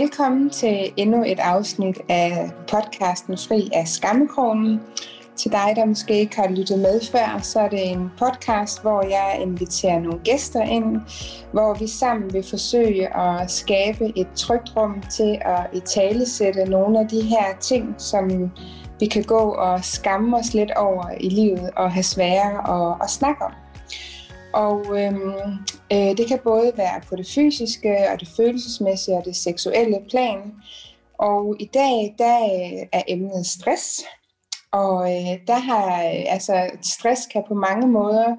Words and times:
Velkommen 0.00 0.50
til 0.50 0.92
endnu 0.96 1.24
et 1.26 1.38
afsnit 1.38 2.00
af 2.08 2.50
podcasten 2.70 3.38
Fri 3.38 3.70
af 3.72 3.88
Skammekronen. 3.88 4.80
Til 5.36 5.52
dig, 5.52 5.72
der 5.76 5.84
måske 5.84 6.18
ikke 6.18 6.36
har 6.36 6.48
lyttet 6.48 6.78
med 6.78 7.00
før, 7.12 7.40
så 7.42 7.60
er 7.60 7.68
det 7.68 7.90
en 7.90 8.10
podcast, 8.18 8.82
hvor 8.82 9.02
jeg 9.02 9.38
inviterer 9.42 10.00
nogle 10.00 10.20
gæster 10.24 10.62
ind, 10.62 10.96
hvor 11.52 11.74
vi 11.78 11.86
sammen 11.86 12.32
vil 12.32 12.42
forsøge 12.50 13.16
at 13.16 13.50
skabe 13.50 14.12
et 14.18 14.28
trygt 14.34 14.76
rum 14.76 15.02
til 15.10 15.38
at 15.40 15.66
italesætte 15.72 16.64
nogle 16.64 17.00
af 17.00 17.08
de 17.08 17.22
her 17.22 17.56
ting, 17.60 17.94
som 17.98 18.50
vi 19.00 19.06
kan 19.06 19.22
gå 19.22 19.40
og 19.40 19.84
skamme 19.84 20.36
os 20.36 20.54
lidt 20.54 20.70
over 20.70 21.10
i 21.20 21.28
livet 21.28 21.70
og 21.76 21.92
have 21.92 22.02
svære 22.02 22.52
at, 22.76 22.96
at 23.02 23.10
snakke 23.10 23.44
om. 23.44 23.52
Og 24.64 25.00
øhm, 25.00 25.32
øh, 25.92 26.16
det 26.18 26.26
kan 26.28 26.38
både 26.44 26.72
være 26.76 27.00
på 27.08 27.16
det 27.16 27.26
fysiske 27.34 27.96
og 28.12 28.20
det 28.20 28.28
følelsesmæssige 28.36 29.16
og 29.16 29.24
det 29.24 29.36
seksuelle 29.36 30.00
plan. 30.10 30.52
Og 31.18 31.56
i 31.60 31.70
dag, 31.74 32.14
der 32.18 32.44
øh, 32.44 32.86
er 32.92 33.02
emnet 33.08 33.46
stress. 33.46 34.04
Og 34.72 35.14
øh, 35.14 35.46
der 35.46 35.58
har, 35.58 35.86
øh, 35.86 36.24
altså, 36.26 36.70
stress 36.82 37.26
kan 37.26 37.42
på 37.48 37.54
mange 37.54 37.86
måder 37.88 38.36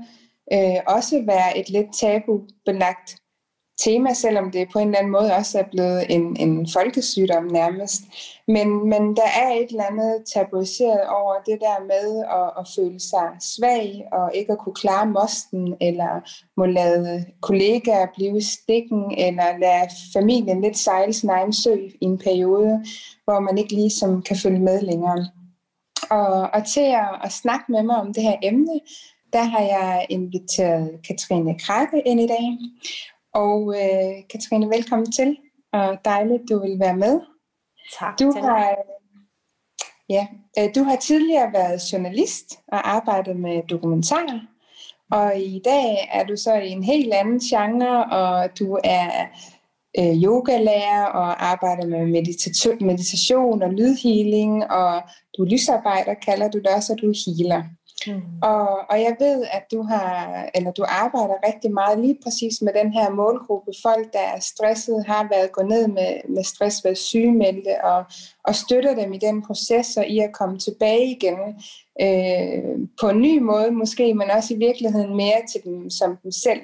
øh, 0.53 0.79
også 0.87 1.23
være 1.25 1.57
et 1.57 1.69
lidt 1.69 1.87
tabubelagt 1.99 3.15
tema, 3.77 4.13
selvom 4.13 4.51
det 4.51 4.69
på 4.73 4.79
en 4.79 4.87
eller 4.87 4.99
anden 4.99 5.11
måde 5.11 5.35
også 5.35 5.59
er 5.59 5.63
blevet 5.71 6.05
en, 6.09 6.37
en 6.37 6.67
folkesygdom 6.73 7.43
nærmest. 7.43 8.01
Men, 8.47 8.89
men 8.89 9.15
der 9.15 9.29
er 9.41 9.49
et 9.53 9.69
eller 9.69 9.83
andet 9.83 10.23
tabuiseret 10.33 11.07
over 11.07 11.33
det 11.45 11.57
der 11.61 11.85
med 11.87 12.25
at, 12.39 12.49
at 12.59 12.67
føle 12.75 12.99
sig 12.99 13.27
svag 13.41 14.03
og 14.11 14.31
ikke 14.35 14.51
at 14.51 14.59
kunne 14.59 14.75
klare 14.75 15.05
mosten, 15.05 15.75
eller 15.81 16.11
må 16.57 16.65
lade 16.65 17.25
kollegaer 17.41 18.07
blive 18.15 18.37
i 18.37 18.41
stikken, 18.41 19.13
eller 19.17 19.57
lade 19.57 19.89
familien 20.13 20.61
lidt 20.61 20.77
sejle 20.77 21.13
sin 21.13 21.29
egen 21.29 21.53
sø 21.53 21.75
i 22.01 22.05
en 22.05 22.17
periode, 22.17 22.85
hvor 23.23 23.39
man 23.39 23.57
ikke 23.57 23.73
ligesom 23.73 24.21
kan 24.21 24.37
følge 24.37 24.59
med 24.59 24.81
længere. 24.81 25.27
Og, 26.09 26.49
og 26.53 26.65
til 26.73 26.87
at, 27.03 27.09
at 27.23 27.31
snakke 27.31 27.65
med 27.71 27.83
mig 27.83 27.95
om 27.95 28.13
det 28.13 28.23
her 28.23 28.35
emne, 28.43 28.79
der 29.33 29.43
har 29.43 29.59
jeg 29.59 30.05
inviteret 30.09 30.91
Katrine 31.07 31.59
Krakke 31.59 32.01
ind 32.05 32.19
i 32.21 32.27
dag. 32.27 32.57
Og 33.43 33.75
øh, 33.81 34.13
Katrine, 34.29 34.69
velkommen 34.69 35.11
til, 35.11 35.37
og 35.73 35.97
dejligt, 36.05 36.43
du 36.49 36.59
vil 36.59 36.79
være 36.79 36.97
med. 36.97 37.19
Tak 37.99 38.19
du 38.19 38.31
har, 38.31 38.75
ja, 40.09 40.27
øh, 40.59 40.69
du 40.75 40.83
har 40.83 40.95
tidligere 40.95 41.53
været 41.53 41.93
journalist 41.93 42.59
og 42.67 42.89
arbejdet 42.89 43.35
med 43.35 43.63
dokumentarer, 43.69 44.39
og 45.11 45.39
i 45.39 45.61
dag 45.65 46.09
er 46.11 46.23
du 46.23 46.35
så 46.35 46.53
i 46.53 46.69
en 46.69 46.83
helt 46.83 47.13
anden 47.13 47.39
genre, 47.39 48.05
og 48.05 48.59
du 48.59 48.79
er 48.83 49.09
øh, 49.99 50.23
yogalærer 50.23 51.05
og 51.05 51.45
arbejder 51.45 51.85
med 51.87 52.03
medita- 52.15 52.85
meditation 52.85 53.61
og 53.63 53.69
lydhealing, 53.69 54.71
og 54.71 55.01
du 55.37 55.43
er 55.43 55.49
lysarbejder, 55.49 56.13
kalder 56.13 56.49
du 56.49 56.57
det 56.57 56.67
også, 56.67 56.93
og 56.93 56.99
du 57.01 57.09
er 57.09 57.19
healer. 57.25 57.63
Mm. 58.07 58.21
Og, 58.41 58.69
og 58.89 59.01
jeg 59.01 59.15
ved, 59.19 59.45
at 59.51 59.63
du 59.71 59.81
har, 59.81 60.49
eller 60.55 60.71
du 60.71 60.85
arbejder 60.87 61.47
rigtig 61.47 61.73
meget 61.73 61.99
lige 61.99 62.17
præcis 62.23 62.61
med 62.61 62.73
den 62.73 62.93
her 62.93 63.09
målgruppe. 63.09 63.71
Folk, 63.81 64.13
der 64.13 64.19
er 64.19 64.39
stresset, 64.39 65.05
har 65.05 65.27
været 65.31 65.51
gået 65.51 65.67
ned 65.67 65.87
med, 65.87 66.29
med 66.29 66.43
stress, 66.43 66.83
været 66.83 66.97
sygemeldte, 66.97 67.83
og, 67.83 68.05
og 68.43 68.55
støtter 68.55 68.95
dem 68.95 69.13
i 69.13 69.17
den 69.17 69.45
proces, 69.45 69.97
og 69.97 70.07
i 70.07 70.19
at 70.19 70.33
komme 70.33 70.59
tilbage 70.59 71.05
igen 71.11 71.37
øh, 72.01 72.87
på 73.01 73.09
en 73.09 73.21
ny 73.21 73.39
måde 73.39 73.71
måske, 73.71 74.13
men 74.13 74.31
også 74.31 74.53
i 74.53 74.57
virkeligheden 74.57 75.15
mere 75.15 75.41
til 75.51 75.61
dem 75.63 75.89
som 75.89 76.17
dem 76.23 76.31
selv. 76.31 76.61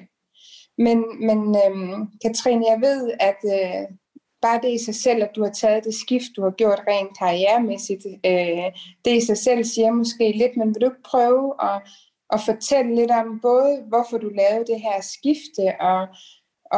Men, 0.77 1.03
men 1.27 1.55
øh, 1.55 2.07
Katrine, 2.21 2.65
jeg 2.69 2.81
ved, 2.81 3.11
at 3.19 3.37
øh, 3.45 3.95
bare 4.43 4.59
det 4.63 4.71
i 4.71 4.85
sig 4.85 4.95
selv, 4.95 5.23
at 5.23 5.35
du 5.35 5.43
har 5.43 5.51
taget 5.51 5.83
det 5.83 5.95
skift, 5.95 6.35
du 6.35 6.43
har 6.43 6.51
gjort 6.51 6.81
rent 6.87 7.17
karrieremæssigt, 7.19 8.05
øh, 8.25 8.67
det 9.05 9.13
i 9.17 9.25
sig 9.25 9.37
selv 9.37 9.63
siger 9.63 9.91
måske 9.91 10.31
lidt, 10.31 10.57
men 10.57 10.67
vil 10.67 10.81
du 10.81 10.85
ikke 10.85 11.09
prøve 11.11 11.53
at, 11.69 11.81
at 12.29 12.39
fortælle 12.45 12.95
lidt 12.95 13.11
om 13.11 13.39
både, 13.39 13.83
hvorfor 13.87 14.17
du 14.17 14.29
lavede 14.29 14.65
det 14.71 14.81
her 14.81 15.01
skifte, 15.01 15.63
og, 15.79 16.07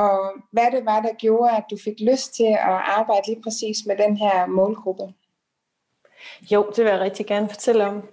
og 0.02 0.18
hvad 0.52 0.72
det 0.72 0.86
var, 0.86 1.02
der 1.02 1.14
gjorde, 1.14 1.58
at 1.58 1.64
du 1.72 1.78
fik 1.84 2.00
lyst 2.00 2.36
til 2.36 2.52
at 2.70 2.78
arbejde 2.98 3.28
lige 3.28 3.42
præcis 3.44 3.78
med 3.86 3.98
den 3.98 4.18
her 4.18 4.46
målgruppe? 4.46 5.14
Jo, 6.52 6.72
det 6.76 6.84
vil 6.84 6.92
jeg 6.92 7.00
rigtig 7.00 7.26
gerne 7.26 7.50
fortælle 7.50 7.86
om. 7.86 8.10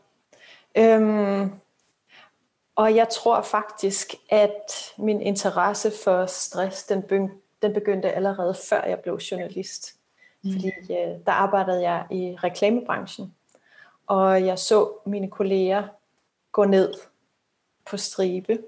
Øhm, 0.79 1.51
og 2.77 2.97
jeg 2.97 3.09
tror 3.09 3.41
faktisk, 3.41 4.15
at 4.31 4.93
min 4.99 5.21
interesse 5.21 5.93
for 6.05 6.27
stress, 6.27 6.85
den 6.85 7.03
den 7.63 7.73
begyndte 7.73 8.13
allerede 8.13 8.55
før 8.55 8.85
jeg 8.85 9.01
blev 9.01 9.15
journalist. 9.15 9.97
Mm. 10.43 10.53
Fordi 10.53 10.69
øh, 10.69 11.19
der 11.27 11.33
arbejdede 11.33 11.83
jeg 11.83 12.07
i 12.11 12.37
reklamebranchen, 12.45 13.35
og 14.07 14.47
jeg 14.47 14.59
så 14.59 14.93
mine 15.07 15.31
kolleger 15.31 15.89
gå 16.53 16.65
ned 16.65 16.95
på 17.85 17.97
stribe 17.97 18.59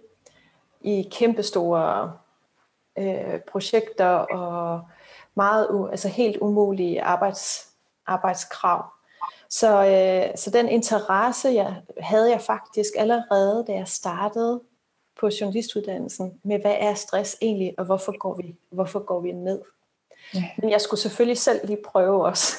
i 0.81 1.09
kæmpestore 1.13 2.13
øh, 2.99 3.41
projekter 3.41 4.07
og 4.07 4.81
meget 5.35 5.89
altså 5.91 6.09
helt 6.09 6.37
umulige 6.41 7.03
arbejds, 7.03 7.73
arbejdskrav. 8.07 8.85
Så, 9.49 9.85
øh, 9.87 10.39
så 10.39 10.51
den 10.51 10.69
interesse 10.69 11.49
jeg 11.49 11.83
havde 12.01 12.31
jeg 12.31 12.41
faktisk 12.41 12.93
allerede, 12.99 13.65
da 13.67 13.73
jeg 13.73 13.89
startede 13.89 14.61
på 15.21 15.31
journalistuddannelsen 15.41 16.41
med, 16.43 16.61
hvad 16.61 16.77
er 16.79 16.95
stress 16.95 17.37
egentlig, 17.43 17.75
og 17.79 17.85
hvorfor 17.85 18.19
går 18.19 18.35
vi, 18.35 18.57
hvorfor 18.71 18.99
går 18.99 19.21
vi 19.21 19.33
ned? 19.33 19.61
Ja. 20.35 20.45
Men 20.59 20.71
jeg 20.71 20.81
skulle 20.81 21.01
selvfølgelig 21.01 21.39
selv 21.39 21.67
lige 21.67 21.79
prøve 21.85 22.25
også, 22.25 22.57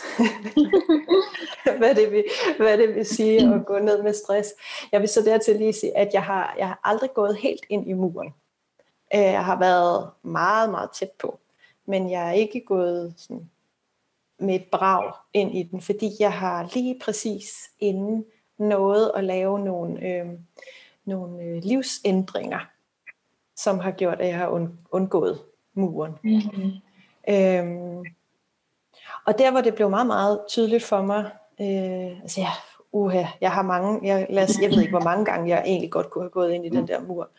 hvad, 1.78 1.96
det 1.96 2.12
vil, 2.12 2.24
hvad 2.58 2.78
det 2.78 2.96
vil 2.96 3.06
sige 3.06 3.54
at 3.54 3.66
gå 3.66 3.80
ned 3.80 4.04
med 4.04 4.14
stress. 4.14 4.50
Jeg 4.92 5.02
vil 5.02 5.10
så 5.10 5.22
dertil 5.22 5.56
lige 5.56 5.74
sige, 5.74 5.98
at 5.98 6.14
jeg 6.14 6.24
har, 6.24 6.56
jeg 6.58 6.68
har 6.68 6.80
aldrig 6.84 7.10
gået 7.14 7.36
helt 7.38 7.66
ind 7.70 7.90
i 7.90 7.94
muren. 7.94 8.34
Øh, 9.16 9.22
jeg 9.22 9.46
har 9.46 9.60
været 9.60 10.10
meget, 10.24 10.70
meget 10.70 10.90
tæt 11.00 11.12
på, 11.20 11.40
men 11.86 12.12
jeg 12.12 12.28
er 12.28 12.34
ikke 12.34 12.64
gået 12.68 13.14
sådan 13.18 13.50
med 14.40 14.56
et 14.56 14.66
brag 14.72 15.14
ind 15.34 15.58
i 15.58 15.64
den, 15.64 15.82
fordi 15.82 16.12
jeg 16.20 16.34
har 16.34 16.70
lige 16.74 17.00
præcis 17.04 17.70
inden 17.80 18.26
noget 18.58 19.12
at 19.16 19.24
lave 19.24 19.60
nogle, 19.60 20.08
øh, 20.08 20.26
nogle 21.06 21.44
øh, 21.44 21.64
livsændringer, 21.64 22.60
som 23.56 23.80
har 23.80 23.92
gjort, 23.92 24.22
at 24.22 24.28
jeg 24.28 24.38
har 24.38 24.70
undgået 24.92 25.40
muren. 25.74 26.14
Mm-hmm. 26.24 26.72
Øhm, 27.30 28.06
og 29.26 29.38
der 29.38 29.52
hvor 29.52 29.62
det 29.62 29.76
blev 29.76 29.90
meget, 29.90 30.08
meget 30.08 30.40
tydeligt 30.48 30.84
for 30.84 31.02
mig, 31.02 31.32
øh, 31.62 32.22
altså 32.22 32.42
ja, 32.42 32.50
uha, 32.92 33.24
jeg 33.42 33.52
har 33.52 33.62
mange, 33.62 34.00
jeg, 34.08 34.28
lad 34.30 34.44
os, 34.44 34.60
jeg 34.62 34.70
ved 34.72 34.80
ikke, 34.80 34.92
hvor 34.92 35.04
mange 35.04 35.26
gange 35.26 35.50
jeg 35.50 35.64
egentlig 35.66 35.92
godt 35.92 36.10
kunne 36.10 36.24
have 36.24 36.30
gået 36.30 36.54
ind 36.54 36.66
i 36.66 36.70
den 36.70 36.88
der 36.88 37.02
mur. 37.02 37.30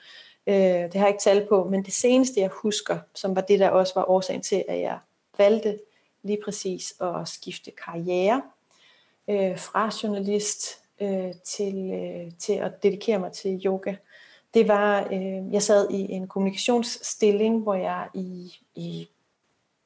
Øh, 0.46 0.54
det 0.54 0.94
har 0.94 1.00
jeg 1.00 1.08
ikke 1.08 1.22
talt 1.22 1.48
på, 1.48 1.64
men 1.64 1.84
det 1.84 1.92
seneste 1.92 2.40
jeg 2.40 2.50
husker, 2.52 2.98
som 3.14 3.36
var 3.36 3.40
det 3.40 3.60
der 3.60 3.70
også 3.70 3.92
var 3.94 4.10
årsagen 4.10 4.42
til, 4.42 4.64
at 4.68 4.80
jeg 4.80 4.98
valgte 5.38 5.78
lige 6.22 6.38
præcis 6.44 6.94
at 7.00 7.28
skifte 7.28 7.70
karriere 7.84 8.42
øh, 9.28 9.58
fra 9.58 9.90
journalist 10.02 10.85
øh, 11.00 11.32
til, 11.44 11.90
øh, 11.92 12.32
til 12.38 12.52
at 12.52 12.82
dedikere 12.82 13.18
mig 13.18 13.32
til 13.32 13.62
yoga, 13.66 13.94
det 14.54 14.68
var, 14.68 15.08
øh, 15.12 15.52
jeg 15.52 15.62
sad 15.62 15.90
i 15.90 16.12
en 16.12 16.28
kommunikationsstilling, 16.28 17.62
hvor 17.62 17.74
jeg 17.74 18.08
i, 18.14 18.52
i 18.74 19.08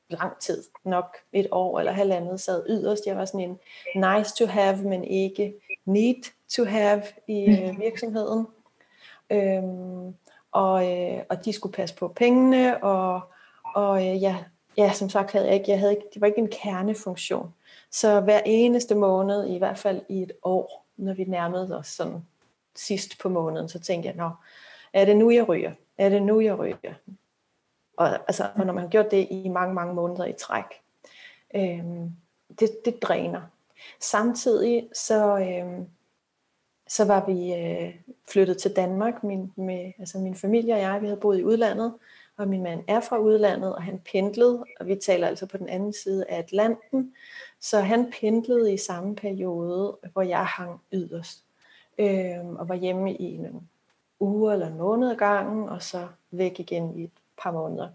lang 0.08 0.38
tid, 0.38 0.64
nok 0.84 1.16
et 1.32 1.48
år 1.50 1.78
eller 1.78 1.92
halvandet, 1.92 2.40
sad 2.40 2.64
yderst. 2.68 3.06
Jeg 3.06 3.16
var 3.16 3.24
sådan 3.24 3.40
en 3.40 3.58
nice 3.94 4.36
to 4.36 4.46
have, 4.46 4.76
men 4.76 5.04
ikke 5.04 5.54
need 5.84 6.22
to 6.48 6.64
have 6.64 7.02
i 7.28 7.44
øh, 7.44 7.70
mm. 7.70 7.80
virksomheden. 7.80 8.46
Øhm, 9.30 10.14
og, 10.52 10.92
øh, 10.92 11.22
og 11.28 11.44
de 11.44 11.52
skulle 11.52 11.72
passe 11.72 11.96
på 11.96 12.08
pengene, 12.08 12.84
og, 12.84 13.20
og 13.74 14.06
øh, 14.06 14.22
ja, 14.22 14.36
ja, 14.76 14.92
som 14.92 15.08
sagt 15.08 15.32
havde 15.32 15.46
jeg 15.46 15.54
ikke, 15.54 15.70
jeg 15.70 15.78
havde 15.78 15.92
ikke, 15.92 16.06
det 16.14 16.20
var 16.20 16.26
ikke 16.26 16.38
en 16.40 16.50
kernefunktion. 16.62 17.54
Så 17.90 18.20
hver 18.20 18.40
eneste 18.46 18.94
måned, 18.94 19.46
i 19.46 19.58
hvert 19.58 19.78
fald 19.78 20.00
i 20.08 20.22
et 20.22 20.32
år, 20.42 20.79
når 21.00 21.14
vi 21.14 21.24
nærmede 21.24 21.78
os 21.78 21.86
sådan 21.86 22.26
sidst 22.74 23.18
på 23.18 23.28
måneden, 23.28 23.68
så 23.68 23.78
tænkte 23.78 24.08
jeg, 24.08 24.16
nå, 24.16 24.30
er 24.92 25.04
det 25.04 25.16
nu, 25.16 25.30
jeg 25.30 25.48
ryger? 25.48 25.72
Er 25.98 26.08
det 26.08 26.22
nu, 26.22 26.40
jeg 26.40 26.58
ryger? 26.58 26.94
Og, 27.96 28.08
altså, 28.14 28.50
og 28.54 28.66
når 28.66 28.72
man 28.72 28.82
har 28.82 28.90
gjort 28.90 29.10
det 29.10 29.28
i 29.30 29.48
mange, 29.48 29.74
mange 29.74 29.94
måneder 29.94 30.24
i 30.24 30.32
træk, 30.32 30.64
øh, 31.54 31.84
det, 32.60 32.70
det 32.84 33.02
dræner. 33.02 33.40
Samtidig 34.00 34.88
så, 34.94 35.38
øh, 35.38 35.86
så 36.88 37.04
var 37.04 37.26
vi 37.26 37.54
øh, 37.54 37.94
flyttet 38.32 38.58
til 38.58 38.76
Danmark. 38.76 39.24
Min, 39.24 39.52
med, 39.56 39.92
altså 39.98 40.18
min 40.18 40.34
familie 40.34 40.74
og 40.74 40.80
jeg, 40.80 41.00
vi 41.00 41.06
havde 41.06 41.20
boet 41.20 41.38
i 41.38 41.44
udlandet, 41.44 41.94
og 42.36 42.48
min 42.48 42.62
mand 42.62 42.84
er 42.88 43.00
fra 43.00 43.18
udlandet, 43.18 43.74
og 43.74 43.82
han 43.82 44.00
pendlede, 44.12 44.64
og 44.80 44.86
vi 44.86 44.96
taler 44.96 45.28
altså 45.28 45.46
på 45.46 45.56
den 45.56 45.68
anden 45.68 45.92
side 45.92 46.24
af 46.28 46.38
Atlanten, 46.38 47.14
så 47.60 47.80
han 47.80 48.12
pendlede 48.20 48.72
i 48.72 48.76
samme 48.76 49.16
periode, 49.16 49.98
hvor 50.12 50.22
jeg 50.22 50.46
hang 50.46 50.80
yderst, 50.92 51.44
øh, 51.98 52.46
og 52.46 52.68
var 52.68 52.74
hjemme 52.74 53.14
i 53.14 53.36
nogle 53.36 53.60
uger 54.20 54.52
eller 54.52 54.66
en 54.66 54.78
måned 54.78 55.16
gangen, 55.16 55.68
og 55.68 55.82
så 55.82 56.08
væk 56.30 56.60
igen 56.60 56.98
i 56.98 57.04
et 57.04 57.10
par 57.42 57.52
måneder. 57.52 57.88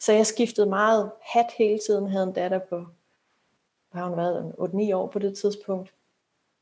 Så 0.00 0.12
jeg 0.12 0.26
skiftede 0.26 0.66
meget 0.66 1.10
hat 1.22 1.46
hele 1.58 1.78
tiden, 1.86 2.08
havde 2.08 2.24
en 2.26 2.32
datter 2.32 2.58
på, 2.58 2.86
hvad 3.90 4.02
har 4.02 4.08
hun 4.08 4.18
været, 4.18 4.52
8-9 4.90 4.94
år 4.94 5.06
på 5.06 5.18
det 5.18 5.38
tidspunkt. 5.38 5.94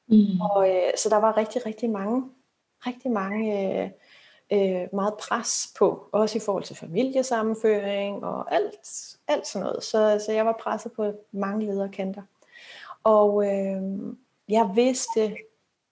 Mm. 0.06 0.40
Og, 0.40 0.70
øh, 0.70 0.92
så 0.96 1.08
der 1.08 1.16
var 1.16 1.36
rigtig, 1.36 1.66
rigtig 1.66 1.90
mange, 1.90 2.30
rigtig 2.86 3.10
mange 3.10 3.82
øh, 3.82 3.90
øh, 4.52 4.88
meget 4.92 5.14
pres 5.14 5.74
på, 5.78 6.08
også 6.12 6.38
i 6.38 6.40
forhold 6.40 6.64
til 6.64 6.76
familiesammenføring 6.76 8.24
og 8.24 8.54
alt, 8.54 9.16
alt 9.28 9.46
sådan 9.46 9.66
noget. 9.66 9.84
Så, 9.84 10.22
så 10.26 10.32
jeg 10.32 10.46
var 10.46 10.58
presset 10.62 10.92
på 10.92 11.12
mange 11.32 11.66
lederkanter. 11.66 12.22
Og 13.04 13.46
øh, 13.46 13.82
jeg 14.48 14.70
vidste, 14.74 15.36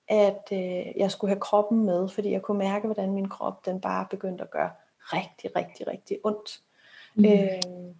at 0.08 0.48
øh, 0.52 0.96
jeg 0.96 1.10
skulle 1.10 1.30
have 1.30 1.40
kroppen 1.40 1.84
med, 1.84 2.08
fordi 2.08 2.30
jeg 2.30 2.42
kunne 2.42 2.58
mærke, 2.58 2.86
hvordan 2.86 3.12
min 3.12 3.28
krop 3.28 3.66
den 3.66 3.80
bare 3.80 4.06
begyndte 4.10 4.44
at 4.44 4.50
gøre 4.50 4.70
rigtig, 4.96 5.56
rigtig, 5.56 5.86
rigtig 5.86 6.18
ondt. 6.24 6.60
Mm. 7.14 7.24
Øh, 7.24 7.94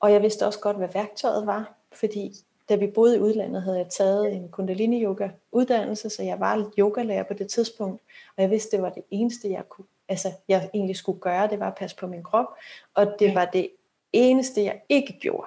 og 0.00 0.12
jeg 0.12 0.22
vidste 0.22 0.46
også 0.46 0.60
godt, 0.60 0.76
hvad 0.76 0.88
værktøjet 0.88 1.46
var, 1.46 1.74
fordi 1.92 2.32
da 2.68 2.76
vi 2.76 2.86
boede 2.86 3.16
i 3.16 3.20
udlandet, 3.20 3.62
havde 3.62 3.78
jeg 3.78 3.88
taget 3.88 4.32
en 4.32 4.48
kundalini 4.48 5.04
yoga 5.04 5.28
uddannelse, 5.52 6.10
så 6.10 6.22
jeg 6.22 6.40
var 6.40 6.70
yogalærer 6.78 7.22
på 7.22 7.34
det 7.34 7.48
tidspunkt, 7.48 8.02
og 8.36 8.42
jeg 8.42 8.50
vidste, 8.50 8.76
det 8.76 8.82
var 8.82 8.90
det 8.90 9.02
eneste, 9.10 9.50
jeg 9.50 9.68
kunne, 9.68 9.86
altså 10.08 10.32
jeg 10.48 10.70
egentlig 10.74 10.96
skulle 10.96 11.20
gøre, 11.20 11.48
det 11.48 11.60
var 11.60 11.68
at 11.68 11.74
passe 11.74 11.96
på 11.96 12.06
min 12.06 12.22
krop, 12.22 12.46
og 12.94 13.06
det 13.18 13.28
ja. 13.28 13.34
var 13.34 13.44
det 13.44 13.70
eneste, 14.12 14.64
jeg 14.64 14.80
ikke 14.88 15.18
gjorde. 15.20 15.46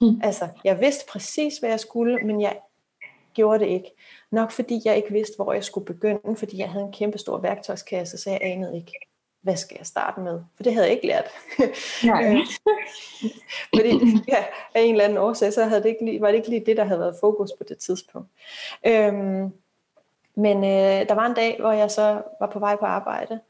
Mm. 0.00 0.20
Altså, 0.22 0.48
jeg 0.64 0.80
vidste 0.80 1.04
præcis, 1.08 1.58
hvad 1.58 1.70
jeg 1.70 1.80
skulle, 1.80 2.18
men 2.24 2.40
jeg 2.40 2.58
gjorde 3.34 3.58
det 3.58 3.70
ikke. 3.70 3.90
Nok 4.30 4.50
fordi 4.50 4.82
jeg 4.84 4.96
ikke 4.96 5.12
vidste, 5.12 5.36
hvor 5.36 5.52
jeg 5.52 5.64
skulle 5.64 5.86
begynde, 5.86 6.36
fordi 6.36 6.58
jeg 6.58 6.70
havde 6.70 6.84
en 6.84 6.92
kæmpe 6.92 7.18
stor 7.18 7.38
værktøjskasse, 7.38 8.18
så 8.18 8.30
jeg 8.30 8.38
anede 8.42 8.76
ikke, 8.76 8.92
hvad 9.42 9.56
skal 9.56 9.76
jeg 9.78 9.86
starte 9.86 10.20
med? 10.20 10.40
For 10.56 10.62
det 10.62 10.72
havde 10.74 10.86
jeg 10.86 10.94
ikke 10.94 11.06
lært. 11.06 11.30
Nej. 12.04 12.36
Øh, 13.74 13.80
fordi 13.82 14.00
ja, 14.28 14.44
af 14.74 14.80
en 14.82 14.90
eller 14.90 15.04
anden 15.04 15.18
årsag, 15.18 15.52
så 15.52 15.64
havde 15.64 15.82
det 15.82 15.88
ikke 15.88 16.04
lige, 16.04 16.20
var 16.20 16.26
det 16.26 16.34
ikke 16.34 16.48
lige 16.48 16.66
det, 16.66 16.76
der 16.76 16.84
havde 16.84 17.00
været 17.00 17.16
fokus 17.20 17.50
på 17.58 17.64
det 17.68 17.78
tidspunkt. 17.78 18.28
Øhm, 18.86 19.52
men 20.34 20.56
øh, 20.64 21.08
der 21.08 21.14
var 21.14 21.26
en 21.26 21.34
dag, 21.34 21.56
hvor 21.60 21.72
jeg 21.72 21.90
så 21.90 22.22
var 22.40 22.50
på 22.52 22.58
vej 22.58 22.76
på 22.76 22.86
arbejde, 22.86 23.40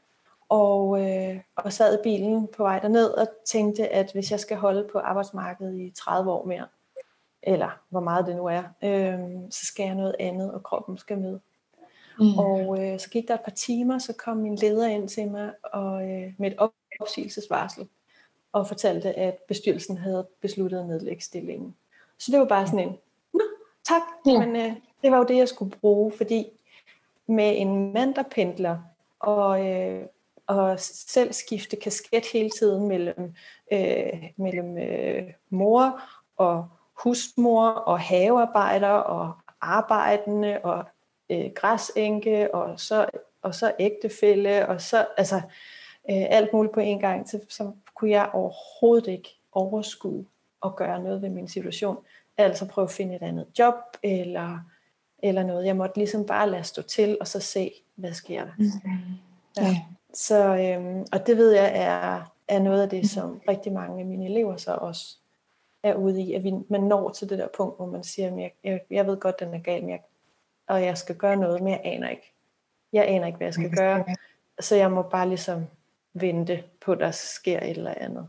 og, 0.49 1.01
øh, 1.01 1.39
og 1.55 1.73
sad 1.73 1.99
i 1.99 2.03
bilen 2.03 2.47
på 2.47 2.63
vej 2.63 2.79
derned 2.79 3.09
og 3.09 3.27
tænkte, 3.45 3.87
at 3.89 4.11
hvis 4.13 4.31
jeg 4.31 4.39
skal 4.39 4.57
holde 4.57 4.87
på 4.91 4.99
arbejdsmarkedet 4.99 5.79
i 5.79 5.91
30 5.95 6.31
år 6.31 6.45
mere, 6.45 6.67
eller 7.43 7.69
hvor 7.89 7.99
meget 7.99 8.25
det 8.25 8.35
nu 8.35 8.45
er, 8.45 8.63
øh, 8.83 9.19
så 9.49 9.65
skal 9.65 9.83
jeg 9.83 9.95
noget 9.95 10.15
andet, 10.19 10.53
og 10.53 10.63
kroppen 10.63 10.97
skal 10.97 11.17
med. 11.17 11.39
Mm. 12.19 12.37
Og 12.37 12.83
øh, 12.83 12.99
så 12.99 13.09
gik 13.09 13.27
der 13.27 13.33
et 13.33 13.41
par 13.41 13.51
timer, 13.51 13.99
så 13.99 14.13
kom 14.13 14.37
min 14.37 14.55
leder 14.55 14.87
ind 14.87 15.09
til 15.09 15.31
mig 15.31 15.51
og, 15.63 16.03
øh, 16.03 16.33
med 16.37 16.51
et 16.51 16.69
opsigelsesvarsel, 16.99 17.87
og 18.51 18.67
fortalte, 18.67 19.13
at 19.13 19.37
bestyrelsen 19.47 19.97
havde 19.97 20.27
besluttet 20.41 20.79
at 20.79 20.85
nedlægge 20.85 21.23
stillingen. 21.23 21.75
Så 22.19 22.31
det 22.31 22.39
var 22.39 22.45
bare 22.45 22.67
sådan 22.67 22.79
en, 22.79 22.97
Nå, 23.33 23.41
tak, 23.87 24.01
ja. 24.25 24.45
men 24.45 24.55
øh, 24.55 24.75
det 25.01 25.11
var 25.11 25.17
jo 25.17 25.23
det, 25.23 25.37
jeg 25.37 25.47
skulle 25.47 25.77
bruge, 25.81 26.11
fordi 26.11 26.47
med 27.27 27.53
en 27.57 27.93
mand, 27.93 28.15
der 28.15 28.23
pendler, 28.23 28.77
og, 29.19 29.67
øh, 29.67 30.05
og 30.47 30.79
selv 30.79 31.33
skifte 31.33 31.75
kasket 31.75 32.25
hele 32.33 32.49
tiden 32.49 32.87
mellem, 32.87 33.33
øh, 33.71 34.23
mellem 34.37 34.77
øh, 34.77 35.23
mor 35.49 36.01
og 36.37 36.67
husmor 37.03 37.69
og 37.69 37.99
havearbejder 37.99 38.89
og 38.89 39.33
arbejdende 39.61 40.59
og 40.63 40.83
øh, 41.29 41.51
græsænke 41.55 42.55
og 42.55 42.79
så, 42.79 43.05
og 43.41 43.55
så 43.55 43.71
ægtefælle 43.79 44.67
og 44.67 44.81
så 44.81 45.05
altså 45.17 45.35
øh, 46.09 46.25
alt 46.29 46.53
muligt 46.53 46.73
på 46.73 46.79
en 46.79 46.99
gang, 46.99 47.29
så, 47.29 47.39
så 47.49 47.71
kunne 47.95 48.09
jeg 48.09 48.29
overhovedet 48.33 49.07
ikke 49.11 49.29
overskue 49.51 50.25
at 50.65 50.75
gøre 50.75 51.03
noget 51.03 51.21
ved 51.21 51.29
min 51.29 51.47
situation. 51.47 51.97
Altså 52.37 52.67
prøve 52.67 52.85
at 52.85 52.91
finde 52.91 53.15
et 53.15 53.21
andet 53.21 53.47
job 53.59 53.75
eller, 54.03 54.59
eller 55.23 55.43
noget. 55.43 55.65
Jeg 55.65 55.75
måtte 55.75 55.97
ligesom 55.97 56.25
bare 56.25 56.49
lade 56.49 56.63
stå 56.63 56.81
til 56.81 57.17
og 57.21 57.27
så 57.27 57.39
se, 57.39 57.71
hvad 57.95 58.13
sker 58.13 58.43
der. 58.43 58.51
Mm-hmm. 58.57 59.01
Ja. 59.57 59.81
Så, 60.17 60.55
øhm, 60.55 61.05
og 61.11 61.27
det 61.27 61.37
ved 61.37 61.51
jeg 61.51 61.71
er, 61.75 62.33
er 62.47 62.59
noget 62.59 62.81
af 62.81 62.89
det, 62.89 63.09
som 63.09 63.41
rigtig 63.47 63.73
mange 63.73 63.99
af 63.99 64.05
mine 64.05 64.25
elever 64.25 64.57
så 64.57 64.71
også 64.71 65.17
er 65.83 65.95
ude 65.95 66.21
i, 66.21 66.33
at 66.33 66.43
vi, 66.43 66.53
man 66.69 66.83
når 66.83 67.09
til 67.09 67.29
det 67.29 67.39
der 67.39 67.47
punkt, 67.57 67.75
hvor 67.75 67.85
man 67.85 68.03
siger, 68.03 68.31
at 68.31 68.39
jeg, 68.39 68.51
jeg, 68.63 68.79
jeg 68.91 69.07
ved 69.07 69.17
godt, 69.17 69.39
den 69.39 69.53
er 69.53 69.59
gal, 69.59 69.81
men 69.81 69.89
jeg, 69.89 69.99
og 70.67 70.83
jeg 70.83 70.97
skal 70.97 71.15
gøre 71.15 71.37
noget, 71.37 71.61
men 71.61 71.71
jeg 71.71 71.81
aner 71.83 72.09
ikke. 72.09 72.33
Jeg 72.93 73.07
aner 73.07 73.27
ikke, 73.27 73.37
hvad 73.37 73.47
jeg 73.47 73.53
skal 73.53 73.71
gøre. 73.71 74.05
Så 74.59 74.75
jeg 74.75 74.91
må 74.91 75.01
bare 75.01 75.27
ligesom 75.27 75.65
vente 76.13 76.63
på, 76.81 76.91
at 76.91 76.99
der 76.99 77.11
sker 77.11 77.59
et 77.59 77.69
eller 77.69 77.93
andet. 77.97 78.27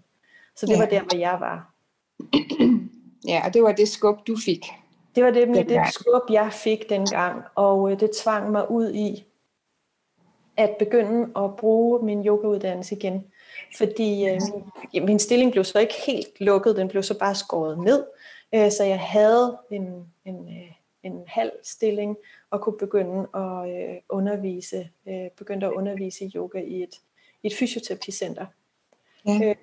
Så 0.56 0.67
det 0.67 0.73
ja. 0.73 0.79
var 0.79 0.87
der, 0.87 1.02
hvor 1.02 1.19
jeg 1.19 1.37
var. 1.40 1.75
Ja, 3.29 3.43
og 3.46 3.55
det 3.55 3.62
var 3.62 3.73
det 3.73 3.88
skub, 3.88 4.26
du 4.26 4.37
fik. 4.44 4.67
Det 5.14 5.25
var 5.25 5.31
det, 5.31 5.49
det, 5.49 5.69
det 5.69 5.81
skub, 5.93 6.31
jeg 6.31 6.52
fik 6.52 6.88
dengang, 6.88 7.43
og 7.55 7.93
øh, 7.93 8.00
det 8.00 8.11
tvang 8.23 8.50
mig 8.50 8.70
ud 8.70 8.93
i 8.93 9.27
at 10.58 10.76
begynde 10.78 11.31
at 11.37 11.56
bruge 11.56 12.05
min 12.05 12.26
yogauddannelse 12.26 12.96
igen. 12.96 13.26
Fordi 13.76 14.28
øh, 14.28 14.40
min, 15.02 15.19
stilling 15.19 15.52
blev 15.52 15.64
så 15.64 15.78
ikke 15.78 15.94
helt 16.06 16.40
lukket, 16.40 16.76
den 16.76 16.88
blev 16.88 17.02
så 17.02 17.19
bare 17.19 17.34
skåret 17.34 17.78
ned. 17.78 18.06
Øh, 18.55 18.70
så 18.70 18.84
jeg 18.84 19.00
havde 19.00 19.58
en, 19.70 20.12
en, 20.25 20.49
øh, 20.49 20.72
en 21.02 21.22
halv 21.26 21.52
stilling 21.62 22.16
og 22.50 22.60
kunne 22.60 22.78
begynde 22.78 23.28
at 23.34 23.70
øh, 23.70 23.96
undervise, 24.08 24.88
øh, 25.08 25.31
begyndte 25.37 25.66
at 25.66 25.72
undervise 25.72 26.25
i 26.25 26.32
yoga 26.37 26.61
i 26.61 26.82
et, 26.82 26.94
i 27.43 27.46
et 27.46 27.54
fysioterapicenter. 27.54 28.46
Ja. 29.26 29.40
Øh, 29.44 29.56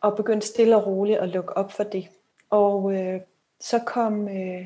og 0.00 0.16
begyndte 0.16 0.46
stille 0.46 0.76
og 0.76 0.86
roligt 0.86 1.18
at 1.18 1.28
lukke 1.28 1.56
op 1.56 1.72
for 1.72 1.84
det. 1.84 2.08
Og 2.50 2.94
øh, 2.94 3.20
så 3.60 3.78
kom, 3.86 4.28
øh, 4.28 4.64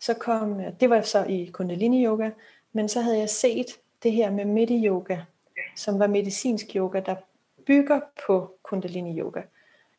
så 0.00 0.14
kom, 0.14 0.60
det 0.80 0.90
var 0.90 1.00
så 1.00 1.24
i 1.24 1.50
kundalini 1.52 2.06
yoga, 2.06 2.30
men 2.72 2.88
så 2.88 3.00
havde 3.00 3.18
jeg 3.18 3.30
set 3.30 3.78
det 4.04 4.12
her 4.12 4.30
med 4.30 4.44
midi 4.44 4.86
yoga, 4.86 5.18
som 5.76 5.98
var 5.98 6.06
medicinsk 6.06 6.66
yoga, 6.76 7.00
der 7.00 7.14
bygger 7.66 8.00
på 8.26 8.54
kundalini 8.62 9.18
yoga, 9.20 9.42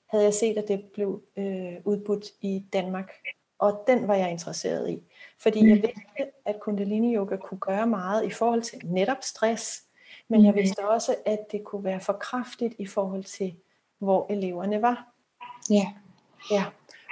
havde 0.07 0.23
jeg 0.23 0.33
set, 0.33 0.57
at 0.57 0.67
det 0.67 0.83
blev 0.93 1.21
øh, 1.37 1.73
udbudt 1.83 2.25
i 2.41 2.65
Danmark. 2.73 3.11
Og 3.59 3.83
den 3.87 4.07
var 4.07 4.15
jeg 4.15 4.31
interesseret 4.31 4.89
i. 4.89 5.03
Fordi 5.39 5.69
jeg 5.69 5.75
vidste, 5.75 6.31
at 6.45 6.59
kundalini 6.59 7.15
yoga 7.15 7.35
kunne 7.35 7.59
gøre 7.59 7.87
meget 7.87 8.25
i 8.25 8.29
forhold 8.29 8.61
til 8.61 8.81
netop 8.83 9.17
stress, 9.21 9.83
men 10.27 10.45
jeg 10.45 10.51
mm. 10.51 10.57
vidste 10.57 10.89
også, 10.89 11.15
at 11.25 11.39
det 11.51 11.63
kunne 11.63 11.83
være 11.83 11.99
for 11.99 12.13
kraftigt 12.13 12.73
i 12.77 12.85
forhold 12.85 13.23
til, 13.23 13.55
hvor 13.99 14.25
eleverne 14.29 14.81
var. 14.81 15.07
Ja. 15.69 15.87
Ja. 16.51 16.65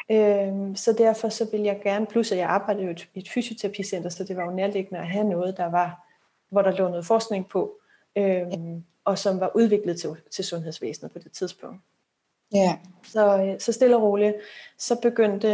Øhm, 0.09 0.75
så 0.75 0.93
derfor 0.93 1.29
så 1.29 1.47
vil 1.51 1.61
jeg 1.61 1.79
gerne, 1.83 2.05
plus 2.05 2.31
at 2.31 2.37
jeg 2.37 2.49
arbejdede 2.49 2.95
i 3.13 3.19
et 3.19 3.29
fysioterapicenter, 3.29 4.09
så 4.09 4.23
det 4.23 4.37
var 4.37 4.45
jo 4.45 4.51
nærliggende 4.51 4.99
at 4.99 5.07
have 5.07 5.29
noget, 5.29 5.57
der 5.57 5.65
var, 5.65 6.07
hvor 6.53 6.61
der 6.61 6.71
lå 6.71 6.87
noget 6.87 7.05
forskning 7.05 7.49
på, 7.49 7.79
øhm, 8.15 8.83
og 9.05 9.17
som 9.17 9.39
var 9.39 9.51
udviklet 9.55 9.99
til, 9.99 10.09
til 10.31 10.45
sundhedsvæsenet 10.45 11.11
på 11.11 11.19
det 11.19 11.31
tidspunkt. 11.31 11.81
Ja. 12.53 12.77
Så, 13.03 13.37
øh, 13.37 13.59
så 13.59 13.71
stille 13.71 13.95
og 13.95 14.01
roligt, 14.01 14.35
så 14.77 14.99
begyndte, 15.01 15.49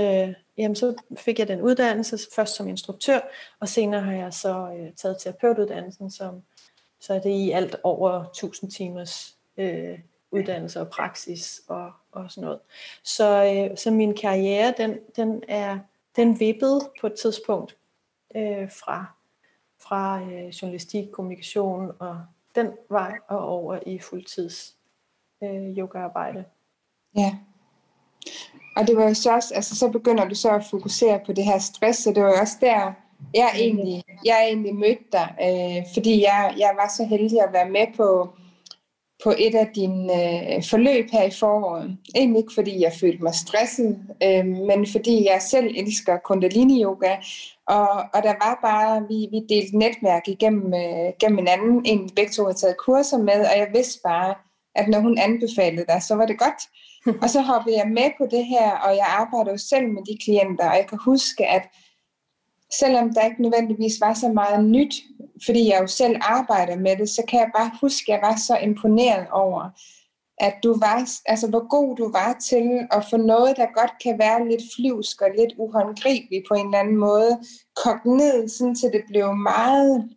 jamen 0.57 0.75
så 0.75 0.95
fik 1.17 1.39
jeg 1.39 1.47
den 1.47 1.61
uddannelse, 1.61 2.17
først 2.35 2.55
som 2.55 2.67
instruktør, 2.67 3.19
og 3.59 3.69
senere 3.69 4.01
har 4.01 4.13
jeg 4.13 4.33
så 4.33 4.75
øh, 4.79 4.93
taget 4.93 5.17
terapeutuddannelsen, 5.19 6.11
som, 6.11 6.41
så 6.99 7.13
er 7.13 7.19
det 7.19 7.29
i 7.29 7.51
alt 7.51 7.75
over 7.83 8.23
1000 8.23 8.71
timers 8.71 9.35
øh, 9.57 9.99
uddannelse 10.31 10.79
og 10.79 10.89
praksis 10.89 11.61
og, 11.67 11.91
og 12.11 12.31
sådan 12.31 12.45
noget. 12.45 12.59
Så, 13.03 13.45
øh, 13.45 13.77
så 13.77 13.91
min 13.91 14.15
karriere, 14.15 14.73
den, 14.77 14.97
den 15.15 15.43
er 15.47 15.79
den 16.15 16.39
vippede 16.39 16.89
på 17.01 17.07
et 17.07 17.13
tidspunkt 17.13 17.77
øh, 18.35 18.71
fra, 18.71 19.05
fra 19.89 20.21
øh, 20.21 20.47
journalistik, 20.47 21.11
kommunikation 21.11 21.91
og 21.99 22.21
den 22.55 22.71
vej 22.89 23.13
og 23.27 23.39
over 23.39 23.79
i 23.85 23.99
fuldtids 23.99 24.75
øh, 25.43 25.77
yogaarbejde. 25.77 26.45
Ja. 27.17 27.37
Og 28.75 28.87
det 28.87 28.97
var 28.97 29.03
jo 29.03 29.13
så 29.13 29.35
også, 29.35 29.53
altså 29.55 29.75
så 29.75 29.89
begynder 29.89 30.29
du 30.29 30.35
så 30.35 30.49
at 30.49 30.65
fokusere 30.69 31.19
på 31.25 31.33
det 31.33 31.45
her 31.45 31.59
stress, 31.59 32.07
og 32.07 32.15
det 32.15 32.23
var 32.23 32.29
jo 32.29 32.35
også 32.41 32.57
der, 32.61 32.93
jeg 33.33 33.51
egentlig, 33.55 34.03
jeg 34.25 34.45
egentlig 34.47 34.75
mødte 34.75 35.03
dig, 35.11 35.35
øh, 35.41 35.85
fordi 35.93 36.21
jeg, 36.21 36.55
jeg 36.57 36.71
var 36.75 36.87
så 36.97 37.05
heldig 37.05 37.41
at 37.41 37.53
være 37.53 37.69
med 37.69 37.87
på, 37.97 38.29
på 39.23 39.33
et 39.37 39.55
af 39.55 39.67
dine 39.75 40.13
øh, 40.13 40.63
forløb 40.69 41.05
her 41.11 41.23
i 41.23 41.31
foråret. 41.39 41.97
Egentlig 42.15 42.39
ikke 42.39 42.53
fordi 42.53 42.81
jeg 42.81 42.93
følte 42.93 43.23
mig 43.23 43.35
stresset, 43.35 43.99
øh, 44.23 44.45
men 44.45 44.87
fordi 44.91 45.25
jeg 45.25 45.41
selv 45.41 45.75
elsker 45.77 46.17
kundalini 46.17 46.83
yoga, 46.83 47.15
og, 47.67 47.89
og 48.13 48.23
der 48.23 48.33
var 48.45 48.59
bare, 48.61 49.07
vi, 49.09 49.27
vi 49.31 49.39
delte 49.55 49.77
netværk 49.77 50.27
igennem 50.27 50.73
øh, 50.73 51.13
gennem 51.19 51.37
hinanden, 51.37 51.85
egentlig 51.85 52.15
begge 52.15 52.31
to 52.31 52.43
havde 52.43 52.57
taget 52.57 52.77
kurser 52.77 53.17
med, 53.17 53.39
og 53.51 53.57
jeg 53.57 53.67
vidste 53.73 53.99
bare, 54.03 54.35
at 54.75 54.87
når 54.87 54.99
hun 54.99 55.17
anbefalede 55.17 55.85
dig, 55.89 56.03
så 56.03 56.15
var 56.15 56.25
det 56.25 56.39
godt. 56.39 56.61
og 57.23 57.29
så 57.29 57.41
hoppede 57.41 57.77
jeg 57.77 57.87
med 57.87 58.09
på 58.17 58.25
det 58.31 58.45
her, 58.45 58.71
og 58.71 58.91
jeg 58.95 59.07
arbejder 59.21 59.51
jo 59.51 59.57
selv 59.57 59.87
med 59.87 60.03
de 60.09 60.17
klienter, 60.23 60.69
og 60.69 60.75
jeg 60.75 60.87
kan 60.89 60.99
huske, 61.05 61.45
at 61.47 61.63
selvom 62.73 63.13
der 63.13 63.25
ikke 63.25 63.41
nødvendigvis 63.41 64.01
var 64.01 64.13
så 64.13 64.29
meget 64.29 64.65
nyt, 64.65 64.95
fordi 65.45 65.69
jeg 65.69 65.81
jo 65.81 65.87
selv 65.87 66.15
arbejder 66.21 66.75
med 66.75 66.97
det, 66.97 67.09
så 67.09 67.23
kan 67.27 67.39
jeg 67.39 67.51
bare 67.55 67.71
huske, 67.81 68.13
at 68.13 68.15
jeg 68.15 68.29
var 68.29 68.35
så 68.35 68.57
imponeret 68.57 69.27
over, 69.31 69.69
at 70.39 70.55
du 70.63 70.79
var, 70.79 71.09
altså 71.25 71.49
hvor 71.49 71.67
god 71.67 71.95
du 71.95 72.11
var 72.11 72.37
til 72.49 72.87
at 72.91 73.05
få 73.09 73.17
noget, 73.17 73.57
der 73.57 73.79
godt 73.79 73.91
kan 74.03 74.19
være 74.19 74.47
lidt 74.49 74.63
flyvsk 74.75 75.21
og 75.21 75.29
lidt 75.37 75.53
uhåndgribeligt 75.57 76.45
på 76.47 76.53
en 76.53 76.65
eller 76.65 76.79
anden 76.79 76.97
måde, 76.97 77.39
kogt 77.83 78.05
ned, 78.05 78.47
sådan, 78.47 78.75
til 78.75 78.89
det 78.93 79.03
blev 79.07 79.35
meget 79.35 80.09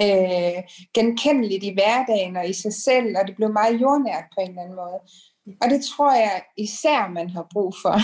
øh, 0.00 0.62
genkendeligt 0.94 1.64
i 1.64 1.72
hverdagen 1.74 2.36
og 2.36 2.48
i 2.48 2.52
sig 2.52 2.74
selv, 2.74 3.16
og 3.18 3.26
det 3.26 3.36
blev 3.36 3.52
meget 3.52 3.80
jordnært 3.80 4.24
på 4.34 4.40
en 4.40 4.48
eller 4.48 4.62
anden 4.62 4.76
måde. 4.76 4.98
Og 5.62 5.70
det 5.70 5.84
tror 5.84 6.12
jeg 6.14 6.42
især, 6.56 7.08
man 7.08 7.30
har 7.30 7.46
brug 7.52 7.74
for 7.82 7.96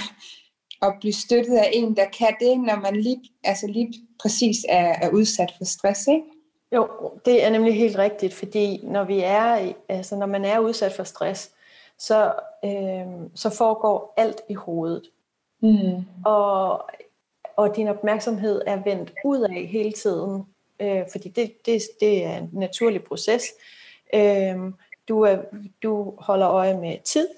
at 0.83 0.95
blive 1.01 1.13
støttet 1.13 1.57
af 1.57 1.71
en, 1.73 1.97
der 1.97 2.05
kan 2.19 2.37
det, 2.41 2.61
når 2.61 2.81
man 2.81 2.97
lige, 2.97 3.23
altså 3.45 3.67
lige 3.67 3.95
præcis 4.23 4.57
er, 4.69 4.95
er 5.03 5.11
udsat 5.11 5.55
for 5.59 5.65
stress, 5.65 6.07
ikke? 6.07 6.23
Jo, 6.73 6.89
det 7.25 7.45
er 7.45 7.51
nemlig 7.51 7.75
helt 7.75 7.99
rigtigt, 7.99 8.35
fordi 8.35 8.81
når 8.83 9.05
vi 9.05 9.21
er, 9.21 9.73
altså 9.89 10.17
når 10.17 10.27
man 10.27 10.45
er 10.45 10.59
udsat 10.59 10.93
for 10.93 11.05
stress, 11.05 11.51
så, 11.99 12.33
øh, 12.65 13.31
så 13.35 13.51
foregår 13.51 14.15
alt 14.17 14.41
i 14.49 14.55
hovedet. 14.55 15.03
Mm. 15.63 16.05
Og, 16.25 16.83
og 17.57 17.77
din 17.77 17.89
opmærksomhed 17.89 18.63
er 18.67 18.83
vendt 18.85 19.13
ud 19.25 19.41
af 19.41 19.67
hele 19.67 19.93
tiden, 19.93 20.45
øh, 20.81 21.03
fordi 21.13 21.29
det, 21.29 21.67
det, 21.67 21.83
det 22.01 22.25
er 22.25 22.37
en 22.37 22.51
naturlig 22.53 23.05
proces. 23.05 23.45
Øh, 24.15 24.57
du, 25.09 25.21
er, 25.21 25.37
du 25.83 26.15
holder 26.19 26.49
øje 26.49 26.77
med 26.77 26.97
tid, 27.05 27.29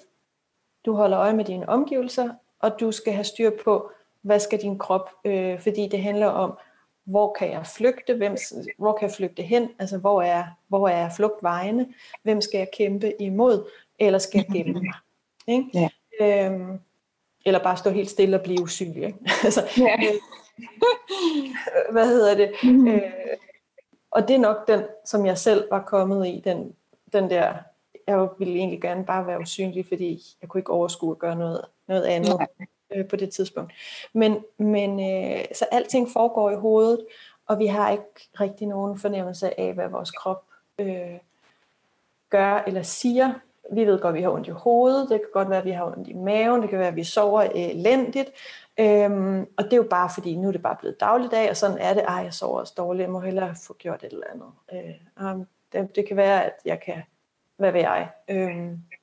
du 0.87 0.95
holder 0.95 1.19
øje 1.19 1.33
med 1.33 1.45
dine 1.45 1.69
omgivelser, 1.69 2.29
og 2.63 2.81
du 2.81 2.93
skal 2.93 3.13
have 3.13 3.25
styr 3.25 3.51
på, 3.65 3.91
hvad 4.23 4.41
skal 4.41 4.63
din 4.63 4.79
krop, 4.79 5.11
øh, 5.25 5.61
fordi 5.61 5.89
det 5.89 6.03
handler 6.03 6.27
om, 6.27 6.59
hvor 7.05 7.37
kan 7.39 7.51
jeg 7.51 7.67
flygte, 7.67 8.15
hvem, 8.15 8.37
hvor 8.79 8.93
kan 8.93 9.09
jeg 9.09 9.17
flygte 9.17 9.43
hen, 9.43 9.69
altså 9.79 9.99
hvor 9.99 10.23
er, 10.23 10.45
hvor 10.69 10.89
er 10.89 11.11
flugtvejene, 11.17 11.89
hvem 12.23 12.41
skal 12.41 12.59
jeg 12.59 12.69
kæmpe 12.73 13.23
imod, 13.23 13.71
eller 13.99 14.19
skal 14.19 14.39
jeg 14.39 14.65
gemme 14.65 14.81
mig. 14.81 14.95
Ikke? 15.57 15.69
Ja. 15.75 15.89
Øhm, 16.47 16.79
eller 17.45 17.63
bare 17.63 17.77
stå 17.77 17.91
helt 17.91 18.11
stille 18.11 18.37
og 18.37 18.43
blive 18.43 18.63
usynlig. 18.63 19.03
Ikke? 19.03 19.19
altså, 19.45 19.63
ja. 19.79 19.97
øh, 19.97 20.15
hvad 21.93 22.07
hedder 22.07 22.35
det? 22.35 22.53
Mm. 22.63 22.89
Øh, 22.89 23.03
og 24.11 24.29
det 24.29 24.37
er 24.37 24.41
nok 24.41 24.69
den, 24.69 24.83
som 25.05 25.27
jeg 25.27 25.39
selv 25.39 25.71
var 25.71 25.83
kommet 25.83 26.27
i, 26.27 26.43
den, 26.45 26.75
den 27.13 27.31
der, 27.31 27.55
jeg 28.07 28.29
ville 28.39 28.55
egentlig 28.55 28.81
gerne 28.81 29.05
bare 29.05 29.27
være 29.27 29.41
usynlig, 29.41 29.87
fordi 29.87 30.21
jeg 30.41 30.49
kunne 30.49 30.61
ikke 30.61 30.73
overskue 30.73 31.11
at 31.11 31.19
gøre 31.19 31.37
noget, 31.37 31.65
noget 31.93 32.05
andet. 32.05 32.39
Øh, 32.95 33.09
på 33.09 33.17
det 33.17 33.31
tidspunkt. 33.31 33.73
Men, 34.13 34.45
men 34.59 35.01
øh, 35.01 35.45
så 35.55 35.67
alting 35.73 36.09
foregår 36.13 36.51
i 36.51 36.57
hovedet, 36.57 37.07
og 37.47 37.59
vi 37.59 37.67
har 37.67 37.91
ikke 37.91 38.29
rigtig 38.41 38.67
nogen 38.67 38.99
fornemmelse 38.99 39.61
af, 39.61 39.75
hvad 39.75 39.89
vores 39.89 40.11
krop 40.11 40.45
øh, 40.79 41.19
gør 42.31 42.63
eller 42.67 42.83
siger. 42.83 43.33
Vi 43.73 43.87
ved 43.87 44.01
godt, 44.01 44.13
at 44.13 44.19
vi 44.19 44.23
har 44.23 44.31
ondt 44.31 44.49
i 44.49 44.51
hovedet, 44.51 45.09
det 45.11 45.21
kan 45.21 45.29
godt 45.33 45.51
være, 45.51 45.59
at 45.59 45.65
vi 45.65 45.71
har 45.71 45.85
ondt 45.85 46.09
i 46.09 46.13
maven, 46.13 46.63
det 46.63 46.71
kan 46.71 46.79
være, 46.79 46.89
at 46.89 46.97
vi 46.97 47.05
sover 47.05 47.43
elendigt, 47.43 48.31
Øhm, 48.81 49.41
og 49.57 49.65
det 49.65 49.73
er 49.73 49.77
jo 49.77 49.87
bare 49.91 50.11
fordi, 50.15 50.37
nu 50.37 50.49
er 50.49 50.53
det 50.53 50.63
bare 50.63 50.77
blevet 50.81 51.01
dagligdag, 51.01 51.51
og 51.51 51.57
sådan 51.57 51.79
er 51.79 51.95
det, 51.95 52.05
ej, 52.09 52.15
jeg 52.15 52.35
sover 52.35 52.61
også 52.61 52.75
dårligt, 52.77 53.03
jeg 53.03 53.11
må 53.11 53.21
hellere 53.21 53.55
få 53.67 53.75
gjort 53.75 54.05
et 54.05 54.13
eller 54.13 54.27
andet. 54.33 54.49
Øh, 54.73 55.45
det, 55.73 55.97
det 55.97 56.09
kan 56.09 56.17
være, 56.17 56.45
at 56.45 56.55
jeg 56.65 56.81
kan, 56.81 57.03
hvad 57.57 57.73
ved 57.73 57.81
jeg, 57.81 58.09
øh, 58.29 58.71
så 58.91 59.02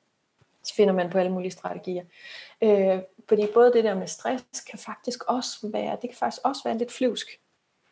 finder 0.75 0.93
man 0.93 1.09
på 1.09 1.17
alle 1.17 1.31
mulige 1.31 1.51
strategier. 1.51 2.03
Øh, 2.61 2.99
fordi 3.29 3.47
både 3.53 3.73
det 3.73 3.83
der 3.83 3.95
med 3.95 4.07
stress 4.07 4.61
kan 4.69 4.79
faktisk 4.79 5.23
også 5.23 5.69
være, 5.71 5.97
det 6.01 6.09
kan 6.09 6.17
faktisk 6.17 6.41
også 6.43 6.61
være 6.65 6.77
lidt 6.77 6.91
flyvsk. 6.91 7.27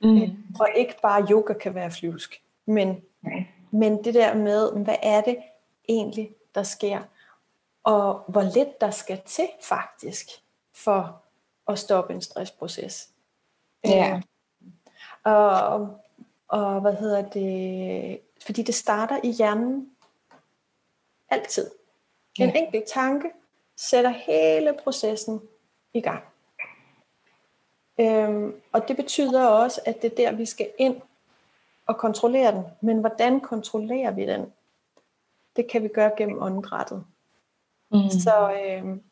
Mm. 0.01 0.21
Øh, 0.21 0.29
og 0.59 0.69
ikke 0.75 0.95
bare 1.01 1.27
yoga 1.31 1.53
kan 1.53 1.75
være 1.75 1.91
flyvsk. 1.91 2.41
Men, 2.65 3.01
mm. 3.21 3.31
men 3.71 4.03
det 4.03 4.13
der 4.13 4.35
med, 4.35 4.83
hvad 4.83 4.95
er 5.03 5.21
det 5.21 5.37
egentlig, 5.89 6.31
der 6.55 6.63
sker? 6.63 7.01
Og 7.83 8.23
hvor 8.27 8.41
lidt 8.41 8.81
der 8.81 8.91
skal 8.91 9.21
til 9.25 9.47
faktisk, 9.63 10.27
for 10.75 11.23
at 11.67 11.79
stoppe 11.79 12.13
en 12.13 12.21
stressproces. 12.21 13.09
Ja. 13.85 14.15
Øh, 14.15 14.21
og, 15.23 15.99
og 16.47 16.81
hvad 16.81 16.93
hedder 16.93 17.29
det? 17.29 18.19
Fordi 18.45 18.63
det 18.63 18.75
starter 18.75 19.19
i 19.23 19.31
hjernen 19.31 19.89
altid. 21.29 21.71
En 22.39 22.49
ja. 22.49 22.55
enkelt 22.55 22.85
tanke 22.85 23.31
sætter 23.77 24.09
hele 24.09 24.77
processen 24.83 25.41
i 25.93 26.01
gang. 26.01 26.23
Øhm, 27.99 28.55
og 28.71 28.87
det 28.87 28.95
betyder 28.95 29.45
også, 29.47 29.81
at 29.85 30.01
det 30.01 30.11
er 30.11 30.15
der, 30.15 30.31
vi 30.31 30.45
skal 30.45 30.69
ind 30.77 31.01
og 31.87 31.97
kontrollere 31.97 32.51
den. 32.51 32.63
Men 32.81 32.99
hvordan 32.99 33.39
kontrollerer 33.39 34.11
vi 34.11 34.25
den? 34.25 34.53
Det 35.55 35.67
kan 35.67 35.83
vi 35.83 35.87
gøre 35.87 36.11
gennem 36.17 36.41
åndedrættet. 36.41 37.05
Mm. 37.91 38.09
Så, 38.09 38.59
øhm, 38.63 39.03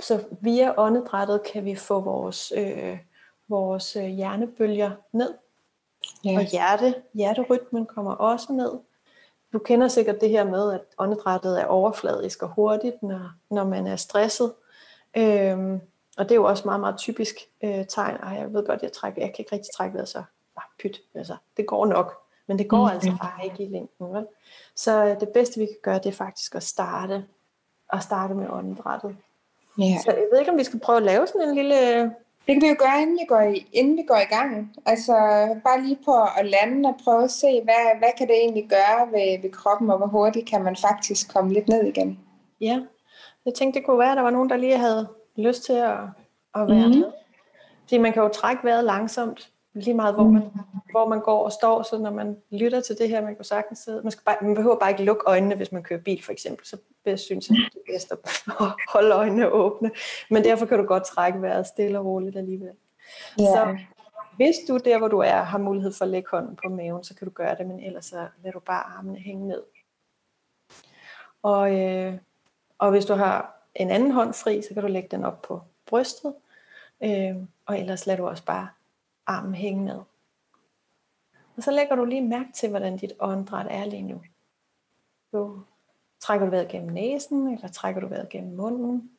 så 0.00 0.24
via 0.40 0.74
åndedrættet 0.76 1.42
kan 1.42 1.64
vi 1.64 1.74
få 1.74 2.00
vores, 2.00 2.52
øh, 2.56 2.98
vores 3.48 3.96
øh, 3.96 4.04
hjernebølger 4.04 4.90
ned. 5.12 5.34
Yeah. 6.26 6.36
Og 6.36 6.44
hjerte, 6.44 6.94
hjerterytmen 7.14 7.86
kommer 7.86 8.14
også 8.14 8.52
ned. 8.52 8.72
Du 9.54 9.58
kender 9.58 9.88
sikkert 9.88 10.20
det 10.20 10.30
her 10.30 10.44
med, 10.44 10.72
at 10.72 10.80
åndedrættet 10.98 11.60
er 11.60 11.66
overfladisk 11.66 12.42
og 12.42 12.48
hurtigt, 12.48 13.02
når, 13.02 13.30
når 13.50 13.64
man 13.64 13.86
er 13.86 13.96
stresset. 13.96 14.52
Øhm, 15.16 15.80
og 16.18 16.24
det 16.24 16.30
er 16.30 16.34
jo 16.34 16.44
også 16.44 16.62
meget, 16.64 16.80
meget 16.80 16.96
typisk 16.96 17.34
øh, 17.64 17.86
tegn. 17.86 18.16
Ej, 18.16 18.28
jeg 18.28 18.52
ved 18.52 18.66
godt, 18.66 18.82
jeg, 18.82 18.92
trækker, 18.92 19.22
jeg 19.22 19.34
kan 19.34 19.42
ikke 19.42 19.54
rigtig 19.54 19.74
trække 19.74 19.94
vejret, 19.94 20.08
så 20.08 20.18
ah, 20.56 20.62
pyt. 20.78 21.00
Altså, 21.14 21.36
det 21.56 21.66
går 21.66 21.86
nok, 21.86 22.22
men 22.46 22.58
det 22.58 22.68
går 22.68 22.84
mm. 22.84 22.90
altså 22.90 23.16
bare 23.20 23.44
ikke 23.44 23.62
i 23.64 23.68
længden. 23.68 24.14
Vel? 24.14 24.26
Så 24.76 25.04
øh, 25.04 25.20
det 25.20 25.28
bedste, 25.28 25.60
vi 25.60 25.66
kan 25.66 25.76
gøre, 25.82 25.98
det 25.98 26.06
er 26.06 26.12
faktisk 26.12 26.54
at 26.54 26.62
starte, 26.62 27.24
at 27.92 28.02
starte 28.02 28.34
med 28.34 28.48
åndedrættet. 28.50 29.16
Yeah. 29.80 30.00
Så 30.04 30.10
jeg 30.10 30.26
ved 30.32 30.38
ikke, 30.38 30.50
om 30.50 30.58
vi 30.58 30.64
skal 30.64 30.80
prøve 30.80 30.96
at 30.96 31.02
lave 31.02 31.26
sådan 31.26 31.48
en 31.48 31.54
lille 31.54 32.10
det 32.46 32.54
kan 32.54 32.62
vi 32.62 32.68
jo 32.68 32.76
gøre, 32.78 33.02
inden 33.02 33.18
vi 33.18 33.24
går 33.28 33.40
i, 33.40 33.66
inden 33.72 33.96
vi 33.96 34.02
går 34.02 34.16
i 34.16 34.34
gang. 34.34 34.72
Altså 34.86 35.12
bare 35.64 35.82
lige 35.82 35.98
på 36.04 36.22
at 36.38 36.46
lande 36.46 36.88
og 36.88 36.96
prøve 37.04 37.24
at 37.24 37.30
se, 37.30 37.60
hvad, 37.64 37.98
hvad 37.98 38.08
kan 38.18 38.28
det 38.28 38.36
egentlig 38.36 38.68
gøre 38.68 39.12
ved, 39.12 39.42
ved 39.42 39.50
kroppen, 39.50 39.90
og 39.90 39.98
hvor 39.98 40.06
hurtigt 40.06 40.48
kan 40.48 40.62
man 40.64 40.76
faktisk 40.76 41.34
komme 41.34 41.52
lidt 41.52 41.68
ned 41.68 41.84
igen. 41.84 42.18
Ja, 42.60 42.80
jeg 43.46 43.54
tænkte, 43.54 43.78
det 43.78 43.86
kunne 43.86 43.98
være, 43.98 44.10
at 44.10 44.16
der 44.16 44.22
var 44.22 44.30
nogen, 44.30 44.50
der 44.50 44.56
lige 44.56 44.78
havde 44.78 45.08
lyst 45.36 45.64
til 45.64 45.72
at, 45.72 45.98
at 46.54 46.68
være 46.68 46.88
mm. 46.88 46.94
med. 46.94 47.12
Fordi 47.80 47.98
man 47.98 48.12
kan 48.12 48.22
jo 48.22 48.28
trække 48.28 48.64
vejret 48.64 48.84
langsomt, 48.84 49.50
lige 49.74 49.94
meget 49.94 50.14
hvor 50.14 50.24
man, 50.24 50.42
hvor 50.90 51.08
man 51.08 51.20
går 51.20 51.44
og 51.44 51.52
står, 51.52 51.82
så 51.82 51.98
når 51.98 52.10
man 52.10 52.36
lytter 52.50 52.80
til 52.80 52.98
det 52.98 53.08
her, 53.08 53.22
man 53.22 53.36
kan 53.36 53.44
sagtens 53.44 53.78
sidde, 53.78 54.02
man, 54.02 54.10
skal 54.10 54.22
bare, 54.24 54.36
man 54.42 54.54
behøver 54.54 54.78
bare 54.78 54.90
ikke 54.90 55.04
lukke 55.04 55.22
øjnene, 55.26 55.54
hvis 55.54 55.72
man 55.72 55.82
kører 55.82 56.00
bil 56.00 56.22
for 56.22 56.32
eksempel, 56.32 56.66
så 56.66 56.76
synes 57.16 57.48
jeg, 57.48 57.56
det 57.56 57.80
er 57.88 57.92
bedst 57.92 58.12
at 58.12 58.18
holde 58.94 59.14
øjnene 59.14 59.48
åbne, 59.48 59.90
men 60.30 60.44
derfor 60.44 60.66
kan 60.66 60.78
du 60.78 60.84
godt 60.84 61.04
trække 61.04 61.42
vejret 61.42 61.66
stille 61.66 61.98
og 61.98 62.04
roligt 62.04 62.36
alligevel. 62.36 62.72
Yeah. 63.40 63.48
Så 63.48 63.78
hvis 64.36 64.54
du 64.68 64.76
der, 64.76 64.98
hvor 64.98 65.08
du 65.08 65.18
er, 65.18 65.42
har 65.42 65.58
mulighed 65.58 65.92
for 65.92 66.04
at 66.04 66.10
lægge 66.10 66.28
hånden 66.30 66.56
på 66.56 66.68
maven, 66.68 67.04
så 67.04 67.14
kan 67.14 67.28
du 67.28 67.32
gøre 67.34 67.56
det, 67.56 67.66
men 67.66 67.80
ellers 67.80 68.06
så 68.06 68.26
lader 68.42 68.52
du 68.52 68.60
bare 68.60 68.84
armene 68.84 69.18
hænge 69.18 69.48
ned. 69.48 69.62
Og, 71.42 71.80
øh, 71.80 72.14
og 72.78 72.90
hvis 72.90 73.04
du 73.04 73.14
har 73.14 73.60
en 73.74 73.90
anden 73.90 74.10
hånd 74.10 74.34
fri, 74.34 74.62
så 74.62 74.74
kan 74.74 74.82
du 74.82 74.88
lægge 74.88 75.08
den 75.10 75.24
op 75.24 75.42
på 75.42 75.60
brystet, 75.86 76.34
øh, 77.04 77.36
og 77.66 77.78
ellers 77.78 78.06
lader 78.06 78.16
du 78.16 78.28
også 78.28 78.44
bare 78.44 78.68
armen 79.26 79.54
hænge 79.54 79.84
ned. 79.84 80.00
Og 81.56 81.62
så 81.62 81.70
lægger 81.70 81.96
du 81.96 82.04
lige 82.04 82.28
mærke 82.28 82.52
til, 82.54 82.70
hvordan 82.70 82.96
dit 82.96 83.12
åndedræt 83.20 83.66
er 83.70 83.84
lige 83.84 84.02
nu. 84.02 84.22
Du 85.32 85.60
trækker 86.20 86.46
du 86.46 86.50
vejret 86.50 86.68
gennem 86.68 86.92
næsen, 86.92 87.48
eller 87.48 87.68
trækker 87.68 88.00
du 88.00 88.06
vejret 88.06 88.28
gennem 88.28 88.56
munden? 88.56 89.10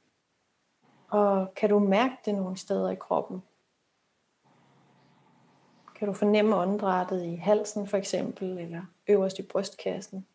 Og 1.08 1.54
kan 1.56 1.70
du 1.70 1.80
mærke 1.80 2.16
det 2.26 2.36
nogle 2.36 2.58
steder 2.58 2.90
i 2.90 2.96
kroppen? 2.96 3.44
Kan 5.96 6.08
du 6.08 6.14
fornemme 6.14 6.56
åndedrættet 6.56 7.24
i 7.24 7.36
halsen 7.36 7.88
for 7.88 7.98
eksempel, 7.98 8.58
eller 8.58 8.82
øverst 9.08 9.40
i 9.40 9.42
brystkassen? 9.42 10.28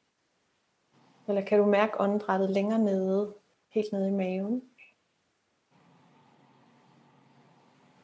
Eller 1.28 1.42
kan 1.42 1.58
du 1.58 1.66
mærke 1.66 2.00
åndedrættet 2.00 2.50
længere 2.50 2.78
nede, 2.78 3.34
helt 3.68 3.92
nede 3.92 4.08
i 4.08 4.12
maven? 4.12 4.69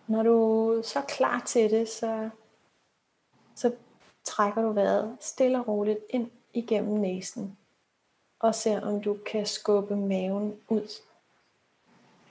Når 0.06 0.22
du 0.22 0.80
så 0.84 0.98
er 0.98 1.04
klar 1.04 1.40
til 1.40 1.70
det, 1.70 1.88
så, 1.88 2.30
så 3.54 3.74
trækker 4.24 4.62
du 4.62 4.72
vejret 4.72 5.16
stille 5.20 5.58
og 5.58 5.68
roligt 5.68 5.98
ind 6.10 6.30
igennem 6.52 7.00
næsen. 7.00 7.58
Og 8.38 8.54
ser 8.54 8.80
om 8.80 9.00
du 9.00 9.18
kan 9.26 9.46
skubbe 9.46 9.96
maven 9.96 10.60
ud 10.68 11.02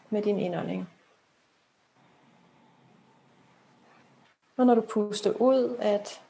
med 0.10 0.22
din 0.22 0.40
indånding. 0.40 0.90
Og 4.58 4.66
når 4.66 4.76
du 4.76 4.82
puster 4.82 5.32
ud, 5.32 5.76
at, 5.80 6.22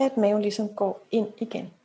at 0.00 0.16
maven 0.16 0.42
ligesom 0.42 0.74
går 0.74 1.00
ind 1.10 1.32
igen. 1.36 1.77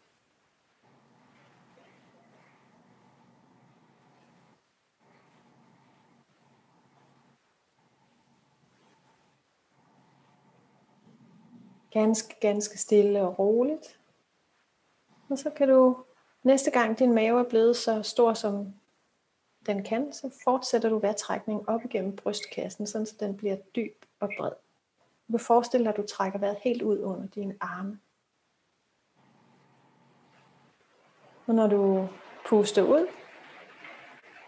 Ganske, 11.94 12.36
ganske 12.42 12.78
stille 12.78 13.22
og 13.22 13.40
roligt. 13.40 14.00
Og 15.30 15.38
så 15.38 15.50
kan 15.50 15.68
du 15.68 15.96
Næste 16.44 16.72
gang 16.72 17.00
din 17.00 17.14
mave 17.14 17.40
er 17.40 17.50
blevet 17.50 17.78
så 17.78 18.04
stor, 18.04 18.34
som 18.34 18.74
den 19.66 19.84
kan, 19.84 20.14
så 20.14 20.30
fortsætter 20.44 20.90
du 20.90 21.00
vejrtrækningen 21.00 21.70
op 21.70 21.86
igennem 21.86 22.16
brystkassen, 22.16 22.88
sådan 22.88 23.06
så 23.06 23.16
den 23.20 23.38
bliver 23.38 23.56
dyb 23.56 24.06
og 24.20 24.30
bred. 24.38 24.52
Du 25.28 25.38
kan 25.38 25.40
forestille 25.40 25.84
dig, 25.84 25.90
at 25.90 25.98
du 25.98 26.06
trækker 26.08 26.40
vejret 26.40 26.58
helt 26.62 26.82
ud 26.82 27.00
under 27.00 27.28
dine 27.28 27.56
arme. 27.60 28.00
Og 31.48 31.56
når 31.56 31.68
du 31.68 32.10
puster 32.46 32.84
ud, 32.84 33.08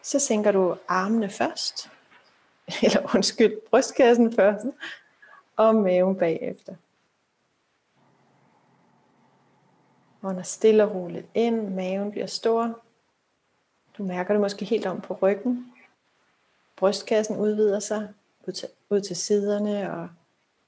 så 0.02 0.20
sænker 0.20 0.52
du 0.52 0.78
armene 0.88 1.30
først, 1.30 1.90
eller 2.84 3.16
undskyld, 3.16 3.62
brystkassen 3.70 4.34
først, 4.34 4.66
og 5.56 5.76
maven 5.76 6.18
bagefter. 6.18 6.76
Ånder 10.26 10.44
stille 10.44 10.84
og 10.84 10.96
roligt 10.96 11.28
ind, 11.34 11.70
maven 11.70 12.12
bliver 12.12 12.26
stor. 12.26 12.80
Du 13.98 14.04
mærker 14.04 14.34
det 14.34 14.42
måske 14.42 14.66
helt 14.66 14.86
om 14.86 15.02
på 15.02 15.14
ryggen. 15.14 15.74
Brystkassen 16.76 17.38
udvider 17.38 17.80
sig 17.80 18.14
ud 18.48 18.54
til, 18.54 18.70
ud 18.90 19.02
til 19.02 19.16
siderne 19.16 19.94
og 19.94 20.10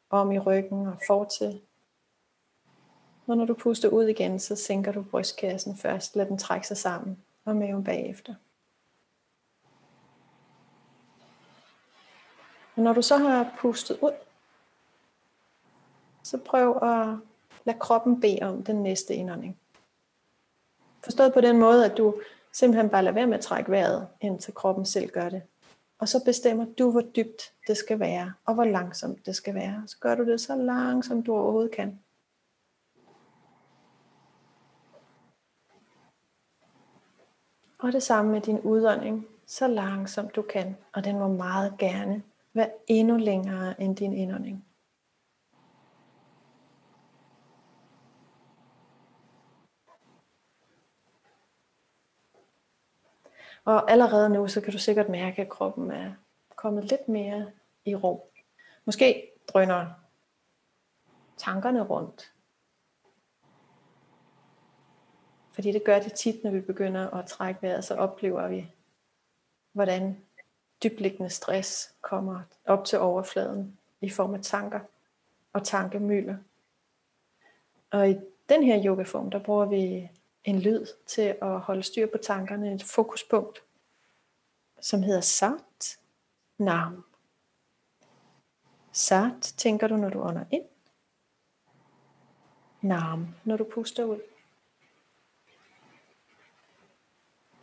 om 0.10 0.32
i 0.32 0.40
ryggen 0.40 0.88
og 0.88 0.98
fortil. 1.08 1.62
Og 3.28 3.38
når 3.38 3.46
du 3.46 3.54
puster 3.54 3.90
ud 3.90 4.08
igen, 4.08 4.40
så 4.40 4.56
sænker 4.56 4.92
du 4.92 5.04
brystkassen 5.04 5.78
først. 5.78 6.16
Lad 6.16 6.26
den 6.26 6.38
trække 6.38 6.68
sig 6.68 6.78
sammen 6.78 7.24
og 7.46 7.56
maven 7.56 7.84
bagefter. 7.84 8.36
Og 12.76 12.84
når 12.84 12.94
du 12.94 13.02
så 13.02 13.18
har 13.18 13.54
pustet 13.58 14.00
ud, 14.02 14.14
så 16.24 16.38
prøv 16.38 16.78
at 16.84 17.18
Lad 17.68 17.80
kroppen 17.80 18.22
bede 18.22 18.40
om 18.42 18.64
den 18.64 18.84
næste 18.84 19.16
indånding. 19.16 19.58
Forstået 21.04 21.34
på 21.34 21.42
den 21.42 21.58
måde, 21.60 21.86
at 21.86 21.98
du 21.98 22.16
simpelthen 22.52 22.90
bare 22.90 23.04
lader 23.04 23.14
være 23.14 23.28
med 23.28 23.38
at 23.38 23.44
trække 23.44 23.72
vejret, 23.72 24.08
indtil 24.22 24.54
kroppen 24.54 24.86
selv 24.86 25.10
gør 25.10 25.30
det. 25.30 25.42
Og 26.00 26.08
så 26.08 26.26
bestemmer 26.26 26.66
du, 26.66 26.92
hvor 26.92 27.02
dybt 27.02 27.54
det 27.68 27.78
skal 27.78 28.00
være, 28.00 28.34
og 28.46 28.54
hvor 28.54 28.64
langsomt 28.64 29.26
det 29.26 29.36
skal 29.36 29.56
være. 29.56 29.84
Så 29.88 29.98
gør 30.00 30.16
du 30.16 30.26
det 30.26 30.42
så 30.42 30.56
langsomt 30.56 31.26
du 31.26 31.34
overhovedet 31.34 31.72
kan. 31.72 32.00
Og 37.80 37.92
det 37.92 38.04
samme 38.04 38.32
med 38.32 38.42
din 38.42 38.60
udånding, 38.60 39.28
så 39.46 39.68
langsomt 39.68 40.36
du 40.36 40.42
kan, 40.42 40.78
og 40.94 41.04
den 41.04 41.20
må 41.20 41.28
meget 41.28 41.78
gerne 41.78 42.24
være 42.54 42.70
endnu 42.88 43.18
længere 43.18 43.82
end 43.82 43.96
din 43.96 44.14
indånding. 44.14 44.67
Og 53.68 53.92
allerede 53.92 54.30
nu, 54.30 54.48
så 54.48 54.62
kan 54.62 54.74
du 54.74 54.80
sikkert 54.80 55.10
mærke, 55.10 55.42
at 55.42 55.50
kroppen 55.50 55.92
er 55.92 56.14
kommet 56.56 56.84
lidt 56.84 57.08
mere 57.08 57.52
i 57.86 57.96
ro. 57.96 58.32
Måske 58.86 59.32
drøner 59.48 59.86
tankerne 61.38 61.84
rundt. 61.84 62.34
Fordi 65.52 65.72
det 65.72 65.84
gør 65.84 66.00
det 66.00 66.14
tit, 66.14 66.44
når 66.44 66.52
vi 66.52 66.62
begynder 66.62 67.10
at 67.10 67.26
trække 67.26 67.62
vejret, 67.62 67.84
så 67.84 67.96
oplever 67.96 68.48
vi, 68.48 68.72
hvordan 69.72 70.26
dybliggende 70.84 71.30
stress 71.30 71.96
kommer 72.02 72.42
op 72.66 72.86
til 72.86 73.00
overfladen 73.00 73.78
i 74.02 74.10
form 74.10 74.34
af 74.34 74.42
tanker 74.42 74.80
og 75.54 75.64
tankemøller. 75.64 76.38
Og 77.92 78.10
i 78.10 78.16
den 78.50 78.64
her 78.64 78.86
yogaform, 78.86 79.32
der 79.32 79.40
bruger 79.40 79.66
vi 79.66 80.10
en 80.44 80.60
lyd 80.60 80.86
til 81.06 81.38
at 81.42 81.60
holde 81.60 81.84
styr 81.84 82.08
på 82.08 82.18
tankerne, 82.18 82.74
et 82.74 82.84
fokuspunkt, 82.84 83.64
som 84.82 85.04
hedder 85.04 85.22
sat 85.22 86.00
nam. 86.58 87.04
Sat 88.92 89.42
tænker 89.42 89.88
du, 89.88 89.98
når 89.98 90.10
du 90.10 90.22
ånder 90.22 90.46
ind. 90.52 90.66
Nam, 92.82 93.28
når 93.44 93.58
du 93.58 93.64
puster 93.74 94.04
ud. 94.04 94.20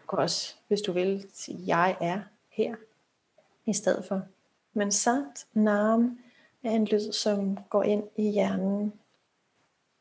Du 0.02 0.06
kan 0.08 0.18
også, 0.18 0.54
hvis 0.68 0.80
du 0.80 0.92
vil, 0.92 1.30
sige, 1.32 1.58
jeg 1.66 1.96
er 2.00 2.22
her 2.48 2.76
i 3.66 3.72
stedet 3.72 4.04
for. 4.04 4.22
Men 4.72 4.92
sat 4.92 5.46
nam 5.52 6.18
er 6.62 6.70
en 6.70 6.84
lyd, 6.84 7.12
som 7.12 7.58
går 7.70 7.82
ind 7.82 8.04
i 8.16 8.30
hjernen 8.30 8.92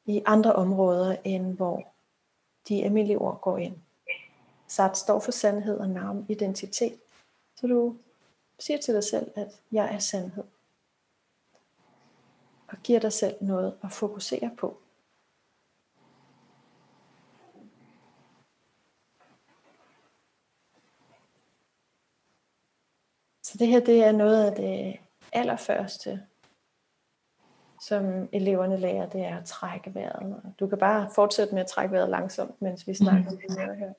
i 0.06 0.22
andre 0.26 0.54
områder, 0.54 1.16
end 1.24 1.56
hvor 1.56 1.94
de 2.68 2.84
almindelige 2.84 3.20
ord 3.20 3.42
går 3.42 3.58
ind. 3.58 3.78
Sat 4.74 4.98
står 4.98 5.20
for 5.20 5.32
sandhed 5.32 5.78
og 5.78 5.90
navn, 5.90 6.26
identitet. 6.30 7.00
Så 7.56 7.68
du 7.68 7.96
siger 8.60 8.78
til 8.78 8.94
dig 8.94 9.04
selv, 9.04 9.32
at 9.36 9.62
jeg 9.72 9.94
er 9.94 10.00
sandhed. 10.00 10.44
Og 12.68 12.78
giver 12.84 13.00
dig 13.00 13.14
selv 13.14 13.36
noget 13.42 13.78
at 13.84 13.92
fokusere 13.92 14.52
på. 14.58 14.78
Så 23.44 23.58
det 23.58 23.68
her 23.68 23.80
det 23.80 24.04
er 24.04 24.12
noget 24.12 24.46
af 24.46 24.56
det 24.56 25.00
allerførste, 25.34 26.28
som 27.82 28.30
eleverne 28.32 28.78
lærer, 28.78 29.10
det 29.10 29.22
er 29.22 29.38
at 29.38 29.46
trække 29.46 29.96
vejret. 29.96 30.56
Du 30.60 30.68
kan 30.68 30.78
bare 30.78 31.10
fortsætte 31.16 31.54
med 31.54 31.62
at 31.62 31.68
trække 31.68 31.94
vejret 31.94 32.10
langsomt, 32.10 32.62
mens 32.62 32.88
vi 32.88 32.94
snakker 32.94 33.32
om 33.32 33.38
det 33.38 33.58
her. 33.58 33.94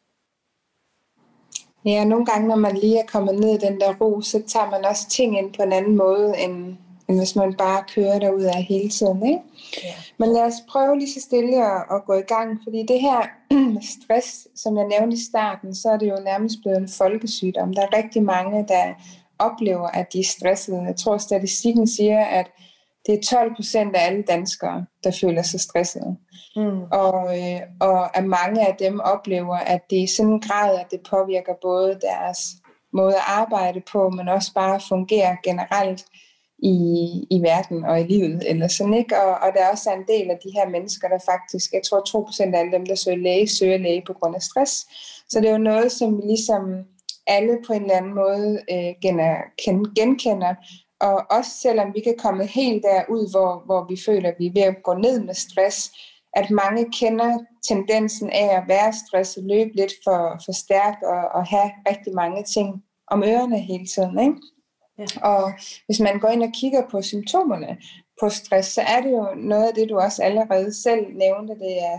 Ja, 1.85 2.05
nogle 2.05 2.27
gange, 2.27 2.49
når 2.49 2.57
man 2.57 2.77
lige 2.77 2.99
er 2.99 3.07
kommet 3.07 3.41
ned 3.41 3.55
i 3.55 3.67
den 3.67 3.81
der 3.81 3.95
ro, 4.01 4.21
så 4.21 4.43
tager 4.47 4.71
man 4.71 4.85
også 4.85 5.09
ting 5.09 5.39
ind 5.39 5.55
på 5.55 5.63
en 5.63 5.73
anden 5.73 5.97
måde, 5.97 6.39
end, 6.39 6.77
end 7.09 7.19
hvis 7.19 7.37
man 7.37 7.55
bare 7.55 7.85
kører 7.95 8.19
derud 8.19 8.43
af 8.43 8.63
hele 8.63 8.89
tiden. 8.89 9.27
Ikke? 9.27 9.41
Ja. 9.85 9.95
Men 10.19 10.33
lad 10.33 10.43
os 10.43 10.61
prøve 10.69 10.99
lige 10.99 11.13
så 11.13 11.21
stille 11.21 11.67
at, 11.67 11.85
at 11.91 12.05
gå 12.07 12.15
i 12.15 12.23
gang, 12.23 12.61
fordi 12.65 12.87
det 12.89 13.01
her 13.01 13.21
stress, 13.97 14.49
som 14.55 14.77
jeg 14.77 14.87
nævnte 14.87 15.17
i 15.17 15.25
starten, 15.31 15.75
så 15.75 15.89
er 15.89 15.97
det 15.97 16.09
jo 16.11 16.17
nærmest 16.25 16.57
blevet 16.63 16.79
en 16.79 16.89
folkesygdom. 16.89 17.75
Der 17.75 17.83
er 17.83 17.97
rigtig 17.97 18.23
mange, 18.23 18.65
der 18.69 18.95
oplever, 19.39 19.87
at 19.87 20.13
de 20.13 20.21
er 20.21 20.25
stressede. 20.25 20.83
Jeg 20.83 20.97
tror, 20.97 21.19
statistikken 21.19 21.87
siger, 21.87 22.25
at 22.25 22.51
det 23.07 23.15
er 23.15 23.23
12 23.31 23.55
procent 23.57 23.97
af 23.97 24.07
alle 24.07 24.23
danskere, 24.23 24.87
der 25.05 25.19
føler 25.21 25.43
sig 25.43 25.61
stressede. 25.61 26.17
Mm. 26.57 26.83
Og, 26.93 27.39
øh, 27.39 27.61
og 27.81 28.17
at 28.17 28.25
mange 28.25 28.69
af 28.69 28.77
dem 28.79 29.01
oplever, 29.01 29.57
at 29.57 29.81
det 29.91 30.03
er 30.03 30.09
sådan 30.09 30.33
en 30.33 30.41
grad, 30.41 30.79
at 30.79 30.87
det 30.91 31.01
påvirker 31.11 31.55
både 31.63 31.99
deres 32.03 32.39
måde 32.93 33.15
at 33.15 33.25
arbejde 33.27 33.83
på, 33.93 34.11
men 34.11 34.29
også 34.29 34.55
bare 34.55 34.81
fungere 34.89 35.37
generelt 35.45 36.05
i, 36.59 36.77
i 37.31 37.43
verden 37.43 37.85
og 37.85 38.01
i 38.01 38.05
livet. 38.05 38.43
Eller 38.51 38.69
sådan, 38.69 38.95
ikke? 38.95 39.23
Og, 39.23 39.31
og 39.35 39.53
der 39.55 39.65
er 39.65 39.71
også 39.71 39.91
en 39.91 40.07
del 40.09 40.31
af 40.31 40.39
de 40.45 40.51
her 40.55 40.69
mennesker, 40.69 41.09
der 41.09 41.19
faktisk, 41.33 41.73
jeg 41.73 41.83
tror 41.83 42.01
2 42.01 42.21
procent 42.21 42.55
af 42.55 42.59
alle 42.59 42.73
dem, 42.73 42.87
der 42.87 42.95
søger 42.95 43.19
læge, 43.19 43.49
søger 43.49 43.79
læge 43.79 44.03
på 44.07 44.13
grund 44.13 44.37
af 44.37 44.43
stress. 44.43 44.73
Så 45.29 45.41
det 45.41 45.49
er 45.49 45.53
jo 45.53 45.59
noget, 45.59 45.93
som 45.93 46.17
vi 46.17 46.23
ligesom 46.27 46.63
alle 47.27 47.59
på 47.67 47.73
en 47.73 47.83
eller 47.83 47.97
anden 47.97 48.15
måde 48.15 48.59
øh, 48.73 48.95
genkender, 49.97 50.55
og 51.01 51.27
også 51.31 51.51
selvom 51.63 51.95
vi 51.95 52.01
kan 52.01 52.17
komme 52.19 52.47
helt 52.47 52.83
derud, 52.83 53.31
hvor, 53.31 53.63
hvor 53.65 53.87
vi 53.89 53.97
føler, 54.07 54.29
at 54.29 54.35
vi 54.39 54.47
er 54.47 54.53
ved 54.55 54.63
at 54.63 54.83
gå 54.85 54.95
ned 54.95 55.21
med 55.21 55.35
stress, 55.35 55.93
at 56.37 56.51
mange 56.51 56.93
kender 56.93 57.39
tendensen 57.69 58.31
af 58.31 58.57
at 58.57 58.65
være 58.69 58.93
stresset, 58.93 59.45
løbe 59.45 59.71
lidt 59.75 59.93
for, 60.05 60.43
for 60.45 60.53
stærkt 60.53 61.03
og, 61.03 61.23
og 61.35 61.47
have 61.47 61.71
rigtig 61.91 62.15
mange 62.15 62.45
ting 62.45 62.85
om 63.07 63.23
ørerne 63.23 63.59
hele 63.59 63.87
tiden. 63.87 64.19
Ikke? 64.19 64.35
Ja. 64.99 65.07
Og 65.23 65.53
hvis 65.87 66.01
man 66.01 66.21
går 66.21 66.29
ind 66.29 66.43
og 66.43 66.53
kigger 66.61 66.83
på 66.91 67.03
symptomerne 67.03 67.79
på 68.21 68.29
stress, 68.29 68.69
så 68.69 68.83
er 68.83 69.01
det 69.01 69.11
jo 69.11 69.29
noget 69.37 69.69
af 69.69 69.75
det, 69.75 69.89
du 69.89 69.99
også 69.99 70.23
allerede 70.23 70.83
selv 70.83 71.07
nævnte, 71.15 71.55
det 71.55 71.83
er 71.83 71.99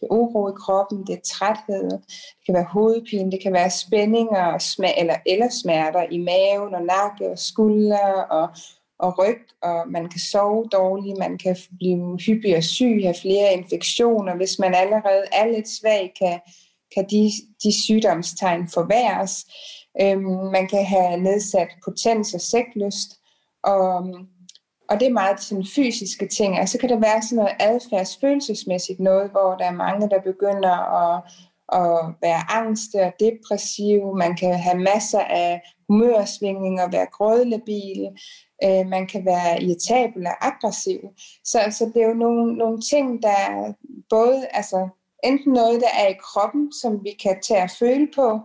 det 0.00 0.06
er 0.06 0.14
uro 0.14 0.48
i 0.48 0.52
kroppen, 0.58 1.06
det 1.06 1.14
er 1.14 1.28
træthed, 1.34 1.90
det 2.36 2.42
kan 2.46 2.54
være 2.54 2.72
hovedpine, 2.72 3.30
det 3.30 3.42
kan 3.42 3.52
være 3.52 3.70
spændinger 3.70 4.42
og 4.42 4.56
sma- 4.56 5.00
eller, 5.00 5.16
eller 5.26 5.48
smerter 5.62 6.06
i 6.10 6.18
maven 6.18 6.74
og 6.74 6.82
nakke 6.82 7.30
og 7.30 7.38
skuldre 7.38 8.26
og, 8.30 8.48
og 8.98 9.18
ryg, 9.18 9.40
og 9.62 9.88
man 9.88 10.08
kan 10.08 10.20
sove 10.20 10.68
dårligt, 10.72 11.18
man 11.18 11.38
kan 11.38 11.56
blive 11.78 12.18
hyppig 12.26 12.56
og 12.56 12.64
syg, 12.64 13.00
have 13.02 13.14
flere 13.22 13.52
infektioner. 13.52 14.36
Hvis 14.36 14.58
man 14.58 14.74
allerede 14.74 15.24
er 15.32 15.46
lidt 15.46 15.68
svag, 15.68 16.12
kan, 16.18 16.40
kan 16.94 17.04
de, 17.10 17.30
de 17.62 17.82
sygdomstegn 17.84 18.68
forværres. 18.68 19.46
Øhm, 20.00 20.50
man 20.56 20.68
kan 20.68 20.84
have 20.84 21.16
nedsat 21.16 21.68
potens 21.84 22.34
og 22.34 22.40
sæklyst, 22.40 23.10
og 23.64 24.16
og 24.88 25.00
det 25.00 25.08
er 25.08 25.12
meget 25.12 25.40
sådan 25.40 25.66
fysiske 25.74 26.28
ting. 26.28 26.58
Altså, 26.58 26.72
så 26.72 26.78
kan 26.78 26.88
der 26.88 26.98
være 26.98 27.22
sådan 27.22 27.36
noget 27.36 27.56
adfærdsfølelsesmæssigt 27.60 29.00
noget, 29.00 29.30
hvor 29.30 29.54
der 29.54 29.64
er 29.64 29.72
mange, 29.72 30.10
der 30.10 30.20
begynder 30.20 30.76
at, 31.02 31.22
at 31.72 32.14
være 32.22 32.50
angste 32.50 32.96
og 33.02 33.12
depressive. 33.20 34.16
Man 34.16 34.36
kan 34.36 34.58
have 34.58 34.78
masser 34.78 35.20
af 35.20 35.62
humørsvingninger, 35.88 36.90
være 36.90 37.06
grådlabil. 37.12 38.08
Øh, 38.64 38.86
man 38.86 39.06
kan 39.06 39.24
være 39.24 39.62
irritabel 39.62 40.26
og 40.26 40.46
aggressiv. 40.46 41.00
Så, 41.44 41.58
så 41.70 41.90
det 41.94 42.02
er 42.02 42.08
jo 42.08 42.14
nogle, 42.14 42.54
nogle 42.54 42.80
ting, 42.80 43.22
der 43.22 43.72
både 44.10 44.46
altså, 44.50 44.88
enten 45.24 45.52
noget, 45.52 45.80
der 45.80 45.90
er 46.02 46.08
i 46.08 46.20
kroppen, 46.20 46.72
som 46.82 47.04
vi 47.04 47.10
kan 47.22 47.40
tage 47.42 47.62
at 47.62 47.76
føle 47.78 48.08
på, 48.14 48.40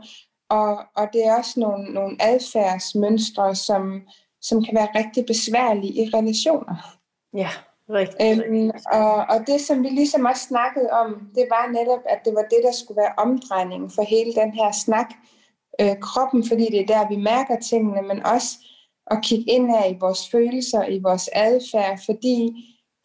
og, 0.49 0.77
og 0.95 1.09
det 1.13 1.25
er 1.25 1.37
også 1.37 1.59
nogle, 1.59 1.93
nogle 1.93 2.17
adfærdsmønstre, 2.19 3.55
som, 3.55 4.01
som 4.41 4.63
kan 4.63 4.75
være 4.75 4.95
rigtig 4.95 5.25
besværlige 5.25 5.93
i 5.93 6.09
relationer. 6.13 6.97
Ja, 7.33 7.49
rigtig. 7.89 8.47
Øhm, 8.47 8.71
og, 8.91 9.15
og 9.15 9.47
det, 9.47 9.61
som 9.61 9.83
vi 9.83 9.89
ligesom 9.89 10.25
også 10.25 10.43
snakkede 10.47 10.89
om, 10.89 11.09
det 11.35 11.45
var 11.49 11.71
netop, 11.71 12.03
at 12.05 12.19
det 12.25 12.33
var 12.35 12.41
det, 12.41 12.59
der 12.63 12.71
skulle 12.71 13.01
være 13.01 13.13
omdrejningen 13.17 13.89
for 13.95 14.03
hele 14.03 14.33
den 14.33 14.51
her 14.53 14.71
snak. 14.71 15.09
Øh, 15.81 15.99
kroppen, 16.01 16.47
fordi 16.47 16.65
det 16.71 16.79
er 16.81 16.85
der, 16.85 17.09
vi 17.09 17.15
mærker 17.15 17.59
tingene, 17.59 18.01
men 18.01 18.25
også 18.25 18.57
at 19.11 19.23
kigge 19.23 19.51
ind 19.51 19.71
her 19.71 19.85
i 19.85 19.97
vores 19.99 20.29
følelser, 20.31 20.85
i 20.85 20.99
vores 20.99 21.29
adfærd, 21.33 21.99
fordi 22.05 22.37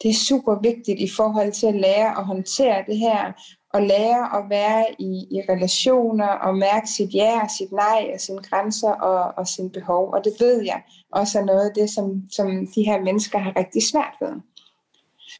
det 0.03 0.09
er 0.09 0.23
super 0.29 0.55
vigtigt 0.61 0.99
i 0.99 1.09
forhold 1.17 1.51
til 1.51 1.67
at 1.67 1.75
lære 1.75 2.17
at 2.17 2.25
håndtere 2.25 2.83
det 2.87 2.97
her, 2.97 3.33
at 3.73 3.83
lære 3.83 4.37
at 4.37 4.49
være 4.49 4.85
i, 4.99 5.27
i 5.31 5.41
relationer 5.49 6.27
og 6.27 6.57
mærke 6.57 6.87
sit 6.89 7.13
ja 7.13 7.41
og 7.43 7.49
sit 7.57 7.71
nej 7.71 8.11
og 8.13 8.19
sine 8.19 8.41
grænser 8.41 8.91
og, 8.91 9.33
og 9.37 9.47
sine 9.47 9.69
behov. 9.69 10.13
Og 10.13 10.23
det 10.23 10.33
ved 10.39 10.61
jeg 10.61 10.81
også 11.11 11.39
er 11.39 11.45
noget 11.45 11.69
af 11.69 11.73
det, 11.75 11.89
som, 11.89 12.21
som 12.31 12.47
de 12.75 12.83
her 12.83 13.01
mennesker 13.01 13.39
har 13.39 13.53
rigtig 13.57 13.83
svært 13.83 14.15
ved. 14.21 14.33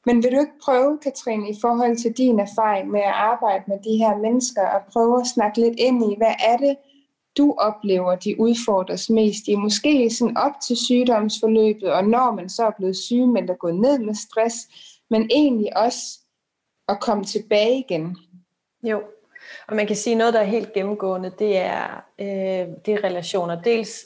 Men 0.05 0.23
vil 0.23 0.31
du 0.31 0.39
ikke 0.39 0.59
prøve, 0.63 0.99
Katrine, 1.03 1.49
i 1.49 1.55
forhold 1.61 1.97
til 1.97 2.11
din 2.11 2.39
erfaring 2.39 2.91
med 2.91 2.99
at 2.99 3.13
arbejde 3.15 3.63
med 3.67 3.77
de 3.83 3.97
her 3.97 4.17
mennesker, 4.17 4.67
og 4.67 4.81
prøve 4.93 5.21
at 5.21 5.27
snakke 5.27 5.59
lidt 5.61 5.79
ind 5.79 6.11
i, 6.11 6.15
hvad 6.17 6.35
er 6.47 6.57
det, 6.57 6.75
du 7.37 7.55
oplever, 7.57 8.15
de 8.15 8.39
udfordres 8.39 9.09
mest 9.09 9.47
i? 9.47 9.55
Måske 9.55 10.09
sådan 10.09 10.37
op 10.37 10.51
til 10.67 10.77
sygdomsforløbet, 10.77 11.93
og 11.93 12.03
når 12.03 12.31
man 12.31 12.49
så 12.49 12.63
er 12.63 12.71
blevet 12.77 12.97
syg, 12.97 13.27
men 13.27 13.47
der 13.47 13.55
går 13.55 13.71
ned 13.71 13.99
med 13.99 14.13
stress, 14.13 14.55
men 15.09 15.27
egentlig 15.31 15.77
også 15.77 16.19
at 16.87 16.99
komme 16.99 17.25
tilbage 17.25 17.79
igen. 17.79 18.17
Jo, 18.83 19.03
og 19.67 19.75
man 19.75 19.87
kan 19.87 19.95
sige 19.95 20.15
noget, 20.15 20.33
der 20.33 20.39
er 20.39 20.43
helt 20.43 20.73
gennemgående, 20.73 21.31
det 21.39 21.57
er, 21.57 22.05
øh, 22.19 22.75
det 22.85 22.93
er 22.93 23.03
relationer. 23.03 23.61
Dels 23.61 24.05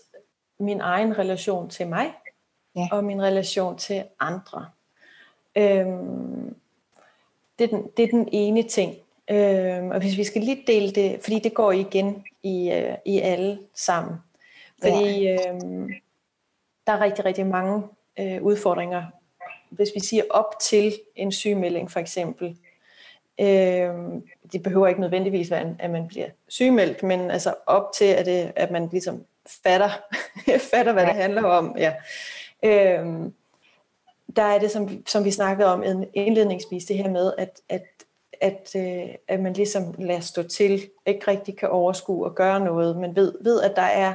min 0.59 0.81
egen 0.81 1.17
relation 1.17 1.69
til 1.69 1.87
mig, 1.87 2.13
ja. 2.75 2.87
og 2.91 3.03
min 3.03 3.21
relation 3.21 3.77
til 3.77 4.03
andre. 4.19 4.65
Øhm, 5.55 6.55
det, 7.59 7.63
er 7.63 7.77
den, 7.77 7.91
det 7.97 8.03
er 8.03 8.07
den 8.07 8.29
ene 8.31 8.63
ting. 8.63 8.95
Øhm, 9.29 9.89
og 9.89 9.99
hvis 9.99 10.17
vi 10.17 10.23
skal 10.23 10.41
lige 10.41 10.63
dele 10.67 10.91
det, 10.91 11.19
fordi 11.23 11.39
det 11.39 11.53
går 11.53 11.71
igen 11.71 12.23
i, 12.43 12.71
øh, 12.71 12.97
i 13.05 13.19
alle 13.19 13.59
sammen. 13.75 14.15
Fordi 14.81 15.21
ja. 15.21 15.49
øhm, 15.49 15.89
der 16.87 16.93
er 16.93 17.01
rigtig, 17.01 17.25
rigtig 17.25 17.45
mange 17.45 17.83
øh, 18.19 18.43
udfordringer. 18.43 19.03
Hvis 19.69 19.89
vi 19.95 19.99
siger 19.99 20.23
op 20.29 20.59
til 20.61 20.93
en 21.15 21.31
sygemelding 21.31 21.91
for 21.91 21.99
eksempel, 21.99 22.57
Øh, 23.41 24.21
det 24.51 24.63
behøver 24.63 24.87
ikke 24.87 25.01
nødvendigvis 25.01 25.51
være, 25.51 25.75
at 25.79 25.89
man 25.89 26.07
bliver 26.07 26.27
sygemeldt, 26.47 27.03
men 27.03 27.31
altså 27.31 27.53
op 27.65 27.91
til, 27.97 28.05
at, 28.05 28.25
det, 28.25 28.51
at 28.55 28.71
man 28.71 28.89
ligesom 28.91 29.25
fatter, 29.63 29.89
fatter 30.71 30.93
hvad 30.93 31.05
det 31.05 31.13
handler 31.15 31.43
om. 31.43 31.75
Ja. 31.77 31.93
Øh, 32.63 33.05
der 34.35 34.43
er 34.43 34.59
det, 34.59 34.71
som, 34.71 35.05
som 35.07 35.25
vi 35.25 35.31
snakkede 35.31 35.73
om 35.73 35.83
indledningsvis, 36.13 36.85
det 36.85 36.97
her 36.97 37.09
med, 37.09 37.33
at, 37.37 37.61
at, 37.69 37.85
at, 38.41 38.75
øh, 38.75 39.15
at 39.27 39.39
man 39.39 39.53
ligesom 39.53 39.95
lader 39.99 40.19
stå 40.19 40.43
til, 40.43 40.89
ikke 41.05 41.27
rigtig 41.27 41.57
kan 41.57 41.69
overskue 41.69 42.25
og 42.25 42.35
gøre 42.35 42.59
noget, 42.59 42.97
men 42.97 43.15
ved, 43.15 43.33
ved 43.41 43.61
at 43.61 43.75
der 43.75 43.81
er, 43.81 44.13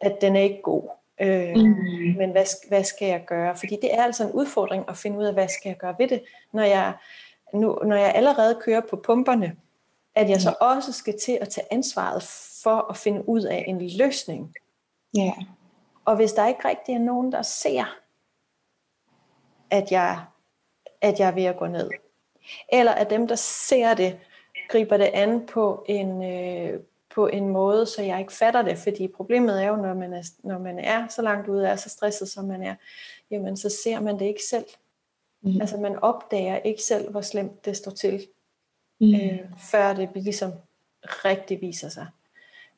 at 0.00 0.16
den 0.20 0.36
er 0.36 0.40
ikke 0.40 0.62
god. 0.62 0.88
Øh, 1.20 1.56
mm. 1.56 2.16
Men 2.16 2.30
hvad, 2.30 2.68
hvad 2.68 2.84
skal 2.84 3.08
jeg 3.08 3.22
gøre? 3.26 3.56
Fordi 3.56 3.78
det 3.82 3.94
er 3.94 4.04
altså 4.04 4.24
en 4.24 4.32
udfordring 4.32 4.84
at 4.88 4.96
finde 4.96 5.18
ud 5.18 5.24
af, 5.24 5.32
hvad 5.32 5.48
skal 5.48 5.68
jeg 5.68 5.76
gøre 5.76 5.94
ved 5.98 6.08
det, 6.08 6.22
når 6.52 6.62
jeg 6.62 6.92
nu, 7.54 7.78
når 7.84 7.96
jeg 7.96 8.12
allerede 8.14 8.60
kører 8.60 8.80
på 8.80 8.96
pumperne, 8.96 9.56
at 10.14 10.30
jeg 10.30 10.40
så 10.40 10.54
også 10.60 10.92
skal 10.92 11.18
til 11.18 11.38
at 11.40 11.48
tage 11.48 11.66
ansvaret 11.70 12.22
for 12.62 12.90
at 12.90 12.96
finde 12.96 13.28
ud 13.28 13.42
af 13.42 13.64
en 13.68 13.88
løsning. 13.98 14.54
Ja. 15.14 15.32
Og 16.04 16.16
hvis 16.16 16.32
der 16.32 16.46
ikke 16.46 16.68
rigtig 16.68 16.94
er 16.94 16.98
nogen, 16.98 17.32
der 17.32 17.42
ser, 17.42 17.98
at 19.70 19.92
jeg, 19.92 20.24
at 21.00 21.20
jeg 21.20 21.28
er 21.28 21.34
ved 21.34 21.44
at 21.44 21.56
gå 21.56 21.66
ned, 21.66 21.90
eller 22.72 22.92
at 22.92 23.10
dem, 23.10 23.28
der 23.28 23.34
ser 23.34 23.94
det, 23.94 24.18
griber 24.68 24.96
det 24.96 25.10
an 25.12 25.46
på 25.46 25.84
en, 25.88 26.24
øh, 26.24 26.80
på 27.14 27.26
en 27.26 27.48
måde, 27.48 27.86
så 27.86 28.02
jeg 28.02 28.20
ikke 28.20 28.32
fatter 28.32 28.62
det, 28.62 28.78
fordi 28.78 29.08
problemet 29.08 29.62
er 29.62 29.68
jo, 29.68 29.76
når 29.76 29.94
man 29.94 30.12
er, 30.12 30.22
når 30.44 30.58
man 30.58 30.78
er 30.78 31.08
så 31.08 31.22
langt 31.22 31.48
ude, 31.48 31.68
er 31.68 31.76
så 31.76 31.88
stresset, 31.88 32.28
som 32.28 32.44
man 32.44 32.62
er, 32.62 32.74
jamen 33.30 33.56
så 33.56 33.68
ser 33.84 34.00
man 34.00 34.18
det 34.18 34.24
ikke 34.24 34.42
selv. 34.50 34.66
Mm. 35.42 35.60
Altså 35.60 35.76
man 35.76 35.98
opdager 35.98 36.56
ikke 36.56 36.82
selv, 36.82 37.10
hvor 37.10 37.20
slemt 37.20 37.64
det 37.64 37.76
står 37.76 37.90
til, 37.90 38.26
mm. 39.00 39.14
øh, 39.14 39.38
før 39.70 39.92
det 39.92 40.08
ligesom 40.14 40.52
rigtig 41.04 41.60
viser 41.60 41.88
sig. 41.88 42.06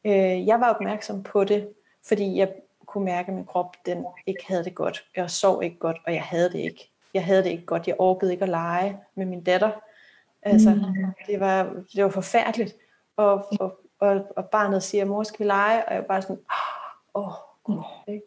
Øh, 0.04 0.46
jeg 0.46 0.60
var 0.60 0.74
opmærksom 0.74 1.22
på 1.22 1.44
det, 1.44 1.68
fordi 2.08 2.36
jeg 2.36 2.52
kunne 2.86 3.04
mærke, 3.04 3.28
at 3.28 3.34
min 3.34 3.44
krop 3.44 3.76
den 3.86 4.06
ikke 4.26 4.44
havde 4.48 4.64
det 4.64 4.74
godt. 4.74 5.04
Jeg 5.16 5.30
sov 5.30 5.62
ikke 5.62 5.78
godt, 5.78 5.96
og 6.06 6.12
jeg 6.12 6.22
havde 6.22 6.52
det 6.52 6.58
ikke. 6.58 6.90
Jeg 7.14 7.24
havde 7.24 7.44
det 7.44 7.50
ikke 7.50 7.66
godt. 7.66 7.88
Jeg 7.88 7.96
orkede 7.98 8.32
ikke 8.32 8.42
at 8.42 8.48
lege 8.48 8.98
med 9.14 9.26
min 9.26 9.44
datter. 9.44 9.70
Altså, 10.42 10.74
mm. 10.74 10.82
det, 11.26 11.40
var, 11.40 11.82
det 11.94 12.04
var 12.04 12.10
forfærdeligt. 12.10 12.76
Og, 13.16 13.46
og, 13.60 13.80
og, 13.98 14.26
og 14.36 14.44
barnet 14.48 14.82
siger, 14.82 15.04
mor, 15.04 15.22
skal 15.22 15.38
vi 15.38 15.44
lege? 15.44 15.84
Og 15.88 15.94
jeg 15.94 16.00
var 16.00 16.06
bare 16.06 16.22
sådan, 16.22 16.38
åh, 17.14 17.24
oh, 17.24 17.32
oh, 17.64 17.84
ikke? 18.08 18.26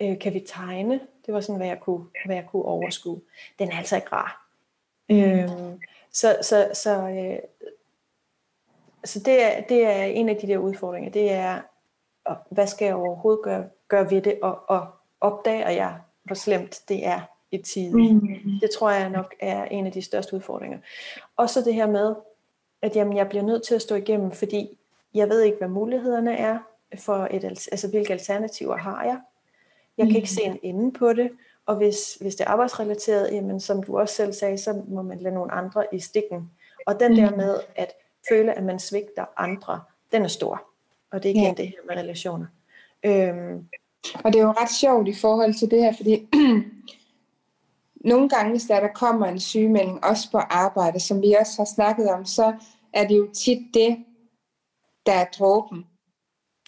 Øh, 0.00 0.18
kan 0.18 0.34
vi 0.34 0.40
tegne? 0.40 1.00
Det 1.26 1.34
var 1.34 1.40
sådan, 1.40 1.56
hvad 1.56 1.66
jeg 1.66 1.80
kunne, 1.80 2.06
hvad 2.26 2.36
jeg 2.36 2.46
kunne 2.50 2.64
overskue. 2.64 3.20
Den 3.58 3.72
er 3.72 3.78
altså 3.78 3.96
ikke 3.96 4.08
rar. 4.12 4.46
Mm. 5.08 5.16
Øhm, 5.16 5.80
så 6.12 6.36
så, 6.42 6.70
så, 6.74 7.08
øh, 7.08 7.38
så 9.04 9.18
det, 9.18 9.42
er, 9.42 9.60
det 9.60 9.86
er 9.86 10.04
en 10.04 10.28
af 10.28 10.36
de 10.36 10.46
der 10.46 10.58
udfordringer. 10.58 11.10
Det 11.10 11.32
er, 11.32 11.60
hvad 12.50 12.66
skal 12.66 12.86
jeg 12.86 12.94
overhovedet 12.94 13.44
gøre, 13.44 13.68
gøre 13.88 14.10
ved 14.10 14.22
det, 14.22 14.38
og, 14.42 14.60
og 14.68 14.86
opdager 15.20 15.70
jeg, 15.70 15.98
hvor 16.24 16.34
slemt 16.34 16.82
det 16.88 17.06
er 17.06 17.20
i 17.50 17.58
tiden. 17.58 18.12
Mm. 18.12 18.60
Det 18.60 18.70
tror 18.78 18.90
jeg 18.90 19.10
nok 19.10 19.34
er 19.40 19.64
en 19.64 19.86
af 19.86 19.92
de 19.92 20.02
største 20.02 20.36
udfordringer. 20.36 20.78
Og 21.36 21.50
så 21.50 21.60
det 21.60 21.74
her 21.74 21.86
med, 21.86 22.14
at 22.82 22.96
jamen, 22.96 23.16
jeg 23.16 23.28
bliver 23.28 23.44
nødt 23.44 23.62
til 23.62 23.74
at 23.74 23.82
stå 23.82 23.94
igennem, 23.94 24.30
fordi 24.30 24.78
jeg 25.14 25.28
ved 25.28 25.42
ikke, 25.42 25.58
hvad 25.58 25.68
mulighederne 25.68 26.36
er, 26.36 26.58
for 26.98 27.28
et, 27.30 27.44
altså 27.44 27.88
hvilke 27.90 28.12
alternativer 28.12 28.76
har 28.76 29.04
jeg. 29.04 29.20
Jeg 29.98 30.06
kan 30.06 30.16
ikke 30.16 30.26
mm. 30.32 30.36
se 30.36 30.42
en 30.42 30.58
ende 30.62 30.92
på 30.92 31.12
det, 31.12 31.30
og 31.66 31.76
hvis, 31.76 32.14
hvis 32.20 32.34
det 32.34 32.44
er 32.44 32.50
arbejdsrelateret, 32.50 33.32
jamen, 33.32 33.60
som 33.60 33.82
du 33.82 33.98
også 33.98 34.14
selv 34.14 34.32
sagde, 34.32 34.58
så 34.58 34.82
må 34.88 35.02
man 35.02 35.18
lade 35.18 35.34
nogle 35.34 35.52
andre 35.52 35.84
i 35.92 36.00
stikken. 36.00 36.50
Og 36.86 37.00
den 37.00 37.16
der 37.16 37.30
mm. 37.30 37.36
med 37.36 37.60
at 37.76 37.92
føle, 38.28 38.52
at 38.52 38.64
man 38.64 38.78
svigter 38.78 39.24
andre, 39.36 39.80
den 40.12 40.22
er 40.22 40.28
stor. 40.28 40.62
Og 41.12 41.22
det 41.22 41.30
er 41.30 41.34
igen 41.34 41.44
ja. 41.44 41.62
det 41.62 41.68
her 41.68 41.76
med 41.88 41.96
relationer. 41.96 42.46
Øhm. 43.04 43.68
Og 44.24 44.32
det 44.32 44.38
er 44.40 44.44
jo 44.44 44.52
ret 44.52 44.70
sjovt 44.70 45.08
i 45.08 45.14
forhold 45.14 45.54
til 45.54 45.70
det 45.70 45.82
her, 45.82 45.92
fordi 45.96 46.28
nogle 48.12 48.28
gange, 48.28 48.50
hvis 48.50 48.64
der, 48.64 48.80
der 48.80 48.92
kommer 48.94 49.26
en 49.26 49.40
sygemelding, 49.40 50.04
også 50.04 50.30
på 50.30 50.38
arbejde, 50.38 51.00
som 51.00 51.22
vi 51.22 51.36
også 51.40 51.52
har 51.58 51.64
snakket 51.74 52.10
om, 52.10 52.24
så 52.24 52.54
er 52.92 53.06
det 53.08 53.16
jo 53.16 53.28
tit 53.32 53.74
det, 53.74 54.04
der 55.06 55.12
er 55.12 55.24
dråben. 55.38 55.86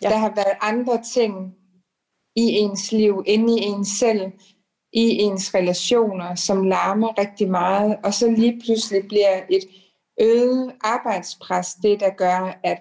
Ja. 0.02 0.08
Der 0.08 0.16
har 0.16 0.34
været 0.34 0.56
andre 0.60 1.02
ting, 1.02 1.56
i 2.36 2.42
ens 2.42 2.92
liv, 2.92 3.22
inde 3.26 3.60
i 3.60 3.62
ens 3.62 3.88
selv, 3.88 4.32
i 4.92 5.18
ens 5.18 5.54
relationer, 5.54 6.34
som 6.34 6.66
larmer 6.66 7.18
rigtig 7.18 7.50
meget, 7.50 7.96
og 8.04 8.14
så 8.14 8.30
lige 8.30 8.60
pludselig 8.64 9.08
bliver 9.08 9.40
et 9.50 9.64
øget 10.20 10.72
arbejdspres 10.80 11.74
det, 11.74 12.00
der 12.00 12.10
gør, 12.10 12.58
at 12.62 12.78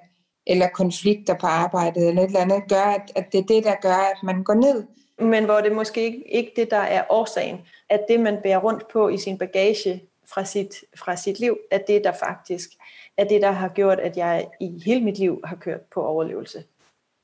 eller 0.47 0.67
konflikter 0.67 1.33
på 1.33 1.47
arbejdet, 1.47 2.07
eller 2.07 2.21
et 2.21 2.27
eller 2.27 2.39
andet, 2.39 2.63
gør, 2.69 2.83
at, 2.83 3.11
at 3.15 3.31
det 3.31 3.39
er 3.39 3.43
det, 3.43 3.63
der 3.63 3.75
gør, 3.81 4.11
at 4.11 4.23
man 4.23 4.43
går 4.43 4.53
ned. 4.53 4.83
Men 5.19 5.45
hvor 5.45 5.61
det 5.61 5.71
måske 5.71 6.03
ikke, 6.03 6.33
ikke 6.35 6.51
det, 6.55 6.71
der 6.71 6.77
er 6.77 7.03
årsagen, 7.09 7.57
at 7.89 8.05
det, 8.09 8.19
man 8.19 8.37
bærer 8.43 8.59
rundt 8.59 8.87
på 8.93 9.09
i 9.09 9.17
sin 9.17 9.37
bagage 9.37 10.03
fra 10.33 10.45
sit, 10.45 10.75
fra 10.97 11.15
sit 11.15 11.39
liv, 11.39 11.57
at 11.71 11.87
det, 11.87 12.03
der 12.03 12.11
faktisk 12.11 12.69
er 13.17 13.23
det, 13.23 13.41
der 13.41 13.51
har 13.51 13.69
gjort, 13.69 13.99
at 13.99 14.17
jeg 14.17 14.47
i 14.61 14.81
hele 14.85 15.01
mit 15.01 15.17
liv 15.17 15.41
har 15.43 15.55
kørt 15.55 15.81
på 15.93 16.03
overlevelse. 16.03 16.63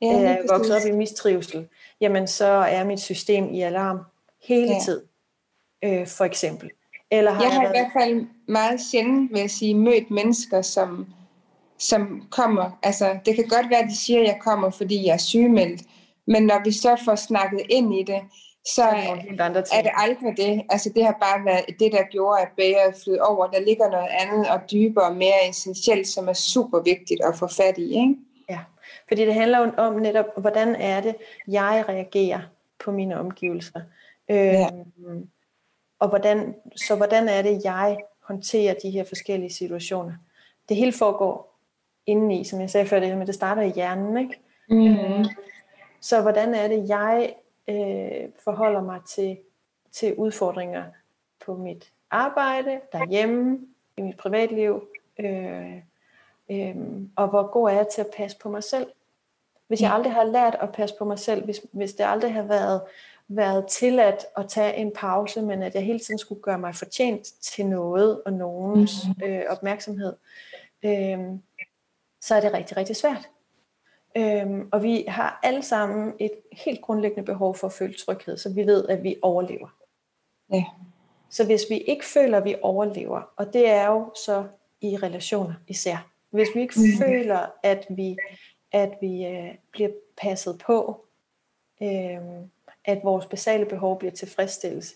Ja, 0.02 0.08
er 0.08 0.38
vokset 0.50 0.76
op 0.76 0.88
i 0.88 0.92
mistrivsel 0.92 1.68
jamen 2.02 2.28
så 2.28 2.46
er 2.46 2.84
mit 2.84 3.00
system 3.00 3.54
i 3.54 3.62
alarm 3.62 4.00
hele 4.44 4.74
ja. 4.74 4.80
tiden, 4.80 5.04
øh, 5.84 6.08
for 6.08 6.26
eksempel. 6.26 6.70
Eller 7.12 7.32
har 7.32 7.44
jeg, 7.44 7.52
jeg 7.52 7.56
har 7.56 7.62
været... 7.62 7.76
i 7.76 7.80
hvert 7.80 8.04
fald 8.04 8.26
meget 8.48 8.82
sjældent, 8.82 9.32
vil 9.32 9.40
jeg 9.40 9.52
sige, 9.52 9.76
mødt 9.76 10.12
mennesker, 10.12 10.62
som, 10.62 11.06
som 11.78 12.28
kommer, 12.32 12.80
altså 12.84 13.20
det 13.26 13.36
kan 13.36 13.48
godt 13.48 13.70
være, 13.70 13.80
at 13.80 13.90
de 13.90 13.98
siger, 13.98 14.20
at 14.20 14.28
jeg 14.28 14.40
kommer, 14.42 14.70
fordi 14.70 15.06
jeg 15.06 15.14
er 15.14 15.18
sygemeldt, 15.18 15.82
men 16.28 16.44
når 16.44 16.64
vi 16.64 16.72
så 16.72 17.02
får 17.06 17.16
snakket 17.16 17.62
ind 17.70 17.94
i 17.94 18.04
det, 18.04 18.22
så 18.76 18.84
er, 18.84 19.16
er 19.74 19.82
det 19.82 19.92
aldrig 19.96 20.38
det. 20.38 20.62
Altså 20.70 20.92
det 20.96 21.06
har 21.06 21.18
bare 21.22 21.46
været 21.46 21.66
det, 21.80 21.92
der 21.92 22.04
gjorde, 22.12 22.42
at 22.42 22.48
bæret 22.58 22.96
flød 23.04 23.20
over. 23.20 23.48
Der 23.48 23.60
ligger 23.60 23.90
noget 23.90 24.08
andet 24.20 24.50
og 24.50 24.60
dybere 24.72 25.06
og 25.06 25.16
mere 25.16 25.50
essentielt, 25.50 26.08
som 26.08 26.28
er 26.28 26.34
super 26.34 26.80
vigtigt 26.80 27.22
at 27.24 27.38
få 27.38 27.48
fat 27.48 27.78
i. 27.78 27.88
Ikke? 27.94 28.16
Fordi 29.08 29.26
det 29.26 29.34
handler 29.34 29.60
jo 29.60 29.72
om 29.78 29.94
netop, 29.96 30.26
hvordan 30.38 30.76
er 30.76 31.02
det, 31.02 31.16
jeg 31.48 31.86
reagerer 31.90 32.40
på 32.80 32.92
mine 32.92 33.20
omgivelser. 33.20 33.82
Ja. 34.30 34.70
Øhm, 35.06 35.30
og 36.00 36.10
hvordan, 36.10 36.56
så 36.76 36.96
hvordan 36.96 37.30
er 37.30 37.42
det, 37.42 37.62
jeg 37.64 37.98
håndterer 38.24 38.74
de 38.74 38.90
her 38.90 39.04
forskellige 39.04 39.54
situationer. 39.54 40.14
det 40.70 40.78
hele 40.78 40.94
foregår 40.94 41.60
indeni, 42.06 42.44
som 42.44 42.62
jeg 42.62 42.70
sagde 42.70 42.88
før, 42.88 43.00
det, 43.00 43.18
men 43.18 43.28
det 43.28 43.36
starter 43.36 43.62
i 43.62 43.70
hjernen. 43.70 44.18
Ikke? 44.18 44.40
Mm. 44.70 44.88
Øh, 44.88 45.26
så 46.02 46.22
hvordan 46.22 46.56
er 46.56 46.68
det, 46.68 46.90
jeg 46.90 47.34
øh, 47.68 48.30
forholder 48.44 48.82
mig 48.82 49.02
til, 49.08 49.38
til 49.92 50.16
udfordringer 50.16 50.84
på 51.46 51.56
mit 51.56 51.92
arbejde, 52.12 52.80
derhjemme, 52.92 53.60
i 53.98 54.02
mit 54.02 54.18
privatliv, 54.18 54.88
øh, 55.20 55.78
øh, 56.52 56.76
og 57.16 57.28
hvor 57.28 57.52
god 57.52 57.70
er 57.70 57.74
jeg 57.74 57.88
til 57.88 58.02
at 58.02 58.10
passe 58.18 58.38
på 58.38 58.50
mig 58.50 58.64
selv. 58.64 58.88
Hvis 59.68 59.82
jeg 59.82 59.94
aldrig 59.94 60.14
har 60.14 60.24
lært 60.24 60.58
at 60.62 60.72
passe 60.72 60.96
på 61.00 61.06
mig 61.06 61.20
selv, 61.20 61.46
hvis, 61.46 61.62
hvis 61.72 61.94
det 61.94 62.04
aldrig 62.04 62.34
har 62.34 62.44
været, 62.44 62.82
været 63.28 63.68
tilladt 63.68 64.26
at 64.38 64.50
tage 64.50 64.76
en 64.76 64.92
pause, 64.96 65.42
men 65.42 65.64
at 65.64 65.76
jeg 65.76 65.84
hele 65.84 66.00
tiden 66.00 66.18
skulle 66.18 66.42
gøre 66.42 66.60
mig 66.60 66.76
fortjent 66.76 67.24
til 67.42 67.66
noget 67.66 68.24
og 68.26 68.34
nogens 68.34 68.92
øh, 69.24 69.42
opmærksomhed, 69.50 70.14
øh, 70.84 71.20
så 72.22 72.36
er 72.36 72.42
det 72.42 72.54
rigtig, 72.54 72.78
rigtig 72.78 72.96
svært. 72.96 73.30
Øhm, 74.18 74.70
og 74.72 74.84
vi 74.84 75.06
har 75.08 75.40
alle 75.44 75.64
sammen 75.64 76.14
et 76.20 76.32
helt 76.52 76.82
grundlæggende 76.82 77.26
behov 77.26 77.56
for 77.56 77.68
at 77.68 77.74
føle 77.74 77.94
tryghed, 77.94 78.38
så 78.38 78.54
vi 78.54 78.66
ved, 78.66 78.88
at 78.88 79.04
vi 79.04 79.16
overlever. 79.22 79.68
Ja. 80.54 80.66
Så 81.30 81.46
hvis 81.46 81.62
vi 81.70 81.78
ikke 81.78 82.06
føler, 82.06 82.38
at 82.38 82.46
vi 82.46 82.56
overlever, 82.62 83.22
og 83.36 83.54
det 83.54 83.70
er 83.70 83.88
jo 83.88 84.12
så 84.26 84.46
i 84.82 84.98
relationer 84.98 85.54
især, 85.68 86.09
hvis 86.30 86.48
vi 86.56 86.62
ikke 86.62 86.74
mm. 86.78 87.06
føler, 87.06 87.48
at 87.64 87.86
vi, 87.90 88.18
at 88.72 88.98
vi 89.02 89.26
øh, 89.26 89.56
bliver 89.72 89.90
passet 90.22 90.64
på, 90.66 91.06
øh, 91.82 92.20
at 92.86 93.00
vores 93.04 93.26
basale 93.26 93.66
behov 93.66 94.00
bliver 94.00 94.12
tilfredsstillet, 94.12 94.96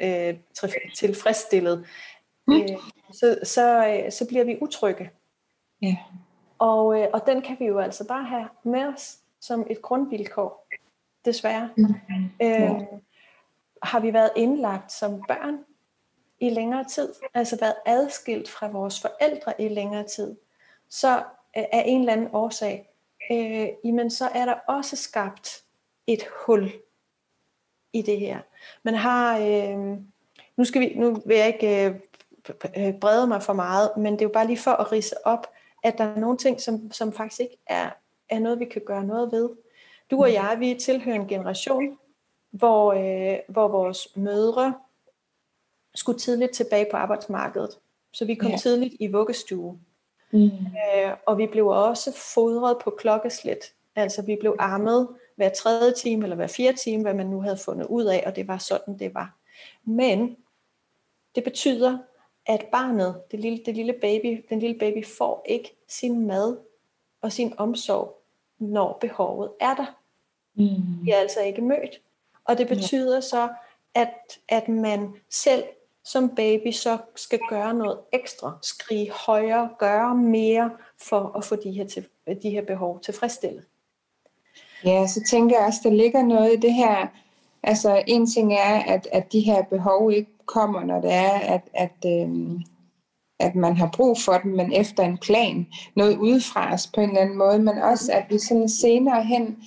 øh, 0.00 0.36
tilfredsstillet 0.94 1.86
mm. 2.46 2.54
øh, 2.54 2.68
så, 3.12 3.38
så, 3.42 3.88
øh, 3.88 4.12
så 4.12 4.28
bliver 4.28 4.44
vi 4.44 4.58
utrygge. 4.60 5.10
Ja. 5.82 5.96
Og, 6.58 7.00
øh, 7.00 7.08
og 7.12 7.26
den 7.26 7.42
kan 7.42 7.56
vi 7.58 7.64
jo 7.64 7.78
altså 7.78 8.06
bare 8.06 8.24
have 8.24 8.48
med 8.62 8.84
os 8.84 9.18
som 9.40 9.66
et 9.70 9.82
grundvilkår, 9.82 10.68
desværre. 11.24 11.70
Mm. 11.76 11.84
Øh, 12.42 12.70
har 13.82 14.00
vi 14.00 14.12
været 14.12 14.30
indlagt 14.36 14.92
som 14.92 15.22
børn 15.28 15.58
i 16.44 16.50
længere 16.50 16.84
tid, 16.84 17.12
altså 17.34 17.58
været 17.60 17.74
adskilt 17.86 18.48
fra 18.48 18.68
vores 18.68 19.00
forældre 19.00 19.60
i 19.60 19.68
længere 19.68 20.04
tid, 20.04 20.36
så 20.88 21.16
øh, 21.56 21.64
af 21.72 21.82
en 21.86 22.00
eller 22.00 22.12
anden 22.12 22.28
årsag, 22.32 22.90
øh, 23.30 23.68
jamen 23.84 24.10
så 24.10 24.28
er 24.34 24.44
der 24.44 24.54
også 24.54 24.96
skabt 24.96 25.62
et 26.06 26.24
hul 26.46 26.72
i 27.92 28.02
det 28.02 28.20
her. 28.20 28.40
Man 28.82 28.94
har, 28.94 29.38
øh, 29.38 29.98
nu, 30.56 30.64
skal 30.64 30.80
vi, 30.80 30.94
nu 30.96 31.22
vil 31.26 31.36
jeg 31.36 31.46
ikke 31.46 31.86
øh, 31.86 31.94
øh 32.76 32.94
brede 33.00 33.26
mig 33.26 33.42
for 33.42 33.52
meget, 33.52 33.90
men 33.96 34.12
det 34.12 34.20
er 34.20 34.26
jo 34.26 34.32
bare 34.32 34.46
lige 34.46 34.58
for 34.58 34.70
at 34.70 34.92
rise 34.92 35.26
op, 35.26 35.46
at 35.82 35.98
der 35.98 36.04
er 36.04 36.18
nogle 36.18 36.38
ting, 36.38 36.60
som, 36.60 36.92
som 36.92 37.12
faktisk 37.12 37.40
ikke 37.40 37.56
er, 37.66 37.90
er 38.28 38.38
noget, 38.38 38.60
vi 38.60 38.64
kan 38.64 38.82
gøre 38.86 39.04
noget 39.04 39.32
ved. 39.32 39.50
Du 40.10 40.22
og 40.22 40.32
jeg, 40.32 40.56
vi 40.58 40.74
tilhører 40.74 41.16
en 41.16 41.28
generation, 41.28 41.98
hvor, 42.50 42.92
øh, 42.92 43.38
hvor 43.48 43.68
vores 43.68 44.16
mødre 44.16 44.74
skulle 45.94 46.18
tidligt 46.18 46.52
tilbage 46.52 46.86
på 46.90 46.96
arbejdsmarkedet. 46.96 47.78
Så 48.12 48.24
vi 48.24 48.34
kom 48.34 48.50
ja. 48.50 48.56
tidligt 48.56 48.94
i 49.00 49.06
vuggestue. 49.06 49.78
Mm. 50.30 50.44
Øh, 50.44 51.12
og 51.26 51.38
vi 51.38 51.46
blev 51.46 51.66
også 51.66 52.12
fodret 52.34 52.76
på 52.84 52.90
klokkeslæt. 52.98 53.72
Altså 53.96 54.22
vi 54.22 54.36
blev 54.40 54.56
armet 54.58 55.08
hver 55.36 55.48
tredje 55.48 55.92
time 55.92 56.22
eller 56.22 56.36
hver 56.36 56.46
fjerde 56.46 56.76
time, 56.76 57.02
hvad 57.02 57.14
man 57.14 57.26
nu 57.26 57.40
havde 57.40 57.56
fundet 57.56 57.86
ud 57.86 58.04
af, 58.04 58.22
og 58.26 58.36
det 58.36 58.48
var 58.48 58.58
sådan, 58.58 58.98
det 58.98 59.14
var. 59.14 59.36
Men 59.84 60.36
det 61.34 61.44
betyder, 61.44 61.98
at 62.46 62.66
barnet, 62.72 63.22
det 63.30 63.40
lille, 63.40 63.60
det 63.66 63.74
lille 63.74 63.92
baby, 63.92 64.44
den 64.48 64.58
lille 64.58 64.78
baby 64.78 65.06
får 65.06 65.44
ikke 65.48 65.76
sin 65.88 66.26
mad 66.26 66.56
og 67.20 67.32
sin 67.32 67.54
omsorg, 67.56 68.22
når 68.58 68.98
behovet 69.00 69.50
er 69.60 69.74
der. 69.74 69.98
Mm. 70.54 71.04
De 71.04 71.12
er 71.12 71.16
altså 71.16 71.40
ikke 71.40 71.62
mødt. 71.62 72.00
Og 72.44 72.58
det 72.58 72.68
betyder 72.68 73.14
ja. 73.14 73.20
så, 73.20 73.48
at, 73.94 74.38
at 74.48 74.68
man 74.68 75.14
selv 75.30 75.64
som 76.04 76.28
baby 76.36 76.70
så 76.70 76.98
skal 77.16 77.38
gøre 77.48 77.74
noget 77.74 77.98
ekstra, 78.12 78.58
skrige 78.62 79.10
højere, 79.26 79.68
gøre 79.78 80.14
mere 80.14 80.70
for 81.02 81.36
at 81.38 81.44
få 81.44 81.56
de 81.56 81.70
her, 81.70 81.86
til, 81.86 82.06
de 82.42 82.50
her 82.50 82.62
behov 82.62 83.00
tilfredsstillet. 83.00 83.64
Ja, 84.84 85.06
så 85.06 85.20
tænker 85.30 85.56
jeg 85.58 85.66
også, 85.66 85.80
der 85.84 85.90
ligger 85.90 86.22
noget 86.22 86.52
i 86.52 86.56
det 86.56 86.74
her. 86.74 87.06
Altså 87.62 88.02
en 88.06 88.26
ting 88.26 88.52
er, 88.54 88.82
at, 88.94 89.08
at 89.12 89.32
de 89.32 89.40
her 89.40 89.62
behov 89.62 90.12
ikke 90.12 90.30
kommer, 90.46 90.84
når 90.84 91.00
det 91.00 91.12
er, 91.12 91.38
at, 91.38 91.62
at, 91.74 92.06
øhm, 92.06 92.62
at 93.40 93.54
man 93.54 93.76
har 93.76 93.90
brug 93.96 94.18
for 94.24 94.38
dem, 94.38 94.52
men 94.52 94.72
efter 94.72 95.02
en 95.02 95.18
plan, 95.18 95.66
noget 95.96 96.16
udefra 96.18 96.72
os 96.74 96.86
på 96.94 97.00
en 97.00 97.08
eller 97.08 97.20
anden 97.20 97.38
måde, 97.38 97.58
men 97.58 97.78
også 97.78 98.12
at 98.12 98.24
vi 98.30 98.38
sådan 98.38 98.68
senere 98.68 99.24
hen, 99.24 99.58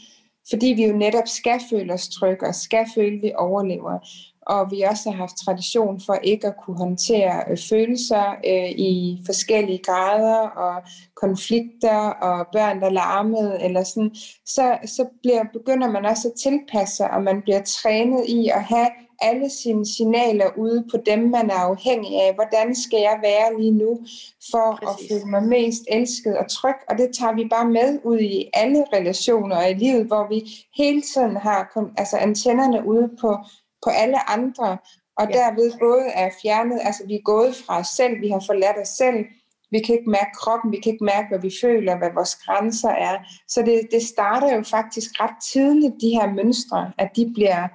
fordi 0.49 0.67
vi 0.67 0.85
jo 0.85 0.97
netop 0.97 1.27
skal 1.27 1.61
føle 1.69 1.93
os 1.93 2.07
trygge 2.07 2.47
og 2.47 2.55
skal 2.55 2.85
føle, 2.95 3.15
at 3.15 3.21
vi 3.21 3.31
overlever, 3.35 3.99
og 4.47 4.71
vi 4.71 4.81
også 4.81 5.09
har 5.09 5.17
haft 5.17 5.37
tradition 5.45 6.01
for 6.05 6.13
ikke 6.13 6.47
at 6.47 6.57
kunne 6.65 6.77
håndtere 6.77 7.43
øh, 7.49 7.57
følelser 7.69 8.25
øh, 8.45 8.71
i 8.71 9.21
forskellige 9.25 9.83
grader 9.83 10.39
og 10.47 10.81
konflikter 11.15 11.99
og 12.27 12.47
børn, 12.53 12.81
der 12.81 12.89
larmede 12.89 13.63
eller 13.63 13.83
sådan, 13.83 14.15
så, 14.45 14.77
så 14.85 15.05
bliver, 15.21 15.43
begynder 15.53 15.91
man 15.91 16.05
også 16.05 16.27
at 16.27 16.39
tilpasse 16.43 16.95
sig, 16.95 17.11
og 17.11 17.23
man 17.23 17.41
bliver 17.41 17.61
trænet 17.61 18.25
i 18.27 18.47
at 18.47 18.63
have 18.63 18.87
alle 19.21 19.49
sine 19.49 19.85
signaler 19.85 20.49
ude 20.57 20.85
på 20.91 20.97
dem, 21.05 21.19
man 21.19 21.49
er 21.49 21.61
afhængig 21.71 22.21
af. 22.21 22.33
Hvordan 22.35 22.75
skal 22.75 22.99
jeg 22.99 23.19
være 23.23 23.59
lige 23.59 23.71
nu 23.71 24.05
for 24.51 24.79
Præcis. 24.83 25.11
at 25.11 25.11
føle 25.11 25.31
mig 25.31 25.43
mest 25.43 25.83
elsket 25.91 26.37
og 26.37 26.49
tryg? 26.49 26.75
Og 26.89 26.97
det 26.97 27.09
tager 27.19 27.33
vi 27.33 27.47
bare 27.49 27.69
med 27.69 27.99
ud 28.03 28.19
i 28.19 28.49
alle 28.53 28.85
relationer 28.93 29.65
i 29.65 29.73
livet, 29.73 30.05
hvor 30.05 30.27
vi 30.29 30.39
hele 30.77 31.01
tiden 31.01 31.35
har 31.35 31.91
altså 31.97 32.17
antennerne 32.17 32.87
ude 32.87 33.09
på, 33.21 33.37
på 33.83 33.89
alle 33.89 34.29
andre, 34.29 34.77
og 35.17 35.27
ja. 35.29 35.37
derved 35.37 35.79
både 35.79 36.05
er 36.07 36.29
fjernet, 36.41 36.79
altså 36.83 37.03
vi 37.07 37.15
er 37.15 37.21
gået 37.23 37.55
fra 37.55 37.79
os 37.79 37.87
selv, 37.87 38.21
vi 38.21 38.29
har 38.29 38.43
forladt 38.47 38.77
os 38.81 38.87
selv, 38.87 39.25
vi 39.71 39.79
kan 39.79 39.95
ikke 39.95 40.09
mærke 40.09 40.31
kroppen, 40.35 40.71
vi 40.71 40.79
kan 40.79 40.91
ikke 40.93 41.03
mærke, 41.05 41.27
hvad 41.29 41.39
vi 41.39 41.51
føler, 41.61 41.97
hvad 41.97 42.09
vores 42.13 42.35
grænser 42.35 42.89
er. 42.89 43.17
Så 43.47 43.61
det, 43.61 43.81
det 43.91 44.01
starter 44.01 44.55
jo 44.55 44.63
faktisk 44.63 45.21
ret 45.21 45.35
tidligt, 45.51 45.93
de 46.01 46.09
her 46.09 46.33
mønstre, 46.33 46.91
at 46.97 47.09
de 47.15 47.31
bliver 47.33 47.67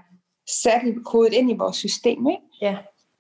sat 0.63 0.83
i 0.87 0.93
kodet 1.05 1.33
ind 1.33 1.51
i 1.51 1.57
vores 1.57 1.77
system. 1.77 2.27
Ikke? 2.27 2.43
Ja, 2.61 2.77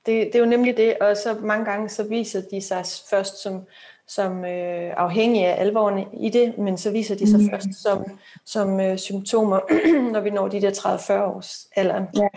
det, 0.07 0.27
det 0.27 0.35
er 0.35 0.38
jo 0.38 0.47
nemlig 0.47 0.77
det, 0.77 0.99
og 0.99 1.16
så 1.16 1.37
mange 1.42 1.64
gange 1.64 1.88
så 1.88 2.05
viser 2.05 2.42
de 2.51 2.61
sig 2.61 2.85
først 3.11 3.42
som, 3.42 3.61
som 4.09 4.45
øh, 4.45 4.92
afhængige 4.97 5.47
af 5.47 5.61
alvoren 5.61 6.07
i 6.21 6.29
det, 6.29 6.59
men 6.59 6.79
så 6.79 6.90
viser 6.90 7.14
de 7.14 7.31
sig 7.31 7.40
mm. 7.40 7.51
først 7.51 7.83
som, 7.83 8.05
som 8.47 8.81
øh, 8.81 8.99
symptomer, 8.99 9.61
når 10.12 10.21
vi 10.21 10.31
når 10.31 10.49
de 10.49 10.61
der 10.61 10.71
30-40 10.71 11.12
års 11.12 11.66
alderen. 11.77 12.05
Ja. 12.16 12.29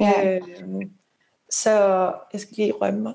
Ja. 0.00 0.36
Øh, 0.36 0.86
så 1.50 1.70
jeg 2.32 2.40
skal 2.40 2.54
lige 2.56 2.72
rømme 2.72 3.00
mig. 3.00 3.14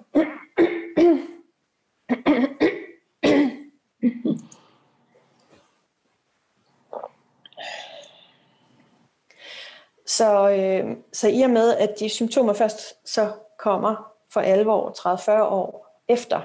Så, 10.05 10.49
øh, 10.49 10.97
så 11.13 11.27
i 11.27 11.41
og 11.41 11.49
med, 11.49 11.75
at 11.75 11.95
de 11.99 12.09
symptomer 12.09 12.53
først 12.53 13.09
så 13.09 13.31
kommer 13.59 14.13
for 14.29 14.39
alvor 14.39 14.89
30-40 14.89 15.43
år 15.43 16.01
efter, 16.07 16.41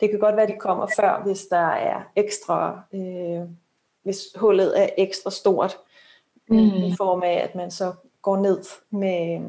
det 0.00 0.10
kan 0.10 0.18
godt 0.18 0.36
være, 0.36 0.42
at 0.42 0.52
de 0.52 0.58
kommer 0.58 0.86
før, 0.96 1.22
hvis 1.22 1.46
der 1.46 1.66
er 1.66 2.02
ekstra, 2.16 2.82
øh, 2.92 3.48
hvis 4.02 4.18
hullet 4.36 4.82
er 4.82 4.88
ekstra 4.98 5.30
stort, 5.30 5.78
mm. 6.48 6.56
i 6.58 6.94
form 6.96 7.22
af, 7.22 7.32
at 7.32 7.54
man 7.54 7.70
så 7.70 7.92
går 8.22 8.36
ned 8.36 8.64
med, 8.90 9.40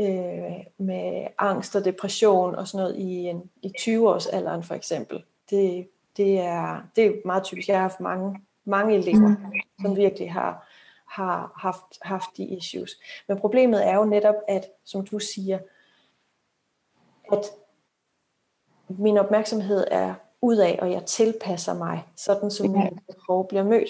øh, 0.00 0.64
med 0.78 1.26
angst 1.38 1.76
og 1.76 1.84
depression 1.84 2.54
og 2.54 2.68
sådan 2.68 2.84
noget 2.84 2.96
i, 2.96 3.24
en, 3.24 3.50
i 3.62 3.72
20-årsalderen 3.78 4.62
for 4.62 4.74
eksempel. 4.74 5.24
Det, 5.50 5.88
det, 6.16 6.38
er, 6.38 6.82
det 6.96 7.06
er 7.06 7.12
meget 7.24 7.44
typisk. 7.44 7.68
Jeg 7.68 7.76
har 7.76 7.82
haft 7.82 8.00
mange, 8.00 8.40
mange 8.64 8.94
elever, 8.94 9.28
mm. 9.28 9.52
som 9.82 9.96
virkelig 9.96 10.32
har 10.32 10.68
har 11.08 11.52
haft, 11.56 11.98
haft 12.02 12.36
de 12.36 12.44
issues. 12.44 12.90
Men 13.28 13.38
problemet 13.38 13.86
er 13.86 13.96
jo 13.96 14.04
netop, 14.04 14.34
at, 14.48 14.66
som 14.84 15.06
du 15.06 15.18
siger, 15.18 15.58
at 17.32 17.44
min 18.88 19.18
opmærksomhed 19.18 19.86
er 19.90 20.14
ud 20.40 20.56
af, 20.56 20.78
og 20.82 20.90
jeg 20.90 21.04
tilpasser 21.04 21.74
mig, 21.74 22.04
sådan 22.16 22.50
som 22.50 22.70
min 22.70 22.98
behov 23.06 23.48
bliver 23.48 23.64
mødt. 23.64 23.88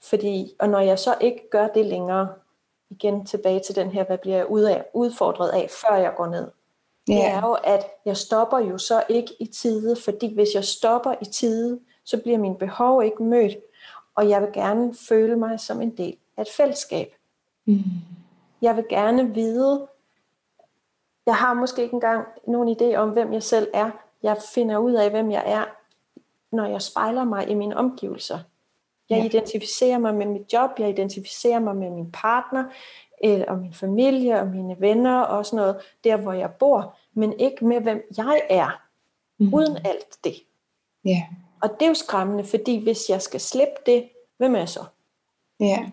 Fordi, 0.00 0.54
og 0.58 0.68
når 0.68 0.80
jeg 0.80 0.98
så 0.98 1.14
ikke 1.20 1.50
gør 1.50 1.68
det 1.68 1.86
længere, 1.86 2.34
igen 2.90 3.26
tilbage 3.26 3.60
til 3.60 3.76
den 3.76 3.90
her, 3.90 4.04
hvad 4.04 4.18
bliver 4.18 4.36
jeg 4.36 4.50
ud 4.50 4.62
af, 4.62 4.84
udfordret 4.94 5.48
af, 5.48 5.70
før 5.70 5.96
jeg 5.96 6.14
går 6.16 6.26
ned. 6.26 6.50
Yeah. 7.10 7.18
Det 7.18 7.26
er 7.26 7.40
jo, 7.40 7.52
at 7.52 7.86
jeg 8.04 8.16
stopper 8.16 8.58
jo 8.58 8.78
så 8.78 9.02
ikke 9.08 9.34
i 9.40 9.46
tide, 9.46 9.96
fordi 10.04 10.34
hvis 10.34 10.48
jeg 10.54 10.64
stopper 10.64 11.14
i 11.20 11.24
tide, 11.24 11.80
så 12.04 12.22
bliver 12.22 12.38
min 12.38 12.56
behov 12.56 13.02
ikke 13.04 13.22
mødt, 13.22 13.56
og 14.14 14.28
jeg 14.28 14.42
vil 14.42 14.52
gerne 14.52 14.94
føle 15.08 15.36
mig 15.36 15.60
som 15.60 15.80
en 15.80 15.96
del 15.96 16.16
af 16.36 16.42
et 16.42 16.48
fællesskab. 16.56 17.14
Mm. 17.64 17.82
Jeg 18.62 18.76
vil 18.76 18.84
gerne 18.88 19.34
vide, 19.34 19.86
jeg 21.26 21.36
har 21.36 21.54
måske 21.54 21.82
ikke 21.82 21.94
engang 21.94 22.26
nogen 22.46 22.76
idé 22.80 22.96
om, 22.96 23.10
hvem 23.10 23.32
jeg 23.32 23.42
selv 23.42 23.68
er. 23.74 23.90
Jeg 24.22 24.36
finder 24.54 24.78
ud 24.78 24.92
af, 24.92 25.10
hvem 25.10 25.30
jeg 25.30 25.42
er 25.46 25.64
når 26.52 26.66
jeg 26.66 26.82
spejler 26.82 27.24
mig 27.24 27.48
i 27.48 27.54
mine 27.54 27.76
omgivelser. 27.76 28.38
Jeg 29.10 29.18
ja. 29.18 29.24
identificerer 29.24 29.98
mig 29.98 30.14
med 30.14 30.26
mit 30.26 30.52
job, 30.52 30.70
jeg 30.78 30.88
identificerer 30.88 31.58
mig 31.58 31.76
med 31.76 31.90
min 31.90 32.12
partner, 32.12 32.64
eller, 33.20 33.46
og 33.46 33.58
min 33.58 33.72
familie 33.72 34.40
og 34.40 34.46
mine 34.46 34.76
venner 34.80 35.20
og 35.20 35.46
sådan 35.46 35.56
noget, 35.56 35.76
der 36.04 36.16
hvor 36.16 36.32
jeg 36.32 36.50
bor, 36.58 36.96
men 37.14 37.40
ikke 37.40 37.66
med 37.66 37.80
hvem 37.80 38.02
jeg 38.16 38.42
er, 38.50 38.82
mm. 39.38 39.54
uden 39.54 39.76
alt 39.76 40.24
det. 40.24 40.34
Ja. 41.04 41.22
Og 41.62 41.70
det 41.70 41.82
er 41.82 41.88
jo 41.88 41.94
skræmmende, 41.94 42.44
fordi 42.44 42.82
hvis 42.82 43.10
jeg 43.10 43.22
skal 43.22 43.40
slippe 43.40 43.74
det, 43.86 44.08
hvem 44.36 44.54
er 44.54 44.58
jeg 44.58 44.68
så? 44.68 44.84
Ja. 45.60 45.90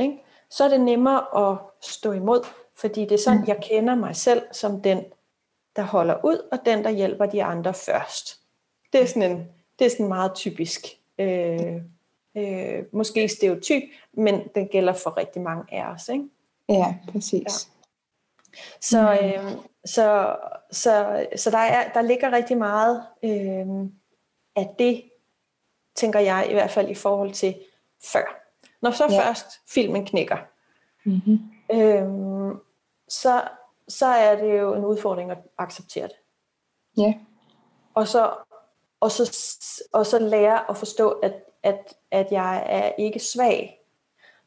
Ikke? 0.00 0.22
Så 0.50 0.64
er 0.64 0.68
det 0.68 0.80
nemmere 0.80 1.50
at 1.50 1.58
stå 1.82 2.12
imod, 2.12 2.46
fordi 2.76 3.00
det 3.00 3.12
er 3.12 3.18
sådan, 3.18 3.40
mm. 3.40 3.46
jeg 3.46 3.58
kender 3.62 3.94
mig 3.94 4.16
selv 4.16 4.42
som 4.52 4.82
den, 4.82 5.04
der 5.76 5.82
holder 5.82 6.24
ud, 6.24 6.48
og 6.52 6.58
den, 6.64 6.84
der 6.84 6.90
hjælper 6.90 7.26
de 7.26 7.44
andre 7.44 7.74
først. 7.74 8.40
Det 8.92 9.02
er 9.02 9.06
sådan 9.06 9.30
en, 9.30 9.48
det 9.78 9.84
er 9.84 9.90
sådan 9.90 10.08
meget 10.08 10.34
typisk, 10.34 10.86
øh, 11.18 11.82
øh, 12.36 12.84
måske 12.92 13.28
stereotyp, 13.28 13.82
men 14.12 14.48
den 14.54 14.68
gælder 14.68 14.92
for 14.92 15.16
rigtig 15.16 15.42
mange 15.42 15.64
af 15.72 15.92
os. 15.92 16.08
Ikke? 16.08 16.24
Ja, 16.68 16.96
præcis. 17.12 17.42
Ja. 17.42 18.58
Så, 18.80 19.18
øh, 19.22 19.52
så, 19.84 20.36
så, 20.70 21.26
så 21.36 21.50
der, 21.50 21.58
er, 21.58 21.92
der 21.92 22.02
ligger 22.02 22.32
rigtig 22.32 22.58
meget 22.58 23.02
øh, 23.22 23.66
af 24.56 24.74
det, 24.78 25.10
tænker 25.94 26.20
jeg 26.20 26.46
i 26.50 26.52
hvert 26.52 26.70
fald 26.70 26.88
i 26.88 26.94
forhold 26.94 27.32
til 27.32 27.54
før. 28.12 28.36
Når 28.82 28.90
så 28.90 29.06
ja. 29.10 29.28
først 29.28 29.46
filmen 29.68 30.06
knækker, 30.06 30.36
mm-hmm. 31.04 31.38
øh, 31.72 32.56
så, 33.08 33.42
så 33.88 34.06
er 34.06 34.36
det 34.36 34.60
jo 34.60 34.74
en 34.74 34.84
udfordring 34.84 35.30
at 35.30 35.38
acceptere 35.58 36.08
det. 36.08 36.16
Ja. 36.96 37.14
Og 37.94 38.08
så, 38.08 38.34
og 39.00 39.10
så, 39.10 39.36
og 39.92 40.06
så 40.06 40.18
lære 40.18 40.70
at 40.70 40.76
forstå, 40.76 41.10
at, 41.10 41.32
at, 41.62 41.94
at 42.10 42.26
jeg 42.30 42.62
er 42.66 42.92
ikke 42.98 43.18
svag. 43.18 43.80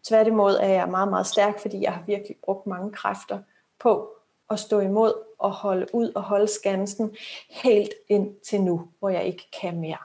Tværtimod 0.08 0.54
er 0.54 0.68
jeg 0.68 0.88
meget, 0.88 1.10
meget 1.10 1.28
stærk, 1.28 1.60
fordi 1.60 1.82
jeg 1.82 1.94
har 1.94 2.04
virkelig 2.08 2.38
brugt 2.44 2.68
mange 2.68 2.92
kræfter 2.92 3.40
på 3.80 4.10
at 4.50 4.60
stå 4.60 4.80
imod 4.80 5.14
og 5.40 5.52
holde 5.52 5.86
ud 5.94 6.12
og 6.16 6.22
holde 6.22 6.48
skansen 6.48 7.16
helt 7.50 7.94
ind 8.10 8.36
til 8.50 8.62
nu, 8.62 8.88
hvor 9.00 9.10
jeg 9.10 9.26
ikke 9.26 9.52
kan 9.62 9.80
mere. 9.80 9.98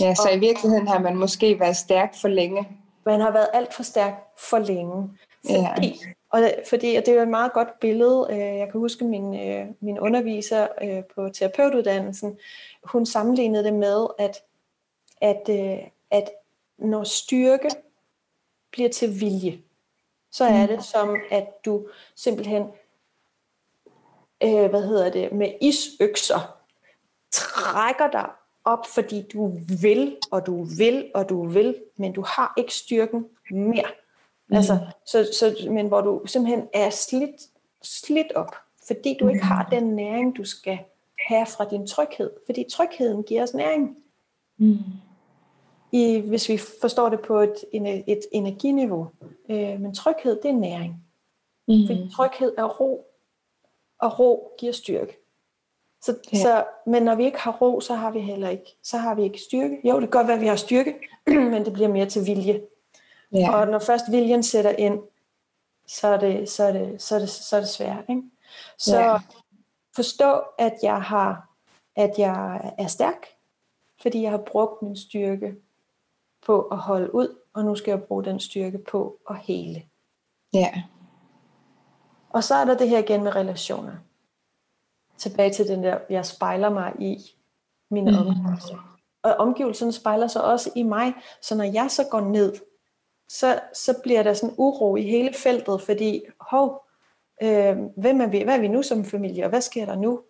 Ja, 0.00 0.14
så 0.14 0.28
og, 0.28 0.36
i 0.36 0.38
virkeligheden 0.38 0.88
har 0.88 0.98
man 0.98 1.16
måske 1.16 1.60
været 1.60 1.76
stærk 1.76 2.14
for 2.20 2.28
længe. 2.28 2.68
Man 3.06 3.20
har 3.20 3.30
været 3.30 3.48
alt 3.52 3.74
for 3.74 3.82
stærk 3.82 4.14
for 4.38 4.58
længe. 4.58 5.10
Fordi, 5.46 5.86
ja. 5.86 5.94
og, 6.30 6.50
fordi 6.68 6.94
og 6.94 7.06
det 7.06 7.08
er 7.08 7.16
jo 7.16 7.22
et 7.22 7.28
meget 7.28 7.52
godt 7.52 7.80
billede. 7.80 8.26
Øh, 8.30 8.38
jeg 8.38 8.68
kan 8.70 8.80
huske 8.80 9.04
min, 9.04 9.40
øh, 9.40 9.66
min 9.80 9.98
underviser 9.98 10.68
øh, 10.82 11.02
på 11.14 11.28
terapeutuddannelsen, 11.28 12.38
hun 12.84 13.06
sammenlignede 13.06 13.64
det 13.64 13.74
med, 13.74 14.06
at, 14.18 14.42
at, 15.24 15.48
at 16.10 16.30
når 16.78 17.04
styrke 17.04 17.68
bliver 18.70 18.88
til 18.88 19.20
vilje, 19.20 19.58
så 20.30 20.44
er 20.44 20.66
det 20.66 20.84
som, 20.84 21.16
at 21.30 21.64
du 21.64 21.86
simpelthen, 22.14 22.62
øh, 24.42 24.70
hvad 24.70 24.86
hedder 24.86 25.10
det, 25.10 25.32
med 25.32 25.52
isøkser, 25.60 26.58
trækker 27.30 28.10
dig 28.10 28.30
op, 28.64 28.86
fordi 28.86 29.22
du 29.32 29.52
vil, 29.82 30.16
og 30.30 30.46
du 30.46 30.62
vil, 30.62 31.10
og 31.14 31.28
du 31.28 31.46
vil, 31.46 31.82
men 31.96 32.12
du 32.12 32.24
har 32.26 32.54
ikke 32.56 32.74
styrken 32.74 33.26
mere. 33.50 33.90
Mm. 34.48 34.56
Altså, 34.56 34.78
så, 35.06 35.28
så, 35.38 35.68
men 35.70 35.88
hvor 35.88 36.00
du 36.00 36.22
simpelthen 36.26 36.68
er 36.72 36.90
slidt, 36.90 37.42
slidt 37.82 38.32
op, 38.32 38.56
fordi 38.86 39.16
du 39.20 39.28
ikke 39.28 39.44
har 39.44 39.68
den 39.70 39.84
næring, 39.84 40.36
du 40.36 40.44
skal 40.44 40.78
have 41.28 41.46
fra 41.46 41.68
din 41.70 41.86
tryghed. 41.86 42.30
Fordi 42.46 42.66
trygheden 42.70 43.22
giver 43.22 43.42
os 43.42 43.54
næring. 43.54 43.96
Mm 44.56 44.76
i, 45.94 46.20
hvis 46.20 46.48
vi 46.48 46.58
forstår 46.80 47.08
det 47.08 47.20
på 47.20 47.40
et, 47.40 47.54
et 48.06 48.20
energiniveau. 48.32 49.08
Øh, 49.50 49.80
men 49.80 49.94
tryghed, 49.94 50.42
det 50.42 50.48
er 50.48 50.54
næring. 50.54 51.04
Mm. 51.68 51.74
Fordi 51.86 52.10
tryghed 52.16 52.54
er 52.58 52.64
ro, 52.64 53.06
og 53.98 54.18
ro 54.18 54.54
giver 54.58 54.72
styrke. 54.72 55.18
Så, 56.02 56.16
ja. 56.32 56.38
så, 56.38 56.64
men 56.86 57.02
når 57.02 57.14
vi 57.14 57.24
ikke 57.24 57.38
har 57.38 57.52
ro, 57.60 57.80
så 57.80 57.94
har 57.94 58.10
vi 58.10 58.20
heller 58.20 58.48
ikke, 58.48 58.76
så 58.82 58.98
har 58.98 59.14
vi 59.14 59.22
ikke 59.22 59.40
styrke. 59.40 59.80
Jo, 59.84 59.94
det 59.94 60.00
kan 60.00 60.18
godt 60.18 60.26
være, 60.26 60.36
at 60.36 60.42
vi 60.42 60.46
har 60.46 60.56
styrke, 60.56 60.94
men 61.52 61.64
det 61.64 61.72
bliver 61.72 61.88
mere 61.88 62.06
til 62.06 62.26
vilje. 62.26 62.62
Ja. 63.32 63.54
Og 63.54 63.68
når 63.68 63.78
først 63.78 64.04
viljen 64.10 64.42
sætter 64.42 64.70
ind, 64.70 65.00
så 65.86 66.08
er 66.08 66.18
det, 66.18 66.48
så 66.48 66.64
er 66.64 66.72
det, 66.72 67.02
så 67.02 67.14
er 67.14 67.18
det, 67.18 67.30
så 67.30 67.56
er 67.56 67.60
det 67.60 67.68
svært. 67.68 68.04
Ikke? 68.08 68.22
Så 68.78 69.00
ja. 69.00 69.18
forstå, 69.96 70.42
at 70.58 70.74
jeg 70.82 71.02
har, 71.02 71.48
at 71.96 72.18
jeg 72.18 72.72
er 72.78 72.86
stærk, 72.86 73.26
fordi 74.02 74.22
jeg 74.22 74.30
har 74.30 74.42
brugt 74.46 74.82
min 74.82 74.96
styrke 74.96 75.54
på 76.46 76.60
at 76.60 76.78
holde 76.78 77.14
ud, 77.14 77.38
og 77.54 77.64
nu 77.64 77.74
skal 77.74 77.90
jeg 77.90 78.02
bruge 78.02 78.24
den 78.24 78.40
styrke 78.40 78.78
på 78.78 79.18
at 79.30 79.36
hele. 79.36 79.82
Ja. 80.52 80.82
Og 82.30 82.44
så 82.44 82.54
er 82.54 82.64
der 82.64 82.76
det 82.76 82.88
her 82.88 82.98
igen 82.98 83.22
med 83.22 83.36
relationer. 83.36 83.92
Tilbage 85.16 85.50
til 85.50 85.68
den 85.68 85.82
der, 85.82 85.98
jeg 86.10 86.26
spejler 86.26 86.70
mig 86.70 86.92
i 86.98 87.16
mine 87.90 88.10
mm. 88.10 88.16
omgivelser. 88.16 88.98
Og 89.22 89.34
omgivelserne 89.34 89.92
spejler 89.92 90.26
sig 90.26 90.44
også 90.44 90.70
i 90.76 90.82
mig, 90.82 91.14
så 91.42 91.54
når 91.54 91.64
jeg 91.64 91.90
så 91.90 92.04
går 92.10 92.20
ned, 92.20 92.54
så, 93.28 93.60
så 93.72 93.94
bliver 94.02 94.22
der 94.22 94.34
sådan 94.34 94.54
uro 94.58 94.96
i 94.96 95.02
hele 95.02 95.34
feltet, 95.34 95.82
fordi, 95.82 96.22
hov, 96.40 96.84
øh, 97.42 97.76
hvem 97.96 98.20
er 98.20 98.26
vi, 98.26 98.42
hvad 98.42 98.56
er 98.56 98.60
vi 98.60 98.68
nu 98.68 98.82
som 98.82 99.04
familie, 99.04 99.44
og 99.44 99.48
hvad 99.48 99.60
sker 99.60 99.86
der 99.86 99.96
nu? 99.96 100.20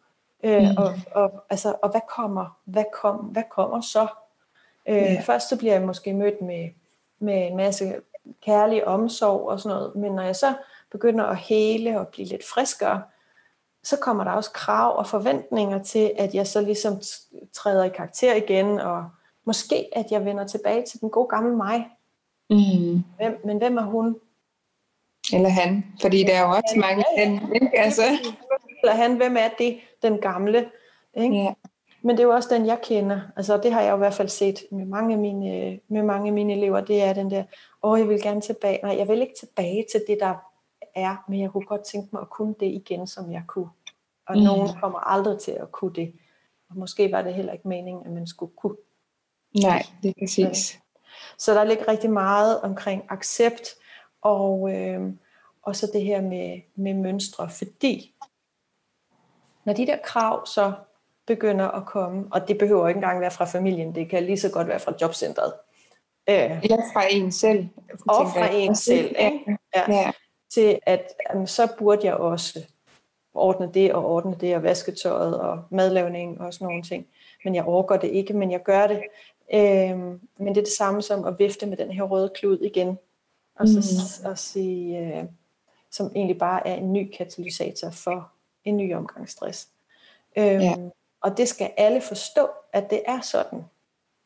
Øh, 0.44 0.62
mm. 0.62 0.76
og, 0.78 0.94
og, 1.14 1.44
altså, 1.50 1.74
og 1.82 1.90
hvad 1.90 2.00
kommer, 2.16 2.58
hvad, 2.64 2.84
kom, 2.92 3.16
hvad 3.16 3.42
kommer 3.50 3.80
så? 3.80 4.06
Øh, 4.88 4.96
ja. 4.96 5.22
Først 5.26 5.48
så 5.48 5.58
bliver 5.58 5.72
jeg 5.72 5.82
måske 5.82 6.12
mødt 6.12 6.42
med, 6.42 6.68
med 7.18 7.46
en 7.46 7.56
masse 7.56 7.94
kærlig 8.44 8.86
omsorg 8.86 9.48
og 9.48 9.60
sådan 9.60 9.76
noget, 9.76 9.96
men 9.96 10.12
når 10.12 10.22
jeg 10.22 10.36
så 10.36 10.54
begynder 10.92 11.24
at 11.24 11.36
hele 11.36 12.00
og 12.00 12.08
blive 12.08 12.28
lidt 12.28 12.44
friskere, 12.44 13.02
så 13.82 13.96
kommer 13.96 14.24
der 14.24 14.30
også 14.30 14.50
krav 14.50 14.98
og 14.98 15.06
forventninger 15.06 15.82
til, 15.82 16.12
at 16.18 16.34
jeg 16.34 16.46
så 16.46 16.60
ligesom 16.60 17.00
træder 17.52 17.84
i 17.84 17.88
karakter 17.88 18.34
igen, 18.34 18.80
og 18.80 19.08
måske 19.44 19.88
at 19.92 20.06
jeg 20.10 20.24
vender 20.24 20.46
tilbage 20.46 20.84
til 20.86 21.00
den 21.00 21.10
gode 21.10 21.28
gamle 21.28 21.56
mig. 21.56 21.88
Mm. 22.50 23.04
Hvem, 23.16 23.40
men 23.44 23.58
hvem 23.58 23.76
er 23.76 23.82
hun? 23.82 24.16
Eller 25.32 25.48
han, 25.48 25.84
fordi 26.00 26.22
der 26.22 26.34
er 26.34 26.40
jo 26.40 26.50
også 26.50 26.74
mange 26.76 27.04
ja, 27.16 27.30
ja. 27.30 27.40
ikke? 27.54 27.78
Altså. 27.78 28.02
Eller 28.82 28.94
han, 28.94 29.16
hvem 29.16 29.36
er 29.36 29.48
det, 29.58 29.80
den 30.02 30.18
gamle? 30.20 30.70
Ikke? 31.16 31.36
Ja. 31.36 31.52
Men 32.04 32.16
det 32.16 32.22
er 32.22 32.26
jo 32.26 32.34
også 32.34 32.54
den, 32.54 32.66
jeg 32.66 32.80
kender. 32.82 33.20
Altså, 33.36 33.56
det 33.56 33.72
har 33.72 33.80
jeg 33.80 33.90
jo 33.90 33.94
i 33.94 33.98
hvert 33.98 34.14
fald 34.14 34.28
set 34.28 34.64
med 34.70 34.84
mange 34.84 35.14
af 35.14 35.20
mine, 35.20 35.80
med 35.88 36.02
mange 36.02 36.26
af 36.26 36.32
mine 36.32 36.52
elever. 36.52 36.80
Det 36.80 37.02
er 37.02 37.12
den 37.12 37.30
der, 37.30 37.44
åh, 37.82 37.98
jeg 37.98 38.08
vil 38.08 38.22
gerne 38.22 38.40
tilbage. 38.40 38.80
Nej, 38.82 38.96
jeg 38.98 39.08
vil 39.08 39.20
ikke 39.20 39.34
tilbage 39.40 39.86
til 39.92 40.04
det, 40.08 40.18
der 40.20 40.34
er, 40.94 41.24
men 41.28 41.40
jeg 41.40 41.50
kunne 41.50 41.66
godt 41.66 41.84
tænke 41.84 42.08
mig 42.12 42.22
at 42.22 42.30
kunne 42.30 42.54
det 42.60 42.66
igen, 42.66 43.06
som 43.06 43.32
jeg 43.32 43.42
kunne. 43.46 43.68
Og 44.26 44.36
mm. 44.36 44.42
nogen 44.42 44.68
kommer 44.80 44.98
aldrig 44.98 45.38
til 45.38 45.50
at 45.50 45.72
kunne 45.72 45.94
det. 45.94 46.14
Og 46.70 46.76
måske 46.76 47.12
var 47.12 47.22
det 47.22 47.34
heller 47.34 47.52
ikke 47.52 47.68
meningen, 47.68 48.06
at 48.06 48.12
man 48.12 48.26
skulle 48.26 48.52
kunne. 48.56 48.76
Nej, 49.62 49.82
det 50.02 50.08
er 50.08 50.14
præcis. 50.18 50.80
Så 51.38 51.54
der 51.54 51.64
ligger 51.64 51.88
rigtig 51.88 52.10
meget 52.10 52.60
omkring 52.60 53.04
accept, 53.08 53.74
og, 54.22 54.72
øh, 54.74 55.12
og 55.62 55.76
så 55.76 55.90
det 55.92 56.02
her 56.02 56.20
med, 56.20 56.60
med 56.74 56.94
mønstre, 56.94 57.50
fordi 57.50 58.14
når 59.64 59.72
de 59.72 59.86
der 59.86 59.98
krav 60.04 60.46
så 60.46 60.72
begynder 61.26 61.68
at 61.68 61.86
komme, 61.86 62.26
og 62.30 62.48
det 62.48 62.58
behøver 62.58 62.88
ikke 62.88 62.98
engang 62.98 63.20
være 63.20 63.30
fra 63.30 63.44
familien, 63.44 63.94
det 63.94 64.08
kan 64.10 64.22
lige 64.22 64.38
så 64.38 64.50
godt 64.50 64.68
være 64.68 64.80
fra 64.80 64.92
jobcentret. 65.00 65.52
Øh, 66.28 66.36
ja, 66.70 66.76
fra 66.94 67.06
en 67.10 67.32
selv. 67.32 67.68
Og 68.08 68.26
fra 68.30 68.44
jeg. 68.44 68.60
en 68.60 68.76
selv, 68.76 69.16
ikke? 69.18 69.58
Ja. 69.76 69.92
ja. 69.92 70.12
Til 70.50 70.78
at 70.82 71.12
jamen, 71.30 71.46
så 71.46 71.68
burde 71.78 72.06
jeg 72.06 72.14
også 72.14 72.60
ordne 73.34 73.70
det 73.74 73.92
og 73.92 74.06
ordne 74.06 74.36
det 74.40 74.56
og 74.56 74.62
vaske 74.62 74.92
tøjet 74.92 75.40
og 75.40 75.62
madlavning 75.70 76.40
og 76.40 76.54
sådan 76.54 76.66
nogle 76.66 76.82
ting. 76.82 77.06
Men 77.44 77.54
jeg 77.54 77.64
overgår 77.64 77.96
det 77.96 78.08
ikke, 78.08 78.32
men 78.32 78.50
jeg 78.50 78.62
gør 78.62 78.86
det. 78.86 79.02
Øh, 79.54 79.98
men 80.38 80.48
det 80.48 80.56
er 80.56 80.64
det 80.64 80.68
samme 80.68 81.02
som 81.02 81.24
at 81.24 81.38
vifte 81.38 81.66
med 81.66 81.76
den 81.76 81.90
her 81.90 82.02
røde 82.02 82.30
klud 82.34 82.58
igen. 82.58 82.98
Og 83.54 83.68
så 83.68 83.78
mm. 84.22 84.30
og 84.30 84.38
sige, 84.38 84.98
øh, 84.98 85.24
som 85.90 86.12
egentlig 86.14 86.38
bare 86.38 86.66
er 86.66 86.74
en 86.74 86.92
ny 86.92 87.10
katalysator 87.16 87.90
for 87.90 88.32
en 88.64 88.76
ny 88.76 88.94
omgang 88.94 89.28
stress. 89.28 89.68
Øh, 90.36 90.44
ja. 90.44 90.74
Og 91.24 91.36
det 91.36 91.48
skal 91.48 91.70
alle 91.76 92.00
forstå, 92.00 92.48
at 92.72 92.90
det 92.90 93.02
er 93.06 93.20
sådan. 93.20 93.64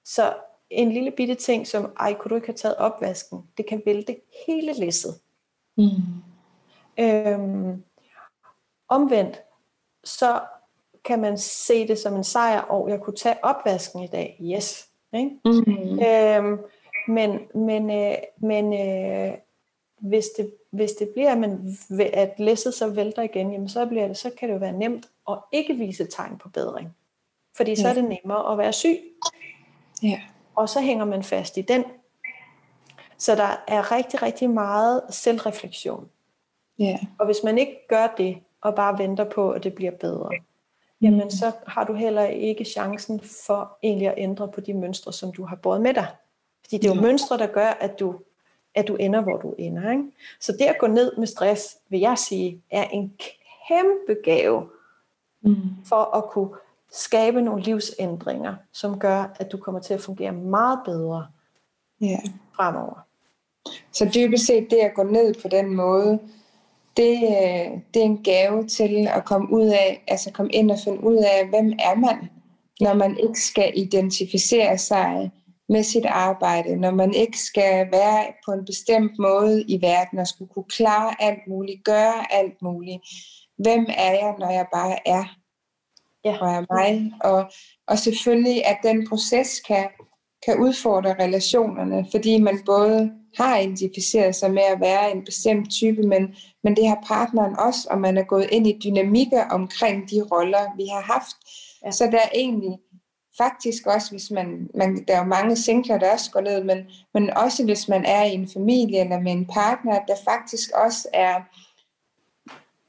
Så 0.05 0.35
en 0.71 0.93
lille 0.93 1.11
bitte 1.11 1.35
ting 1.35 1.67
som, 1.67 1.93
ej, 2.01 2.15
kunne 2.15 2.31
du 2.31 2.35
ikke 2.35 2.47
have 2.47 2.57
taget 2.57 2.77
opvasken? 2.77 3.39
Det 3.57 3.67
kan 3.67 3.83
vælte 3.87 4.17
hele 4.47 4.73
læsset. 4.73 5.15
Mm. 5.77 5.89
Øhm, 6.99 7.83
omvendt, 8.89 9.43
så 10.05 10.41
kan 11.05 11.21
man 11.21 11.39
se 11.39 11.89
det 11.89 11.99
som 11.99 12.17
en 12.17 12.25
sejr, 12.25 12.61
og 12.61 12.89
jeg 12.89 13.01
kunne 13.01 13.17
tage 13.17 13.45
opvasken 13.45 14.03
i 14.03 14.07
dag. 14.07 14.39
Yes. 14.43 14.89
Ikke? 15.13 15.31
Mm. 15.45 16.01
Øhm, 16.01 16.59
men 17.09 17.41
men, 17.55 17.91
øh, 17.91 18.15
men 18.37 18.73
øh, 18.73 19.35
hvis, 19.99 20.27
det, 20.37 20.55
hvis 20.71 20.93
det 20.93 21.09
bliver, 21.09 21.33
at, 21.33 21.39
man, 21.39 21.77
at 22.13 22.35
læsset 22.39 22.75
så 22.75 22.89
vælter 22.89 23.23
igen, 23.23 23.53
jamen 23.53 23.69
så, 23.69 23.87
bliver 23.87 24.07
det, 24.07 24.17
så 24.17 24.31
kan 24.39 24.49
det 24.49 24.55
jo 24.55 24.59
være 24.59 24.73
nemt 24.73 25.09
at 25.31 25.39
ikke 25.53 25.75
vise 25.75 26.07
tegn 26.07 26.39
på 26.39 26.49
bedring. 26.49 26.97
Fordi 27.57 27.77
så 27.77 27.89
er 27.89 27.95
det 27.95 28.05
nemmere 28.05 28.53
at 28.53 28.59
være 28.59 28.73
syg. 28.73 28.99
Ja. 30.03 30.21
Og 30.55 30.69
så 30.69 30.81
hænger 30.81 31.05
man 31.05 31.23
fast 31.23 31.57
i 31.57 31.63
den. 31.63 31.85
Så 33.19 33.35
der 33.35 33.65
er 33.69 33.93
rigtig, 33.93 34.23
rigtig 34.23 34.51
meget 34.51 35.03
selvreflektion. 35.11 36.09
Ja. 36.79 36.99
Og 37.19 37.27
hvis 37.27 37.37
man 37.45 37.59
ikke 37.59 37.87
gør 37.89 38.07
det, 38.19 38.39
og 38.61 38.75
bare 38.75 38.99
venter 38.99 39.25
på, 39.25 39.51
at 39.51 39.65
det 39.65 39.75
bliver 39.75 39.91
bedre, 39.91 40.31
jamen 41.01 41.31
så 41.31 41.53
har 41.67 41.85
du 41.85 41.95
heller 41.95 42.25
ikke 42.25 42.65
chancen 42.65 43.21
for 43.47 43.79
egentlig 43.83 44.09
at 44.09 44.15
ændre 44.17 44.49
på 44.49 44.61
de 44.61 44.75
mønstre, 44.75 45.13
som 45.13 45.33
du 45.33 45.45
har 45.45 45.57
båret 45.57 45.81
med 45.81 45.95
dig. 45.95 46.07
Fordi 46.65 46.77
det 46.77 46.85
er 46.85 46.89
jo 46.89 47.01
Ja. 47.01 47.01
mønstre, 47.07 47.39
der 47.39 47.47
gør, 47.47 47.69
at 47.69 48.01
du, 48.01 48.15
at 48.75 48.89
du 48.89 48.97
ender, 48.97 49.21
hvor 49.21 49.37
du 49.37 49.55
ender. 49.59 49.91
Ikke? 49.91 50.05
Så 50.41 50.53
det 50.53 50.65
at 50.65 50.79
gå 50.79 50.87
ned 50.87 51.17
med 51.17 51.27
stress, 51.27 51.77
vil 51.89 52.01
jeg 52.01 52.19
sige, 52.19 52.63
er 52.71 52.85
en 52.85 53.13
kæmpe 53.69 54.17
gave 54.25 54.71
Mm. 55.49 55.57
for 55.85 56.17
at 56.17 56.25
kunne 56.31 56.51
skabe 56.93 57.43
nogle 57.43 57.63
livsændringer, 57.63 58.55
som 58.73 58.99
gør, 58.99 59.35
at 59.41 59.53
du 59.53 59.57
kommer 59.57 59.81
til 59.81 59.95
at 59.95 60.01
fungere 60.01 60.33
meget 60.33 60.79
bedre 60.85 61.27
Ja. 62.01 62.19
fremover. 62.57 62.99
Så 63.93 64.11
dybest 64.15 64.47
set 64.47 64.71
det 64.71 64.77
at 64.77 64.95
gå 64.95 65.03
ned 65.03 65.35
på 65.43 65.49
den 65.49 65.75
måde, 65.75 66.19
det, 66.97 67.15
øh, 67.23 67.81
det 67.95 68.03
er 68.03 68.07
en 68.07 68.23
gave 68.23 68.67
til 68.67 69.09
at 69.15 69.25
komme 69.25 69.53
ud 69.53 69.67
af, 69.67 70.05
altså 70.09 70.33
komme 70.33 70.53
ind 70.53 70.71
og 70.71 70.79
finde 70.85 71.05
ud 71.05 71.17
af, 71.17 71.49
hvem 71.49 71.73
er 71.79 71.95
man, 71.95 72.31
når 72.81 72.95
man 72.95 73.19
ikke 73.19 73.41
skal 73.41 73.73
identificere 73.77 74.79
sig 74.79 75.31
med 75.69 75.83
sit 75.83 76.05
arbejde, 76.07 76.77
når 76.77 76.91
man 76.91 77.15
ikke 77.15 77.39
skal 77.39 77.89
være 77.93 78.27
på 78.45 78.53
en 78.53 78.65
bestemt 78.65 79.13
måde 79.19 79.63
i 79.63 79.83
verden 79.83 80.19
og 80.19 80.27
skulle 80.27 80.51
kunne 80.55 80.65
klare 80.69 81.23
alt 81.23 81.47
muligt, 81.49 81.85
gøre 81.85 82.33
alt 82.33 82.63
muligt. 82.63 83.03
Hvem 83.59 83.87
er 83.89 84.11
jeg, 84.13 84.35
når 84.39 84.51
jeg 84.51 84.67
bare 84.73 85.09
er 85.09 85.25
Ja. 86.25 86.39
og 86.41 86.49
er 86.49 86.75
mig? 86.75 87.13
Og, 87.21 87.51
og 87.87 87.99
selvfølgelig, 87.99 88.67
at 88.67 88.79
den 88.83 89.09
proces 89.09 89.61
kan, 89.61 89.89
kan 90.47 90.59
udfordre 90.59 91.15
relationerne, 91.25 92.07
fordi 92.11 92.39
man 92.39 92.59
både 92.67 93.11
har 93.37 93.59
identificeret 93.59 94.35
sig 94.35 94.51
med 94.51 94.63
at 94.63 94.81
være 94.81 95.13
en 95.13 95.25
bestemt 95.25 95.71
type, 95.71 96.03
men, 96.03 96.35
men 96.65 96.77
det 96.77 96.89
har 96.89 97.05
partneren 97.07 97.59
også, 97.59 97.89
og 97.91 98.01
man 98.01 98.19
er 98.19 98.25
gået 98.25 98.49
ind 98.53 98.67
i 98.67 98.81
dynamikker 98.85 99.45
omkring 99.51 100.11
de 100.11 100.23
roller, 100.23 100.77
vi 100.77 100.87
har 100.93 101.03
haft. 101.03 101.37
Ja. 101.83 101.87
Ja. 101.87 101.91
Så 101.91 102.05
der 102.05 102.19
er 102.19 102.29
egentlig 102.35 102.79
faktisk 103.39 103.87
også, 103.87 104.11
hvis 104.11 104.31
man, 104.31 104.69
man 104.75 105.05
der 105.09 105.15
er 105.15 105.19
jo 105.19 105.25
mange 105.25 105.57
singler, 105.57 105.99
der 105.99 106.13
også 106.13 106.31
går 106.31 106.41
ned, 106.41 106.65
men, 106.65 106.79
men 107.15 107.31
også 107.31 107.65
hvis 107.65 107.89
man 107.89 108.05
er 108.05 108.25
i 108.25 108.35
en 108.35 108.49
familie 108.49 109.01
eller 109.01 109.21
med 109.21 109.33
en 109.33 109.47
partner, 109.47 109.93
at 109.93 110.05
der 110.09 110.15
faktisk 110.25 110.71
også 110.85 111.09
er 111.13 111.35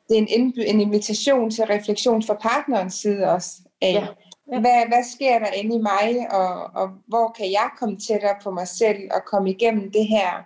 det 0.10 0.18
er 0.18 0.26
en, 0.28 0.54
en 0.58 0.82
invitation 0.82 1.52
til 1.52 1.66
refleksion 1.66 2.24
fra 2.24 2.34
partnerens 2.34 2.94
side 2.94 3.32
også 3.32 3.52
af, 3.82 3.94
Ja. 3.94 4.08
Ja. 4.52 4.60
Hvad, 4.60 4.88
hvad 4.88 5.04
sker 5.16 5.40
der 5.40 5.52
inde 5.52 5.76
i 5.76 5.80
mig, 5.80 6.28
og, 6.32 6.82
og 6.82 6.90
hvor 7.08 7.36
kan 7.38 7.52
jeg 7.52 7.70
komme 7.80 7.98
tættere 7.98 8.36
på 8.44 8.52
mig 8.52 8.68
selv 8.68 8.98
og 9.12 9.22
komme 9.26 9.50
igennem 9.50 9.92
det 9.92 10.08
her 10.08 10.44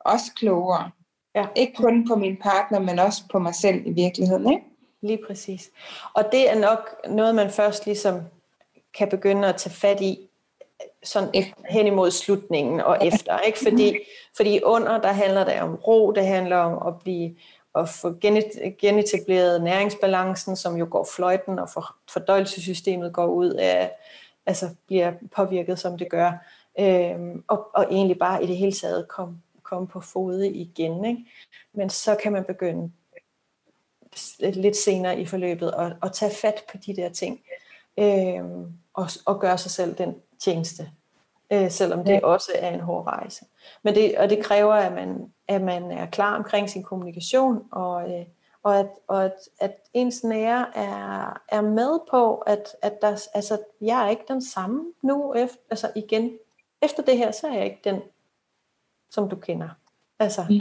også 0.00 0.32
klogere. 0.36 0.90
Ja. 1.34 1.46
Ikke 1.56 1.72
kun 1.72 2.08
på 2.08 2.16
min 2.16 2.36
partner, 2.36 2.78
men 2.78 2.98
også 2.98 3.22
på 3.32 3.38
mig 3.38 3.54
selv 3.54 3.86
i 3.86 3.90
virkeligheden. 3.90 4.52
Ikke? 4.52 4.64
Lige 5.02 5.18
præcis. 5.26 5.70
Og 6.14 6.24
det 6.32 6.50
er 6.50 6.58
nok 6.58 6.96
noget, 7.08 7.34
man 7.34 7.50
først 7.50 7.86
ligesom 7.86 8.20
kan 8.98 9.08
begynde 9.08 9.48
at 9.48 9.56
tage 9.56 9.74
fat 9.74 10.00
i 10.00 10.18
sådan 11.02 11.28
Efter. 11.34 11.54
hen 11.68 11.86
imod 11.86 12.10
slutningen 12.10 12.80
og 12.80 12.98
efter. 13.06 13.38
Ikke? 13.38 13.58
Fordi, 13.58 13.98
fordi 14.36 14.60
under, 14.62 15.00
der 15.00 15.12
handler 15.12 15.44
det 15.44 15.60
om 15.60 15.74
ro, 15.74 16.12
det 16.12 16.26
handler 16.26 16.56
om 16.56 16.86
at 16.86 17.00
blive 17.02 17.36
at 17.74 17.88
få 17.88 18.10
genet- 18.10 18.76
genetableret 18.78 19.62
næringsbalancen, 19.62 20.56
som 20.56 20.76
jo 20.76 20.86
går 20.90 21.08
fløjten, 21.16 21.58
og 21.58 21.68
for, 21.68 21.96
fordøjelsessystemet 22.12 23.12
går 23.12 23.26
ud 23.26 23.50
af, 23.50 23.92
altså 24.46 24.68
bliver 24.86 25.12
påvirket, 25.36 25.78
som 25.78 25.98
det 25.98 26.10
gør. 26.10 26.32
Øhm, 26.78 27.44
og, 27.48 27.70
og 27.74 27.86
egentlig 27.90 28.18
bare 28.18 28.44
i 28.44 28.46
det 28.46 28.56
hele 28.56 28.72
taget 28.72 29.08
komme 29.08 29.40
kom 29.70 29.86
på 29.86 30.00
fode 30.00 30.50
igen. 30.50 31.04
Ikke? 31.04 31.24
Men 31.72 31.90
så 31.90 32.16
kan 32.22 32.32
man 32.32 32.44
begynde 32.44 32.92
lidt 34.40 34.76
senere 34.76 35.20
i 35.20 35.26
forløbet 35.26 35.74
og, 35.74 35.92
og 36.00 36.12
tage 36.12 36.34
fat 36.34 36.64
på 36.72 36.76
de 36.86 36.96
der 36.96 37.08
ting 37.08 37.40
øhm, 37.98 38.72
og, 38.94 39.08
og 39.26 39.40
gøre 39.40 39.58
sig 39.58 39.70
selv 39.70 39.94
den 39.94 40.14
tjeneste, 40.38 40.90
øh, 41.52 41.70
selvom 41.70 42.04
det 42.04 42.22
også 42.22 42.52
er 42.54 42.70
en 42.70 42.80
hård 42.80 43.06
rejse. 43.06 43.44
Men 43.82 43.94
det, 43.94 44.18
og 44.18 44.30
det 44.30 44.44
kræver, 44.44 44.74
at 44.74 44.92
man, 44.92 45.32
at 45.50 45.62
man 45.62 45.90
er 45.90 46.06
klar 46.06 46.36
omkring 46.36 46.70
sin 46.70 46.82
kommunikation, 46.82 47.68
og, 47.70 48.12
øh, 48.12 48.26
og, 48.62 48.78
at, 48.78 48.90
og 49.06 49.24
at, 49.24 49.34
at 49.60 49.76
ens 49.94 50.24
nære 50.24 50.76
er, 50.76 51.40
er 51.48 51.60
med 51.60 51.98
på, 52.10 52.36
at, 52.36 52.76
at 52.82 53.02
der, 53.02 53.28
altså, 53.34 53.58
jeg 53.80 54.04
er 54.04 54.08
ikke 54.08 54.24
den 54.28 54.42
samme 54.42 54.92
nu, 55.02 55.34
efter, 55.34 55.56
altså 55.70 55.92
igen, 55.96 56.38
efter 56.82 57.02
det 57.02 57.16
her, 57.16 57.30
så 57.30 57.46
er 57.46 57.52
jeg 57.52 57.64
ikke 57.64 57.80
den, 57.84 58.02
som 59.10 59.28
du 59.28 59.36
kender. 59.36 59.68
Altså, 60.18 60.60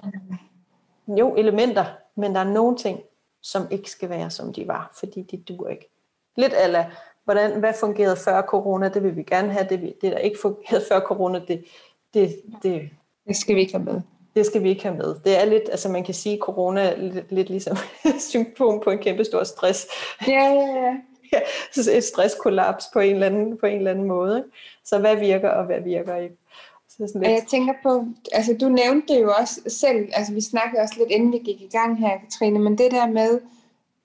jo, 1.08 1.36
elementer, 1.36 1.86
men 2.16 2.36
der 2.36 2.40
er 2.40 2.52
nogle 2.52 2.78
ting, 2.78 3.00
som 3.42 3.68
ikke 3.72 3.92
skal 3.92 4.10
være, 4.10 4.30
som 4.30 4.54
de 4.54 4.68
var, 4.68 4.92
fordi 5.00 5.22
de 5.22 5.38
duer 5.38 5.70
ikke. 5.70 5.90
Lidt 6.36 6.54
eller, 6.64 6.86
hvordan, 7.24 7.60
hvad 7.60 7.74
fungerede 7.80 8.16
før 8.16 8.42
corona, 8.42 8.90
det 8.90 9.04
vil 9.04 9.16
vi 9.16 9.24
gerne 9.24 9.52
have, 9.52 9.68
det, 9.70 9.82
det 10.02 10.12
der 10.12 10.18
ikke 10.18 10.40
fungerede 10.42 10.86
før 10.90 11.00
corona, 11.00 11.40
det, 11.48 11.66
det, 12.14 12.42
det, 12.64 12.90
Det 13.28 13.36
skal 13.36 13.56
vi 13.56 13.62
ikke 13.62 13.74
have 13.74 13.86
med. 13.86 14.02
Det 14.36 14.46
skal 14.46 14.64
vi 14.64 14.70
ikke 14.70 14.84
have 14.84 14.96
med. 14.96 15.16
Det 15.24 15.42
er 15.42 15.46
lidt, 15.46 15.64
altså 15.72 15.90
man 15.90 16.04
kan 16.04 16.14
sige, 16.14 16.34
at 16.34 16.40
corona 16.40 16.82
er 16.82 16.98
lidt, 16.98 17.32
lidt 17.32 17.50
ligesom 17.50 17.78
symptom 18.32 18.80
på 18.84 18.90
en 18.90 19.00
kæmpe 19.00 19.24
stor 19.24 19.44
stress. 19.44 19.88
Ja, 20.28 20.46
ja, 20.54 20.96
ja. 21.34 21.40
Så 21.72 21.92
et 21.92 22.04
stresskollaps 22.04 22.86
på 22.94 23.00
en 23.00 23.14
eller 23.14 23.28
anden, 23.28 23.58
på 23.58 23.66
en 23.66 23.78
eller 23.78 23.92
anden 23.92 24.06
måde. 24.06 24.38
ikke? 24.38 24.50
Så 24.84 25.00
hvad 25.00 25.16
virker, 25.16 25.50
og 25.50 25.66
hvad 25.66 25.82
virker 25.82 26.16
ikke? 26.16 26.36
Så 26.90 27.08
sådan 27.08 27.22
lidt, 27.22 27.32
jeg 27.32 27.46
tænker 27.50 27.74
på, 27.84 28.06
altså 28.32 28.58
du 28.62 28.70
nævnte 28.70 29.14
det 29.14 29.22
jo 29.22 29.32
også 29.40 29.62
selv, 29.68 30.10
altså 30.14 30.34
vi 30.34 30.42
snakkede 30.42 30.82
også 30.82 30.96
lidt 30.98 31.10
inden 31.10 31.32
vi 31.32 31.38
gik 31.38 31.62
i 31.62 31.70
gang 31.72 32.00
her, 32.00 32.18
Katrine, 32.20 32.60
men 32.60 32.78
det 32.78 32.92
der 32.92 33.08
med, 33.08 33.42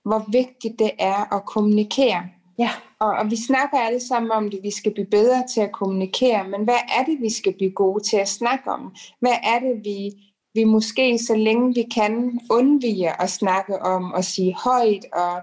hvor 0.03 0.25
vigtigt 0.31 0.79
det 0.79 0.91
er 0.99 1.35
at 1.35 1.45
kommunikere. 1.45 2.23
Ja, 2.59 2.69
Og, 2.99 3.09
og 3.09 3.31
vi 3.31 3.35
snakker 3.35 3.77
alle 3.77 3.99
sammen 3.99 4.31
om 4.31 4.49
det, 4.49 4.59
vi 4.63 4.71
skal 4.71 4.93
blive 4.93 5.07
bedre 5.07 5.43
til 5.53 5.61
at 5.61 5.71
kommunikere, 5.71 6.47
men 6.47 6.63
hvad 6.63 6.79
er 6.99 7.03
det, 7.05 7.21
vi 7.21 7.29
skal 7.29 7.53
blive 7.53 7.71
gode 7.71 8.03
til 8.03 8.17
at 8.17 8.27
snakke 8.27 8.71
om? 8.71 8.95
Hvad 9.19 9.37
er 9.43 9.59
det, 9.59 9.81
vi, 9.83 10.11
vi 10.53 10.63
måske 10.63 11.19
så 11.19 11.35
længe 11.35 11.73
vi 11.73 11.83
kan 11.95 12.39
undvige 12.51 13.21
at 13.21 13.29
snakke 13.29 13.81
om 13.81 14.13
og 14.13 14.23
sige 14.23 14.55
højt 14.55 15.05
og, 15.13 15.41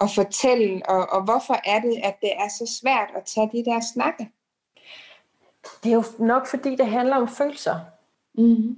og 0.00 0.10
fortælle, 0.14 0.82
og, 0.88 1.10
og 1.10 1.24
hvorfor 1.24 1.56
er 1.64 1.80
det, 1.80 2.00
at 2.02 2.16
det 2.20 2.32
er 2.36 2.48
så 2.48 2.78
svært 2.80 3.08
at 3.16 3.24
tage 3.24 3.50
de 3.52 3.70
der 3.70 3.80
snakke? 3.94 4.30
det 5.84 5.90
er 5.90 5.94
jo 5.94 6.04
nok 6.18 6.46
fordi, 6.46 6.76
det 6.76 6.86
handler 6.86 7.16
om 7.16 7.28
følelser. 7.28 7.76
Mm-hmm. 8.34 8.76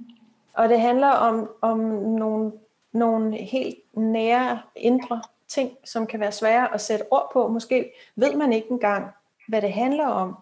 Og 0.53 0.69
det 0.69 0.81
handler 0.81 1.09
om, 1.09 1.49
om 1.61 1.79
nogle, 2.19 2.51
nogle 2.93 3.37
helt 3.37 3.77
nære 3.97 4.59
indre 4.75 5.21
ting, 5.47 5.77
som 5.83 6.07
kan 6.07 6.19
være 6.19 6.31
svære 6.31 6.73
at 6.73 6.81
sætte 6.81 7.05
ord 7.11 7.29
på. 7.33 7.47
Måske 7.47 7.91
ved 8.15 8.35
man 8.35 8.53
ikke 8.53 8.71
engang, 8.71 9.07
hvad 9.47 9.61
det 9.61 9.73
handler 9.73 10.07
om. 10.07 10.37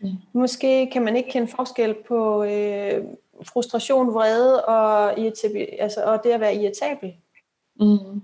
Mm. 0.00 0.08
Måske 0.32 0.90
kan 0.90 1.02
man 1.04 1.16
ikke 1.16 1.30
kende 1.30 1.48
forskel 1.48 1.94
på 2.08 2.44
øh, 2.44 3.04
frustration, 3.42 4.14
vrede 4.14 4.64
og, 4.64 5.18
irritab- 5.18 5.76
altså, 5.78 6.04
og 6.04 6.24
det 6.24 6.30
at 6.30 6.40
være 6.40 6.54
irritabel. 6.54 7.16
Mm-hmm. 7.80 8.22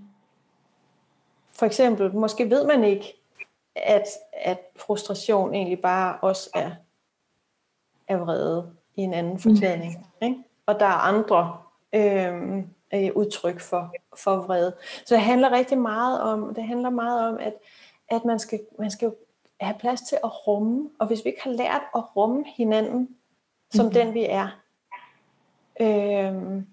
For 1.53 1.65
eksempel, 1.65 2.15
måske 2.15 2.49
ved 2.49 2.65
man 2.65 2.83
ikke, 2.83 3.21
at, 3.75 4.07
at 4.33 4.59
frustration 4.75 5.53
egentlig 5.53 5.81
bare 5.81 6.17
også 6.21 6.49
er, 6.55 6.71
er 8.07 8.17
vrede 8.17 8.75
i 8.95 9.01
en 9.01 9.13
anden 9.13 9.39
forklædning. 9.39 10.07
Ikke? 10.21 10.37
Og 10.65 10.79
der 10.79 10.85
er 10.85 11.07
andre 11.07 11.57
øhm, 11.93 12.67
øh, 12.93 13.09
udtryk 13.15 13.59
for, 13.59 13.93
for 14.17 14.35
vrede. 14.35 14.75
Så 15.05 15.15
det 15.15 15.23
handler 15.23 15.51
rigtig 15.51 15.77
meget 15.77 16.21
om, 16.21 16.53
det 16.55 16.63
handler 16.63 16.89
meget 16.89 17.27
om, 17.29 17.37
at, 17.39 17.53
at 18.09 18.25
man, 18.25 18.39
skal, 18.39 18.59
man 18.79 18.91
skal 18.91 19.11
have 19.59 19.75
plads 19.79 20.01
til 20.01 20.17
at 20.23 20.47
rumme, 20.47 20.89
og 20.99 21.07
hvis 21.07 21.25
vi 21.25 21.29
ikke 21.29 21.43
har 21.43 21.51
lært 21.51 21.81
at 21.95 22.15
rumme 22.15 22.45
hinanden, 22.55 23.09
som 23.73 23.85
Mhm. 23.85 23.93
den 23.93 24.13
vi 24.13 24.25
er, 24.29 24.47
øhm, 25.81 26.67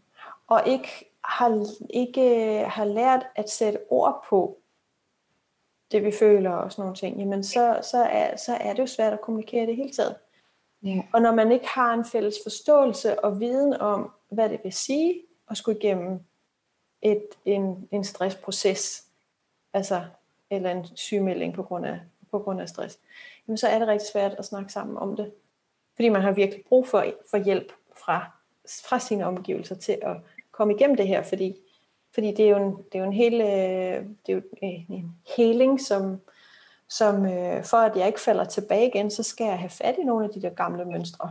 og 0.47 0.63
ikke 0.67 0.89
har, 1.25 1.67
ikke 1.91 2.65
har 2.69 2.85
lært 2.85 3.27
at 3.37 3.51
sætte 3.51 3.79
ord 3.91 4.25
på 4.29 4.59
det, 5.93 6.05
vi 6.05 6.13
føler 6.13 6.51
og 6.51 6.73
sådan 6.73 6.83
nogle 6.83 6.97
ting, 6.97 7.19
jamen 7.19 7.45
så, 7.45 7.79
så, 7.83 8.05
er, 8.05 8.37
så 8.37 8.55
er 8.61 8.73
det 8.73 8.79
jo 8.79 8.87
svært 8.87 9.13
at 9.13 9.21
kommunikere 9.21 9.67
det 9.67 9.77
hele 9.77 9.91
taget. 9.91 10.17
Ja. 10.83 11.03
Og 11.13 11.23
når 11.23 11.35
man 11.35 11.53
ikke 11.53 11.69
har 11.69 11.95
en 11.95 12.05
fælles 12.05 12.35
forståelse 12.43 13.25
og 13.25 13.41
viden 13.41 13.75
om, 13.75 14.11
hvad 14.31 14.49
det 14.49 14.61
vil 14.65 14.73
sige 14.73 15.23
at 15.51 15.57
skulle 15.57 15.79
igennem 15.79 16.21
et, 17.03 17.27
en, 17.45 17.89
en 17.91 18.05
stressproces, 18.05 19.05
altså, 19.73 20.05
eller 20.51 20.71
en 20.71 20.87
sygemelding 20.95 21.55
på 21.55 21.63
grund, 21.63 21.87
af, 21.87 22.01
på 22.31 22.39
grund 22.39 22.61
af 22.61 22.69
stress, 22.69 22.99
jamen 23.49 23.59
så 23.59 23.69
er 23.69 23.79
det 23.79 23.89
rigtig 23.89 24.09
svært 24.13 24.35
at 24.39 24.45
snakke 24.45 24.73
sammen 24.73 24.97
om 24.97 25.17
det. 25.17 25.33
Fordi 25.95 26.09
man 26.09 26.23
har 26.23 26.33
virkelig 26.33 26.65
brug 26.69 26.87
for, 26.87 27.05
for 27.31 27.37
hjælp 27.37 27.73
fra, 27.97 28.31
fra 28.85 28.99
sine 28.99 29.27
omgivelser 29.27 29.75
til 29.75 29.99
at 30.03 30.17
komme 30.51 30.75
igennem 30.75 30.97
det 30.97 31.09
her, 31.09 31.23
fordi, 31.23 31.57
fordi 32.15 32.35
det 32.35 32.45
er 32.45 32.51
jo 32.51 32.57
en, 32.57 32.77
det 32.77 32.95
er 32.95 32.99
jo 32.99 33.05
en 33.05 33.13
hel, 33.13 33.35
øh, 33.35 34.07
det 34.27 34.29
er 34.29 34.33
jo 34.33 34.43
en 34.63 34.87
en 34.89 35.17
healing, 35.37 35.81
som, 35.81 36.21
som 36.89 37.27
øh, 37.27 37.65
for 37.65 37.77
at 37.77 37.97
jeg 37.97 38.07
ikke 38.07 38.21
falder 38.21 38.45
tilbage 38.45 38.89
igen, 38.89 39.11
så 39.11 39.23
skal 39.23 39.45
jeg 39.45 39.59
have 39.59 39.71
fat 39.71 39.95
i 39.99 40.05
nogle 40.05 40.25
af 40.25 40.31
de 40.31 40.43
der 40.43 40.51
gamle 40.51 40.85
mønstre. 40.85 41.31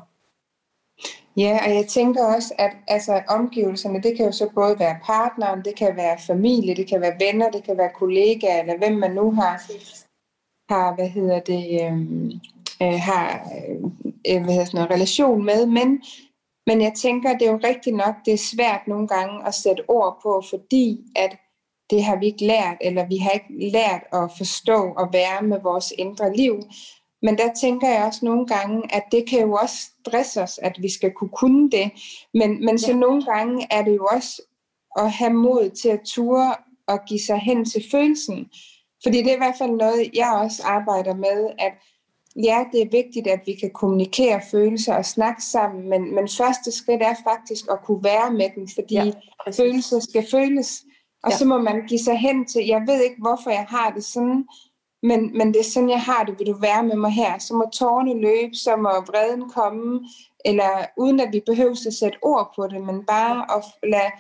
Ja, 1.38 1.60
og 1.66 1.76
jeg 1.76 1.88
tænker 1.88 2.36
også, 2.36 2.54
at 2.58 2.72
altså, 2.88 3.22
omgivelserne, 3.28 4.02
det 4.02 4.18
kan 4.18 4.26
jo 4.26 4.32
så 4.32 4.50
både 4.56 4.80
være 4.80 5.00
partneren, 5.04 5.66
det 5.66 5.76
kan 5.76 5.96
være 5.96 6.18
familie, 6.28 6.76
det 6.76 6.88
kan 6.88 7.02
være 7.02 7.20
venner, 7.20 7.52
det 7.52 7.64
kan 7.64 7.78
være 7.78 7.90
kollegaer, 7.96 8.62
eller 8.62 8.78
hvem 8.78 8.94
man 8.98 9.12
nu 9.12 9.32
har, 9.32 9.62
har 10.70 10.96
hvad 10.96 11.10
hedder 11.10 11.40
det, 11.40 11.82
øhm, 11.84 12.32
øh, 12.82 13.00
har 13.00 13.52
øh, 13.56 13.76
øh, 14.30 14.44
hvad 14.44 14.54
hedder 14.54 14.66
sådan 14.66 14.78
noget, 14.78 14.92
relation 14.92 15.46
med. 15.46 15.66
Men, 15.66 16.02
men 16.68 16.82
jeg 16.82 16.94
tænker, 16.94 17.38
det 17.38 17.48
er 17.48 17.52
jo 17.52 17.60
rigtigt 17.64 17.96
nok, 17.96 18.16
det 18.26 18.34
er 18.34 18.50
svært 18.56 18.88
nogle 18.88 19.08
gange 19.08 19.48
at 19.48 19.54
sætte 19.54 19.90
ord 19.90 20.20
på, 20.24 20.44
fordi 20.50 21.06
at 21.16 21.38
det 21.90 22.04
har 22.04 22.16
vi 22.20 22.26
ikke 22.26 22.46
lært, 22.46 22.78
eller 22.82 23.08
vi 23.08 23.18
har 23.18 23.32
ikke 23.32 23.72
lært 23.72 24.04
at 24.14 24.32
forstå 24.38 24.94
og 24.98 25.10
være 25.14 25.42
med 25.42 25.60
vores 25.60 25.94
indre 25.98 26.36
liv. 26.36 26.56
Men 27.22 27.38
der 27.38 27.54
tænker 27.62 27.90
jeg 27.90 28.06
også 28.06 28.26
nogle 28.26 28.48
gange, 28.48 28.96
at 28.96 29.04
det 29.12 29.30
kan 29.30 29.40
jo 29.40 29.54
også 29.54 29.76
stresse 30.08 30.42
os, 30.42 30.60
at 30.62 30.76
vi 30.82 30.90
skal 30.90 31.12
kunne 31.12 31.30
kunne 31.30 31.70
det. 31.70 31.92
Men, 32.34 32.66
men 32.66 32.80
så 32.80 32.94
nogle 32.94 33.26
gange 33.26 33.68
er 33.72 33.84
det 33.84 33.96
jo 33.96 34.08
også 34.12 34.42
at 34.98 35.12
have 35.12 35.34
mod 35.34 35.70
til 35.70 35.90
at 35.90 36.02
ture 36.06 36.56
og 36.88 37.00
give 37.08 37.20
sig 37.20 37.40
hen 37.40 37.66
til 37.66 37.84
følelsen. 37.92 38.50
Fordi 39.04 39.18
det 39.18 39.28
er 39.28 39.36
i 39.36 39.44
hvert 39.46 39.58
fald 39.58 39.72
noget, 39.72 40.10
jeg 40.14 40.40
også 40.44 40.64
arbejder 40.66 41.16
med, 41.16 41.50
at 41.60 41.74
ja, 42.44 42.66
det 42.72 42.82
er 42.82 42.90
vigtigt, 42.92 43.28
at 43.28 43.40
vi 43.46 43.54
kan 43.54 43.72
kommunikere 43.74 44.42
følelser 44.52 44.94
og 44.94 45.06
snakke 45.06 45.44
sammen, 45.44 45.90
men, 45.90 46.16
men 46.16 46.28
første 46.38 46.72
skridt 46.72 47.02
er 47.02 47.16
faktisk 47.24 47.66
at 47.72 47.80
kunne 47.86 48.04
være 48.04 48.34
med 48.34 48.50
dem, 48.56 48.68
fordi 48.76 48.96
ja, 48.96 49.12
følelser 49.58 50.00
skal 50.00 50.26
føles. 50.32 50.84
Og 51.24 51.32
ja. 51.32 51.38
så 51.38 51.46
må 51.46 51.58
man 51.58 51.88
give 51.88 52.00
sig 52.00 52.18
hen 52.18 52.46
til, 52.46 52.66
jeg 52.66 52.82
ved 52.88 53.04
ikke, 53.04 53.22
hvorfor 53.22 53.50
jeg 53.50 53.66
har 53.70 53.92
det 53.92 54.04
sådan, 54.04 54.46
men, 55.08 55.38
men 55.38 55.48
det 55.54 55.60
er 55.60 55.64
sådan, 55.64 55.90
jeg 55.90 56.02
har 56.02 56.24
det, 56.24 56.40
vil 56.40 56.48
du 56.48 56.58
være 56.62 56.84
med 56.84 56.96
mig 56.96 57.12
her? 57.12 57.38
Så 57.40 57.54
må 57.54 57.70
tårne 57.74 58.22
løbe, 58.22 58.56
så 58.56 58.76
må 58.76 58.90
vreden 58.90 59.50
komme, 59.50 60.10
eller 60.46 60.86
uden 60.98 61.20
at 61.20 61.30
vi 61.34 61.42
behøver 61.46 61.72
at 61.88 61.94
sætte 61.94 62.18
ord 62.22 62.54
på 62.56 62.68
det, 62.68 62.82
men 62.82 63.06
bare 63.06 63.58
at 63.58 63.90
lade 63.90 64.12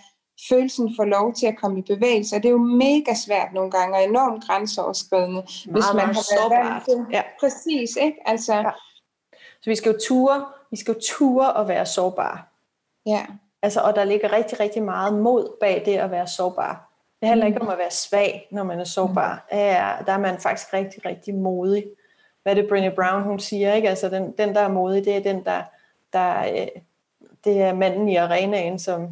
følelsen 0.49 0.95
få 0.99 1.03
lov 1.03 1.33
til 1.33 1.47
at 1.47 1.57
komme 1.57 1.79
i 1.79 1.81
bevægelse. 1.81 2.35
Og 2.35 2.43
det 2.43 2.49
er 2.49 2.51
jo 2.51 2.57
mega 2.87 3.13
svært 3.25 3.53
nogle 3.53 3.71
gange, 3.71 3.97
og 3.97 4.03
enormt 4.03 4.43
grænseoverskridende, 4.43 5.33
meget, 5.33 5.47
hvis 5.65 5.85
man 5.93 6.05
har 6.05 6.49
været 6.49 6.65
vant 6.65 6.85
til. 6.85 7.05
Ja. 7.11 7.21
Præcis, 7.39 7.95
ikke? 8.01 8.17
Altså, 8.25 8.53
ja. 8.53 8.71
Så 9.61 9.69
vi 9.69 9.75
skal 9.75 9.91
jo 9.91 9.97
ture, 10.07 10.45
vi 10.71 10.77
skal 10.77 10.93
jo 10.93 10.99
ture 10.99 11.53
og 11.53 11.67
være 11.67 11.85
sårbare. 11.85 12.39
Ja. 13.05 13.25
Altså, 13.61 13.81
og 13.81 13.95
der 13.95 14.03
ligger 14.03 14.31
rigtig, 14.31 14.59
rigtig 14.59 14.83
meget 14.83 15.13
mod 15.13 15.57
bag 15.59 15.83
det 15.85 15.97
at 15.97 16.11
være 16.11 16.27
sårbar. 16.27 16.86
Det 17.27 17.31
handler 17.31 17.47
ikke 17.47 17.61
om 17.61 17.69
at 17.69 17.77
være 17.77 17.91
svag, 17.91 18.47
når 18.51 18.63
man 18.63 18.79
er 18.79 18.83
sårbar. 18.83 19.47
Ja, 19.51 19.91
der 20.05 20.11
er 20.11 20.17
man 20.17 20.37
faktisk 20.39 20.73
rigtig, 20.73 21.05
rigtig 21.05 21.35
modig. 21.35 21.85
Hvad 22.43 22.55
det 22.55 22.63
Brené 22.63 22.95
Brown, 22.95 23.23
hun 23.23 23.39
siger? 23.39 23.73
Ikke? 23.73 23.89
Altså, 23.89 24.09
den, 24.09 24.31
den, 24.37 24.55
der 24.55 24.61
er 24.61 24.67
modig, 24.67 25.05
det 25.05 25.15
er 25.15 25.19
den, 25.19 25.45
der, 25.45 25.61
der 26.13 26.39
øh, 26.39 26.67
det 27.43 27.61
er 27.61 27.73
manden 27.73 28.09
i 28.09 28.15
arenaen, 28.15 28.79
som, 28.79 29.09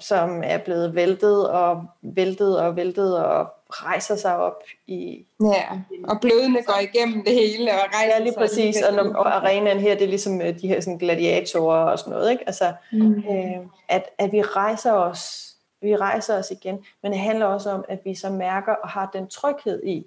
som 0.00 0.42
er 0.44 0.58
blevet 0.58 0.94
væltet 0.94 1.50
og 1.50 1.84
væltet 2.02 2.60
og 2.60 2.76
væltet 2.76 3.24
og 3.24 3.46
rejser 3.70 4.16
sig 4.16 4.36
op 4.36 4.62
i... 4.86 5.26
Ja, 5.40 5.64
og 6.04 6.20
blødende 6.20 6.62
går 6.62 6.80
igennem 6.82 7.24
det 7.24 7.34
hele 7.34 7.72
og 7.72 7.78
rejser 7.94 8.16
Ja, 8.18 8.24
lige 8.24 8.34
præcis. 8.38 8.82
Og, 8.82 8.94
når, 8.94 9.14
og 9.14 9.36
arenaen 9.36 9.80
her, 9.80 9.94
det 9.94 10.04
er 10.04 10.08
ligesom 10.08 10.40
øh, 10.40 10.60
de 10.60 10.68
her 10.68 10.80
sådan 10.80 10.98
gladiatorer 10.98 11.84
og 11.84 11.98
sådan 11.98 12.12
noget. 12.12 12.30
Ikke? 12.30 12.44
Altså, 12.46 12.72
mm. 12.92 13.14
øh, 13.14 13.66
at, 13.88 14.04
at 14.18 14.32
vi 14.32 14.42
rejser 14.42 14.92
os 14.92 15.51
vi 15.82 15.96
rejser 15.96 16.38
os 16.38 16.50
igen, 16.50 16.84
men 17.02 17.12
det 17.12 17.20
handler 17.20 17.46
også 17.46 17.70
om, 17.70 17.84
at 17.88 18.00
vi 18.04 18.14
så 18.14 18.30
mærker 18.30 18.72
og 18.72 18.88
har 18.88 19.10
den 19.12 19.28
tryghed 19.28 19.82
i, 19.84 20.06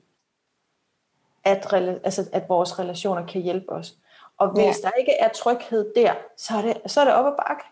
at, 1.44 1.74
altså, 2.04 2.30
at 2.32 2.50
vores 2.50 2.80
relationer 2.80 3.26
kan 3.26 3.42
hjælpe 3.42 3.72
os. 3.72 3.96
Og 4.38 4.50
hvis 4.50 4.80
ja. 4.84 4.88
der 4.88 4.92
ikke 5.00 5.12
er 5.20 5.30
tryghed 5.30 5.94
der, 5.96 6.14
så 6.38 6.58
er 6.58 6.62
det, 6.62 6.92
så 6.92 7.02
er 7.02 7.06
det 7.06 7.14
op 7.14 7.26
ad 7.26 7.38
bakke. 7.48 7.64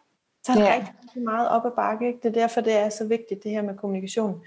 Så 0.43 0.51
er 0.51 0.55
det 0.55 0.63
ja. 0.63 0.75
rigtig 0.75 1.21
meget 1.23 1.49
op 1.49 1.65
ad 1.65 1.71
bakke. 1.71 2.07
Ikke? 2.07 2.19
Det 2.23 2.29
er 2.29 2.41
derfor, 2.41 2.61
det 2.61 2.73
er 2.73 2.89
så 2.89 3.05
vigtigt, 3.05 3.43
det 3.43 3.51
her 3.51 3.61
med 3.61 3.77
kommunikation. 3.77 4.41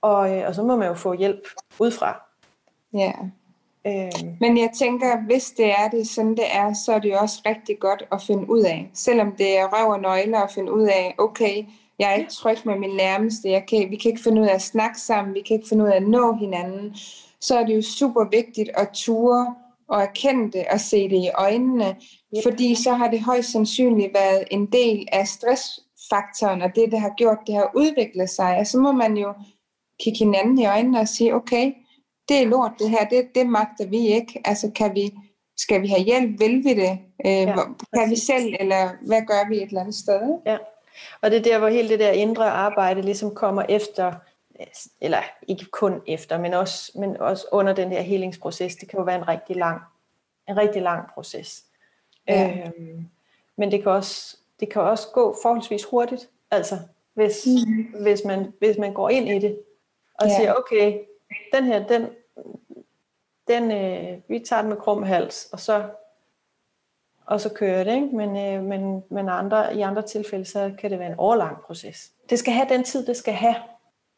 Og, 0.00 0.36
øh, 0.36 0.48
og 0.48 0.54
så 0.54 0.62
må 0.62 0.76
man 0.76 0.88
jo 0.88 0.94
få 0.94 1.12
hjælp 1.12 1.48
udefra. 1.78 2.22
Ja. 2.92 3.12
Øhm. 3.86 4.36
Men 4.40 4.58
jeg 4.58 4.70
tænker, 4.78 5.20
hvis 5.26 5.50
det 5.50 5.70
er 5.70 5.88
det, 5.88 6.08
sådan 6.08 6.36
det 6.36 6.44
er, 6.52 6.72
så 6.72 6.92
er 6.92 6.98
det 6.98 7.10
jo 7.10 7.18
også 7.18 7.42
rigtig 7.46 7.78
godt 7.78 8.04
at 8.12 8.22
finde 8.22 8.50
ud 8.50 8.62
af. 8.62 8.90
Selvom 8.94 9.32
det 9.36 9.58
er 9.58 9.68
røv 9.72 9.90
og 9.90 10.00
nøgler 10.00 10.40
at 10.40 10.50
finde 10.50 10.72
ud 10.72 10.82
af, 10.82 11.14
okay, 11.18 11.64
jeg 11.98 12.10
er 12.10 12.14
ikke 12.14 12.30
tryg 12.30 12.58
med 12.64 12.78
min 12.78 12.96
nærmeste. 12.96 13.50
Jeg 13.50 13.66
kan, 13.68 13.90
vi 13.90 13.96
kan 13.96 14.10
ikke 14.10 14.22
finde 14.22 14.40
ud 14.40 14.46
af 14.46 14.54
at 14.54 14.62
snakke 14.62 15.00
sammen. 15.00 15.34
Vi 15.34 15.40
kan 15.40 15.56
ikke 15.56 15.68
finde 15.68 15.84
ud 15.84 15.88
af 15.88 15.96
at 15.96 16.08
nå 16.08 16.32
hinanden. 16.32 16.96
Så 17.40 17.58
er 17.58 17.66
det 17.66 17.76
jo 17.76 17.82
super 17.82 18.24
vigtigt 18.30 18.70
at 18.74 18.88
ture 18.94 19.54
og 19.88 20.02
erkende 20.02 20.52
det 20.52 20.64
og 20.72 20.80
se 20.80 21.08
det 21.08 21.16
i 21.16 21.30
øjnene. 21.34 21.84
Ja. 21.84 22.40
Fordi 22.44 22.74
så 22.74 22.92
har 22.92 23.10
det 23.10 23.20
højst 23.20 23.52
sandsynligt 23.52 24.14
været 24.14 24.44
en 24.50 24.66
del 24.66 25.08
af 25.12 25.28
stressfaktoren, 25.28 26.62
og 26.62 26.70
det, 26.74 26.92
der 26.92 26.98
har 26.98 27.12
gjort, 27.16 27.38
det 27.46 27.54
har 27.54 27.70
udviklet 27.74 28.30
sig. 28.30 28.56
Og 28.58 28.66
så 28.66 28.78
må 28.78 28.92
man 28.92 29.16
jo 29.16 29.32
kigge 30.00 30.18
hinanden 30.18 30.58
i 30.58 30.66
øjnene 30.66 31.00
og 31.00 31.08
sige, 31.08 31.34
okay, 31.34 31.72
det 32.28 32.42
er 32.42 32.46
lort 32.46 32.72
det 32.78 32.90
her, 32.90 33.08
det, 33.08 33.28
det 33.34 33.46
magter 33.46 33.86
vi 33.86 34.06
ikke. 34.06 34.40
Altså 34.44 34.70
kan 34.74 34.94
vi, 34.94 35.12
skal 35.56 35.82
vi 35.82 35.88
have 35.88 36.02
hjælp, 36.02 36.40
vil 36.40 36.64
vi 36.64 36.74
det? 36.74 36.98
Øh, 37.26 37.32
ja, 37.32 37.54
kan 37.94 38.10
vi 38.10 38.16
selv, 38.16 38.54
eller 38.60 39.06
hvad 39.06 39.22
gør 39.26 39.48
vi 39.48 39.56
et 39.56 39.62
eller 39.62 39.80
andet 39.80 39.94
sted? 39.94 40.20
Ja. 40.46 40.56
Og 41.20 41.30
det 41.30 41.38
er 41.38 41.42
der, 41.42 41.58
hvor 41.58 41.68
hele 41.68 41.88
det 41.88 41.98
der 41.98 42.10
indre 42.10 42.50
arbejde 42.50 43.02
ligesom 43.02 43.34
kommer 43.34 43.62
efter, 43.68 44.12
eller 45.00 45.22
ikke 45.48 45.64
kun 45.64 46.02
efter, 46.06 46.38
men 46.38 46.54
også, 46.54 46.92
men 46.94 47.16
også 47.16 47.46
under 47.52 47.72
den 47.72 47.92
her 47.92 48.00
helingsproces. 48.00 48.76
Det 48.76 48.88
kan 48.88 48.98
jo 48.98 49.04
være 49.04 49.16
en 49.16 49.28
rigtig 49.28 49.56
lang, 49.56 49.80
en 50.48 50.56
rigtig 50.56 50.82
lang 50.82 51.08
proces. 51.14 51.64
Ja. 52.28 52.58
Øhm, 52.66 53.08
men 53.56 53.72
det 53.72 53.82
kan, 53.82 53.92
også, 53.92 54.36
det 54.60 54.70
kan 54.72 54.82
også 54.82 55.08
gå 55.12 55.36
forholdsvis 55.42 55.84
hurtigt, 55.84 56.28
altså 56.50 56.78
hvis, 57.14 57.46
mm. 57.46 58.02
hvis, 58.02 58.24
man, 58.24 58.52
hvis 58.58 58.78
man 58.78 58.92
går 58.92 59.08
ind 59.08 59.28
i 59.28 59.38
det 59.38 59.58
og 60.14 60.26
ja. 60.26 60.36
siger, 60.36 60.54
okay, 60.54 61.00
den 61.52 61.64
her, 61.64 61.86
den, 61.86 62.06
den 63.48 63.70
øh, 63.70 64.18
vi 64.28 64.38
tager 64.38 64.62
den 64.62 64.68
med 64.68 64.76
krum 64.76 65.02
hals, 65.02 65.48
og 65.52 65.60
så 65.60 65.88
og 67.28 67.40
så 67.40 67.48
kører 67.48 67.84
det. 67.84 67.94
Ikke? 67.94 68.16
Men, 68.16 68.36
øh, 68.36 68.64
men, 68.64 69.04
men 69.10 69.28
andre, 69.28 69.76
i 69.76 69.80
andre 69.80 70.02
tilfælde, 70.02 70.44
så 70.44 70.72
kan 70.78 70.90
det 70.90 70.98
være 70.98 71.08
en 71.08 71.18
overlang 71.18 71.56
proces. 71.66 72.12
Det 72.30 72.38
skal 72.38 72.52
have 72.52 72.68
den 72.68 72.84
tid, 72.84 73.06
det 73.06 73.16
skal 73.16 73.34
have. 73.34 73.54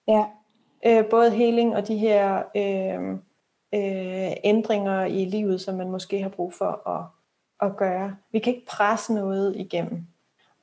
Ja. 0.08 0.24
Øh, 0.86 1.04
både 1.11 1.30
heling 1.30 1.76
og 1.76 1.88
de 1.88 1.96
her 1.96 2.42
øh, 2.56 3.11
øh, 3.74 4.32
ændringer 4.44 5.04
i 5.04 5.24
livet, 5.24 5.61
som 5.61 5.74
man 5.74 5.90
måske 5.90 6.22
har 6.22 6.28
brug 6.28 6.54
for 6.54 6.88
at, 6.88 7.06
at 7.68 7.76
gøre. 7.76 8.16
Vi 8.32 8.38
kan 8.38 8.54
ikke 8.54 8.66
presse 8.66 9.14
noget 9.14 9.56
igennem. 9.56 10.06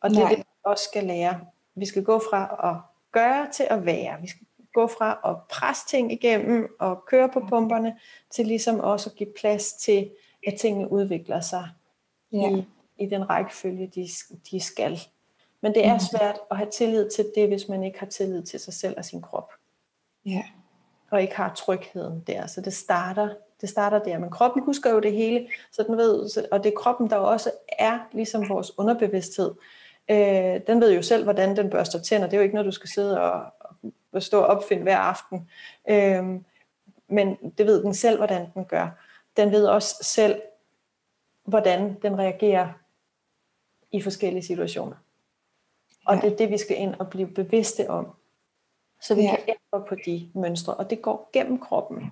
Og 0.01 0.09
det 0.09 0.17
Nej. 0.17 0.25
er 0.25 0.29
det, 0.29 0.37
vi 0.37 0.43
også 0.63 0.83
skal 0.83 1.03
lære. 1.03 1.39
Vi 1.75 1.85
skal 1.85 2.03
gå 2.03 2.19
fra 2.19 2.69
at 2.69 2.75
gøre 3.11 3.47
til 3.53 3.67
at 3.69 3.85
være. 3.85 4.21
Vi 4.21 4.27
skal 4.27 4.45
gå 4.73 4.87
fra 4.87 5.19
at 5.25 5.35
presse 5.49 5.87
ting 5.87 6.11
igennem 6.11 6.75
og 6.79 7.05
køre 7.05 7.29
på 7.29 7.39
pumperne, 7.49 7.97
til 8.31 8.47
ligesom 8.47 8.79
også 8.79 9.09
at 9.09 9.15
give 9.15 9.29
plads 9.39 9.73
til, 9.73 10.09
at 10.47 10.55
tingene 10.59 10.91
udvikler 10.91 11.39
sig 11.39 11.69
ja. 12.31 12.57
i, 12.57 12.65
i 12.97 13.05
den 13.05 13.29
rækkefølge, 13.29 13.87
de, 13.95 14.07
de 14.51 14.59
skal. 14.59 14.99
Men 15.61 15.73
det 15.73 15.85
er 15.85 15.93
mm. 15.93 15.99
svært 15.99 16.39
at 16.51 16.57
have 16.57 16.69
tillid 16.69 17.09
til 17.09 17.31
det, 17.35 17.47
hvis 17.47 17.69
man 17.69 17.83
ikke 17.83 17.99
har 17.99 18.05
tillid 18.05 18.43
til 18.43 18.59
sig 18.59 18.73
selv 18.73 18.93
og 18.97 19.05
sin 19.05 19.21
krop. 19.21 19.51
Ja. 20.25 20.43
Og 21.11 21.21
ikke 21.21 21.35
har 21.35 21.53
trygheden 21.53 22.23
der. 22.27 22.47
Så 22.47 22.61
det 22.61 22.73
starter, 22.73 23.29
det 23.61 23.69
starter 23.69 23.99
der. 24.03 24.19
Men 24.19 24.29
kroppen 24.29 24.63
husker 24.63 24.91
jo 24.91 24.99
det 24.99 25.13
hele, 25.13 25.47
så 25.71 25.83
den 25.83 25.97
ved, 25.97 26.47
og 26.51 26.63
det 26.63 26.73
er 26.73 26.77
kroppen, 26.77 27.09
der 27.09 27.15
også 27.15 27.51
er 27.79 27.99
ligesom 28.11 28.49
vores 28.49 28.79
underbevidsthed. 28.79 29.51
Øh, 30.09 30.61
den 30.67 30.81
ved 30.81 30.93
jo 30.93 31.01
selv, 31.01 31.23
hvordan 31.23 31.55
den 31.55 31.69
børster 31.69 31.99
tænder. 31.99 32.27
Det 32.27 32.33
er 32.33 32.37
jo 32.37 32.43
ikke 32.43 32.55
noget, 32.55 32.65
du 32.65 32.71
skal 32.71 32.89
sidde 32.89 33.21
og, 33.21 33.53
og 34.11 34.23
stå 34.23 34.39
og 34.39 34.47
opfinde 34.47 34.83
hver 34.83 34.97
aften. 34.97 35.49
Øh, 35.89 36.25
men 37.09 37.37
det 37.57 37.65
ved 37.65 37.83
den 37.83 37.93
selv, 37.93 38.17
hvordan 38.17 38.47
den 38.53 38.65
gør. 38.65 38.89
Den 39.37 39.51
ved 39.51 39.65
også 39.65 39.95
selv, 40.01 40.41
hvordan 41.47 41.97
den 42.01 42.19
reagerer 42.19 42.67
i 43.91 44.01
forskellige 44.01 44.43
situationer. 44.43 44.95
Og 46.05 46.15
ja. 46.15 46.21
det 46.21 46.33
er 46.33 46.37
det, 46.37 46.49
vi 46.49 46.57
skal 46.57 46.77
ind 46.77 46.95
og 46.99 47.09
blive 47.09 47.27
bevidste 47.27 47.89
om. 47.89 48.07
Så 49.01 49.15
vi 49.15 49.21
ja. 49.21 49.35
kan 49.35 49.39
ændre 49.47 49.87
på 49.89 49.95
de 50.05 50.29
mønstre, 50.35 50.73
og 50.73 50.89
det 50.89 51.01
går 51.01 51.29
gennem 51.33 51.59
kroppen. 51.59 52.11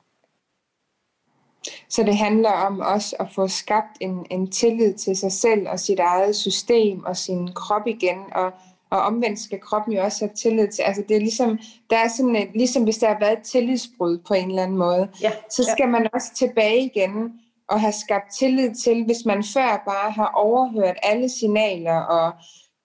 Så 1.89 2.03
det 2.03 2.17
handler 2.17 2.51
om 2.51 2.79
også 2.79 3.15
at 3.19 3.27
få 3.35 3.47
skabt 3.47 3.97
en, 3.99 4.25
en 4.29 4.51
tillid 4.51 4.93
til 4.93 5.17
sig 5.17 5.31
selv 5.31 5.69
og 5.69 5.79
sit 5.79 5.99
eget 5.99 6.35
system 6.35 7.05
og 7.05 7.17
sin 7.17 7.53
krop 7.53 7.87
igen, 7.87 8.19
og, 8.31 8.51
og 8.89 9.01
omvendt 9.01 9.39
skal 9.39 9.59
kroppen 9.59 9.93
jo 9.93 10.03
også 10.03 10.25
have 10.25 10.35
tillid 10.35 10.67
til, 10.67 10.81
altså 10.81 11.03
det 11.09 11.15
er 11.15 11.21
ligesom, 11.21 11.59
der 11.89 11.97
er 11.97 12.07
sådan 12.07 12.35
et, 12.35 12.49
ligesom 12.53 12.83
hvis 12.83 12.97
der 12.97 13.07
har 13.07 13.19
været 13.19 13.37
et 13.39 13.43
tillidsbrud 13.43 14.17
på 14.17 14.33
en 14.33 14.49
eller 14.49 14.63
anden 14.63 14.77
måde, 14.77 15.09
ja, 15.21 15.31
så 15.49 15.63
skal 15.63 15.83
ja. 15.83 15.89
man 15.89 16.09
også 16.13 16.33
tilbage 16.35 16.85
igen 16.85 17.41
og 17.69 17.81
have 17.81 17.93
skabt 17.93 18.33
tillid 18.39 18.75
til, 18.75 19.05
hvis 19.05 19.25
man 19.25 19.43
før 19.53 19.83
bare 19.85 20.11
har 20.11 20.31
overhørt 20.35 20.97
alle 21.03 21.29
signaler 21.29 21.99
og, 21.99 22.31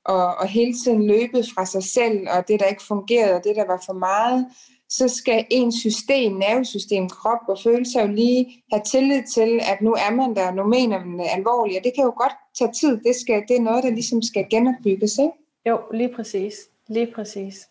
og, 0.05 0.35
og 0.35 0.47
hele 0.49 0.74
tiden 0.85 1.07
løbet 1.07 1.47
fra 1.55 1.66
sig 1.66 1.85
selv, 1.85 2.28
og 2.31 2.49
det, 2.49 2.61
der 2.61 2.66
ikke 2.66 2.83
fungerede, 2.83 3.35
og 3.35 3.45
det, 3.45 3.57
der 3.57 3.66
var 3.66 3.83
for 3.87 3.93
meget, 3.93 4.47
så 4.89 5.09
skal 5.09 5.47
ens 5.51 5.74
system, 5.74 6.33
nervesystem, 6.33 7.09
krop 7.09 7.39
og 7.49 7.59
følelser 7.62 8.01
jo 8.03 8.12
lige 8.12 8.62
have 8.72 8.83
tillid 8.87 9.22
til, 9.35 9.61
at 9.62 9.81
nu 9.81 9.93
er 9.93 10.14
man 10.14 10.37
der, 10.37 10.53
nu 10.53 10.64
mener 10.64 11.05
man 11.05 11.18
det 11.18 11.26
alvorligt, 11.37 11.78
og 11.78 11.85
det 11.85 11.93
kan 11.95 12.05
jo 12.05 12.14
godt 12.16 12.33
tage 12.59 12.72
tid. 12.72 13.01
Det, 13.01 13.16
skal, 13.16 13.43
det 13.49 13.57
er 13.57 13.61
noget, 13.61 13.85
der 13.85 13.91
ligesom 13.91 14.22
skal 14.22 14.47
genopbygges, 14.51 15.18
ikke? 15.18 15.33
Jo, 15.66 15.78
lige 15.93 16.14
præcis. 16.16 16.55
Lige 16.89 17.12
præcis. 17.14 17.68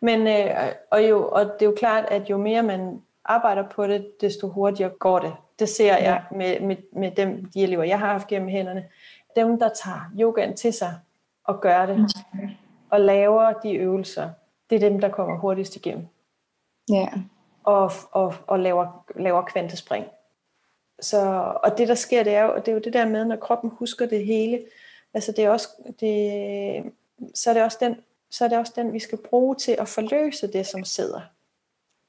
Men, 0.00 0.26
øh, 0.26 0.50
og, 0.90 1.08
jo, 1.08 1.28
og 1.28 1.44
det 1.44 1.62
er 1.62 1.66
jo 1.66 1.74
klart, 1.76 2.04
at 2.08 2.30
jo 2.30 2.36
mere 2.36 2.62
man 2.62 3.00
arbejder 3.28 3.68
på 3.68 3.86
det, 3.86 4.20
desto 4.20 4.48
hurtigere 4.48 4.90
går 4.90 5.18
det. 5.18 5.34
Det 5.58 5.68
ser 5.68 5.96
jeg 5.96 6.24
med, 6.30 6.60
med, 6.60 6.76
med 6.92 7.10
dem, 7.10 7.44
de 7.44 7.62
elever, 7.62 7.84
jeg 7.84 7.98
har 7.98 8.06
haft 8.06 8.26
gennem 8.26 8.48
hænderne. 8.48 8.88
Dem, 9.36 9.58
der 9.58 9.68
tager 9.68 10.10
yogaen 10.20 10.56
til 10.56 10.72
sig 10.72 10.94
og 11.44 11.60
gør 11.60 11.86
det, 11.86 11.98
mm. 11.98 12.48
og 12.90 13.00
laver 13.00 13.52
de 13.52 13.72
øvelser, 13.72 14.30
det 14.70 14.76
er 14.76 14.88
dem, 14.88 15.00
der 15.00 15.08
kommer 15.08 15.38
hurtigst 15.38 15.76
igennem. 15.76 16.06
Ja. 16.90 17.08
Og, 17.64 17.92
og, 18.12 18.34
og 18.46 18.58
laver, 18.58 19.04
laver 19.16 19.42
kvantespring. 19.42 20.06
Så, 21.00 21.52
og 21.64 21.78
det, 21.78 21.88
der 21.88 21.94
sker, 21.94 22.22
det 22.22 22.34
er, 22.34 22.42
jo, 22.42 22.56
det 22.56 22.68
er 22.68 22.72
jo 22.72 22.78
det 22.78 22.92
der 22.92 23.08
med, 23.08 23.24
når 23.24 23.36
kroppen 23.36 23.70
husker 23.70 24.06
det 24.06 24.24
hele. 24.24 24.60
Altså 25.14 25.32
det 25.32 25.44
er 25.44 25.50
også, 25.50 25.68
det, 26.00 26.92
så, 27.34 27.50
er 27.50 27.54
det 27.54 27.62
også 27.62 27.78
den, 27.80 27.96
så 28.30 28.44
er 28.44 28.48
det 28.48 28.58
også 28.58 28.72
den, 28.76 28.92
vi 28.92 28.98
skal 28.98 29.18
bruge 29.18 29.54
til 29.54 29.72
at 29.72 29.88
forløse 29.88 30.52
det, 30.52 30.66
som 30.66 30.84
sidder. 30.84 31.20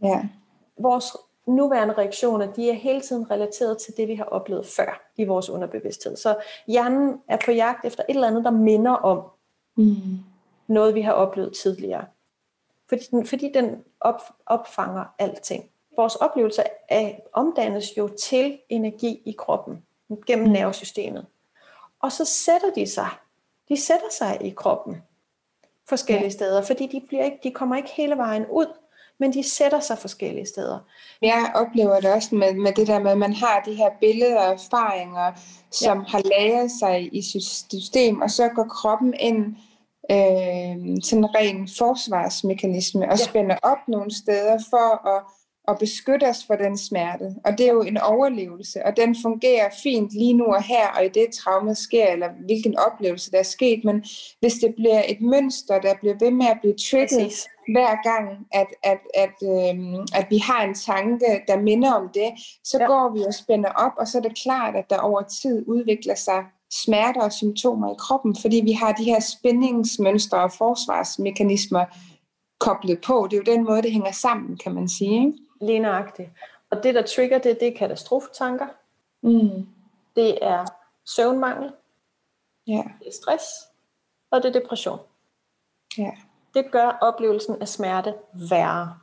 Ja. 0.04 0.28
Vores 0.80 1.16
nuværende 1.48 1.94
reaktioner, 1.94 2.54
de 2.54 2.70
er 2.70 2.74
hele 2.74 3.02
tiden 3.02 3.32
relateret 3.32 3.78
til 3.78 3.98
det, 3.98 4.08
vi 4.08 4.16
har 4.16 4.26
oplevet 4.26 4.66
før 4.66 5.12
i 5.18 5.26
vores 5.26 5.50
underbevidsthed. 5.50 6.16
Så 6.16 6.36
hjernen 6.68 7.22
er 7.28 7.38
på 7.46 7.52
jagt 7.52 7.86
efter 7.86 8.04
et 8.10 8.14
eller 8.14 8.28
andet, 8.28 8.44
der 8.44 8.52
minder 8.52 8.92
om 8.92 9.24
mm. 9.76 9.96
noget, 10.68 10.96
vi 10.96 11.02
har 11.02 11.14
oplevet 11.14 11.54
tidligere. 11.54 12.06
Fordi 12.90 13.04
den, 13.12 13.26
fordi 13.26 13.52
den 13.54 13.84
op, 14.00 14.22
opfanger 14.46 15.06
alting. 15.20 15.70
Vores 15.98 16.16
oplevelser 16.16 16.64
af, 16.90 17.24
omdannes 17.34 17.98
jo 17.98 18.08
til 18.08 18.60
energi 18.70 19.22
i 19.26 19.32
kroppen 19.32 19.86
gennem 20.28 20.48
mm. 20.48 20.54
nervesystemet. 20.54 21.26
Og 22.02 22.12
så 22.12 22.26
sætter 22.26 22.72
de 22.76 22.88
sig. 22.88 23.10
De 23.70 23.82
sætter 23.82 24.10
sig 24.12 24.38
i 24.42 24.50
kroppen 24.50 25.02
forskellige 25.90 26.26
ja. 26.26 26.30
steder, 26.30 26.62
fordi 26.62 26.88
de, 26.88 27.02
bliver 27.08 27.24
ikke, 27.24 27.40
de 27.44 27.52
kommer 27.52 27.76
ikke 27.76 27.90
hele 27.90 28.18
vejen 28.18 28.46
ud, 28.52 28.66
men 29.20 29.34
de 29.34 29.50
sætter 29.50 29.80
sig 29.80 29.98
forskellige 29.98 30.46
steder. 30.46 30.80
Jeg 31.22 31.52
oplever 31.56 32.00
det 32.00 32.14
også 32.14 32.36
med, 32.36 32.54
med 32.54 32.74
det 32.74 32.88
der 32.88 33.00
med, 33.00 33.12
at 33.12 33.18
man 33.18 33.34
har 33.34 33.62
de 33.66 33.74
her 33.74 33.90
billeder 34.02 34.42
og 34.42 34.54
erfaringer, 34.54 35.32
som 35.72 35.98
ja. 35.98 36.04
har 36.08 36.22
lagret 36.22 36.72
sig 36.80 37.10
i 37.16 37.22
system, 37.22 38.22
og 38.22 38.30
så 38.30 38.50
går 38.56 38.64
kroppen 38.64 39.14
ind 39.20 39.46
øh, 40.12 41.04
sådan 41.04 41.24
en 41.24 41.36
ren 41.36 41.70
forsvarsmekanisme 41.78 43.02
og 43.02 43.18
ja. 43.18 43.26
spænder 43.26 43.58
op 43.64 43.88
nogle 43.88 44.16
steder 44.16 44.58
for 44.72 45.08
at 45.08 45.24
og 45.70 45.80
beskytte 45.80 46.26
os 46.30 46.44
for 46.48 46.56
den 46.56 46.78
smerte. 46.78 47.36
Og 47.46 47.58
det 47.58 47.66
er 47.68 47.74
jo 47.74 47.82
en 47.82 47.98
overlevelse, 47.98 48.86
og 48.86 48.98
den 48.98 49.16
fungerer 49.22 49.70
fint 49.84 50.12
lige 50.12 50.34
nu 50.34 50.46
og 50.46 50.64
her, 50.64 50.88
og 50.98 51.06
i 51.06 51.10
det 51.10 51.28
traumet 51.34 51.78
sker, 51.78 52.08
eller 52.08 52.30
hvilken 52.46 52.78
oplevelse 52.78 53.32
der 53.32 53.40
er 53.40 53.44
sket. 53.44 53.84
Men 53.84 54.06
hvis 54.40 54.54
det 54.54 54.76
bliver 54.76 55.02
et 55.08 55.22
mønster, 55.22 55.80
der 55.82 55.94
bliver 56.00 56.16
ved 56.20 56.32
med 56.32 56.46
at 56.46 56.58
blive 56.62 56.76
trigget 56.90 57.24
Præcis. 57.24 57.48
Hver 57.72 58.04
gang, 58.04 58.48
at, 58.52 58.68
at, 58.84 59.00
at, 59.14 59.38
øhm, 59.44 60.02
at 60.14 60.28
vi 60.30 60.38
har 60.38 60.64
en 60.64 60.74
tanke, 60.74 61.44
der 61.48 61.60
minder 61.60 61.94
om 61.94 62.10
det, 62.14 62.30
så 62.64 62.78
ja. 62.80 62.86
går 62.86 63.10
vi 63.10 63.24
og 63.24 63.34
spænder 63.34 63.70
op, 63.70 63.92
og 63.98 64.08
så 64.08 64.18
er 64.18 64.22
det 64.22 64.38
klart, 64.44 64.76
at 64.76 64.90
der 64.90 65.00
over 65.00 65.22
tid 65.22 65.64
udvikler 65.68 66.16
sig 66.16 66.46
smerter 66.72 67.22
og 67.22 67.34
symptomer 67.34 67.92
i 67.92 67.96
kroppen, 68.00 68.36
fordi 68.42 68.62
vi 68.64 68.72
har 68.72 68.92
de 68.92 69.04
her 69.04 69.20
spændingsmønstre 69.20 70.44
og 70.44 70.52
forsvarsmekanismer 70.52 71.86
koblet 72.60 73.02
på. 73.02 73.28
Det 73.32 73.38
er 73.38 73.42
jo 73.48 73.56
den 73.56 73.66
måde, 73.66 73.82
det 73.82 73.92
hænger 73.92 74.12
sammen, 74.12 74.58
kan 74.58 74.74
man 74.74 74.90
sige. 74.90 75.26
Ikke? 75.26 75.38
Lige 75.62 75.80
nøjagtigt. 75.80 76.30
Og 76.72 76.84
det, 76.84 76.96
der 76.96 77.02
trigger 77.02 77.38
det, 77.38 77.60
det 77.60 77.68
er 77.68 77.78
katastrofetanker. 77.78 78.68
Mm. 79.22 79.68
Det 80.16 80.38
er 80.42 80.66
søvnmangel. 81.06 81.72
Ja. 82.68 82.84
Det 83.00 83.08
er 83.08 83.12
stress. 83.22 83.46
Og 84.32 84.44
det 84.44 84.56
er 84.56 84.60
depression. 84.60 85.00
Ja. 85.98 86.12
Det 86.54 86.72
gør 86.72 86.98
oplevelsen 87.02 87.62
af 87.62 87.68
smerte 87.68 88.14
værre. 88.34 88.94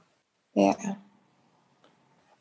Ja. 0.57 0.73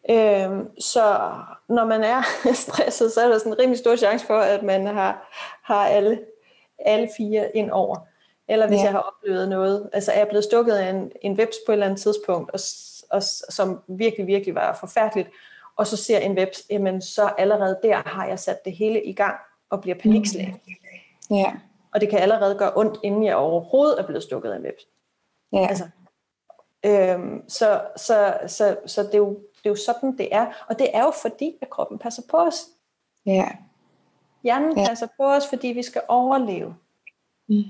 Øhm, 0.09 0.79
så 0.79 1.31
når 1.69 1.85
man 1.85 2.03
er 2.03 2.21
stresset, 2.65 3.11
så 3.11 3.21
er 3.21 3.27
der 3.27 3.37
sådan 3.37 3.51
en 3.51 3.59
rimelig 3.59 3.79
stor 3.79 3.95
chance 3.95 4.25
for, 4.25 4.37
at 4.37 4.63
man 4.63 4.85
har, 4.85 5.29
har 5.63 5.87
alle, 5.87 6.21
alle 6.79 7.09
fire 7.17 7.55
ind 7.55 7.71
over. 7.71 7.97
Eller 8.47 8.67
hvis 8.67 8.79
ja. 8.79 8.83
jeg 8.83 8.91
har 8.91 8.99
oplevet 8.99 9.49
noget, 9.49 9.89
altså 9.93 10.11
er 10.11 10.17
jeg 10.17 10.27
blevet 10.27 10.43
stukket 10.43 10.73
af 10.73 10.89
en, 10.89 11.11
en 11.21 11.33
webs 11.39 11.55
på 11.65 11.71
et 11.71 11.73
eller 11.73 11.85
andet 11.85 12.01
tidspunkt, 12.01 12.51
og 12.51 12.59
og, 13.09 13.23
som 13.49 13.81
virkelig, 13.87 14.27
virkelig 14.27 14.55
var 14.55 14.77
forfærdeligt, 14.79 15.29
og 15.75 15.87
så 15.87 15.97
ser 15.97 16.19
en 16.19 16.37
web, 16.37 16.49
jamen 16.69 17.01
så 17.01 17.29
allerede 17.37 17.79
der 17.83 17.95
har 17.95 18.27
jeg 18.27 18.39
sat 18.39 18.65
det 18.65 18.73
hele 18.73 19.03
i 19.03 19.13
gang 19.13 19.35
og 19.69 19.81
bliver 19.81 19.97
panikslagen. 19.97 20.61
Mm. 21.29 21.35
Ja. 21.35 21.53
Og 21.93 22.01
det 22.01 22.09
kan 22.09 22.19
allerede 22.19 22.55
gøre 22.55 22.71
ondt, 22.75 22.99
inden 23.03 23.23
jeg 23.23 23.35
overhovedet 23.35 23.99
er 23.99 24.05
blevet 24.05 24.23
stukket 24.23 24.51
af 24.51 24.55
en 24.57 24.63
web. 24.63 24.75
Ja. 25.53 25.67
Altså, 25.67 25.89
øhm, 26.85 27.49
så, 27.49 27.81
så, 27.97 28.37
så, 28.47 28.77
så 28.85 29.03
det, 29.03 29.13
er 29.13 29.17
jo, 29.17 29.29
det 29.29 29.65
er 29.65 29.69
jo 29.69 29.75
sådan, 29.75 30.17
det 30.17 30.35
er. 30.35 30.65
Og 30.69 30.79
det 30.79 30.89
er 30.93 31.03
jo 31.03 31.11
fordi, 31.21 31.57
at 31.61 31.69
kroppen 31.69 31.99
passer 31.99 32.23
på 32.29 32.37
os. 32.37 32.65
Ja. 33.25 33.47
Hjernen 34.43 34.77
ja. 34.77 34.87
passer 34.87 35.07
på 35.17 35.23
os, 35.23 35.47
fordi 35.47 35.67
vi 35.67 35.83
skal 35.83 36.01
overleve. 36.07 36.75
Mm. 37.47 37.63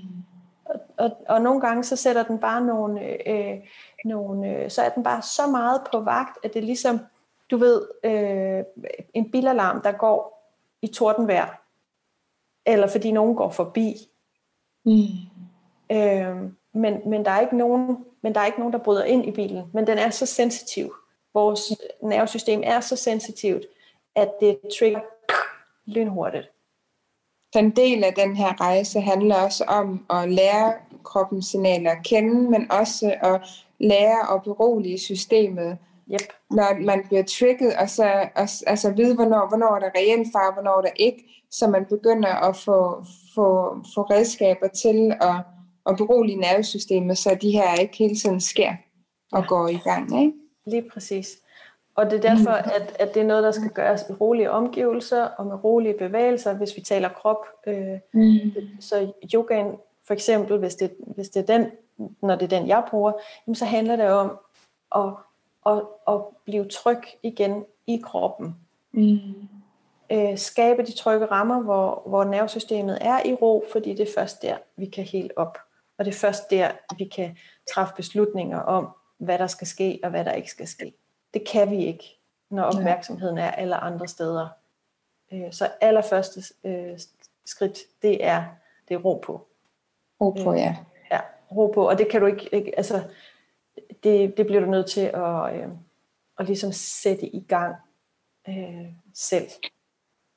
Og, 0.64 0.80
og, 0.96 1.10
og 1.28 1.42
nogle 1.42 1.60
gange 1.60 1.84
så 1.84 1.96
sætter 1.96 2.22
den 2.22 2.38
bare 2.38 2.60
nogle, 2.60 3.28
øh, 3.28 3.58
nogle 4.04 4.48
øh, 4.48 4.70
så 4.70 4.82
er 4.82 4.88
den 4.88 5.02
bare 5.02 5.22
så 5.22 5.46
meget 5.46 5.80
på 5.92 6.00
vagt, 6.00 6.44
at 6.44 6.54
det 6.54 6.60
er 6.60 6.66
ligesom, 6.66 7.00
du 7.50 7.56
ved, 7.56 7.88
øh, 8.04 8.64
en 9.14 9.30
bilalarm, 9.30 9.82
der 9.82 9.92
går 9.92 10.50
i 10.82 10.86
tordenvejr, 10.86 11.62
eller 12.66 12.86
fordi 12.86 13.12
nogen 13.12 13.36
går 13.36 13.50
forbi. 13.50 13.94
Mm. 14.84 15.06
Øh, 15.90 16.50
men, 16.76 17.00
men, 17.06 17.24
der 17.24 17.30
er 17.30 17.40
ikke 17.40 17.56
nogen, 17.56 17.96
men 18.22 18.34
der 18.34 18.40
er 18.40 18.46
ikke 18.46 18.58
nogen, 18.58 18.72
der 18.72 18.78
bryder 18.78 19.04
ind 19.04 19.26
i 19.26 19.30
bilen. 19.30 19.64
Men 19.72 19.86
den 19.86 19.98
er 19.98 20.10
så 20.10 20.26
sensitiv. 20.26 20.94
Vores 21.34 21.72
nervesystem 22.02 22.62
er 22.64 22.80
så 22.80 22.96
sensitivt, 22.96 23.66
at 24.14 24.30
det 24.40 24.58
trigger 24.78 25.00
lynhurtigt. 25.86 26.50
Den 27.54 27.70
del 27.70 28.04
af 28.04 28.14
den 28.14 28.36
her 28.36 28.60
rejse 28.60 29.00
handler 29.00 29.36
også 29.36 29.64
om 29.64 30.06
at 30.10 30.30
lære 30.30 30.72
kroppens 31.04 31.46
signaler 31.46 31.90
at 31.90 32.04
kende, 32.04 32.50
men 32.50 32.72
også 32.72 33.14
at 33.22 33.40
lære 33.78 34.34
at 34.34 34.42
berolige 34.42 34.98
systemet, 34.98 35.78
yep. 36.12 36.20
når 36.50 36.84
man 36.84 37.04
bliver 37.06 37.22
trigget, 37.22 37.76
og 37.76 37.90
så 37.90 38.28
og, 38.34 38.48
altså 38.66 38.92
vide, 38.96 39.14
hvornår, 39.14 39.48
hvornår 39.48 39.74
er 39.76 39.78
der 39.78 39.90
reelt 39.96 40.28
far, 40.32 40.52
hvornår 40.52 40.78
er 40.78 40.82
der 40.82 40.90
ikke, 40.96 41.44
så 41.50 41.66
man 41.66 41.84
begynder 41.84 42.34
at 42.48 42.56
få, 42.56 43.04
få, 43.34 43.76
få 43.94 44.02
redskaber 44.02 44.68
til 44.68 45.14
at, 45.20 45.36
at 45.88 45.96
berolige 45.96 46.36
nervesystemet, 46.36 47.18
så 47.18 47.38
de 47.42 47.50
her 47.50 47.74
ikke 47.74 47.96
hele 47.96 48.16
tiden 48.16 48.40
sker 48.40 48.72
og 49.32 49.40
ja. 49.40 49.46
går 49.46 49.68
i 49.68 49.76
gang. 49.84 50.20
Ikke? 50.20 50.32
Lige 50.64 50.90
præcis. 50.92 51.38
Og 51.94 52.10
det 52.10 52.24
er 52.24 52.34
derfor, 52.34 52.50
at, 52.50 52.96
at 52.98 53.14
det 53.14 53.22
er 53.22 53.26
noget, 53.26 53.44
der 53.44 53.50
skal 53.50 53.70
gøres 53.70 54.02
i 54.10 54.12
rolige 54.12 54.50
omgivelser 54.50 55.22
og 55.22 55.46
med 55.46 55.64
rolige 55.64 55.94
bevægelser, 55.98 56.54
hvis 56.54 56.76
vi 56.76 56.80
taler 56.80 57.08
krop. 57.08 57.46
Øh, 57.66 57.98
mm. 58.12 58.38
Så 58.80 59.12
yogaen 59.34 59.76
for 60.06 60.14
eksempel, 60.14 60.58
hvis 60.58 60.74
det, 60.74 60.94
hvis 60.98 61.28
det 61.28 61.50
er 61.50 61.58
den, 61.58 61.70
når 62.22 62.34
det 62.36 62.52
er 62.52 62.58
den, 62.58 62.68
jeg 62.68 62.84
bruger, 62.90 63.12
jamen 63.46 63.54
så 63.54 63.64
handler 63.64 63.96
det 63.96 64.10
om 64.10 64.38
at, 64.96 65.12
at, 65.66 65.82
at 66.08 66.20
blive 66.44 66.64
tryg 66.68 67.02
igen 67.22 67.64
i 67.86 68.00
kroppen. 68.04 68.56
Mm. 68.92 69.18
Øh, 70.12 70.38
skabe 70.38 70.82
de 70.82 70.92
trygge 70.92 71.26
rammer, 71.26 71.62
hvor, 71.62 72.02
hvor 72.06 72.24
nervesystemet 72.24 72.98
er 73.00 73.26
i 73.26 73.34
ro, 73.34 73.64
fordi 73.72 73.94
det 73.94 74.08
er 74.08 74.12
først 74.14 74.42
der, 74.42 74.56
vi 74.76 74.86
kan 74.86 75.04
helt 75.04 75.32
op. 75.36 75.58
Og 75.98 76.04
det 76.04 76.14
er 76.14 76.18
først 76.18 76.50
der, 76.50 76.70
vi 76.98 77.04
kan 77.04 77.36
træffe 77.74 77.94
beslutninger 77.96 78.58
om, 78.58 78.88
hvad 79.18 79.38
der 79.38 79.46
skal 79.46 79.66
ske 79.66 80.00
og 80.02 80.10
hvad 80.10 80.24
der 80.24 80.32
ikke 80.32 80.50
skal 80.50 80.68
ske. 80.68 80.94
Det 81.34 81.48
kan 81.48 81.70
vi 81.70 81.84
ikke, 81.84 82.18
når 82.50 82.62
opmærksomheden 82.62 83.38
er 83.38 83.50
alle 83.50 83.76
andre 83.76 84.08
steder. 84.08 84.48
Øh, 85.32 85.52
så 85.52 85.70
allerførste 85.80 86.40
øh, 86.64 86.98
skridt, 87.44 87.78
det 88.02 88.24
er, 88.24 88.44
det 88.88 88.94
er 88.94 88.98
ro 88.98 89.18
på. 89.18 89.48
Ro 90.20 90.30
på, 90.30 90.52
ja. 90.54 90.68
Øh, 90.68 90.76
ja, 91.10 91.20
ro 91.56 91.66
på. 91.66 91.88
Og 91.88 91.98
det 91.98 92.08
kan 92.10 92.20
du 92.20 92.26
ikke, 92.26 92.48
ikke 92.54 92.76
altså, 92.76 93.02
det, 94.02 94.36
det 94.36 94.46
bliver 94.46 94.60
du 94.60 94.70
nødt 94.70 94.90
til 94.90 95.10
at, 95.14 95.54
øh, 95.54 95.68
at 96.38 96.46
ligesom 96.46 96.72
sætte 96.72 97.26
i 97.26 97.40
gang 97.40 97.74
øh, 98.48 98.86
selv. 99.14 99.48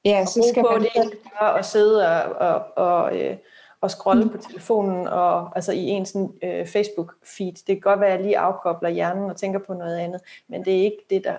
Ja, 0.05 0.25
så 0.25 0.47
skal 0.51 0.63
på, 0.63 0.71
man... 0.71 0.81
Det 0.81 0.89
ikke 0.95 1.29
bare 1.39 1.59
at 1.59 1.65
sidde 1.65 2.07
og, 2.07 2.35
og, 2.49 2.77
og, 2.77 3.17
øh, 3.17 3.37
og 3.81 3.91
scrolle 3.91 4.23
mm. 4.23 4.29
på 4.29 4.37
telefonen, 4.37 5.07
og 5.07 5.55
altså 5.55 5.71
i 5.71 5.83
en 5.83 6.05
sådan, 6.05 6.33
øh, 6.43 6.65
Facebook-feed. 6.65 7.53
Det 7.53 7.65
kan 7.65 7.79
godt 7.79 7.99
være, 7.99 8.09
at 8.09 8.15
jeg 8.15 8.23
lige 8.23 8.37
afkobler 8.37 8.89
hjernen 8.89 9.29
og 9.29 9.37
tænker 9.37 9.59
på 9.59 9.73
noget 9.73 9.97
andet, 9.97 10.21
men 10.47 10.65
det 10.65 10.79
er 10.79 10.83
ikke 10.83 11.05
det, 11.09 11.23
der, 11.23 11.37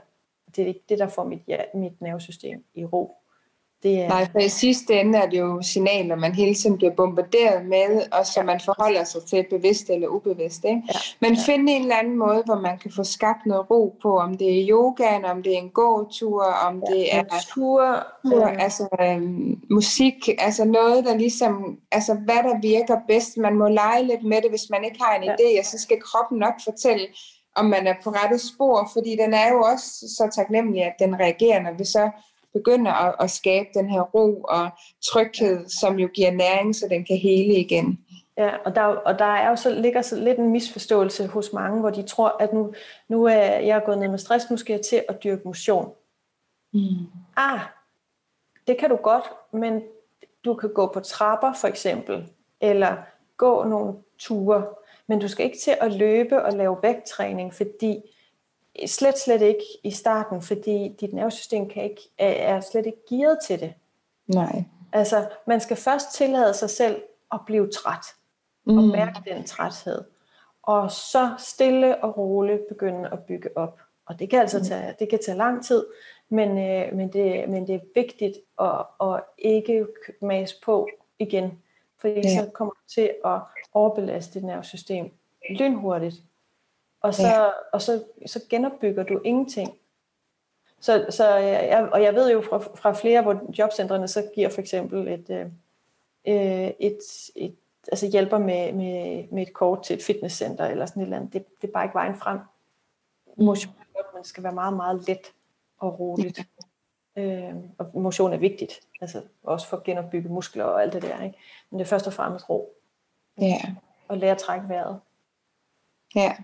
det, 0.57 0.63
er 0.63 0.67
ikke 0.67 0.85
det, 0.89 0.99
der 0.99 1.09
får 1.09 1.25
mit, 1.25 1.43
ja, 1.49 1.59
mit 1.75 2.01
nervesystem 2.01 2.65
i 2.75 2.85
ro. 2.85 3.20
Det 3.83 4.01
er... 4.01 4.09
Nej, 4.09 4.29
for 4.33 4.39
i 4.39 4.49
sidste 4.49 5.01
ende 5.01 5.19
er 5.19 5.27
det 5.27 5.39
jo 5.39 5.63
signaler, 5.63 6.17
man 6.17 6.35
hele 6.35 6.55
tiden 6.55 6.77
bliver 6.77 6.95
bombarderet 6.95 7.67
med, 7.67 8.03
og 8.13 8.27
som 8.27 8.47
man 8.47 8.61
forholder 8.65 9.05
sig 9.05 9.23
til 9.23 9.47
bevidst 9.51 9.91
eller 9.91 10.09
ubevidst. 10.09 10.65
Ikke? 10.65 10.83
Ja. 10.89 10.99
Men 11.21 11.35
ja. 11.35 11.41
finde 11.47 11.73
en 11.73 11.83
eller 11.83 11.97
anden 11.97 12.19
måde, 12.19 12.43
hvor 12.45 12.61
man 12.61 12.79
kan 12.79 12.93
få 12.97 13.05
skabt 13.05 13.47
noget 13.47 13.71
ro 13.71 13.97
på, 14.03 14.19
om 14.19 14.37
det 14.37 14.61
er 14.61 14.67
yogaen, 14.71 15.25
om 15.25 15.43
det 15.43 15.55
er 15.55 15.59
en 15.59 15.71
gåtur, 15.71 16.45
om 16.45 16.83
ja, 16.89 16.95
det 16.95 17.15
er 17.15 17.25
tur, 17.55 18.07
tur 18.31 18.49
ja. 18.49 18.59
altså 18.59 18.89
øhm, 19.01 19.61
musik, 19.71 20.29
altså 20.39 20.65
noget, 20.65 21.05
der 21.05 21.17
ligesom, 21.17 21.79
altså 21.93 22.15
hvad 22.15 22.43
der 22.43 22.61
virker 22.61 22.97
bedst. 23.09 23.37
Man 23.37 23.55
må 23.55 23.69
lege 23.69 24.03
lidt 24.03 24.25
med 24.25 24.43
det, 24.43 24.51
hvis 24.51 24.71
man 24.71 24.85
ikke 24.85 24.99
har 25.03 25.15
en 25.17 25.25
ja. 25.25 25.33
idé, 25.33 25.59
og 25.59 25.65
så 25.65 25.79
skal 25.79 26.01
kroppen 26.01 26.39
nok 26.39 26.55
fortælle, 26.65 27.07
om 27.55 27.65
man 27.65 27.87
er 27.87 27.95
på 28.05 28.11
rette 28.11 28.39
spor, 28.39 28.91
fordi 28.93 29.17
den 29.23 29.35
er 29.35 29.53
jo 29.53 29.61
også 29.63 29.87
så 30.19 30.31
taknemmelig, 30.35 30.83
at 30.85 30.95
den 30.99 31.21
reagerer, 31.21 31.63
når 31.63 31.73
vi 31.79 31.85
så 31.85 32.11
begynder 32.53 32.93
at, 32.93 33.15
at 33.21 33.31
skabe 33.31 33.69
den 33.75 33.91
her 33.91 34.01
ro 34.01 34.43
og 34.43 34.69
tryghed, 35.13 35.69
som 35.69 35.99
jo 35.99 36.09
giver 36.15 36.31
næring, 36.31 36.77
så 36.77 36.87
den 36.91 37.05
kan 37.05 37.17
hele 37.17 37.55
igen. 37.55 37.99
Ja, 38.37 38.57
og 38.65 38.75
der, 38.75 38.83
og 38.83 39.19
der 39.19 39.25
er 39.25 39.51
jo 39.51 39.57
så, 39.57 39.71
ligger 39.71 40.03
så 40.03 40.17
lidt 40.17 40.39
en 40.39 40.53
misforståelse 40.53 41.27
hos 41.27 41.53
mange, 41.53 41.81
hvor 41.81 41.91
de 41.91 42.03
tror, 42.03 42.37
at 42.41 42.53
nu, 42.53 42.75
nu 43.09 43.25
er 43.25 43.59
jeg 43.59 43.83
gået 43.85 43.99
ned 43.99 44.09
med 44.09 44.19
stress, 44.19 44.51
nu 44.51 44.57
skal 44.57 44.73
jeg 44.73 44.81
til 44.81 45.05
at 45.09 45.25
dyrke 45.25 45.43
motion. 45.45 45.93
Mm. 46.73 46.81
Ah, 47.37 47.61
det 48.67 48.79
kan 48.79 48.91
du 48.91 48.97
godt, 48.97 49.25
men 49.53 49.83
du 50.45 50.55
kan 50.55 50.73
gå 50.75 50.87
på 50.87 51.01
trapper 51.01 51.53
for 51.53 51.69
eksempel, 51.69 52.29
eller 52.61 52.97
gå 53.37 53.65
nogle 53.65 53.95
ture, 54.19 54.67
men 55.07 55.19
du 55.19 55.29
skal 55.29 55.47
ikke 55.47 55.59
til 55.59 55.75
at 55.81 55.93
løbe 55.93 56.43
og 56.43 56.53
lave 56.53 56.77
vægttræning, 56.83 57.55
fordi 57.55 58.01
Slet, 58.87 59.19
slet 59.19 59.43
ikke 59.43 59.65
i 59.85 59.91
starten, 59.91 60.43
fordi 60.43 60.97
dit 61.01 61.13
nervesystem 61.13 61.69
kan 61.69 61.85
ikke, 61.85 62.03
er 62.19 62.61
slet 62.61 62.87
ikke 62.87 62.99
gearet 63.09 63.39
til 63.47 63.61
det. 63.61 63.75
Nej. 64.27 64.65
Altså, 64.93 65.29
man 65.47 65.61
skal 65.61 65.77
først 65.77 66.15
tillade 66.15 66.55
sig 66.55 66.71
selv 66.71 67.03
at 67.33 67.41
blive 67.47 67.71
træt, 67.71 68.05
mm. 68.65 68.79
og 68.79 68.85
mærke 68.85 69.31
den 69.31 69.45
træthed. 69.45 70.05
Og 70.63 70.91
så 70.91 71.35
stille 71.39 72.05
og 72.05 72.19
roligt 72.19 72.69
begynde 72.69 73.09
at 73.13 73.19
bygge 73.25 73.57
op. 73.57 73.81
Og 74.07 74.19
det 74.19 74.31
kan 74.31 74.41
altså 74.41 74.59
mm. 74.59 74.65
tage, 74.65 74.95
det 74.99 75.09
kan 75.09 75.19
tage 75.27 75.39
lang 75.39 75.65
tid, 75.65 75.87
men, 76.29 76.59
øh, 76.59 76.97
men, 76.97 77.13
det, 77.13 77.49
men 77.49 77.67
det 77.67 77.75
er 77.75 77.81
vigtigt 77.95 78.37
at, 78.61 78.87
at 79.09 79.23
ikke 79.39 79.87
mase 80.21 80.55
på 80.65 80.89
igen, 81.19 81.63
fordi 81.99 82.21
ja. 82.21 82.39
så 82.39 82.51
kommer 82.55 82.75
du 82.75 82.81
til 82.95 83.11
at 83.25 83.39
overbelaste 83.73 84.35
dit 84.35 84.45
nervesystem 84.45 85.11
lynhurtigt. 85.51 86.17
Og 87.01 87.15
så, 87.15 87.27
ja. 87.27 87.49
og 87.73 87.83
så, 87.83 88.05
så 88.27 88.41
genopbygger 88.51 89.03
du 89.03 89.21
ingenting. 89.25 89.79
Så, 90.81 91.07
så 91.11 91.35
jeg, 91.37 91.89
og 91.93 92.03
jeg 92.03 92.15
ved 92.15 92.33
jo 92.33 92.41
fra, 92.41 92.59
fra 92.59 92.93
flere, 92.93 93.23
hvor 93.23 93.41
jobcentrene 93.59 94.09
så 94.09 94.31
giver 94.35 94.49
for 94.49 94.61
eksempel 94.61 95.09
et, 95.09 95.31
øh, 95.31 95.47
øh, 96.27 96.71
et, 96.81 96.99
et 97.37 97.57
altså 97.89 98.07
hjælper 98.07 98.39
med, 98.39 98.73
med, 98.73 99.25
med 99.33 99.43
et 99.43 99.53
kort 99.53 99.83
til 99.83 99.97
et 99.97 100.03
fitnesscenter 100.03 100.67
eller 100.67 100.87
sådan 100.87 101.03
et 101.03 101.07
eller 101.07 101.17
andet. 101.17 101.33
Det, 101.33 101.61
det 101.63 101.69
er 101.69 101.73
bare 101.73 101.85
ikke 101.85 101.95
vejen 101.95 102.15
frem. 102.15 102.39
Motion 103.37 103.75
er 103.81 103.85
godt, 103.95 104.07
men 104.15 104.23
det 104.23 104.29
skal 104.29 104.45
være 104.45 104.53
meget, 104.53 104.77
meget 104.77 105.09
let 105.09 105.33
og 105.79 106.01
roligt. 106.01 106.41
Øh, 107.17 107.55
og 107.79 107.91
motion 107.95 108.33
er 108.33 108.39
vigtigt, 108.39 108.81
altså 109.01 109.23
også 109.43 109.67
for 109.67 109.77
at 109.77 109.83
genopbygge 109.83 110.29
muskler 110.29 110.65
og 110.65 110.83
alt 110.83 110.93
det 110.93 111.03
der. 111.03 111.23
Ikke? 111.23 111.39
Men 111.71 111.79
det 111.79 111.85
er 111.85 111.89
først 111.89 112.07
og 112.07 112.13
fremmest 112.13 112.51
ro. 112.51 112.77
Ja. 113.41 113.61
Og 114.09 114.19
lære 114.19 114.31
at 114.31 114.39
trække 114.39 114.69
vejret. 114.69 115.01
Ja, 116.15 116.37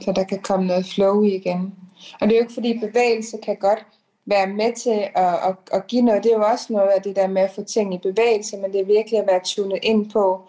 så 0.00 0.12
der 0.12 0.24
kan 0.24 0.38
komme 0.38 0.66
noget 0.66 0.86
flow 0.86 1.22
i 1.22 1.34
igen. 1.34 1.74
Og 2.20 2.28
det 2.28 2.32
er 2.32 2.38
jo 2.38 2.42
ikke 2.42 2.54
fordi 2.54 2.78
bevægelse 2.78 3.36
kan 3.42 3.56
godt 3.56 3.86
være 4.26 4.46
med 4.46 4.72
til 4.72 5.08
at, 5.14 5.34
at, 5.48 5.54
at 5.72 5.86
give 5.86 6.02
noget. 6.02 6.24
Det 6.24 6.32
er 6.32 6.36
jo 6.36 6.44
også 6.44 6.72
noget 6.72 6.88
af 6.88 7.02
det 7.02 7.16
der 7.16 7.26
med 7.26 7.42
at 7.42 7.50
få 7.50 7.62
ting 7.62 7.94
i 7.94 7.98
bevægelse, 7.98 8.56
men 8.56 8.72
det 8.72 8.80
er 8.80 8.84
virkelig 8.84 9.20
at 9.20 9.26
være 9.26 9.40
tunet 9.44 9.78
ind 9.82 10.10
på, 10.10 10.40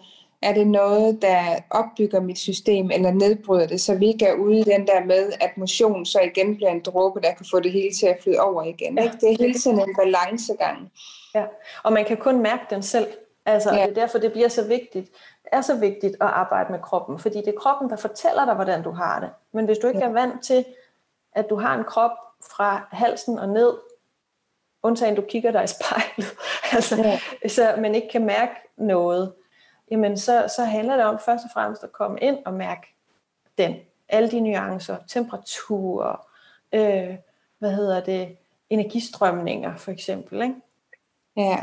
er 0.42 0.54
det 0.54 0.66
noget, 0.66 1.22
der 1.22 1.56
opbygger 1.70 2.20
mit 2.20 2.38
system 2.38 2.90
eller 2.90 3.10
nedbryder 3.10 3.66
det, 3.66 3.80
så 3.80 3.94
vi 3.94 4.06
ikke 4.06 4.26
er 4.26 4.34
ude 4.34 4.58
i 4.58 4.64
den 4.64 4.86
der 4.86 5.04
med, 5.04 5.32
at 5.40 5.56
motion 5.56 6.06
så 6.06 6.20
igen 6.20 6.56
bliver 6.56 6.70
en 6.70 6.80
dråbe, 6.80 7.20
der 7.20 7.34
kan 7.34 7.46
få 7.50 7.60
det 7.60 7.72
hele 7.72 7.92
til 7.92 8.06
at 8.06 8.18
flyde 8.22 8.40
over 8.40 8.62
igen. 8.62 8.98
Ja. 8.98 9.04
Ikke? 9.04 9.16
Det 9.20 9.32
er 9.32 9.36
hele 9.40 9.54
tiden 9.54 9.80
en 9.80 9.96
balancegang. 9.98 10.90
Ja, 11.34 11.44
og 11.84 11.92
man 11.92 12.04
kan 12.04 12.16
kun 12.16 12.42
mærke 12.42 12.62
den 12.70 12.82
selv. 12.82 13.06
Altså, 13.46 13.74
ja. 13.74 13.82
det 13.82 13.90
er 13.90 13.94
derfor, 13.94 14.18
det 14.18 14.32
bliver 14.32 14.48
så 14.48 14.64
vigtigt 14.64 15.10
er 15.52 15.60
så 15.60 15.76
vigtigt 15.76 16.14
at 16.14 16.26
arbejde 16.26 16.72
med 16.72 16.80
kroppen, 16.80 17.18
fordi 17.18 17.38
det 17.38 17.48
er 17.48 17.58
kroppen, 17.58 17.90
der 17.90 17.96
fortæller 17.96 18.44
dig, 18.44 18.54
hvordan 18.54 18.82
du 18.82 18.90
har 18.90 19.20
det. 19.20 19.30
Men 19.52 19.64
hvis 19.64 19.78
du 19.78 19.86
ikke 19.86 20.00
er 20.00 20.12
vant 20.12 20.44
til, 20.44 20.64
at 21.32 21.50
du 21.50 21.56
har 21.56 21.78
en 21.78 21.84
krop 21.84 22.10
fra 22.50 22.88
halsen 22.90 23.38
og 23.38 23.48
ned, 23.48 23.72
undtagen 24.82 25.14
du 25.14 25.22
kigger 25.22 25.50
dig 25.50 25.64
i 25.64 25.66
spejlet, 25.66 26.36
altså, 26.76 26.96
ja. 26.96 27.48
så 27.48 27.74
man 27.78 27.94
ikke 27.94 28.08
kan 28.08 28.26
mærke 28.26 28.52
noget, 28.76 29.32
jamen 29.90 30.18
så, 30.18 30.52
så 30.56 30.64
handler 30.64 30.96
det 30.96 31.04
om 31.04 31.18
først 31.18 31.44
og 31.44 31.50
fremmest 31.54 31.84
at 31.84 31.92
komme 31.92 32.18
ind 32.20 32.38
og 32.44 32.54
mærke 32.54 32.94
den. 33.58 33.76
Alle 34.08 34.30
de 34.30 34.40
nuancer, 34.40 34.96
temperatur, 35.08 36.26
øh, 36.72 37.14
hvad 37.58 37.72
hedder 37.72 38.00
det, 38.00 38.36
energistrømninger 38.70 39.76
for 39.76 39.90
eksempel. 39.90 40.42
Ikke? 40.42 40.54
Ja. 41.36 41.58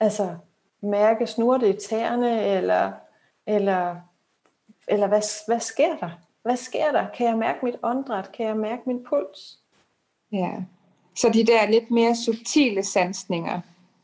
Altså 0.00 0.36
mærke, 0.80 1.26
snurre 1.26 1.60
det 1.60 1.74
i 1.74 1.88
tæerne, 1.88 2.44
eller 2.44 2.92
eller, 3.46 3.96
eller 4.88 5.06
hvad, 5.06 5.46
hvad 5.46 5.60
sker 5.60 5.96
der? 5.96 6.10
Hvad 6.42 6.56
sker 6.56 6.92
der? 6.92 7.06
Kan 7.14 7.26
jeg 7.26 7.38
mærke 7.38 7.64
mit 7.64 7.76
åndedræt? 7.82 8.32
Kan 8.32 8.46
jeg 8.46 8.56
mærke 8.56 8.82
min 8.86 9.04
puls? 9.04 9.58
Ja. 10.32 10.62
Så 11.16 11.28
de 11.28 11.46
der 11.46 11.70
lidt 11.70 11.90
mere 11.90 12.16
subtile 12.16 12.84
sansninger 12.84 13.60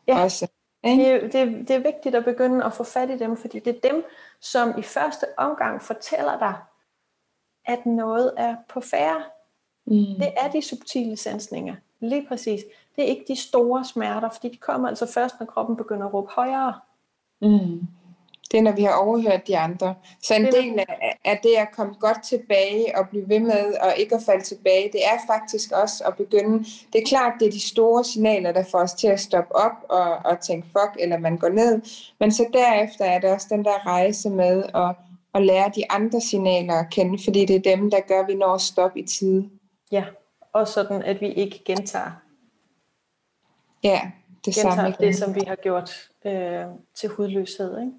ja. 0.08 0.22
også. 0.22 0.48
Ikke? 0.84 1.14
Det, 1.14 1.32
det, 1.32 1.68
det 1.68 1.76
er 1.76 1.78
vigtigt 1.78 2.14
at 2.14 2.24
begynde 2.24 2.64
at 2.64 2.72
få 2.72 2.84
fat 2.84 3.10
i 3.10 3.18
dem, 3.18 3.36
fordi 3.36 3.58
det 3.58 3.76
er 3.76 3.88
dem, 3.90 4.04
som 4.40 4.78
i 4.78 4.82
første 4.82 5.26
omgang 5.36 5.82
fortæller 5.82 6.38
dig, 6.38 6.54
at 7.64 7.86
noget 7.86 8.34
er 8.36 8.56
på 8.68 8.80
færre. 8.80 9.22
Mm. 9.86 9.94
Det 10.18 10.32
er 10.36 10.50
de 10.50 10.62
subtile 10.62 11.16
sansninger. 11.16 11.74
Lige 12.00 12.26
præcis. 12.28 12.60
Det 12.96 13.04
er 13.04 13.08
ikke 13.08 13.24
de 13.28 13.36
store 13.36 13.84
smerter, 13.84 14.28
fordi 14.28 14.48
de 14.48 14.56
kommer 14.56 14.88
altså 14.88 15.12
først, 15.12 15.34
når 15.40 15.46
kroppen 15.46 15.76
begynder 15.76 16.06
at 16.06 16.14
råbe 16.14 16.30
højere. 16.30 16.80
Mm 17.40 17.88
det 18.50 18.58
er, 18.58 18.62
når 18.62 18.72
vi 18.72 18.82
har 18.82 18.92
overhørt 18.92 19.46
de 19.46 19.58
andre. 19.58 19.94
Så 20.22 20.34
en 20.34 20.44
del 20.46 20.78
af, 20.78 21.18
af 21.24 21.40
det 21.42 21.54
at 21.58 21.68
komme 21.72 21.94
godt 21.94 22.22
tilbage 22.24 22.98
og 22.98 23.08
blive 23.08 23.28
ved 23.28 23.40
med 23.40 23.74
og 23.80 23.94
ikke 23.96 24.14
at 24.14 24.22
falde 24.26 24.44
tilbage, 24.44 24.90
det 24.92 25.04
er 25.04 25.18
faktisk 25.26 25.72
også 25.72 26.04
at 26.06 26.16
begynde. 26.16 26.58
Det 26.92 27.02
er 27.02 27.06
klart, 27.06 27.32
det 27.40 27.48
er 27.48 27.52
de 27.52 27.68
store 27.68 28.04
signaler, 28.04 28.52
der 28.52 28.64
får 28.70 28.78
os 28.78 28.94
til 28.94 29.08
at 29.08 29.20
stoppe 29.20 29.56
op 29.56 29.84
og, 29.88 30.16
og 30.16 30.40
tænke 30.40 30.68
fuck, 30.68 30.96
eller 30.98 31.18
man 31.18 31.36
går 31.36 31.48
ned. 31.48 31.80
Men 32.20 32.32
så 32.32 32.46
derefter 32.52 33.04
er 33.04 33.18
det 33.20 33.30
også 33.30 33.46
den 33.50 33.64
der 33.64 33.86
rejse 33.86 34.30
med 34.30 34.64
at, 34.74 34.96
at 35.34 35.42
lære 35.42 35.72
de 35.74 35.90
andre 35.90 36.20
signaler 36.20 36.74
at 36.74 36.90
kende, 36.90 37.24
fordi 37.24 37.44
det 37.44 37.56
er 37.56 37.76
dem, 37.76 37.90
der 37.90 38.00
gør, 38.00 38.20
at 38.20 38.28
vi 38.28 38.34
når 38.34 38.54
at 38.54 38.60
stoppe 38.60 39.00
i 39.00 39.06
tide. 39.06 39.50
Ja, 39.92 40.04
og 40.52 40.68
sådan, 40.68 41.02
at 41.02 41.20
vi 41.20 41.32
ikke 41.32 41.62
gentager. 41.64 42.10
Ja, 43.82 44.10
det 44.44 44.54
gentager 44.54 44.74
samme. 44.74 44.96
det, 45.00 45.16
som 45.16 45.34
vi 45.34 45.40
har 45.46 45.56
gjort 45.56 46.08
øh, 46.24 46.64
til 46.94 47.08
hudløshed, 47.08 47.80
ikke? 47.80 47.92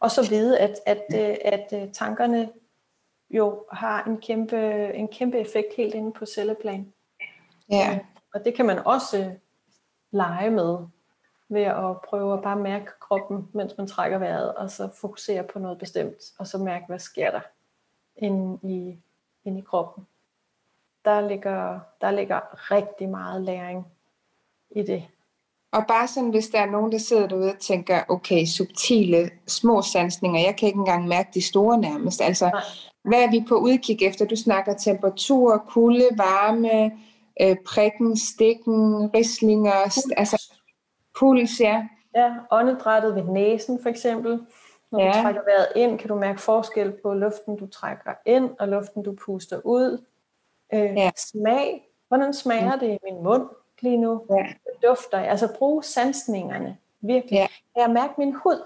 Og 0.00 0.10
så 0.10 0.28
vide, 0.28 0.58
at, 0.58 0.80
at, 0.86 1.02
øh, 1.14 1.36
at, 1.44 1.72
at 1.72 1.82
øh, 1.82 1.92
tankerne 1.92 2.50
jo 3.30 3.64
har 3.72 4.04
en 4.04 4.20
kæmpe, 4.20 4.92
en 4.94 5.08
kæmpe 5.08 5.38
effekt 5.38 5.74
helt 5.76 5.94
inde 5.94 6.12
på 6.12 6.26
celleplan. 6.26 6.92
Ja. 7.70 7.94
Øh, 7.94 8.00
og 8.34 8.44
det 8.44 8.54
kan 8.54 8.66
man 8.66 8.78
også 8.78 9.34
lege 10.10 10.50
med 10.50 10.78
ved 11.48 11.62
at 11.62 12.00
prøve 12.08 12.34
at 12.34 12.42
bare 12.42 12.56
mærke 12.56 12.90
kroppen, 13.00 13.48
mens 13.52 13.76
man 13.78 13.86
trækker 13.86 14.18
vejret, 14.18 14.54
og 14.54 14.70
så 14.70 14.88
fokusere 15.00 15.44
på 15.44 15.58
noget 15.58 15.78
bestemt, 15.78 16.22
og 16.38 16.46
så 16.46 16.58
mærke, 16.58 16.84
hvad 16.88 16.98
sker 16.98 17.30
der 17.30 17.40
inde 18.16 18.58
i, 18.62 18.98
inde 19.44 19.58
i 19.58 19.62
kroppen. 19.62 20.06
Der 21.04 21.28
ligger, 21.28 21.80
der 22.00 22.10
ligger 22.10 22.70
rigtig 22.70 23.08
meget 23.08 23.42
læring 23.42 23.86
i 24.70 24.82
det. 24.82 25.08
Og 25.72 25.86
bare 25.88 26.08
sådan, 26.08 26.30
hvis 26.30 26.48
der 26.48 26.60
er 26.60 26.70
nogen, 26.70 26.92
der 26.92 26.98
sidder 26.98 27.28
derude 27.28 27.52
og 27.52 27.58
tænker, 27.58 28.02
okay, 28.08 28.44
subtile, 28.44 29.30
små 29.46 29.82
sansninger, 29.82 30.40
jeg 30.40 30.56
kan 30.56 30.66
ikke 30.66 30.78
engang 30.78 31.08
mærke 31.08 31.30
de 31.34 31.42
store 31.42 31.78
nærmest. 31.78 32.20
Altså, 32.20 32.60
hvad 33.04 33.22
er 33.22 33.30
vi 33.30 33.44
på 33.48 33.54
udkig 33.54 34.02
efter? 34.02 34.24
Du 34.24 34.36
snakker 34.36 34.74
temperatur, 34.74 35.64
kulde, 35.68 36.08
varme, 36.16 36.92
øh, 37.42 37.56
prikken, 37.66 38.16
stikken, 38.16 39.10
rislinger, 39.14 39.82
puls. 39.84 40.12
altså 40.16 40.52
puls, 41.18 41.60
ja. 41.60 41.86
Ja, 42.14 42.34
åndedrættet 42.50 43.14
ved 43.14 43.22
næsen 43.22 43.82
for 43.82 43.88
eksempel. 43.88 44.40
Når 44.92 45.00
ja. 45.00 45.08
du 45.08 45.22
trækker 45.22 45.40
vejret 45.44 45.68
ind, 45.76 45.98
kan 45.98 46.08
du 46.08 46.14
mærke 46.14 46.40
forskel 46.40 46.92
på 47.02 47.14
luften, 47.14 47.56
du 47.56 47.66
trækker 47.66 48.12
ind, 48.26 48.50
og 48.58 48.68
luften, 48.68 49.02
du 49.02 49.16
puster 49.24 49.60
ud. 49.64 50.04
Øh, 50.74 50.80
ja. 50.96 51.10
Smag. 51.16 51.86
Hvordan 52.08 52.34
smager 52.34 52.64
ja. 52.80 52.86
det 52.86 52.92
i 52.94 52.98
min 53.02 53.22
mund? 53.22 53.48
Lige 53.82 53.96
nu. 53.96 54.26
Ja. 54.30 54.46
Dufter. 54.88 55.18
Altså 55.18 55.54
bruge 55.58 55.82
sansningerne. 55.82 56.76
Virkelig. 57.00 57.36
Ja. 57.36 57.46
Kan 57.46 57.82
jeg 57.82 57.90
mærke 57.90 58.12
min 58.18 58.34
hud? 58.34 58.62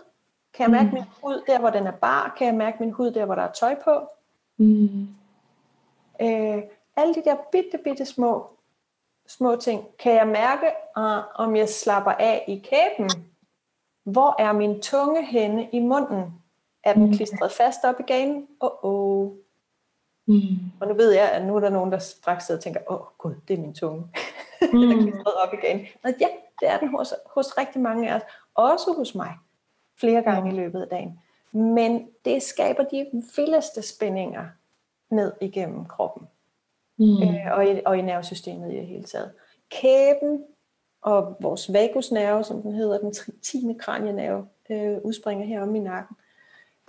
Kan 0.55 0.63
jeg 0.63 0.71
mærke 0.71 0.89
mm. 0.89 0.95
min 0.95 1.05
hud 1.23 1.43
der, 1.47 1.59
hvor 1.59 1.71
den 1.71 1.87
er 1.87 1.93
bar? 1.93 2.35
Kan 2.39 2.47
jeg 2.47 2.55
mærke 2.55 2.77
min 2.81 2.91
hud 2.91 3.11
der, 3.11 3.25
hvor 3.25 3.35
der 3.35 3.43
er 3.43 3.53
tøj 3.53 3.75
på? 3.85 4.09
Mm. 4.57 5.09
Øh, 6.21 6.63
alle 6.97 7.15
de 7.15 7.25
der 7.25 7.37
bitte, 7.53 7.79
bitte 7.79 8.07
små 8.07 8.55
små 9.27 9.57
ting. 9.57 9.85
Kan 9.99 10.13
jeg 10.13 10.27
mærke, 10.27 10.67
uh, 10.97 11.41
om 11.45 11.57
jeg 11.57 11.69
slapper 11.69 12.11
af 12.11 12.45
i 12.49 12.57
kæben? 12.57 13.11
Hvor 14.05 14.43
er 14.43 14.53
min 14.53 14.81
tunge 14.81 15.27
henne 15.27 15.69
i 15.73 15.81
munden? 15.81 16.43
Er 16.85 16.95
den 16.95 17.07
mm. 17.07 17.13
klistret 17.13 17.53
fast 17.53 17.85
op 17.85 18.01
i 18.01 18.03
ganen? 18.03 18.49
Åh, 18.61 18.71
oh, 18.83 19.25
oh. 19.25 19.33
Mm. 20.27 20.57
Og 20.81 20.89
nu 20.89 20.95
ved 20.95 21.13
jeg, 21.13 21.33
at 21.33 21.47
nu 21.47 21.57
er 21.57 21.61
der 21.61 21.71
nogen, 21.71 21.93
der 21.93 21.99
straks 21.99 22.47
sidder 22.47 22.59
og 22.59 22.65
tænker, 22.65 22.81
åh 22.89 23.01
oh, 23.01 23.07
gud, 23.19 23.35
det 23.49 23.59
er 23.59 23.61
min 23.61 23.75
tunge. 23.75 24.03
Mm. 24.73 24.81
den 24.81 24.91
er 24.93 25.03
klistret 25.03 25.35
op 25.45 25.55
i 25.55 25.57
ganen. 25.57 25.87
Og 26.05 26.11
ja, 26.21 26.27
det 26.61 26.69
er 26.69 26.79
den 26.79 26.89
hos, 26.89 27.15
hos 27.27 27.59
rigtig 27.59 27.81
mange 27.81 28.11
af 28.11 28.17
os. 28.17 28.23
Også 28.55 28.93
hos 28.97 29.15
mig. 29.15 29.33
Flere 30.01 30.23
gange 30.23 30.51
mm. 30.51 30.57
i 30.57 30.61
løbet 30.61 30.81
af 30.81 30.89
dagen. 30.89 31.21
Men 31.53 32.09
det 32.25 32.43
skaber 32.43 32.83
de 32.83 33.07
vildeste 33.37 33.83
spændinger 33.83 34.45
ned 35.11 35.33
igennem 35.41 35.85
kroppen. 35.85 36.29
Mm. 36.97 37.23
Øh, 37.23 37.53
og, 37.53 37.67
i, 37.67 37.81
og 37.87 37.99
i 37.99 38.03
nervesystemet 38.03 38.73
i 38.73 38.77
det 38.77 38.87
hele 38.87 39.05
taget. 39.05 39.33
Kæben 39.71 40.45
og 41.03 41.37
vores 41.41 41.73
vagusnerve, 41.73 42.45
som 42.45 42.63
den 42.63 42.73
hedder, 42.73 42.99
den 42.99 43.15
10. 43.43 43.77
kranienerve, 43.79 44.47
øh, 44.71 44.99
udspringer 45.05 45.47
herom 45.47 45.75
i 45.75 45.79
nakken. 45.79 46.17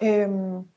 Øhm, 0.03 0.67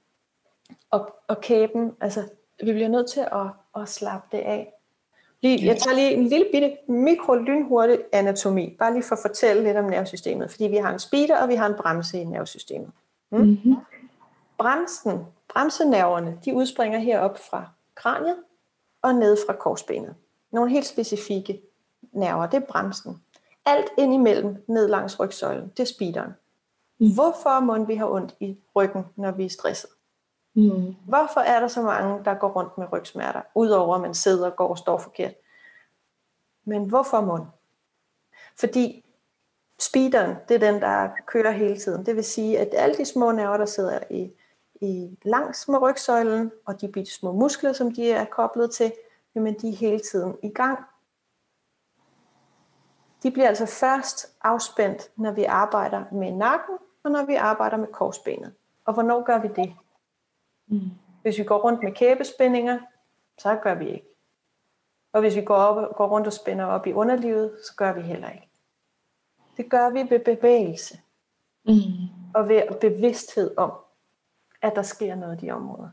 og, 0.90 1.14
og 1.28 1.40
kæben, 1.40 1.92
altså 2.00 2.28
vi 2.62 2.72
bliver 2.72 2.88
nødt 2.88 3.10
til 3.10 3.20
at, 3.20 3.82
at 3.82 3.88
slappe 3.88 4.36
det 4.36 4.42
af. 4.42 4.72
Lige, 5.40 5.66
jeg 5.66 5.76
tager 5.76 5.94
lige 5.94 6.10
en 6.10 6.26
lille 6.26 6.46
bitte 6.52 6.76
mikro 6.88 7.34
lynhurtig 7.34 7.98
anatomi, 8.12 8.76
bare 8.78 8.92
lige 8.92 9.02
for 9.02 9.14
at 9.14 9.22
fortælle 9.22 9.62
lidt 9.62 9.76
om 9.76 9.84
nervesystemet, 9.84 10.50
fordi 10.50 10.64
vi 10.64 10.76
har 10.76 10.92
en 10.92 10.98
speeder, 10.98 11.42
og 11.42 11.48
vi 11.48 11.54
har 11.54 11.66
en 11.66 11.74
bremse 11.74 12.20
i 12.20 12.24
nervesystemet. 12.24 12.90
Mm? 13.30 13.38
Mm-hmm. 13.38 13.76
Bremsen, 14.58 15.26
bremsenerverne, 15.48 16.38
de 16.44 16.54
udspringer 16.54 16.98
herop 16.98 17.38
fra 17.50 17.70
kraniet 17.94 18.36
og 19.02 19.14
ned 19.14 19.36
fra 19.46 19.52
korsbenet. 19.52 20.14
Nogle 20.52 20.70
helt 20.70 20.86
specifikke 20.86 21.60
nerver, 22.12 22.46
det 22.46 22.56
er 22.56 22.66
bremsen. 22.66 23.22
Alt 23.66 23.90
ind 23.98 24.14
imellem, 24.14 24.64
ned 24.66 24.88
langs 24.88 25.20
rygsøjlen, 25.20 25.72
det 25.76 25.80
er 25.80 25.86
speederen. 25.86 26.30
Mm. 27.00 27.14
Hvorfor 27.14 27.60
må 27.60 27.84
vi 27.84 27.94
have 27.94 28.14
ondt 28.14 28.34
i 28.40 28.56
ryggen, 28.76 29.04
når 29.16 29.30
vi 29.30 29.44
er 29.44 29.50
stresset? 29.50 29.90
Mm. 30.58 30.96
Hvorfor 31.04 31.40
er 31.40 31.60
der 31.60 31.68
så 31.68 31.82
mange, 31.82 32.24
der 32.24 32.34
går 32.34 32.48
rundt 32.48 32.78
med 32.78 32.92
rygsmerter, 32.92 33.42
udover 33.54 33.94
at 33.94 34.00
man 34.00 34.14
sidder 34.14 34.50
og 34.50 34.56
går 34.56 34.68
og 34.68 34.78
står 34.78 34.98
forkert? 34.98 35.34
Men 36.64 36.88
hvorfor 36.88 37.20
mund? 37.20 37.46
Fordi 38.56 39.04
speederen, 39.78 40.36
det 40.48 40.54
er 40.54 40.72
den, 40.72 40.82
der 40.82 41.10
kører 41.26 41.50
hele 41.50 41.78
tiden. 41.78 42.06
Det 42.06 42.16
vil 42.16 42.24
sige, 42.24 42.58
at 42.58 42.68
alle 42.72 42.96
de 42.96 43.04
små 43.04 43.32
nerver, 43.32 43.56
der 43.56 43.66
sidder 43.66 43.98
i, 44.10 44.32
i 44.80 45.18
langs 45.22 45.68
med 45.68 45.82
rygsøjlen, 45.82 46.52
og 46.66 46.80
de 46.80 46.88
bitte 46.88 47.12
små 47.12 47.32
muskler, 47.32 47.72
som 47.72 47.94
de 47.94 48.12
er 48.12 48.24
koblet 48.24 48.70
til, 48.70 48.92
jamen 49.34 49.54
de 49.54 49.68
er 49.68 49.76
hele 49.76 50.00
tiden 50.00 50.36
i 50.42 50.48
gang. 50.48 50.78
De 53.22 53.30
bliver 53.30 53.48
altså 53.48 53.66
først 53.66 54.36
afspændt, 54.42 55.10
når 55.16 55.32
vi 55.32 55.44
arbejder 55.44 56.04
med 56.12 56.32
nakken, 56.32 56.78
og 57.04 57.10
når 57.10 57.24
vi 57.24 57.34
arbejder 57.34 57.76
med 57.76 57.88
korsbenet. 57.92 58.54
Og 58.84 58.94
hvornår 58.94 59.22
gør 59.22 59.38
vi 59.38 59.48
det? 59.48 59.74
Mm. 60.68 60.80
Hvis 61.22 61.38
vi 61.38 61.44
går 61.44 61.58
rundt 61.58 61.82
med 61.82 61.92
kæbespændinger, 61.92 62.78
så 63.38 63.58
gør 63.62 63.74
vi 63.74 63.88
ikke. 63.88 64.06
Og 65.12 65.20
hvis 65.20 65.36
vi 65.36 65.42
går, 65.42 65.54
op, 65.54 65.96
går 65.96 66.06
rundt 66.08 66.26
og 66.26 66.32
spænder 66.32 66.64
op 66.64 66.86
i 66.86 66.92
underlivet, 66.92 67.52
så 67.66 67.74
gør 67.76 67.92
vi 67.92 68.00
heller 68.00 68.30
ikke. 68.30 68.48
Det 69.56 69.70
gør 69.70 69.90
vi 69.90 70.10
ved 70.10 70.18
bevægelse. 70.18 70.98
Mm. 71.64 71.72
Og 72.34 72.48
ved 72.48 72.62
bevidsthed 72.80 73.54
om, 73.56 73.72
at 74.62 74.72
der 74.74 74.82
sker 74.82 75.14
noget 75.14 75.42
i 75.42 75.46
de 75.46 75.50
områder. 75.50 75.88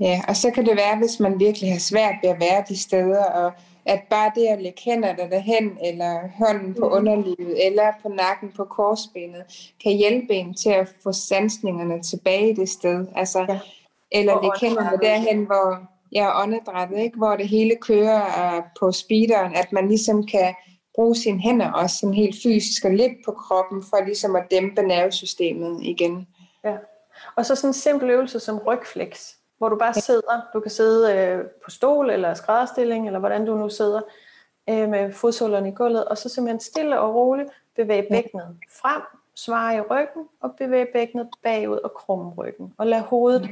Ja, 0.00 0.22
og 0.28 0.36
så 0.36 0.50
kan 0.50 0.66
det 0.66 0.76
være, 0.76 0.98
hvis 0.98 1.20
man 1.20 1.40
virkelig 1.40 1.72
har 1.72 1.78
svært 1.78 2.14
ved 2.22 2.30
at 2.30 2.40
være 2.40 2.64
de 2.68 2.78
steder, 2.78 3.24
og 3.24 3.52
at 3.84 4.02
bare 4.10 4.32
det 4.34 4.46
at 4.46 4.62
lægge 4.62 4.82
hænderne 4.84 5.30
derhen, 5.30 5.78
eller 5.84 6.28
hånden 6.28 6.74
på 6.74 6.88
mm. 6.88 6.94
underlivet, 6.94 7.66
eller 7.66 7.92
på 8.02 8.08
nakken 8.08 8.52
på 8.52 8.64
korsbenet, 8.64 9.72
kan 9.82 9.92
hjælpe 9.96 10.34
en 10.34 10.54
til 10.54 10.70
at 10.70 10.94
få 11.02 11.12
sansningerne 11.12 12.02
tilbage 12.02 12.50
i 12.50 12.54
det 12.54 12.68
sted. 12.68 13.06
Altså, 13.16 13.46
ja. 13.48 13.60
Eller 14.10 14.32
og 14.32 14.42
lægge 14.42 14.58
hænderne 14.60 14.98
derhen, 15.02 15.44
hvor 15.44 15.88
jeg 16.12 16.24
er 16.24 16.42
åndedrættet, 16.42 16.98
ikke? 16.98 17.16
hvor 17.16 17.36
det 17.36 17.48
hele 17.48 17.76
kører 17.76 18.56
uh, 18.58 18.64
på 18.80 18.92
speederen, 18.92 19.54
at 19.54 19.72
man 19.72 19.88
ligesom 19.88 20.26
kan 20.26 20.54
bruge 20.94 21.16
sine 21.16 21.40
hænder 21.40 21.72
også 21.72 21.96
sådan 21.96 22.14
helt 22.14 22.36
fysisk 22.42 22.84
og 22.84 22.90
lidt 22.90 23.12
på 23.24 23.32
kroppen, 23.32 23.82
for 23.90 24.04
ligesom 24.04 24.36
at 24.36 24.50
dæmpe 24.50 24.82
nervesystemet 24.82 25.78
igen. 25.82 26.28
Ja. 26.64 26.76
Og 27.36 27.46
så 27.46 27.54
sådan 27.54 27.70
en 27.70 27.74
simpel 27.74 28.10
øvelse 28.10 28.40
som 28.40 28.58
rygflex, 28.58 29.32
hvor 29.58 29.68
du 29.68 29.76
bare 29.76 29.94
sidder. 29.94 30.50
Du 30.52 30.60
kan 30.60 30.70
sidde 30.70 31.14
øh, 31.14 31.44
på 31.64 31.70
stol 31.70 32.10
eller 32.10 32.34
skrædderstilling, 32.34 33.06
eller 33.06 33.18
hvordan 33.18 33.46
du 33.46 33.56
nu 33.56 33.68
sidder, 33.68 34.00
øh, 34.70 34.88
med 34.88 35.12
fodsålerne 35.12 35.68
i 35.68 35.72
gulvet, 35.72 36.04
og 36.04 36.18
så 36.18 36.28
simpelthen 36.28 36.60
stille 36.60 37.00
og 37.00 37.14
roligt 37.14 37.48
bevæge 37.76 38.06
bækkenet 38.10 38.56
frem, 38.80 39.02
svare 39.34 39.76
i 39.76 39.80
ryggen, 39.80 40.24
og 40.40 40.50
bevæge 40.58 40.86
bækkenet 40.92 41.28
bagud 41.42 41.78
og 41.78 41.94
krumme 41.94 42.30
ryggen. 42.30 42.74
Og 42.78 42.86
lad 42.86 43.00
hovedet 43.00 43.48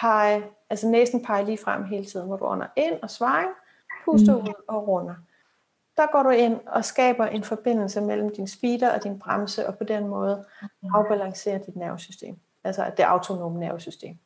pege, 0.00 0.44
altså 0.70 0.88
næsten 0.88 1.24
pege 1.24 1.44
lige 1.44 1.58
frem 1.58 1.84
hele 1.84 2.04
tiden, 2.04 2.26
hvor 2.26 2.36
du 2.36 2.44
ånder 2.44 2.66
ind 2.76 2.94
og 3.02 3.10
svarer, 3.10 3.48
puster 4.04 4.34
ud 4.34 4.54
og 4.68 4.88
runder. 4.88 5.14
Der 5.96 6.06
går 6.12 6.22
du 6.22 6.30
ind 6.30 6.60
og 6.66 6.84
skaber 6.84 7.26
en 7.26 7.44
forbindelse 7.44 8.00
mellem 8.00 8.34
din 8.34 8.48
speeder 8.48 8.94
og 8.94 9.04
din 9.04 9.18
bremse, 9.18 9.66
og 9.66 9.78
på 9.78 9.84
den 9.84 10.08
måde 10.08 10.44
afbalancerer 10.94 11.58
dit 11.58 11.76
nervesystem 11.76 12.38
altså 12.64 12.90
det 12.96 13.02
autonome 13.02 13.60
nervesystem. 13.60 14.16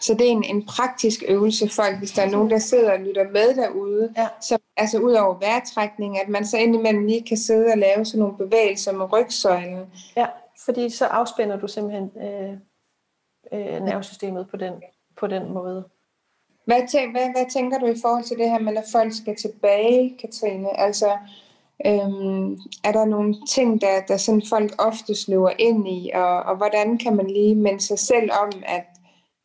Så 0.00 0.14
det 0.14 0.26
er 0.26 0.30
en, 0.30 0.44
en 0.44 0.66
praktisk 0.66 1.22
øvelse 1.28 1.68
for, 1.68 1.98
hvis 1.98 2.12
der 2.12 2.22
er 2.22 2.30
nogen, 2.30 2.50
der 2.50 2.58
sidder 2.58 2.92
og 2.92 2.98
lytter 2.98 3.24
med 3.30 3.54
derude, 3.54 4.14
ja. 4.16 4.28
så 4.40 4.58
altså 4.76 4.98
ud 4.98 5.12
over 5.12 5.38
vejrtrækning, 5.38 6.20
at 6.20 6.28
man 6.28 6.46
så 6.46 6.56
indimellem 6.56 7.06
lige 7.06 7.22
kan 7.22 7.36
sidde 7.36 7.66
og 7.72 7.78
lave 7.78 8.04
sådan 8.04 8.18
nogle 8.18 8.36
bevægelser 8.36 8.92
med 8.92 9.12
rygsøjlen. 9.12 9.86
Ja, 10.16 10.26
fordi 10.64 10.90
så 10.90 11.04
afspænder 11.04 11.56
du 11.56 11.68
simpelthen 11.68 12.10
øh, 12.16 12.58
øh, 13.52 13.80
nervesystemet 13.84 14.48
på 14.50 14.56
den, 14.56 14.74
på 15.16 15.26
den 15.26 15.52
måde. 15.52 15.88
Hvad, 16.64 16.82
tæ- 16.82 17.10
hvad, 17.10 17.30
hvad 17.30 17.50
tænker 17.50 17.78
du 17.78 17.86
i 17.86 18.00
forhold 18.02 18.24
til 18.24 18.38
det 18.38 18.50
her 18.50 18.58
med, 18.58 18.76
at 18.76 18.84
folk 18.92 19.12
skal 19.12 19.36
tilbage, 19.36 20.18
Katrine? 20.20 20.80
Altså, 20.80 21.18
Øhm, 21.86 22.52
er 22.84 22.92
der 22.92 23.04
nogle 23.04 23.34
ting, 23.48 23.80
der, 23.80 24.00
der 24.08 24.16
sådan 24.16 24.42
folk 24.48 24.72
ofte 24.78 25.12
løber 25.28 25.50
ind 25.58 25.88
i, 25.88 26.10
og, 26.14 26.42
og 26.42 26.56
hvordan 26.56 26.98
kan 26.98 27.16
man 27.16 27.26
lige 27.26 27.54
minde 27.54 27.80
sig 27.80 27.98
selv 27.98 28.30
om, 28.42 28.62
at 28.66 28.86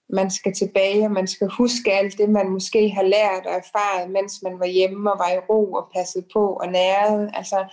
man 0.09 0.31
skal 0.31 0.53
tilbage, 0.53 1.05
og 1.05 1.11
man 1.11 1.27
skal 1.27 1.47
huske 1.47 1.93
alt 1.93 2.17
det, 2.17 2.29
man 2.29 2.49
måske 2.49 2.89
har 2.89 3.03
lært 3.03 3.45
og 3.45 3.53
erfaret, 3.53 4.11
mens 4.11 4.43
man 4.43 4.59
var 4.59 4.65
hjemme 4.65 5.11
og 5.11 5.19
var 5.19 5.31
i 5.31 5.39
ro 5.49 5.73
og 5.73 5.89
passet 5.95 6.25
på 6.33 6.53
og 6.53 6.67
næret. 6.67 7.31
Altså, 7.33 7.65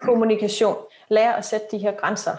Kommunikation. 0.00 0.76
Lær 1.08 1.32
at 1.32 1.44
sætte 1.44 1.66
de 1.70 1.78
her 1.78 1.92
grænser, 1.92 2.36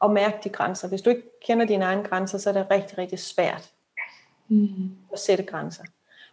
og 0.00 0.10
mærke 0.10 0.38
de 0.44 0.48
grænser. 0.48 0.88
Hvis 0.88 1.02
du 1.02 1.10
ikke 1.10 1.40
kender 1.46 1.66
dine 1.66 1.84
egne 1.84 2.04
grænser, 2.04 2.38
så 2.38 2.48
er 2.48 2.54
det 2.54 2.66
rigtig, 2.70 2.98
rigtig 2.98 3.18
svært 3.18 3.70
mm. 4.48 4.90
at 5.12 5.18
sætte 5.18 5.44
grænser. 5.44 5.84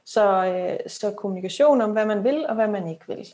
Så, 0.05 0.45
øh, 0.45 0.89
så 0.89 1.11
kommunikation 1.11 1.81
om, 1.81 1.91
hvad 1.91 2.05
man 2.05 2.23
vil 2.23 2.45
og 2.47 2.55
hvad 2.55 2.67
man 2.67 2.87
ikke 2.87 3.07
vil. 3.07 3.27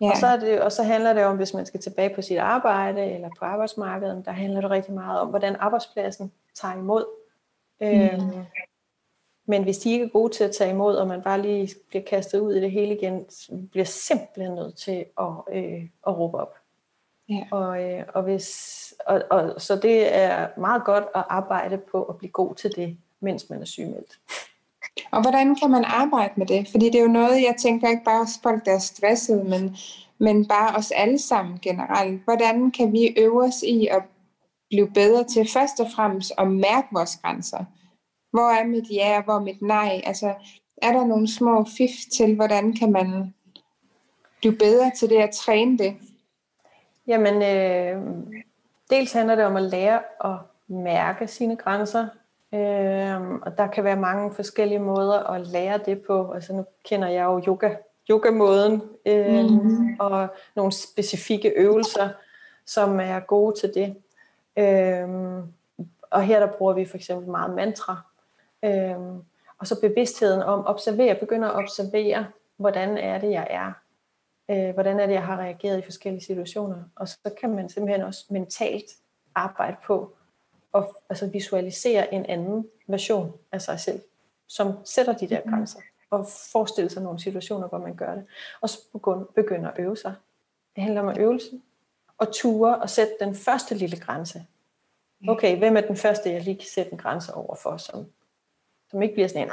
Ja. 0.00 0.10
Og, 0.10 0.16
så 0.16 0.26
er 0.26 0.36
det, 0.36 0.60
og 0.60 0.72
så 0.72 0.82
handler 0.82 1.12
det 1.12 1.24
om, 1.24 1.36
hvis 1.36 1.54
man 1.54 1.66
skal 1.66 1.80
tilbage 1.80 2.14
på 2.14 2.22
sit 2.22 2.38
arbejde 2.38 3.04
eller 3.04 3.28
på 3.38 3.44
arbejdsmarkedet, 3.44 4.24
der 4.24 4.32
handler 4.32 4.60
det 4.60 4.70
rigtig 4.70 4.94
meget 4.94 5.20
om, 5.20 5.28
hvordan 5.28 5.56
arbejdspladsen 5.56 6.32
tager 6.54 6.74
imod. 6.74 7.04
Mm. 7.80 7.86
Øhm, 7.86 8.44
men 9.46 9.62
hvis 9.62 9.78
de 9.78 9.92
ikke 9.92 10.04
er 10.04 10.08
gode 10.08 10.32
til 10.32 10.44
at 10.44 10.50
tage 10.50 10.70
imod, 10.70 10.96
og 10.96 11.08
man 11.08 11.22
bare 11.22 11.42
lige 11.42 11.74
bliver 11.88 12.04
kastet 12.04 12.40
ud 12.40 12.54
i 12.54 12.60
det 12.60 12.70
hele 12.70 12.96
igen, 12.96 13.26
bliver 13.70 13.84
simpelthen 13.84 14.54
nødt 14.54 14.76
til 14.76 15.04
at, 15.20 15.32
øh, 15.52 15.82
at 16.06 16.18
råbe 16.18 16.38
op. 16.38 16.54
Ja. 17.32 17.56
Og, 17.56 17.82
øh, 17.82 18.04
og, 18.14 18.22
hvis, 18.22 18.48
og, 19.06 19.22
og, 19.30 19.60
så 19.60 19.76
det 19.76 20.14
er 20.14 20.48
meget 20.60 20.84
godt 20.84 21.04
at 21.14 21.24
arbejde 21.28 21.78
på 21.78 22.02
at 22.02 22.16
blive 22.18 22.30
god 22.30 22.54
til 22.54 22.70
det, 22.76 22.96
mens 23.20 23.50
man 23.50 23.60
er 23.60 23.64
sygemeldt. 23.64 24.18
Og 25.10 25.22
hvordan 25.22 25.54
kan 25.54 25.70
man 25.70 25.84
arbejde 25.84 26.32
med 26.36 26.46
det? 26.46 26.68
Fordi 26.68 26.86
det 26.86 26.94
er 26.94 27.02
jo 27.02 27.08
noget, 27.08 27.42
jeg 27.42 27.54
tænker 27.58 27.88
ikke 27.88 28.04
bare 28.04 28.18
hos 28.18 28.40
folk, 28.42 28.64
der 28.64 28.72
er 28.72 28.78
stressede, 28.78 29.44
men, 29.44 29.76
men 30.18 30.48
bare 30.48 30.76
os 30.76 30.90
alle 30.90 31.18
sammen 31.18 31.58
generelt. 31.62 32.24
Hvordan 32.24 32.70
kan 32.70 32.92
vi 32.92 33.14
øve 33.18 33.42
os 33.44 33.62
i 33.62 33.86
at 33.86 34.02
blive 34.70 34.90
bedre 34.90 35.24
til 35.24 35.48
først 35.52 35.80
og 35.80 35.86
fremmest 35.96 36.32
at 36.38 36.50
mærke 36.50 36.88
vores 36.92 37.16
grænser? 37.22 37.64
Hvor 38.30 38.50
er 38.50 38.64
mit 38.66 38.90
ja, 38.90 39.22
hvor 39.22 39.34
er 39.34 39.40
mit 39.40 39.62
nej? 39.62 40.00
Altså, 40.04 40.34
er 40.82 40.92
der 40.92 41.06
nogle 41.06 41.32
små 41.32 41.64
fif 41.76 41.90
til, 42.16 42.34
hvordan 42.34 42.72
kan 42.76 42.92
man 42.92 43.34
blive 44.40 44.56
bedre 44.56 44.90
til 44.98 45.08
det 45.08 45.16
at 45.16 45.30
træne 45.30 45.78
det? 45.78 45.96
Jamen, 47.12 47.42
øh, 47.42 48.02
dels 48.90 49.12
handler 49.12 49.34
det 49.34 49.44
om 49.44 49.56
at 49.56 49.62
lære 49.62 50.00
at 50.24 50.36
mærke 50.66 51.26
sine 51.26 51.56
grænser. 51.56 52.08
Øhm, 52.54 53.42
og 53.42 53.58
der 53.58 53.66
kan 53.66 53.84
være 53.84 53.96
mange 53.96 54.34
forskellige 54.34 54.78
måder 54.78 55.30
at 55.30 55.46
lære 55.46 55.78
det 55.86 56.02
på. 56.02 56.32
Altså 56.32 56.52
nu 56.52 56.64
kender 56.84 57.08
jeg 57.08 57.24
jo 57.24 57.42
yoga, 57.46 57.74
yoga-måden 58.10 58.82
øhm, 59.06 59.52
mm. 59.52 59.96
og 59.98 60.28
nogle 60.56 60.72
specifikke 60.72 61.48
øvelser, 61.48 62.08
som 62.66 63.00
er 63.00 63.20
gode 63.20 63.60
til 63.60 63.74
det. 63.74 63.96
Øhm, 64.56 65.42
og 66.10 66.22
her 66.22 66.40
der 66.40 66.52
bruger 66.52 66.72
vi 66.72 66.84
for 66.84 66.96
eksempel 66.96 67.30
meget 67.30 67.54
mantra. 67.54 67.96
Øhm, 68.64 69.22
og 69.58 69.66
så 69.66 69.80
bevidstheden 69.80 70.42
om 70.42 70.60
at 70.60 70.66
observere, 70.66 71.14
begynder 71.14 71.48
at 71.48 71.56
observere, 71.56 72.26
hvordan 72.56 72.98
er 72.98 73.18
det, 73.18 73.30
jeg 73.30 73.46
er. 73.50 73.72
Øh, 74.50 74.70
hvordan 74.70 75.00
er 75.00 75.06
det, 75.06 75.12
jeg 75.12 75.26
har 75.26 75.36
reageret 75.36 75.78
i 75.78 75.82
forskellige 75.82 76.24
situationer? 76.24 76.82
Og 76.96 77.08
så 77.08 77.30
kan 77.40 77.50
man 77.54 77.68
simpelthen 77.68 78.02
også 78.02 78.24
mentalt 78.30 78.90
arbejde 79.34 79.76
på 79.84 80.16
at 80.74 80.84
altså 81.08 81.26
visualisere 81.26 82.14
en 82.14 82.26
anden 82.26 82.68
version 82.86 83.32
af 83.52 83.62
sig 83.62 83.80
selv, 83.80 84.00
som 84.46 84.72
sætter 84.84 85.12
de 85.12 85.28
der 85.28 85.40
mhm. 85.44 85.50
grænser 85.50 85.80
og 86.10 86.26
forestille 86.52 86.90
sig 86.90 87.02
nogle 87.02 87.20
situationer, 87.20 87.68
hvor 87.68 87.78
man 87.78 87.96
gør 87.96 88.14
det. 88.14 88.24
Og 88.60 88.68
så 88.68 88.78
begynder 89.34 89.70
at 89.70 89.78
øve 89.78 89.96
sig. 89.96 90.14
Det 90.76 90.82
handler 90.82 91.00
om 91.00 91.08
at 91.08 91.18
øvelse 91.18 91.60
og 92.18 92.32
ture 92.32 92.78
og 92.78 92.90
sætte 92.90 93.12
den 93.20 93.34
første 93.34 93.74
lille 93.74 94.00
grænse. 94.00 94.46
Okay, 95.28 95.58
hvem 95.58 95.76
er 95.76 95.80
den 95.80 95.96
første, 95.96 96.30
jeg 96.30 96.42
lige 96.42 96.56
kan 96.56 96.68
sætte 96.68 96.92
en 96.92 96.98
grænse 96.98 97.34
over 97.34 97.54
for, 97.54 97.76
som, 97.76 98.06
som 98.90 99.02
ikke 99.02 99.14
bliver 99.14 99.28
sådan 99.28 99.42
en 99.42 99.50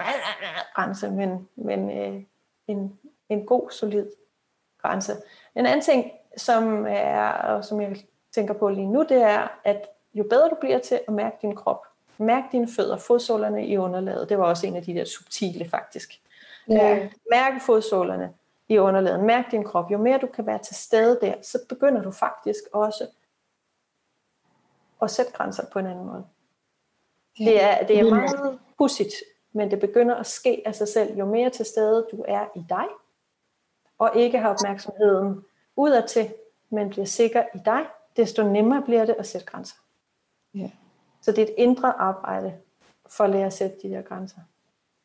grænse, 0.76 1.12
men, 1.12 1.50
men 1.56 1.92
øh, 1.92 2.24
en, 2.68 3.00
en 3.30 3.46
god, 3.46 3.72
solid 3.72 4.08
grænse. 4.82 5.14
En 5.56 5.66
anden 5.66 5.82
ting, 5.82 6.12
som, 6.38 6.86
er, 6.90 7.32
og 7.32 7.66
som 7.66 7.82
jeg 7.82 7.98
tænker 8.32 8.54
på 8.54 8.70
lige 8.70 8.88
nu, 8.88 9.06
det 9.10 9.22
er, 9.22 9.48
at 9.64 9.88
jo 10.14 10.24
bedre 10.30 10.50
du 10.50 10.56
bliver 10.60 10.80
til 10.80 11.00
at 11.08 11.14
mærke 11.14 11.38
din 11.42 11.56
krop, 11.56 11.86
mærk 12.18 12.44
dine 12.52 12.68
fødder, 12.76 12.98
fodsålerne 12.98 13.68
i 13.68 13.78
underlaget, 13.78 14.30
det 14.30 14.38
var 14.38 14.46
også 14.46 14.68
en 14.68 14.76
af 14.76 14.84
de 14.84 14.94
der 14.94 15.06
subtile 15.06 15.70
faktisk. 15.70 16.22
Ja. 16.70 16.96
Øh, 16.96 17.12
mærke 17.32 17.60
fodsålerne 17.60 18.34
i 18.70 18.78
underlaget, 18.78 19.24
mærk 19.24 19.52
din 19.52 19.64
krop. 19.64 19.92
Jo 19.92 19.98
mere 19.98 20.18
du 20.18 20.28
kan 20.28 20.46
være 20.46 20.58
til 20.58 20.76
stede 20.76 21.20
der, 21.22 21.34
så 21.42 21.60
begynder 21.70 22.02
du 22.02 22.12
faktisk 22.12 22.64
også 22.74 23.08
at 25.02 25.12
sætte 25.12 25.32
grænser 25.32 25.64
på 25.72 25.80
en 25.80 25.86
anden 25.86 26.06
måde. 26.06 26.26
Det 27.38 27.64
er, 27.64 27.88
det 27.88 28.00
er 28.00 28.10
meget 28.10 28.60
pudsigt, 28.78 29.14
men 29.54 29.72
det 29.72 29.80
begynder 29.80 30.16
at 30.16 30.28
ske 30.28 30.62
af 30.66 30.76
sig 30.76 30.88
selv. 30.88 31.18
Jo 31.18 31.26
mere 31.26 31.50
til 31.50 31.66
stede 31.66 32.08
du 32.12 32.26
er 32.28 32.46
i 32.56 32.64
dig, 32.70 32.86
og 34.00 34.12
ikke 34.16 34.40
har 34.40 34.50
opmærksomheden 34.50 35.42
udadtil, 35.76 36.34
men 36.70 36.90
bliver 36.90 37.06
sikker 37.06 37.44
i 37.56 37.58
dig, 37.66 37.86
desto 38.18 38.44
nemmere 38.44 38.82
bliver 38.82 39.06
det 39.06 39.16
at 39.20 39.28
sætte 39.28 39.48
grænser. 39.48 39.76
Ja. 40.56 40.70
Så 41.22 41.32
det 41.32 41.40
er 41.40 41.44
et 41.44 41.54
indre 41.58 42.00
arbejde 42.00 42.54
for 43.10 43.24
at 43.24 43.30
lære 43.30 43.46
at 43.46 43.54
sætte 43.54 43.76
de 43.84 43.90
der 43.90 44.02
grænser. 44.02 44.40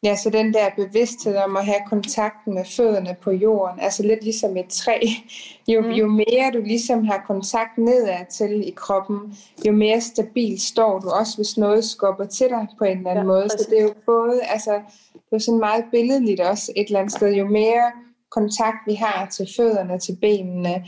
Ja, 0.02 0.16
så 0.16 0.30
den 0.30 0.54
der 0.54 0.70
bevidsthed 0.76 1.36
om 1.36 1.56
at 1.56 1.64
have 1.64 1.80
kontakten 1.86 2.54
med 2.54 2.64
fødderne 2.64 3.16
på 3.22 3.30
jorden, 3.30 3.80
altså 3.80 4.02
lidt 4.02 4.24
ligesom 4.24 4.56
et 4.56 4.68
træ. 4.68 5.00
Jo, 5.68 5.80
mm. 5.80 5.90
jo 5.90 6.06
mere 6.06 6.50
du 6.52 6.60
ligesom 6.60 7.04
har 7.04 7.24
kontakt 7.26 7.78
nedad 7.78 8.26
til 8.30 8.68
i 8.68 8.70
kroppen, 8.70 9.36
jo 9.66 9.72
mere 9.72 10.00
stabil 10.00 10.60
står 10.60 10.98
du, 10.98 11.10
også 11.10 11.36
hvis 11.36 11.56
noget 11.56 11.84
skubber 11.84 12.24
til 12.24 12.48
dig 12.48 12.68
på 12.78 12.84
en 12.84 12.98
eller 12.98 13.10
anden 13.10 13.24
ja, 13.24 13.26
måde. 13.26 13.42
Præcis. 13.42 13.60
Så 13.60 13.70
det 13.70 13.78
er 13.78 13.82
jo 13.82 13.94
både, 14.06 14.42
altså, 14.42 14.72
det 15.12 15.36
er 15.36 15.38
sådan 15.38 15.60
meget 15.60 15.84
billedligt 15.90 16.40
også 16.40 16.72
et 16.76 16.86
eller 16.86 17.00
andet 17.00 17.12
sted. 17.12 17.32
Jo 17.32 17.46
mere 17.48 17.92
kontakt 18.34 18.76
vi 18.86 18.94
har 18.94 19.26
til 19.26 19.48
fødderne, 19.56 19.98
til 19.98 20.16
benene, 20.20 20.84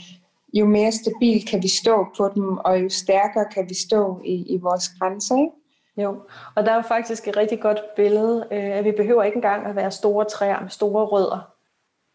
jo 0.54 0.66
mere 0.66 0.92
stabil 0.92 1.46
kan 1.46 1.62
vi 1.62 1.68
stå 1.68 2.06
på 2.16 2.30
dem, 2.34 2.58
og 2.58 2.82
jo 2.82 2.88
stærkere 2.88 3.44
kan 3.54 3.68
vi 3.68 3.74
stå 3.74 4.20
i, 4.24 4.54
i 4.54 4.56
vores 4.56 4.88
grænser. 4.88 5.36
Ikke? 5.36 5.52
Jo, 5.96 6.22
og 6.54 6.66
der 6.66 6.72
er 6.72 6.82
faktisk 6.82 7.28
et 7.28 7.36
rigtig 7.36 7.60
godt 7.60 7.80
billede, 7.96 8.48
øh, 8.52 8.78
at 8.78 8.84
vi 8.84 8.92
behøver 8.92 9.22
ikke 9.22 9.36
engang 9.36 9.66
at 9.66 9.76
være 9.76 9.90
store 9.90 10.24
træer 10.24 10.60
med 10.60 10.70
store 10.70 11.04
rødder. 11.04 11.52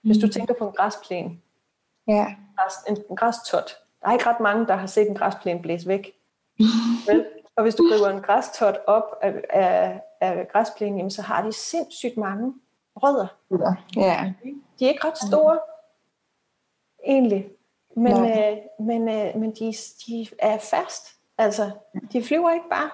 Hvis 0.03 0.17
du 0.17 0.25
mm. 0.25 0.31
tænker 0.31 0.53
på 0.59 0.67
en 0.67 0.73
græsplæne, 0.73 1.31
ja. 2.07 2.25
en, 2.89 2.97
en 3.09 3.15
græstot, 3.15 3.71
der 4.01 4.07
er 4.07 4.13
ikke 4.13 4.25
ret 4.25 4.39
mange, 4.39 4.67
der 4.67 4.75
har 4.75 4.87
set 4.87 5.09
en 5.09 5.15
græsplæne 5.15 5.61
blæse 5.61 5.87
væk. 5.87 6.11
Vel? 7.07 7.25
Og 7.55 7.63
hvis 7.63 7.75
du 7.75 7.83
river 7.83 8.09
en 8.09 8.21
græstot 8.21 8.77
op 8.87 9.03
af, 9.21 9.33
af, 9.49 10.01
af 10.21 10.47
græsplænen, 10.51 10.97
jamen, 10.97 11.11
så 11.11 11.21
har 11.21 11.45
de 11.45 11.53
sindssygt 11.53 12.17
mange 12.17 12.53
rødder. 12.95 13.27
Ja. 13.95 14.33
De 14.81 14.85
er 14.85 14.89
ikke 14.89 15.07
ret 15.07 15.17
store, 15.17 15.59
egentlig. 17.05 17.49
Men, 17.95 18.13
øh, 18.13 18.57
men, 18.79 19.09
øh, 19.09 19.35
men 19.35 19.51
de, 19.51 19.73
de 20.07 20.27
er 20.39 20.57
fast. 20.57 21.17
Altså, 21.37 21.71
de 22.11 22.23
flyver 22.23 22.53
ikke 22.53 22.69
bare. 22.69 22.89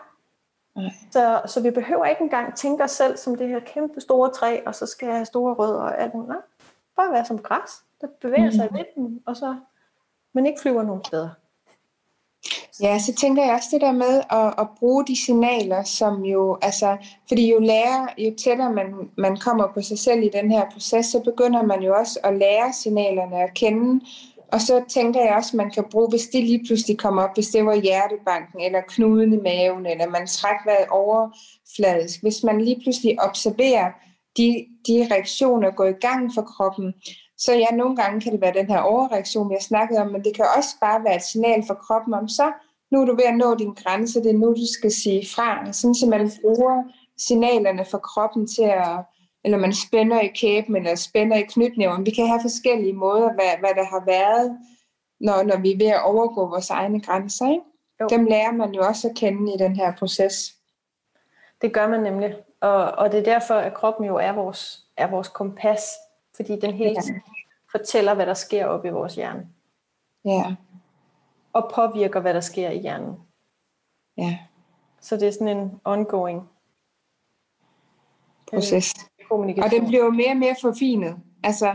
Så, 1.11 1.41
så 1.45 1.61
vi 1.61 1.71
behøver 1.71 2.05
ikke 2.05 2.21
engang 2.21 2.55
tænke 2.55 2.83
os 2.83 2.91
selv 2.91 3.17
som 3.17 3.35
det 3.35 3.47
her 3.47 3.59
kæmpe 3.59 4.01
store 4.01 4.31
træ, 4.31 4.61
og 4.65 4.75
så 4.75 4.85
skal 4.85 5.05
jeg 5.05 5.15
have 5.15 5.25
store 5.25 5.53
rødder 5.53 5.81
og 5.81 6.01
alt 6.01 6.13
muligt. 6.13 6.29
Nej, 6.29 6.41
bare 6.95 7.11
være 7.11 7.25
som 7.25 7.39
græs, 7.39 7.83
der 8.01 8.07
bevæger 8.21 8.51
sig 8.51 8.67
mm. 8.71 8.77
i 8.77 8.83
vinden, 8.95 9.23
og 9.25 9.35
så, 9.35 9.55
men 10.33 10.45
ikke 10.45 10.61
flyver 10.61 10.83
nogen 10.83 11.03
steder. 11.03 11.29
Ja, 12.81 12.99
så 12.99 13.13
tænker 13.13 13.43
jeg 13.43 13.53
også 13.53 13.69
det 13.71 13.81
der 13.81 13.91
med 13.91 14.21
at, 14.29 14.53
at 14.57 14.67
bruge 14.79 15.05
de 15.05 15.25
signaler, 15.25 15.83
som 15.83 16.25
jo, 16.25 16.57
altså, 16.61 16.97
fordi 17.27 17.51
jo 17.51 17.59
lærer, 17.59 18.07
jo 18.17 18.35
tættere 18.43 18.73
man, 18.73 18.93
man 19.17 19.38
kommer 19.38 19.67
på 19.73 19.81
sig 19.81 19.99
selv 19.99 20.23
i 20.23 20.29
den 20.29 20.51
her 20.51 20.65
proces, 20.73 21.05
så 21.05 21.19
begynder 21.19 21.63
man 21.63 21.81
jo 21.81 21.95
også 21.95 22.19
at 22.23 22.38
lære 22.38 22.73
signalerne 22.73 23.43
at 23.43 23.53
kende, 23.53 24.01
og 24.51 24.61
så 24.61 24.83
tænker 24.89 25.21
jeg 25.21 25.35
også, 25.35 25.49
at 25.49 25.57
man 25.57 25.71
kan 25.71 25.83
bruge, 25.91 26.09
hvis 26.09 26.27
det 26.27 26.43
lige 26.43 26.63
pludselig 26.67 26.97
kommer 26.97 27.23
op, 27.23 27.35
hvis 27.35 27.47
det 27.47 27.65
var 27.65 27.75
hjertebanken, 27.75 28.61
eller 28.61 28.81
knuden 28.88 29.33
i 29.33 29.38
maven, 29.38 29.85
eller 29.85 30.09
man 30.09 30.27
træk 30.27 30.59
vejret 30.65 30.88
overfladisk. 30.89 32.21
Hvis 32.21 32.43
man 32.43 32.61
lige 32.61 32.81
pludselig 32.83 33.21
observerer 33.21 33.91
de, 34.38 34.65
de 34.88 35.07
reaktioner 35.11 35.71
går 35.71 35.85
i 35.85 35.99
gang 36.01 36.31
for 36.35 36.41
kroppen, 36.41 36.93
så 37.38 37.53
ja, 37.53 37.75
nogle 37.75 37.95
gange 37.95 38.21
kan 38.21 38.31
det 38.31 38.41
være 38.41 38.53
den 38.53 38.67
her 38.67 38.79
overreaktion, 38.79 39.49
vi 39.49 39.53
har 39.53 39.61
snakket 39.61 39.97
om, 39.97 40.07
men 40.07 40.23
det 40.23 40.35
kan 40.35 40.45
også 40.57 40.69
bare 40.81 41.03
være 41.03 41.15
et 41.15 41.23
signal 41.23 41.63
for 41.67 41.73
kroppen 41.73 42.13
om, 42.13 42.27
så 42.27 42.51
nu 42.91 43.01
er 43.01 43.05
du 43.05 43.15
ved 43.15 43.23
at 43.23 43.38
nå 43.38 43.55
din 43.55 43.73
grænse, 43.73 44.23
det 44.23 44.31
er 44.31 44.38
nu, 44.38 44.49
du 44.49 44.67
skal 44.77 44.91
sige 44.91 45.27
fra. 45.35 45.73
Sådan, 45.73 45.95
så 45.95 46.05
man 46.09 46.31
bruger 46.41 46.83
signalerne 47.17 47.85
for 47.85 47.97
kroppen 47.97 48.47
til 48.47 48.63
at 48.63 49.05
eller 49.43 49.57
man 49.57 49.73
spænder 49.73 50.19
i 50.21 50.27
kæben, 50.27 50.75
eller 50.75 50.95
spænder 50.95 51.38
i 51.38 51.41
knytnæven. 51.41 52.05
Vi 52.05 52.11
kan 52.11 52.27
have 52.27 52.41
forskellige 52.41 52.93
måder, 52.93 53.33
hvad, 53.33 53.59
hvad 53.59 53.69
der 53.75 53.85
har 53.85 54.03
været, 54.05 54.57
når, 55.19 55.43
når 55.43 55.57
vi 55.57 55.71
er 55.71 55.77
ved 55.77 55.88
at 55.88 56.03
overgå 56.03 56.49
vores 56.49 56.69
egne 56.69 57.01
grænser. 57.01 57.51
Ikke? 57.51 58.15
Dem 58.15 58.25
lærer 58.25 58.51
man 58.51 58.73
jo 58.73 58.81
også 58.81 59.07
at 59.07 59.15
kende 59.15 59.53
i 59.53 59.57
den 59.57 59.75
her 59.75 59.95
proces. 59.95 60.53
Det 61.61 61.73
gør 61.73 61.88
man 61.88 61.99
nemlig. 61.99 62.35
Og, 62.61 62.91
og 62.91 63.11
det 63.11 63.19
er 63.19 63.23
derfor, 63.23 63.53
at 63.53 63.73
kroppen 63.73 64.05
jo 64.05 64.15
er 64.15 64.31
vores, 64.31 64.79
er 64.97 65.07
vores 65.07 65.27
kompas, 65.27 65.81
fordi 66.38 66.59
den 66.59 66.73
hele 66.73 67.01
tiden 67.01 67.15
ja. 67.25 67.77
fortæller, 67.77 68.13
hvad 68.13 68.25
der 68.25 68.33
sker 68.33 68.65
op 68.65 68.85
i 68.85 68.89
vores 68.89 69.15
hjerne. 69.15 69.47
Ja. 70.25 70.55
Og 71.53 71.71
påvirker, 71.75 72.19
hvad 72.19 72.33
der 72.33 72.39
sker 72.39 72.69
i 72.69 72.79
hjernen. 72.79 73.15
Ja. 74.17 74.39
Så 75.01 75.17
det 75.17 75.27
er 75.27 75.31
sådan 75.31 75.57
en 75.57 75.81
ongoing 75.83 76.49
proces 78.49 78.93
kommunikation. 79.29 79.63
Og 79.65 79.71
den 79.71 79.88
bliver 79.88 80.03
jo 80.03 80.11
mere 80.11 80.29
og 80.29 80.38
mere 80.38 80.55
forfinet. 80.61 81.15
Altså, 81.43 81.65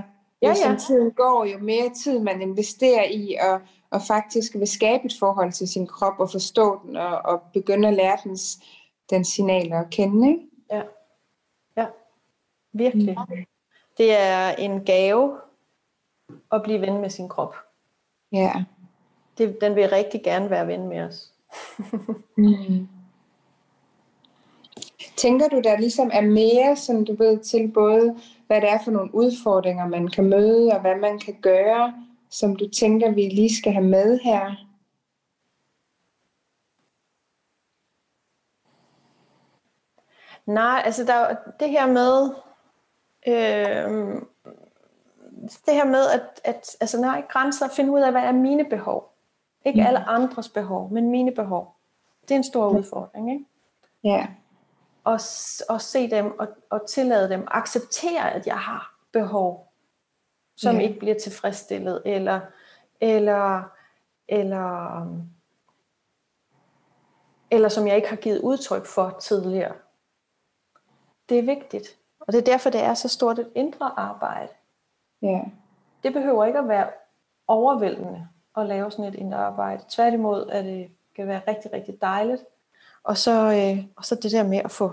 ja, 0.43 0.49
ja. 0.49 0.55
som 0.55 0.77
tiden 0.77 1.11
går, 1.11 1.45
jo 1.45 1.59
mere 1.59 1.91
tid 2.05 2.21
man 2.21 2.43
investerer 2.43 3.05
i 3.05 3.35
at, 3.41 3.61
at 3.93 4.03
faktisk 4.09 4.55
vil 4.55 4.69
skabe 4.69 5.05
et 5.05 5.15
forhold 5.19 5.53
til 5.53 5.69
sin 5.69 5.87
krop 5.87 6.21
og 6.21 6.31
forstå 6.31 6.81
den 6.87 6.97
og, 6.97 7.19
og 7.25 7.43
begynde 7.53 7.89
at 7.89 7.95
lære 7.95 8.19
dens, 8.25 8.59
dens 9.11 9.29
signaler 9.29 9.81
at 9.81 9.91
kende. 9.91 10.29
Ikke? 10.29 10.47
Ja. 10.71 10.83
ja, 11.77 11.87
virkelig. 12.73 13.17
Mm. 13.29 13.45
Det 13.99 14.17
er 14.17 14.51
en 14.51 14.85
gave 14.85 15.39
at 16.53 16.63
blive 16.63 16.81
ven 16.81 17.01
med 17.01 17.11
sin 17.11 17.29
krop. 17.29 17.57
Ja. 18.33 18.65
Det, 19.39 19.59
den 19.61 19.77
vil 19.77 19.89
rigtig 19.89 20.23
gerne 20.25 20.51
være 20.51 20.67
ven 20.67 20.89
med 20.89 21.01
os. 21.01 21.33
mm. 22.37 22.89
Tænker 25.17 25.49
du, 25.49 25.61
der 25.61 25.79
ligesom 25.79 26.11
er 26.13 26.21
mere, 26.21 26.77
som 26.77 27.05
du 27.05 27.15
ved, 27.15 27.39
til 27.39 27.73
både, 27.73 28.21
hvad 28.47 28.61
det 28.61 28.71
er 28.71 28.79
for 28.85 28.91
nogle 28.91 29.15
udfordringer, 29.15 29.89
man 29.89 30.09
kan 30.09 30.25
møde, 30.25 30.73
og 30.73 30.81
hvad 30.81 30.97
man 30.97 31.19
kan 31.19 31.41
gøre, 31.41 31.95
som 32.31 32.57
du 32.57 32.69
tænker, 32.69 33.11
vi 33.11 33.21
lige 33.21 33.57
skal 33.57 33.73
have 33.73 33.85
med 33.85 34.21
her? 34.21 34.55
Nej, 40.47 40.83
altså 40.85 41.05
der 41.05 41.15
er 41.15 41.37
det 41.61 41.71
her 41.71 41.87
med, 41.87 42.35
øh, 43.27 44.23
det 45.67 45.75
her 45.75 45.85
med 45.85 46.07
at, 46.11 46.41
at 46.45 46.77
altså 46.81 47.01
når 47.01 47.13
jeg 47.13 47.25
grænser, 47.29 47.69
finde 47.69 47.93
ud 47.93 48.01
af, 48.01 48.11
hvad 48.11 48.23
er 48.23 48.33
mine 48.33 48.65
behov. 48.65 49.09
Ikke 49.65 49.81
mm. 49.81 49.87
alle 49.87 49.99
andres 49.99 50.49
behov, 50.49 50.93
men 50.93 51.11
mine 51.11 51.35
behov. 51.35 51.77
Det 52.23 52.31
er 52.31 52.37
en 52.37 52.45
stor 52.45 52.69
udfordring, 52.69 53.33
ikke? 53.33 53.45
Ja 54.05 54.27
og, 55.05 55.21
og 55.69 55.81
se 55.81 56.11
dem 56.11 56.39
og, 56.39 56.49
og 56.71 56.89
tillade 56.89 57.29
dem, 57.29 57.49
acceptere, 57.51 58.33
at 58.33 58.47
jeg 58.47 58.59
har 58.59 58.95
behov, 59.13 59.73
som 60.57 60.77
ja. 60.77 60.83
ikke 60.83 60.99
bliver 60.99 61.19
tilfredsstillet, 61.19 62.03
eller, 62.07 62.41
eller, 63.01 63.63
eller, 64.29 65.07
eller 67.51 67.69
som 67.69 67.87
jeg 67.87 67.97
ikke 67.97 68.09
har 68.09 68.17
givet 68.17 68.41
udtryk 68.41 68.87
for 68.87 69.19
tidligere. 69.21 69.75
Det 71.29 71.39
er 71.39 71.43
vigtigt. 71.43 71.99
Og 72.27 72.33
det 72.33 72.39
er 72.39 72.53
derfor, 72.53 72.71
det 72.71 72.83
er 72.83 72.95
så 72.95 73.09
stort 73.09 73.39
et 73.39 73.51
indre 73.55 73.93
arbejde. 73.97 74.53
Ja. 75.23 75.41
Det 76.03 76.13
behøver 76.13 76.45
ikke 76.45 76.59
at 76.59 76.69
være 76.69 76.91
overvældende 77.49 78.29
at 78.57 78.67
lave 78.67 78.91
sådan 78.91 79.05
et 79.05 79.15
indre 79.15 79.39
arbejde. 79.39 79.83
Tværtimod 79.89 80.49
er 80.53 80.63
det 80.63 80.91
kan 81.17 81.29
være 81.29 81.43
rigtig, 81.49 81.73
rigtig 81.73 82.03
dejligt 82.03 82.43
og 83.05 83.17
så, 83.17 83.33
øh, 83.33 83.85
og 83.97 84.05
så 84.05 84.15
det 84.15 84.33
der 84.33 84.43
med 84.43 84.59
at 84.59 84.71
få, 84.71 84.91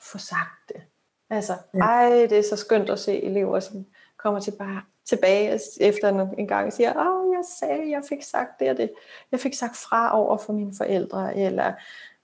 få 0.00 0.18
sagt 0.18 0.68
det. 0.68 0.82
Altså, 1.30 1.54
ja. 1.74 1.78
ej, 1.78 2.26
det 2.30 2.38
er 2.38 2.42
så 2.42 2.56
skønt 2.56 2.90
at 2.90 2.98
se 2.98 3.22
elever, 3.22 3.60
som 3.60 3.86
kommer 4.16 4.40
til 4.40 4.50
bare, 4.50 4.82
tilbage 5.04 5.60
efter 5.80 6.08
en 6.38 6.48
gang 6.48 6.66
og 6.66 6.72
siger, 6.72 6.90
åh, 6.90 7.34
jeg 7.34 7.44
sagde, 7.58 7.90
jeg 7.90 8.02
fik 8.08 8.22
sagt 8.22 8.60
det 8.60 8.70
og 8.70 8.76
det. 8.76 8.92
Jeg 9.32 9.40
fik 9.40 9.54
sagt 9.54 9.76
fra 9.76 10.18
over 10.18 10.36
for 10.36 10.52
mine 10.52 10.74
forældre, 10.76 11.36
eller, 11.36 11.72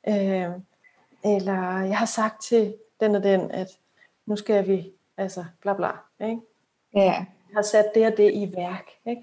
øh, 0.08 0.50
eller 1.24 1.80
jeg 1.80 1.98
har 1.98 2.06
sagt 2.06 2.42
til 2.42 2.74
den 3.00 3.14
og 3.14 3.22
den, 3.22 3.50
at 3.50 3.78
nu 4.26 4.36
skal 4.36 4.66
vi, 4.68 4.92
altså 5.16 5.44
bla 5.60 5.74
bla. 5.74 5.90
Ikke? 6.20 6.40
Ja. 6.94 7.24
Har 7.54 7.62
sat 7.62 7.90
det 7.94 8.06
og 8.06 8.16
det 8.16 8.32
i 8.32 8.52
værk. 8.56 8.90
Ikke? 9.06 9.22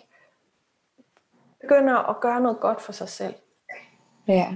Begynder 1.61 1.95
at 1.95 2.21
gøre 2.21 2.41
noget 2.41 2.59
godt 2.59 2.81
for 2.81 2.91
sig 2.91 3.09
selv. 3.09 3.35
Ja. 4.27 4.47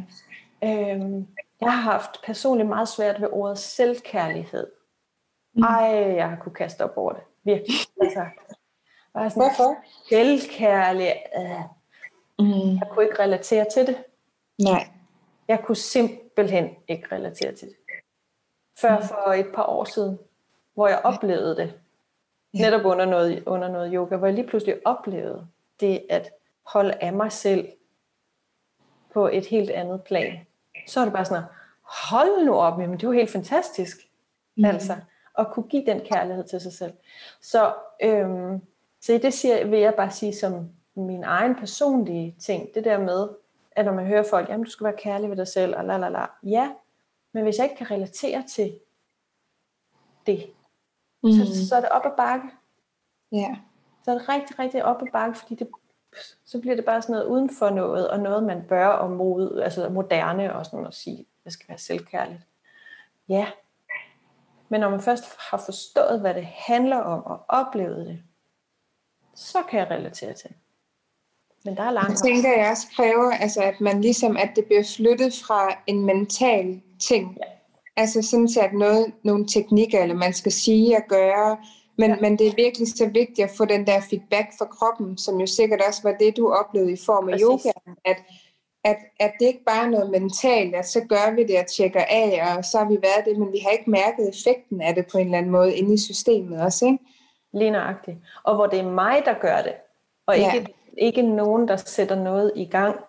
Øhm, 0.63 1.27
jeg 1.61 1.73
har 1.73 1.91
haft 1.91 2.21
personligt 2.25 2.69
meget 2.69 2.87
svært 2.87 3.21
ved 3.21 3.27
ordet 3.31 3.57
selvkærlighed. 3.57 4.67
Mm. 5.53 5.63
Ej, 5.63 6.15
jeg 6.15 6.29
har 6.29 6.35
kunne 6.35 6.55
kaste 6.55 6.81
op 6.83 6.97
over 6.97 7.13
det. 7.13 7.23
Virkelig. 7.43 7.75
Altså, 8.01 8.25
var 9.13 9.29
sådan, 9.29 9.43
Hvorfor? 9.43 9.75
Selvkærlig. 10.09 11.15
Øh. 11.37 11.61
Mm. 12.39 12.75
Jeg 12.75 12.87
kunne 12.91 13.05
ikke 13.05 13.19
relatere 13.19 13.65
til 13.73 13.87
det. 13.87 14.03
Nej. 14.57 14.87
Jeg 15.47 15.61
kunne 15.63 15.75
simpelthen 15.75 16.69
ikke 16.87 17.07
relatere 17.11 17.55
til 17.55 17.67
det. 17.67 17.75
Før 18.81 18.99
mm. 18.99 19.05
for 19.07 19.33
et 19.33 19.51
par 19.55 19.65
år 19.65 19.83
siden, 19.83 20.19
hvor 20.73 20.87
jeg 20.87 21.01
oplevede 21.03 21.55
det. 21.55 21.73
Netop 22.53 22.85
under 22.85 23.05
noget, 23.05 23.43
under 23.45 23.67
noget 23.67 23.91
yoga, 23.93 24.15
hvor 24.15 24.27
jeg 24.27 24.35
lige 24.35 24.47
pludselig 24.47 24.75
oplevede 24.85 25.47
det 25.79 26.05
at 26.09 26.29
holde 26.63 26.93
af 26.93 27.13
mig 27.13 27.31
selv 27.31 27.67
på 29.13 29.27
et 29.27 29.45
helt 29.45 29.69
andet 29.69 30.03
plan. 30.03 30.39
Så 30.87 30.99
er 30.99 31.03
det 31.03 31.13
bare 31.13 31.25
sådan, 31.25 31.43
hold 31.81 32.45
nu 32.45 32.55
op, 32.55 32.77
men 32.77 32.91
det 32.91 33.03
er 33.03 33.07
jo 33.07 33.11
helt 33.11 33.31
fantastisk. 33.31 33.97
Mm. 34.55 34.65
Altså, 34.65 34.95
at 35.37 35.47
kunne 35.51 35.67
give 35.67 35.85
den 35.85 35.99
kærlighed 35.99 36.43
til 36.43 36.61
sig 36.61 36.73
selv. 36.73 36.93
Så, 37.41 37.73
øhm, 38.01 38.61
så 39.01 39.19
det 39.23 39.33
siger, 39.33 39.65
vil 39.65 39.79
jeg 39.79 39.93
bare 39.95 40.11
sige 40.11 40.33
som 40.33 40.69
min 40.95 41.23
egen 41.23 41.55
personlige 41.55 42.35
ting, 42.39 42.75
det 42.75 42.83
der 42.83 42.99
med, 42.99 43.29
at 43.71 43.85
når 43.85 43.93
man 43.93 44.05
hører 44.05 44.23
folk, 44.29 44.49
jamen 44.49 44.65
du 44.65 44.69
skal 44.69 44.85
være 44.85 44.97
kærlig 44.97 45.29
ved 45.29 45.37
dig 45.37 45.47
selv, 45.47 45.75
og 45.75 45.85
la 45.85 45.97
la 45.97 46.09
la. 46.09 46.25
Ja, 46.43 46.71
men 47.31 47.43
hvis 47.43 47.57
jeg 47.57 47.63
ikke 47.65 47.75
kan 47.75 47.91
relatere 47.91 48.43
til 48.49 48.79
det, 50.27 50.53
mm. 51.23 51.31
så, 51.31 51.67
så 51.67 51.75
er 51.75 51.79
det 51.79 51.89
op 51.89 52.05
ad 52.05 52.17
bakke. 52.17 52.47
Ja. 53.31 53.37
Yeah. 53.37 53.57
Så 54.05 54.11
er 54.11 54.17
det 54.17 54.29
rigtig, 54.29 54.59
rigtig 54.59 54.85
op 54.85 55.01
ad 55.01 55.07
bakke, 55.13 55.37
fordi 55.39 55.55
det, 55.55 55.67
så 56.45 56.59
bliver 56.59 56.75
det 56.75 56.85
bare 56.85 57.01
sådan 57.01 57.13
noget 57.13 57.27
uden 57.27 57.49
for 57.49 57.69
noget, 57.69 58.09
og 58.09 58.19
noget 58.19 58.43
man 58.43 58.63
bør 58.69 58.87
om 58.87 59.11
mod, 59.11 59.61
altså 59.61 59.89
moderne 59.89 60.55
og 60.55 60.65
sådan 60.65 60.85
at 60.85 60.93
sige, 60.93 61.25
det 61.43 61.53
skal 61.53 61.69
være 61.69 61.77
selvkærligt. 61.77 62.41
Ja, 63.29 63.47
men 64.69 64.79
når 64.79 64.89
man 64.89 65.01
først 65.01 65.23
har 65.49 65.57
forstået, 65.57 66.19
hvad 66.19 66.33
det 66.33 66.45
handler 66.45 66.97
om, 66.97 67.23
og 67.23 67.45
oplevet 67.47 68.05
det, 68.05 68.19
så 69.35 69.57
kan 69.69 69.79
jeg 69.79 69.91
relatere 69.91 70.33
til. 70.33 70.49
Men 71.65 71.77
der 71.77 71.83
er 71.83 71.91
langt. 71.91 72.09
Jeg 72.09 72.17
tænker, 72.17 72.57
jeg 72.57 72.71
også 72.71 72.87
kræver, 72.95 73.31
altså, 73.31 73.61
at 73.63 73.81
man 73.81 74.01
ligesom, 74.01 74.37
at 74.37 74.51
det 74.55 74.65
bliver 74.65 74.83
flyttet 74.97 75.33
fra 75.47 75.77
en 75.87 76.05
mental 76.05 76.81
ting. 76.99 77.37
Ja. 77.37 77.49
Altså 77.97 78.21
sådan 78.21 78.49
at 78.61 78.73
noget, 78.73 79.13
nogle 79.23 79.47
teknikker, 79.47 80.01
eller 80.01 80.15
man 80.15 80.33
skal 80.33 80.51
sige 80.51 80.97
og 80.97 81.03
gøre, 81.09 81.57
men, 81.97 82.09
ja. 82.09 82.15
men 82.21 82.37
det 82.37 82.47
er 82.47 82.55
virkelig 82.55 82.87
så 82.87 83.05
vigtigt 83.05 83.49
at 83.49 83.55
få 83.57 83.65
den 83.65 83.87
der 83.87 84.01
feedback 84.09 84.47
fra 84.57 84.65
kroppen, 84.65 85.17
som 85.17 85.39
jo 85.39 85.47
sikkert 85.47 85.81
også 85.87 85.99
var 86.03 86.15
det, 86.19 86.37
du 86.37 86.51
oplevede 86.51 86.91
i 86.91 86.97
form 87.05 87.29
af 87.29 87.33
Præcis. 87.33 87.43
yoga, 87.43 87.71
at, 88.05 88.17
at, 88.83 88.97
at 89.19 89.31
det 89.39 89.45
ikke 89.45 89.63
bare 89.65 89.85
er 89.85 89.89
noget 89.89 90.11
mentalt, 90.11 90.75
at 90.75 90.87
så 90.87 91.01
gør 91.09 91.35
vi 91.35 91.43
det 91.43 91.59
og 91.59 91.67
tjekker 91.67 92.03
af, 92.09 92.57
og 92.57 92.65
så 92.65 92.77
har 92.77 92.85
vi 92.89 92.97
været 93.01 93.25
det, 93.25 93.39
men 93.39 93.51
vi 93.51 93.59
har 93.59 93.69
ikke 93.69 93.89
mærket 93.89 94.29
effekten 94.29 94.81
af 94.81 94.95
det 94.95 95.05
på 95.11 95.17
en 95.17 95.25
eller 95.25 95.37
anden 95.37 95.51
måde 95.51 95.75
inde 95.75 95.93
i 95.93 95.97
systemet 95.97 96.61
også, 96.61 96.85
ikke? 96.85 96.99
Lige 97.53 97.71
nøjagtigt. 97.71 98.17
Og 98.43 98.55
hvor 98.55 98.67
det 98.67 98.79
er 98.79 98.91
mig, 98.91 99.21
der 99.25 99.33
gør 99.33 99.61
det, 99.61 99.73
og 100.25 100.37
ikke, 100.37 100.57
ja. 100.57 100.65
ikke 100.97 101.21
nogen, 101.21 101.67
der 101.67 101.75
sætter 101.75 102.15
noget 102.15 102.51
i 102.55 102.65
gang, 102.65 102.99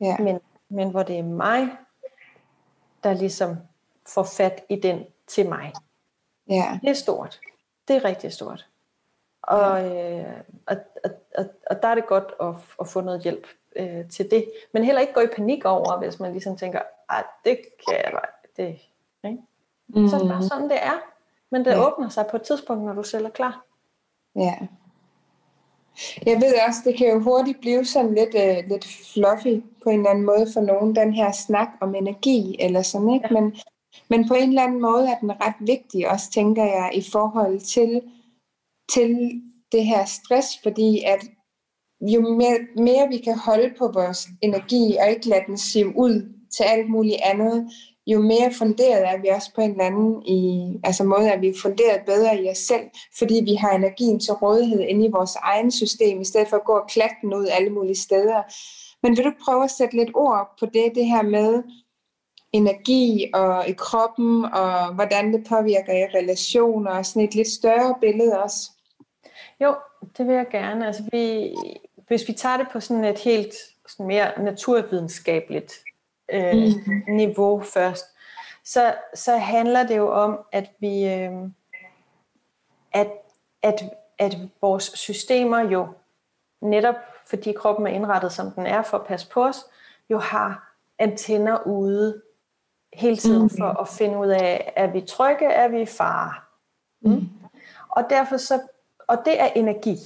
ja. 0.00 0.16
men, 0.18 0.38
men 0.70 0.90
hvor 0.90 1.02
det 1.02 1.18
er 1.18 1.22
mig, 1.22 1.68
der 3.04 3.12
ligesom 3.12 3.56
får 4.08 4.22
fat 4.22 4.64
i 4.68 4.76
den 4.76 5.04
til 5.26 5.48
mig. 5.48 5.72
Ja. 6.48 6.78
Det 6.82 6.90
er 6.90 6.94
stort. 6.94 7.40
Det 7.88 7.96
er 7.96 8.04
rigtig 8.04 8.32
stort. 8.32 8.66
Og, 9.42 9.96
øh, 9.96 10.40
og, 10.66 10.76
og, 11.38 11.44
og, 11.70 11.82
der 11.82 11.88
er 11.88 11.94
det 11.94 12.06
godt 12.06 12.34
at, 12.40 12.54
at 12.80 12.88
få 12.88 13.00
noget 13.00 13.22
hjælp 13.22 13.46
øh, 13.76 14.08
til 14.08 14.30
det. 14.30 14.52
Men 14.72 14.84
heller 14.84 15.00
ikke 15.00 15.12
gå 15.12 15.20
i 15.20 15.36
panik 15.36 15.64
over, 15.64 15.98
hvis 15.98 16.20
man 16.20 16.32
ligesom 16.32 16.56
tænker, 16.56 16.80
at 17.10 17.24
det 17.44 17.58
kan 17.88 17.96
jeg 18.04 18.20
det, 18.56 18.78
ikke? 19.24 19.38
Mm. 19.88 20.08
Så 20.08 20.16
er 20.16 20.20
det 20.20 20.28
bare 20.28 20.42
sådan, 20.42 20.70
det 20.70 20.82
er. 20.82 21.00
Men 21.50 21.64
det 21.64 21.70
ja. 21.70 21.86
åbner 21.86 22.08
sig 22.08 22.26
på 22.30 22.36
et 22.36 22.42
tidspunkt, 22.42 22.84
når 22.84 22.92
du 22.92 23.02
selv 23.02 23.24
er 23.24 23.30
klar. 23.30 23.64
Ja. 24.36 24.54
Jeg 26.26 26.36
ved 26.36 26.54
også, 26.68 26.80
det 26.84 26.98
kan 26.98 27.08
jo 27.08 27.20
hurtigt 27.20 27.60
blive 27.60 27.84
sådan 27.84 28.14
lidt, 28.14 28.34
uh, 28.34 28.68
lidt 28.68 28.86
fluffy 29.12 29.64
på 29.82 29.90
en 29.90 29.98
eller 29.98 30.10
anden 30.10 30.26
måde 30.26 30.46
for 30.54 30.60
nogen, 30.60 30.96
den 30.96 31.12
her 31.12 31.32
snak 31.32 31.68
om 31.80 31.94
energi 31.94 32.56
eller 32.60 32.82
sådan, 32.82 33.10
ikke? 33.10 33.28
Ja. 33.30 33.40
Men, 33.40 33.56
men 34.10 34.28
på 34.28 34.34
en 34.34 34.48
eller 34.48 34.62
anden 34.62 34.80
måde 34.80 35.08
er 35.08 35.18
den 35.18 35.30
ret 35.30 35.54
vigtig 35.60 36.10
også, 36.10 36.30
tænker 36.30 36.64
jeg, 36.64 36.90
i 36.94 37.02
forhold 37.12 37.60
til, 37.60 38.00
til 38.94 39.16
det 39.72 39.84
her 39.84 40.04
stress, 40.04 40.48
fordi 40.62 41.02
at 41.06 41.20
jo 42.00 42.20
mere, 42.20 42.58
mere 42.76 43.08
vi 43.08 43.18
kan 43.18 43.38
holde 43.38 43.74
på 43.78 43.90
vores 43.94 44.28
energi 44.42 44.96
og 45.00 45.10
ikke 45.10 45.28
lade 45.28 45.44
den 45.46 45.58
sive 45.58 45.96
ud 45.96 46.34
til 46.56 46.64
alt 46.64 46.90
muligt 46.90 47.20
andet, 47.22 47.68
jo 48.06 48.20
mere 48.20 48.52
funderet 48.58 49.08
er 49.08 49.20
vi 49.20 49.28
også 49.28 49.54
på 49.54 49.60
en 49.60 49.70
eller 49.70 49.84
anden 49.84 50.22
i, 50.26 50.72
altså 50.84 51.04
måde, 51.04 51.32
at 51.32 51.40
vi 51.40 51.48
er 51.48 51.60
funderet 51.62 52.00
bedre 52.06 52.42
i 52.42 52.50
os 52.50 52.58
selv, 52.58 52.86
fordi 53.18 53.40
vi 53.44 53.54
har 53.54 53.70
energien 53.70 54.20
til 54.20 54.32
rådighed 54.32 54.80
inde 54.80 55.06
i 55.06 55.10
vores 55.10 55.36
egen 55.42 55.70
system, 55.70 56.20
i 56.20 56.24
stedet 56.24 56.48
for 56.48 56.56
at 56.56 56.64
gå 56.64 56.72
og 56.72 56.88
klatte 56.88 57.16
den 57.22 57.34
ud 57.34 57.46
alle 57.46 57.70
mulige 57.70 57.96
steder. 57.96 58.42
Men 59.02 59.16
vil 59.16 59.24
du 59.24 59.32
prøve 59.44 59.64
at 59.64 59.70
sætte 59.70 59.96
lidt 59.96 60.10
ord 60.14 60.56
på 60.60 60.66
det, 60.66 60.92
det 60.94 61.06
her 61.06 61.22
med 61.22 61.62
energi 62.54 63.30
og 63.34 63.68
i 63.68 63.72
kroppen, 63.72 64.44
og 64.44 64.94
hvordan 64.94 65.32
det 65.32 65.46
påvirker 65.48 65.92
i 65.92 66.18
relationer, 66.18 66.90
og 66.90 67.06
sådan 67.06 67.22
et 67.22 67.34
lidt 67.34 67.48
større 67.48 67.94
billede 68.00 68.42
også? 68.42 68.70
Jo, 69.60 69.74
det 70.18 70.26
vil 70.26 70.34
jeg 70.34 70.48
gerne. 70.50 70.86
Altså, 70.86 71.02
vi, 71.12 71.54
hvis 72.08 72.28
vi 72.28 72.32
tager 72.32 72.56
det 72.56 72.66
på 72.72 72.80
sådan 72.80 73.04
et 73.04 73.18
helt 73.18 73.54
sådan 73.88 74.06
mere 74.06 74.42
naturvidenskabeligt 74.42 75.72
øh, 76.32 76.54
mm. 76.54 77.14
niveau 77.14 77.60
først, 77.60 78.04
så, 78.64 78.94
så 79.14 79.36
handler 79.36 79.86
det 79.86 79.96
jo 79.96 80.12
om, 80.12 80.38
at 80.52 80.70
vi 80.78 81.04
øh, 81.04 81.32
at, 82.92 83.10
at, 83.62 83.82
at 84.18 84.36
vores 84.60 84.84
systemer 84.94 85.58
jo 85.60 85.88
netop 86.62 86.94
fordi 87.26 87.52
kroppen 87.52 87.86
er 87.86 87.90
indrettet 87.90 88.32
som 88.32 88.50
den 88.50 88.66
er 88.66 88.82
for 88.82 88.98
at 88.98 89.06
passe 89.06 89.30
på 89.30 89.44
os, 89.44 89.56
jo 90.10 90.18
har 90.18 90.76
antenner 90.98 91.66
ude 91.66 92.22
hele 92.94 93.16
tiden 93.16 93.42
mm. 93.42 93.50
for 93.58 93.80
at 93.80 93.88
finde 93.88 94.18
ud 94.18 94.28
af, 94.28 94.72
er 94.76 94.86
vi 94.86 95.00
trygge, 95.00 95.46
er 95.46 95.68
vi 95.68 95.80
i 95.80 95.86
fare. 95.86 96.32
Mm. 97.02 97.10
Mm. 97.10 97.28
Og 97.88 98.04
derfor 98.10 98.36
så, 98.36 98.60
og 99.08 99.18
det 99.24 99.40
er 99.40 99.46
energi. 99.46 99.96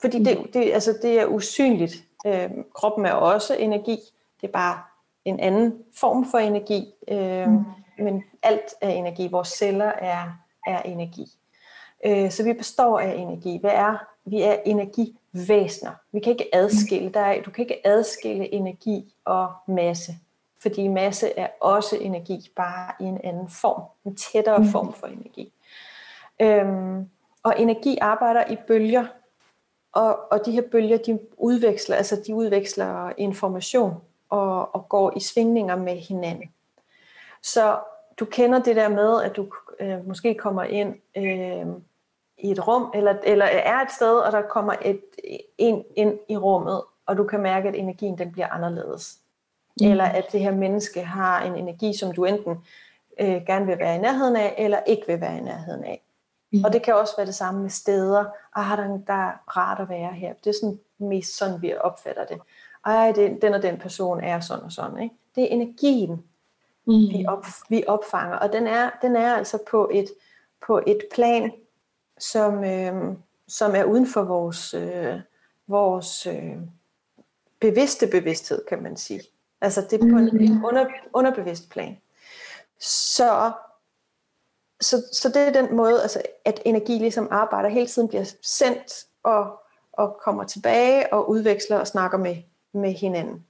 Fordi 0.00 0.24
det, 0.24 0.54
det, 0.54 0.72
altså 0.72 0.98
det 1.02 1.20
er 1.20 1.26
usynligt. 1.26 1.94
Øh, 2.26 2.50
kroppen 2.74 3.06
er 3.06 3.12
også 3.12 3.54
energi. 3.54 3.98
Det 4.40 4.46
er 4.48 4.52
bare 4.52 4.78
en 5.24 5.40
anden 5.40 5.74
form 5.96 6.24
for 6.30 6.38
energi. 6.38 6.94
Øh, 7.08 7.48
mm. 7.48 7.64
Men 7.98 8.24
alt 8.42 8.74
er 8.80 8.88
energi. 8.88 9.28
Vores 9.28 9.48
celler 9.48 9.92
er, 9.98 10.38
er 10.66 10.82
energi. 10.82 11.26
Øh, 12.06 12.30
så 12.30 12.44
vi 12.44 12.52
består 12.52 12.98
af 12.98 13.14
energi. 13.14 13.58
Hvad 13.60 13.70
er? 13.70 13.96
Vi 14.24 14.42
er 14.42 14.56
energivæsener. 14.66 15.92
Vi 16.12 16.20
kan 16.20 16.32
ikke 16.32 16.48
adskille. 16.52 17.10
Der 17.10 17.20
er, 17.20 17.42
du 17.42 17.50
kan 17.50 17.62
ikke 17.62 17.86
adskille 17.86 18.54
energi 18.54 19.14
og 19.24 19.52
masse. 19.68 20.12
Fordi 20.64 20.88
masse 20.88 21.38
er 21.38 21.48
også 21.60 21.96
energi, 21.96 22.50
bare 22.56 22.92
i 23.00 23.04
en 23.04 23.20
anden 23.24 23.48
form. 23.48 23.82
En 24.04 24.16
tættere 24.16 24.58
mm. 24.58 24.68
form 24.68 24.92
for 24.92 25.06
energi. 25.06 25.52
Øhm, 26.42 27.08
og 27.42 27.60
energi 27.60 27.98
arbejder 28.00 28.44
i 28.50 28.56
bølger. 28.66 29.06
Og, 29.92 30.32
og 30.32 30.46
de 30.46 30.52
her 30.52 30.62
bølger, 30.72 30.96
de 30.96 31.18
udveksler, 31.36 31.96
altså 31.96 32.22
de 32.26 32.34
udveksler 32.34 33.12
information 33.18 33.94
og, 34.28 34.74
og 34.74 34.88
går 34.88 35.12
i 35.16 35.20
svingninger 35.20 35.76
med 35.76 35.96
hinanden. 35.96 36.50
Så 37.42 37.78
du 38.16 38.24
kender 38.24 38.58
det 38.58 38.76
der 38.76 38.88
med, 38.88 39.22
at 39.22 39.36
du 39.36 39.46
øh, 39.80 40.06
måske 40.08 40.34
kommer 40.34 40.62
ind 40.62 40.94
øh, 41.16 41.66
i 42.38 42.50
et 42.50 42.68
rum, 42.68 42.90
eller, 42.94 43.16
eller 43.22 43.44
er 43.44 43.80
et 43.80 43.90
sted, 43.90 44.16
og 44.16 44.32
der 44.32 44.42
kommer 44.42 44.74
et, 44.82 45.00
en 45.58 45.84
ind 45.96 46.18
i 46.28 46.36
rummet, 46.36 46.82
og 47.06 47.16
du 47.16 47.24
kan 47.24 47.40
mærke, 47.40 47.68
at 47.68 47.74
energien 47.74 48.18
den 48.18 48.32
bliver 48.32 48.48
anderledes. 48.48 49.18
Mm. 49.80 49.90
Eller 49.90 50.04
at 50.04 50.32
det 50.32 50.40
her 50.40 50.52
menneske 50.52 51.04
har 51.04 51.42
en 51.42 51.56
energi, 51.56 51.96
som 51.98 52.14
du 52.14 52.24
enten 52.24 52.56
øh, 53.20 53.42
gerne 53.46 53.66
vil 53.66 53.78
være 53.78 53.96
i 53.96 53.98
nærheden 53.98 54.36
af, 54.36 54.54
eller 54.58 54.78
ikke 54.86 55.06
vil 55.06 55.20
være 55.20 55.38
i 55.38 55.40
nærheden 55.40 55.84
af. 55.84 56.02
Mm. 56.52 56.64
Og 56.64 56.72
det 56.72 56.82
kan 56.82 56.94
også 56.94 57.14
være 57.16 57.26
det 57.26 57.34
samme 57.34 57.62
med 57.62 57.70
steder. 57.70 58.24
Ah, 58.54 58.78
der, 58.78 58.98
der 59.06 59.12
er 59.12 59.56
rart 59.56 59.80
at 59.80 59.88
være 59.88 60.12
her. 60.12 60.32
Det 60.44 60.50
er 60.50 60.54
sådan 60.60 60.80
mest 60.98 61.38
sådan, 61.38 61.62
vi 61.62 61.74
opfatter 61.80 62.24
det. 62.26 62.38
Ej, 62.86 63.12
det, 63.12 63.42
den 63.42 63.54
og 63.54 63.62
den 63.62 63.78
person 63.78 64.20
er 64.20 64.40
sådan 64.40 64.64
og 64.64 64.72
sådan. 64.72 65.02
Ikke? 65.02 65.14
Det 65.34 65.42
er 65.42 65.48
energien, 65.48 66.24
mm. 66.86 66.94
vi, 66.94 67.24
op, 67.28 67.44
vi 67.68 67.84
opfanger. 67.86 68.36
Og 68.36 68.52
den 68.52 68.66
er, 68.66 68.90
den 69.02 69.16
er 69.16 69.34
altså 69.34 69.58
på 69.70 69.90
et, 69.92 70.08
på 70.66 70.80
et 70.86 70.98
plan, 71.14 71.52
som, 72.18 72.64
øh, 72.64 73.16
som 73.48 73.74
er 73.74 73.84
uden 73.84 74.06
for 74.06 74.22
vores, 74.22 74.74
øh, 74.74 75.20
vores 75.66 76.26
øh, 76.26 76.56
bevidste 77.60 78.06
bevidsthed, 78.06 78.64
kan 78.68 78.82
man 78.82 78.96
sige. 78.96 79.20
Altså 79.64 79.80
det 79.80 79.92
er 79.92 79.98
på 79.98 80.18
en, 80.18 80.40
en 80.40 80.54
mm. 80.54 80.64
under, 80.64 80.86
underbevidst 81.12 81.70
plan. 81.70 81.96
Så, 82.80 83.52
så, 84.80 85.02
så 85.12 85.28
det 85.28 85.36
er 85.36 85.52
den 85.52 85.76
måde, 85.76 86.02
altså, 86.02 86.22
at 86.44 86.62
energi 86.64 86.98
ligesom 86.98 87.28
arbejder, 87.30 87.68
hele 87.68 87.86
tiden 87.86 88.08
bliver 88.08 88.34
sendt 88.42 89.06
og, 89.22 89.60
og 89.92 90.20
kommer 90.24 90.44
tilbage 90.44 91.12
og 91.12 91.30
udveksler 91.30 91.78
og 91.78 91.86
snakker 91.86 92.18
med, 92.18 92.36
med 92.72 92.92
hinanden. 92.92 93.44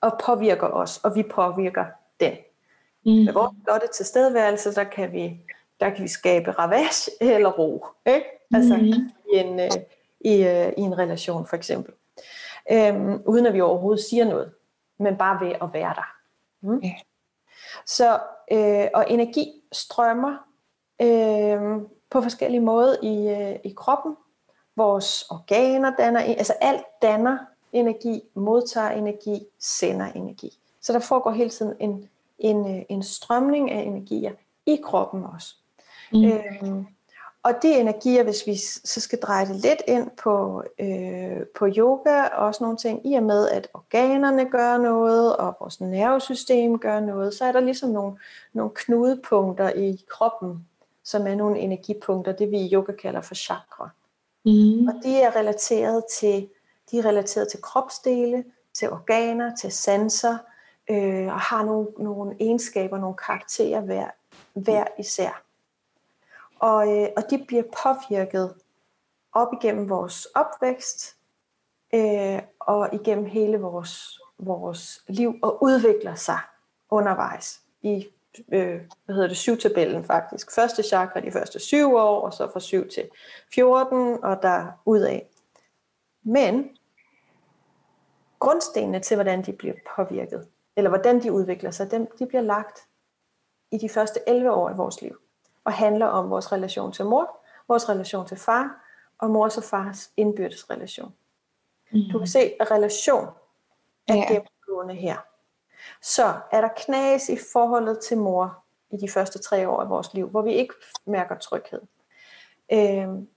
Og 0.00 0.20
påvirker 0.24 0.66
os, 0.66 1.00
og 1.04 1.14
vi 1.14 1.22
påvirker 1.22 1.84
den. 2.20 2.32
Mm. 3.06 3.12
Med 3.12 3.32
vores 3.32 3.56
blotte 3.64 3.86
tilstedeværelse, 3.94 4.74
der 4.74 4.84
kan 4.84 5.12
vi, 5.12 5.40
der 5.80 5.90
kan 5.90 6.02
vi 6.02 6.08
skabe 6.08 6.50
ravage 6.50 7.10
eller 7.20 7.50
ro. 7.50 7.86
Ikke? 8.06 8.26
Altså 8.54 8.76
mm. 8.76 8.82
i, 8.82 8.94
en, 9.32 9.60
øh, 9.60 9.70
i, 10.20 10.42
øh, 10.42 10.72
i 10.78 10.80
en 10.80 10.98
relation 10.98 11.46
for 11.46 11.56
eksempel. 11.56 11.94
Øhm, 12.72 13.22
uden 13.26 13.46
at 13.46 13.54
vi 13.54 13.60
overhovedet 13.60 14.04
siger 14.04 14.24
noget, 14.24 14.52
men 15.00 15.16
bare 15.16 15.46
ved 15.46 15.54
at 15.62 15.72
være 15.72 15.94
der. 15.94 16.14
Mm. 16.60 16.80
Yeah. 16.84 17.00
Så, 17.86 18.20
øh, 18.52 18.88
og 18.94 19.10
energi 19.10 19.62
strømmer 19.72 20.36
øh, 21.02 21.82
på 22.10 22.22
forskellige 22.22 22.60
måder 22.60 22.96
i, 23.02 23.28
øh, 23.28 23.58
i 23.64 23.74
kroppen. 23.76 24.16
Vores 24.76 25.24
organer 25.30 25.96
danner, 25.96 26.20
altså 26.20 26.52
alt 26.60 26.84
danner 27.02 27.38
energi, 27.72 28.22
modtager 28.34 28.90
energi, 28.90 29.46
sender 29.58 30.06
energi. 30.06 30.58
Så 30.80 30.92
der 30.92 30.98
foregår 30.98 31.30
hele 31.30 31.50
tiden 31.50 31.76
en, 31.80 32.08
en, 32.38 32.76
øh, 32.76 32.82
en 32.88 33.02
strømning 33.02 33.70
af 33.70 33.82
energier 33.82 34.32
i 34.66 34.80
kroppen 34.84 35.24
også. 35.34 35.54
Mm. 36.12 36.24
Øhm, 36.24 36.86
og 37.42 37.54
de 37.62 37.74
energier, 37.74 38.22
hvis 38.22 38.46
vi 38.46 38.56
så 38.84 39.00
skal 39.00 39.18
dreje 39.18 39.46
det 39.46 39.56
lidt 39.56 39.82
ind 39.88 40.10
på, 40.22 40.62
øh, 40.78 41.46
på 41.54 41.66
yoga 41.76 42.26
og 42.26 42.54
sådan 42.54 42.64
nogle 42.64 42.78
ting, 42.78 43.06
i 43.06 43.14
og 43.14 43.22
med 43.22 43.48
at 43.48 43.68
organerne 43.74 44.50
gør 44.50 44.78
noget, 44.78 45.36
og 45.36 45.56
vores 45.60 45.80
nervesystem 45.80 46.78
gør 46.78 47.00
noget, 47.00 47.34
så 47.34 47.44
er 47.44 47.52
der 47.52 47.60
ligesom 47.60 47.90
nogle, 47.90 48.16
nogle 48.52 48.70
knudepunkter 48.74 49.70
i 49.70 50.04
kroppen, 50.10 50.68
som 51.04 51.26
er 51.26 51.34
nogle 51.34 51.58
energipunkter, 51.58 52.32
det 52.32 52.50
vi 52.50 52.58
i 52.58 52.74
yoga 52.74 52.92
kalder 52.92 53.20
for 53.20 53.34
chakra. 53.34 53.90
Mm. 54.44 54.88
Og 54.88 54.94
de 55.02 55.20
er 55.20 55.36
relateret 55.36 56.04
til, 56.18 56.48
de 56.90 56.98
er 56.98 57.04
relateret 57.04 57.48
til 57.48 57.62
kropsdele, 57.62 58.44
til 58.74 58.90
organer, 58.90 59.56
til 59.56 59.72
sanser, 59.72 60.38
øh, 60.90 61.26
og 61.26 61.40
har 61.40 61.64
nogle, 61.64 61.88
nogle 61.98 62.36
egenskaber, 62.40 62.98
nogle 62.98 63.16
karakterer 63.16 63.80
hver, 63.80 64.08
hver 64.54 64.84
især. 64.98 65.42
Og, 66.60 66.98
øh, 66.98 67.08
og 67.16 67.22
de 67.30 67.44
bliver 67.46 67.62
påvirket 67.82 68.54
op 69.32 69.48
igennem 69.52 69.88
vores 69.88 70.26
opvækst 70.26 71.16
øh, 71.94 72.42
og 72.58 72.94
igennem 72.94 73.26
hele 73.26 73.60
vores, 73.60 74.20
vores 74.38 75.04
liv 75.08 75.34
og 75.42 75.62
udvikler 75.62 76.14
sig 76.14 76.38
undervejs 76.90 77.60
i 77.82 78.08
øh, 78.52 78.80
hvad 79.04 79.14
hedder 79.14 79.28
det, 79.28 79.36
syvtabellen 79.36 80.04
faktisk. 80.04 80.54
Første 80.54 80.82
chakra 80.82 81.20
de 81.20 81.32
første 81.32 81.58
syv 81.58 81.94
år, 81.94 82.20
og 82.20 82.32
så 82.32 82.52
fra 82.52 82.60
7 82.60 82.88
til 82.88 83.08
14, 83.54 84.24
og 84.24 84.42
der 84.42 84.66
ud 84.84 85.00
af. 85.00 85.30
Men 86.22 86.76
grundstenene 88.38 89.00
til, 89.00 89.14
hvordan 89.14 89.42
de 89.42 89.52
bliver 89.52 89.74
påvirket, 89.96 90.48
eller 90.76 90.90
hvordan 90.90 91.22
de 91.22 91.32
udvikler 91.32 91.70
sig, 91.70 91.90
dem, 91.90 92.08
de 92.18 92.26
bliver 92.26 92.42
lagt 92.42 92.88
i 93.70 93.78
de 93.78 93.88
første 93.88 94.20
11 94.26 94.52
år 94.52 94.70
i 94.70 94.76
vores 94.76 95.02
liv 95.02 95.16
og 95.70 95.76
handler 95.76 96.06
om 96.06 96.30
vores 96.30 96.52
relation 96.52 96.92
til 96.92 97.04
mor, 97.04 97.40
vores 97.68 97.88
relation 97.88 98.26
til 98.26 98.36
far, 98.36 98.84
og 99.18 99.30
mors 99.30 99.56
og 99.56 99.64
fars 99.64 100.10
indbyrdes 100.16 100.70
relation. 100.70 101.14
Mm. 101.92 102.00
Du 102.12 102.18
kan 102.18 102.28
se, 102.28 102.52
at 102.60 102.70
relation 102.70 103.28
er 104.08 104.14
ja. 104.14 104.26
gennemgående 104.28 104.94
her. 104.94 105.16
Så 106.02 106.34
er 106.52 106.60
der 106.60 106.68
knas 106.76 107.28
i 107.28 107.38
forholdet 107.52 107.98
til 108.00 108.18
mor 108.18 108.64
i 108.90 108.96
de 108.96 109.08
første 109.08 109.38
tre 109.38 109.68
år 109.68 109.82
af 109.82 109.88
vores 109.88 110.14
liv, 110.14 110.28
hvor 110.28 110.42
vi 110.42 110.52
ikke 110.52 110.74
mærker 111.06 111.38
tryghed. 111.38 111.80
Øhm, 112.72 113.28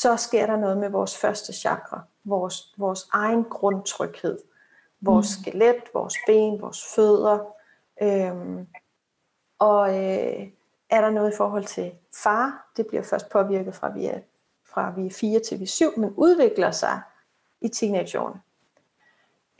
så 0.00 0.16
sker 0.16 0.46
der 0.46 0.56
noget 0.56 0.78
med 0.78 0.90
vores 0.90 1.18
første 1.18 1.52
chakra, 1.52 2.02
vores, 2.24 2.74
vores 2.78 3.08
egen 3.12 3.44
grundtryghed, 3.44 4.38
vores 5.00 5.26
mm. 5.38 5.42
skelet, 5.42 5.82
vores 5.94 6.14
ben, 6.26 6.60
vores 6.60 6.84
fødder. 6.94 7.38
Øhm, 8.02 8.66
og, 9.58 10.04
øh, 10.04 10.48
er 10.94 11.00
der 11.00 11.10
noget 11.10 11.32
i 11.32 11.36
forhold 11.36 11.64
til 11.64 11.92
far? 12.22 12.70
Det 12.76 12.86
bliver 12.86 13.02
først 13.02 13.30
påvirket 13.30 13.74
fra 13.74 13.92
vi 13.92 14.06
er, 14.06 14.20
fra 14.64 14.90
vi 14.96 15.06
er 15.06 15.10
4 15.10 15.40
til 15.40 15.58
vi 15.58 15.64
er 15.64 15.68
7, 15.68 15.98
men 15.98 16.14
udvikler 16.16 16.70
sig 16.70 17.00
i 17.60 17.68
teenageårene. 17.68 18.40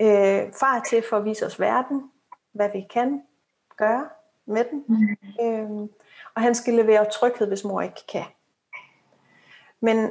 Øh, 0.00 0.52
far 0.60 0.76
er 0.76 0.82
til 0.82 1.04
for 1.10 1.16
at 1.16 1.24
vise 1.24 1.46
os 1.46 1.60
verden, 1.60 2.10
hvad 2.52 2.70
vi 2.72 2.86
kan 2.90 3.22
gøre 3.76 4.08
med 4.46 4.64
den. 4.64 4.84
Mm. 4.88 5.44
Øh, 5.44 5.88
og 6.34 6.42
han 6.42 6.54
skal 6.54 6.74
levere 6.74 7.10
tryghed, 7.10 7.46
hvis 7.46 7.64
mor 7.64 7.80
ikke 7.80 8.06
kan. 8.12 8.24
Men, 9.80 10.10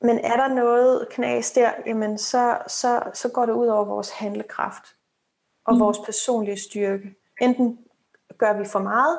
men 0.00 0.18
er 0.18 0.36
der 0.36 0.48
noget 0.48 1.08
knas 1.10 1.52
der, 1.52 1.72
jamen 1.86 2.18
så, 2.18 2.58
så, 2.66 3.02
så 3.14 3.28
går 3.28 3.46
det 3.46 3.52
ud 3.52 3.66
over 3.66 3.84
vores 3.84 4.10
handlekraft 4.10 4.96
og 5.64 5.74
mm. 5.74 5.80
vores 5.80 5.98
personlige 5.98 6.58
styrke. 6.58 7.14
Enten 7.40 7.78
gør 8.38 8.52
vi 8.52 8.64
for 8.64 8.78
meget, 8.78 9.18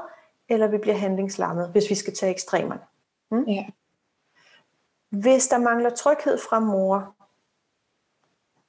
eller 0.49 0.67
vi 0.67 0.77
bliver 0.77 0.95
handlingslammet, 0.95 1.69
hvis 1.69 1.89
vi 1.89 1.95
skal 1.95 2.15
tage 2.15 2.31
ekstremerne. 2.31 2.81
Hmm? 3.29 3.43
Ja. 3.43 3.65
Hvis 5.09 5.47
der 5.47 5.57
mangler 5.57 5.89
tryghed 5.89 6.37
fra 6.49 6.59
mor, 6.59 7.15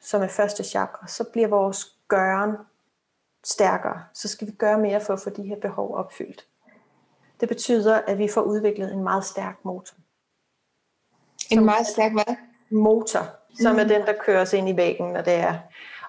som 0.00 0.22
er 0.22 0.28
første 0.28 0.64
chakra, 0.64 1.06
så 1.06 1.24
bliver 1.32 1.48
vores 1.48 1.96
gøren 2.08 2.56
stærkere. 3.44 4.04
Så 4.14 4.28
skal 4.28 4.46
vi 4.46 4.52
gøre 4.52 4.78
mere 4.78 5.00
for 5.00 5.12
at 5.12 5.20
få 5.20 5.30
de 5.30 5.42
her 5.42 5.56
behov 5.60 5.94
opfyldt. 5.94 6.46
Det 7.40 7.48
betyder, 7.48 8.00
at 8.06 8.18
vi 8.18 8.28
får 8.28 8.40
udviklet 8.40 8.92
en 8.92 9.02
meget 9.02 9.24
stærk 9.24 9.64
motor. 9.64 9.96
En 11.50 11.64
meget 11.64 11.86
stærk 11.86 12.12
hvad? 12.12 12.36
Motor, 12.70 13.20
som 13.62 13.72
mm. 13.72 13.78
er 13.78 13.84
den, 13.84 14.00
der 14.00 14.12
kører 14.20 14.42
os 14.42 14.52
ind 14.52 14.68
i 14.68 14.76
væggen, 14.76 15.12
når 15.12 15.22
det 15.22 15.34
er. 15.34 15.58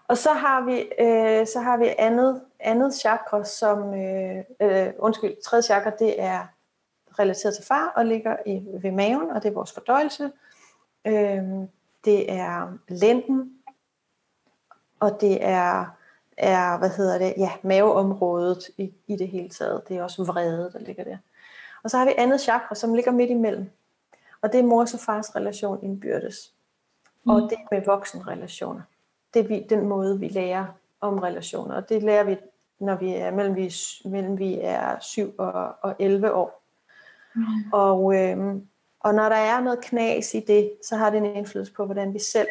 Og 0.07 0.17
så 0.17 0.33
har 0.33 0.61
vi, 0.65 0.79
øh, 0.99 1.47
så 1.47 1.59
har 1.59 1.77
vi 1.77 1.93
andet, 1.97 2.41
andet 2.61 2.93
chakra, 2.93 3.43
som, 3.43 3.93
øh, 3.93 4.43
øh, 4.59 4.93
undskyld, 4.99 5.41
tredje 5.43 5.63
chakra, 5.63 5.89
det 5.89 6.21
er 6.21 6.45
relateret 7.19 7.55
til 7.55 7.65
far 7.65 7.93
og 7.95 8.05
ligger 8.05 8.37
i, 8.45 8.65
ved 8.81 8.91
maven, 8.91 9.31
og 9.31 9.43
det 9.43 9.49
er 9.49 9.53
vores 9.53 9.73
fordøjelse. 9.73 10.31
Øh, 11.07 11.43
det 12.05 12.31
er 12.31 12.77
lænden, 12.87 13.53
og 14.99 15.21
det 15.21 15.45
er, 15.45 15.85
er 16.37 16.77
hvad 16.77 16.89
hedder 16.89 17.17
det, 17.17 17.33
ja, 17.37 17.51
maveområdet 17.63 18.69
i, 18.77 18.93
i 19.07 19.15
det 19.15 19.27
hele 19.27 19.49
taget. 19.49 19.87
Det 19.87 19.97
er 19.97 20.03
også 20.03 20.23
vrede, 20.23 20.71
der 20.73 20.79
ligger 20.79 21.03
der. 21.03 21.17
Og 21.83 21.89
så 21.89 21.97
har 21.97 22.05
vi 22.05 22.13
andet 22.17 22.41
chakra, 22.41 22.75
som 22.75 22.93
ligger 22.93 23.11
midt 23.11 23.29
imellem. 23.29 23.69
Og 24.41 24.51
det 24.51 24.59
er 24.59 24.63
mors 24.63 24.93
og 24.93 24.99
fars 24.99 25.35
relation 25.35 25.83
indbyrdes. 25.83 26.53
Mm. 27.23 27.31
Og 27.31 27.41
det 27.41 27.51
er 27.51 27.75
med 27.75 27.85
voksenrelationer 27.85 28.81
det 29.33 29.39
er 29.39 29.47
vi, 29.47 29.65
den 29.69 29.87
måde, 29.87 30.19
vi 30.19 30.27
lærer 30.27 30.65
om 31.01 31.19
relationer. 31.19 31.75
Og 31.75 31.89
det 31.89 32.03
lærer 32.03 32.23
vi, 32.23 32.37
når 32.81 32.95
vi 32.95 33.13
er 33.13 33.31
mellem 33.31 33.55
vi, 33.55 33.73
mellem 34.05 34.39
vi 34.39 34.59
er 34.61 34.99
7 34.99 35.35
og, 35.37 35.75
og 35.81 35.95
11 35.99 36.33
år. 36.33 36.63
Mm. 37.35 37.43
Og, 37.73 38.15
øhm, 38.15 38.67
og 38.99 39.13
når 39.15 39.29
der 39.29 39.35
er 39.35 39.61
noget 39.61 39.83
knas 39.83 40.33
i 40.33 40.39
det, 40.39 40.71
så 40.83 40.95
har 40.95 41.09
det 41.09 41.17
en 41.17 41.25
indflydelse 41.25 41.73
på, 41.73 41.85
hvordan 41.85 42.13
vi 42.13 42.19
selv 42.19 42.47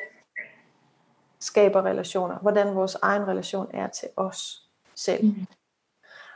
skaber 1.41 1.83
relationer. 1.83 2.39
Hvordan 2.39 2.75
vores 2.75 2.95
egen 3.03 3.29
relation 3.29 3.71
er 3.75 3.89
til 3.89 4.09
os 4.17 4.69
selv. 4.95 5.25
Mm. 5.25 5.47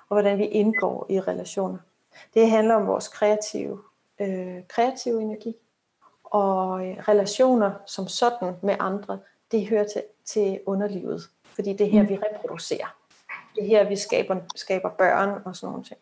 Og 0.08 0.14
hvordan 0.14 0.38
vi 0.38 0.44
indgår 0.44 1.06
i 1.10 1.20
relationer. 1.20 1.78
Det 2.34 2.50
handler 2.50 2.74
om 2.74 2.86
vores 2.86 3.08
kreative, 3.08 3.78
øh, 4.20 4.62
kreative 4.68 5.22
energi. 5.22 5.54
Og 6.24 6.86
øh, 6.86 6.96
relationer 6.98 7.72
som 7.86 8.08
sådan 8.08 8.56
med 8.62 8.76
andre, 8.78 9.18
det 9.50 9.68
hører 9.68 9.84
til 9.84 10.02
til 10.24 10.60
underlivet, 10.66 11.22
fordi 11.44 11.72
det 11.72 11.86
er 11.86 11.90
her, 11.90 12.02
mm. 12.02 12.08
vi 12.08 12.18
reproducerer. 12.18 12.96
Det 13.56 13.66
her, 13.66 13.88
vi 13.88 13.96
skaber, 13.96 14.36
skaber 14.54 14.88
børn 14.88 15.42
og 15.44 15.56
sådan 15.56 15.70
nogle 15.72 15.84
ting. 15.84 16.00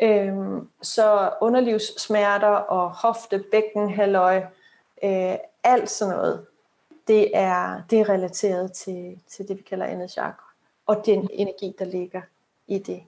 Øhm, 0.00 0.68
så 0.82 1.30
underlivssmerter 1.40 2.48
og 2.48 2.90
hofte, 2.90 3.44
bækken, 3.50 3.90
halvøj, 3.90 4.36
øh, 5.04 5.36
alt 5.64 5.90
sådan 5.90 6.14
noget, 6.14 6.46
det 7.08 7.36
er, 7.36 7.82
det 7.90 8.00
er 8.00 8.08
relateret 8.08 8.72
til, 8.72 9.20
til 9.28 9.48
det, 9.48 9.56
vi 9.56 9.62
kalder 9.62 9.86
andet 9.86 10.10
chakra, 10.10 10.44
og 10.86 11.06
den 11.06 11.28
energi, 11.32 11.76
der 11.78 11.84
ligger 11.84 12.22
i 12.66 12.78
det. 12.78 13.02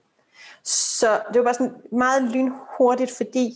Så 0.63 1.21
det 1.27 1.39
var 1.39 1.43
bare 1.43 1.53
sådan 1.53 1.81
meget 1.91 2.23
lynhurtigt, 2.23 3.11
fordi 3.17 3.53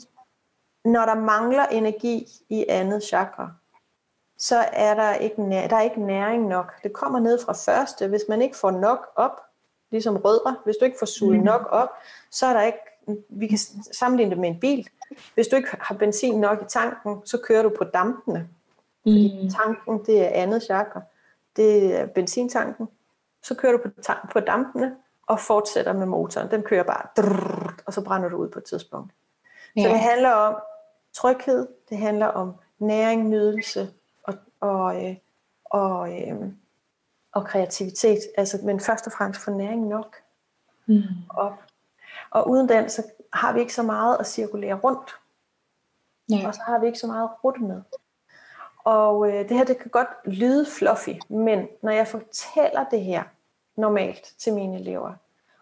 når 0.85 1.05
der 1.05 1.15
mangler 1.15 1.65
energi 1.65 2.27
i 2.49 2.65
andet 2.69 3.03
chakra, 3.03 3.51
så 4.37 4.57
er 4.73 4.93
der 4.93 5.13
ikke, 5.13 5.41
der 5.41 5.75
er 5.75 5.81
ikke 5.81 6.01
næring 6.01 6.47
nok. 6.47 6.83
Det 6.83 6.93
kommer 6.93 7.19
ned 7.19 7.39
fra 7.45 7.53
første. 7.53 8.07
Hvis 8.07 8.23
man 8.29 8.41
ikke 8.41 8.57
får 8.57 8.71
nok 8.71 9.07
op, 9.15 9.41
ligesom 9.91 10.15
rødder, 10.15 10.61
hvis 10.65 10.75
du 10.75 10.85
ikke 10.85 10.97
får 10.99 11.05
suget 11.05 11.37
mm. 11.37 11.43
nok 11.43 11.67
op, 11.69 11.89
så 12.31 12.45
er 12.45 12.53
der 12.53 12.61
ikke 12.61 12.79
vi 13.29 13.47
kan 13.47 13.57
sammenligne 13.91 14.31
det 14.31 14.39
med 14.39 14.49
en 14.49 14.59
bil. 14.59 14.89
Hvis 15.33 15.47
du 15.47 15.55
ikke 15.55 15.69
har 15.71 15.95
benzin 15.95 16.39
nok 16.39 16.61
i 16.61 16.65
tanken, 16.65 17.21
så 17.25 17.37
kører 17.37 17.63
du 17.63 17.69
på 17.77 17.83
dampene. 17.83 18.49
Fordi 19.01 19.39
mm. 19.43 19.49
tanken, 19.49 20.05
det 20.05 20.25
er 20.25 20.29
andet 20.29 20.63
chakra. 20.63 21.01
Det 21.55 21.95
er 21.95 22.05
benzintanken. 22.05 22.89
Så 23.43 23.55
kører 23.55 23.71
du 23.71 23.77
på, 23.77 24.01
tank, 24.01 24.31
på 24.31 24.39
dampene 24.39 24.95
og 25.27 25.39
fortsætter 25.39 25.93
med 25.93 26.05
motoren. 26.05 26.51
Den 26.51 26.63
kører 26.63 26.83
bare, 26.83 27.07
drrr, 27.17 27.83
og 27.85 27.93
så 27.93 28.01
brænder 28.01 28.29
du 28.29 28.37
ud 28.37 28.49
på 28.49 28.59
et 28.59 28.65
tidspunkt. 28.65 29.13
Ja. 29.75 29.83
Så 29.83 29.89
det 29.89 29.99
handler 29.99 30.29
om 30.29 30.55
tryghed, 31.13 31.67
det 31.89 31.97
handler 31.97 32.27
om 32.27 32.53
næring, 32.79 33.29
nydelse 33.29 33.89
og, 34.23 34.33
og, 34.59 35.05
øh, 35.05 35.15
og, 35.65 36.21
øh, 36.21 36.35
og 37.31 37.45
kreativitet. 37.45 38.19
Altså, 38.37 38.59
men 38.63 38.79
først 38.79 39.07
og 39.07 39.13
fremmest 39.13 39.41
for 39.41 39.51
næring 39.51 39.87
nok. 39.87 40.15
Mm. 40.85 41.01
Og, 41.29 41.55
og 42.29 42.49
uden 42.49 42.69
den, 42.69 42.89
så 42.89 43.03
har 43.33 43.53
vi 43.53 43.59
ikke 43.59 43.73
så 43.73 43.83
meget 43.83 44.17
at 44.19 44.27
cirkulere 44.27 44.73
rundt. 44.73 45.15
Ja. 46.29 46.47
Og 46.47 46.53
så 46.53 46.61
har 46.65 46.79
vi 46.79 46.85
ikke 46.85 46.99
så 46.99 47.07
meget 47.07 47.23
at 47.23 47.43
rutte 47.43 47.61
med. 47.61 47.81
Og 48.83 49.27
øh, 49.27 49.49
det 49.49 49.57
her, 49.57 49.63
det 49.63 49.77
kan 49.77 49.91
godt 49.91 50.07
lyde 50.25 50.65
fluffy, 50.65 51.09
men 51.29 51.67
når 51.81 51.91
jeg 51.91 52.07
fortæller 52.07 52.85
det 52.91 53.01
her 53.01 53.23
normalt 53.75 54.33
til 54.37 54.53
mine 54.53 54.79
elever, 54.79 55.13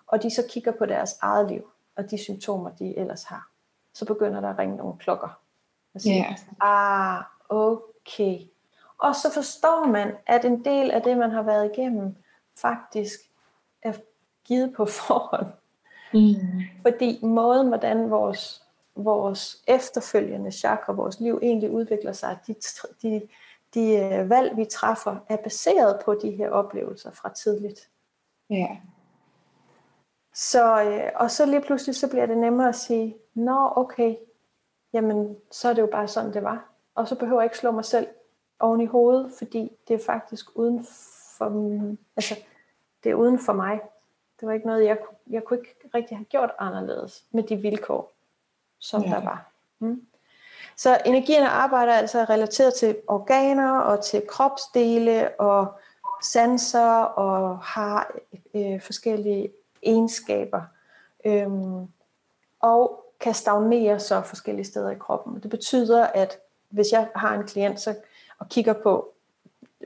og 0.08 0.24
de 0.24 0.36
så 0.36 0.44
kigger 0.50 0.72
på 0.72 0.86
deres 0.86 1.18
eget 1.22 1.48
liv, 1.48 1.72
og 1.96 2.12
de 2.12 2.18
symptomer, 2.18 2.70
de 2.70 2.98
ellers 2.98 3.24
har, 3.24 3.50
så 3.94 4.06
begynder 4.06 4.42
der 4.42 4.50
at 4.50 4.60
ringe 4.60 4.76
nogle 4.76 4.98
klokker. 4.98 5.40
Og 5.94 6.02
siger, 6.02 6.24
yeah. 6.24 7.18
ah, 7.18 7.24
okay. 7.50 8.40
Og 9.00 9.16
så 9.16 9.34
forstår 9.34 9.88
man, 9.88 10.16
at 10.26 10.46
en 10.46 10.66
del 10.66 10.92
af 10.92 11.02
det, 11.02 11.18
man 11.18 11.32
har 11.32 11.42
været 11.42 11.72
igennem, 11.74 12.16
faktisk 12.56 13.20
er 13.82 13.94
givet 14.46 14.74
på 14.74 14.86
forhånd. 15.08 15.48
Mm. 16.14 16.62
Fordi 16.82 17.20
måden, 17.26 17.68
hvordan 17.68 18.10
vores, 18.10 18.64
vores 18.96 19.64
efterfølgende 19.68 20.52
chakra, 20.52 20.94
vores 20.94 21.20
liv 21.20 21.40
egentlig 21.42 21.72
udvikler 21.72 22.12
sig, 22.12 22.38
de, 22.48 22.56
de, 23.02 23.28
de 23.74 23.96
øh, 23.96 24.30
valg, 24.30 24.58
vi 24.58 24.66
træffer, 24.66 25.16
er 25.30 25.38
baseret 25.38 26.02
på 26.06 26.14
de 26.14 26.32
her 26.32 26.50
oplevelser 26.50 27.12
fra 27.12 27.34
tidligt. 27.34 27.90
Ja. 28.50 28.56
Yeah. 28.56 28.78
Så, 30.34 30.84
øh, 30.84 31.12
og 31.16 31.32
så 31.32 31.46
lige 31.46 31.62
pludselig, 31.62 31.96
så 31.96 32.10
bliver 32.10 32.26
det 32.26 32.38
nemmere 32.38 32.70
at 32.70 32.76
sige, 32.76 33.18
nå 33.34 33.74
okay, 33.76 34.16
jamen 34.94 35.38
så 35.52 35.70
er 35.70 35.74
det 35.74 35.82
jo 35.82 35.90
bare 35.92 36.08
sådan, 36.08 36.34
det 36.34 36.44
var. 36.44 36.70
Og 36.96 37.08
så 37.08 37.16
behøver 37.16 37.42
jeg 37.42 37.46
ikke 37.46 37.58
slå 37.58 37.72
mig 37.72 37.86
selv 37.86 38.08
oven 38.60 38.82
i 38.82 38.86
hovedet, 38.86 39.32
fordi 39.38 39.72
det 39.88 39.94
er 39.94 40.06
faktisk 40.06 40.46
uden 40.56 40.88
for, 41.38 41.46
altså, 42.16 42.36
det 43.04 43.10
er 43.10 43.16
uden 43.16 43.40
for 43.40 43.54
mig. 43.54 43.80
Det 44.40 44.48
var 44.48 44.54
ikke 44.54 44.68
noget, 44.68 44.86
jeg, 44.86 44.98
jeg 45.30 45.44
kunne 45.44 45.60
ikke 45.60 45.76
rigtig 45.96 46.18
have 46.18 46.26
gjort 46.26 46.52
anderledes 46.60 47.26
med 47.32 47.44
de 47.44 47.56
vilkår, 47.56 48.12
som 48.80 49.04
ja. 49.04 49.10
der 49.10 49.24
var. 49.24 49.52
Mm. 49.80 50.08
Så 50.76 51.02
energierne 51.06 51.50
arbejder 51.50 51.94
altså 51.94 52.24
relateret 52.24 52.74
til 52.74 52.98
organer 53.08 53.80
og 53.80 54.04
til 54.04 54.28
kropsdele 54.28 55.40
og 55.40 55.80
sanser 56.24 57.02
og 57.02 57.60
har 57.60 58.12
øh, 58.56 58.82
forskellige 58.82 59.52
egenskaber. 59.84 60.62
Øhm, 61.26 61.88
og 62.60 63.04
kan 63.20 63.34
stagnere 63.34 64.00
så 64.00 64.22
forskellige 64.22 64.66
steder 64.66 64.90
i 64.90 64.96
kroppen. 64.96 65.40
Det 65.44 65.50
betyder, 65.50 66.08
at 66.08 66.40
hvis 66.70 66.92
jeg 66.92 67.10
har 67.16 67.34
en 67.34 67.48
klient 67.48 67.80
så, 67.80 67.96
og 68.40 68.50
kigger 68.50 68.74
på, 68.74 69.14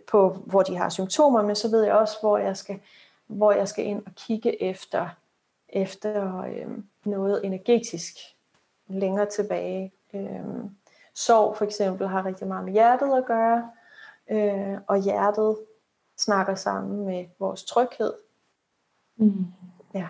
på, 0.07 0.29
hvor 0.29 0.61
de 0.61 0.75
har 0.75 0.89
symptomer, 0.89 1.41
men 1.41 1.55
så 1.55 1.69
ved 1.69 1.83
jeg 1.83 1.93
også, 1.93 2.17
hvor 2.21 2.37
jeg 2.37 2.57
skal, 2.57 2.79
hvor 3.27 3.51
jeg 3.51 3.67
skal 3.67 3.85
ind 3.85 4.05
og 4.05 4.11
kigge 4.15 4.63
efter, 4.63 5.09
efter 5.69 6.43
øhm, 6.43 6.85
noget 7.05 7.45
energetisk 7.45 8.15
længere 8.87 9.25
tilbage. 9.25 9.91
Øhm, 10.13 10.69
sorg 11.13 11.57
for 11.57 11.65
eksempel 11.65 12.07
har 12.07 12.25
rigtig 12.25 12.47
meget 12.47 12.65
med 12.65 12.73
hjertet 12.73 13.17
at 13.17 13.25
gøre, 13.25 13.71
øh, 14.29 14.77
og 14.87 14.97
hjertet 14.97 15.57
snakker 16.17 16.55
sammen 16.55 17.05
med 17.05 17.25
vores 17.39 17.63
tryghed. 17.63 18.13
Mm. 19.15 19.45
Ja, 19.93 20.07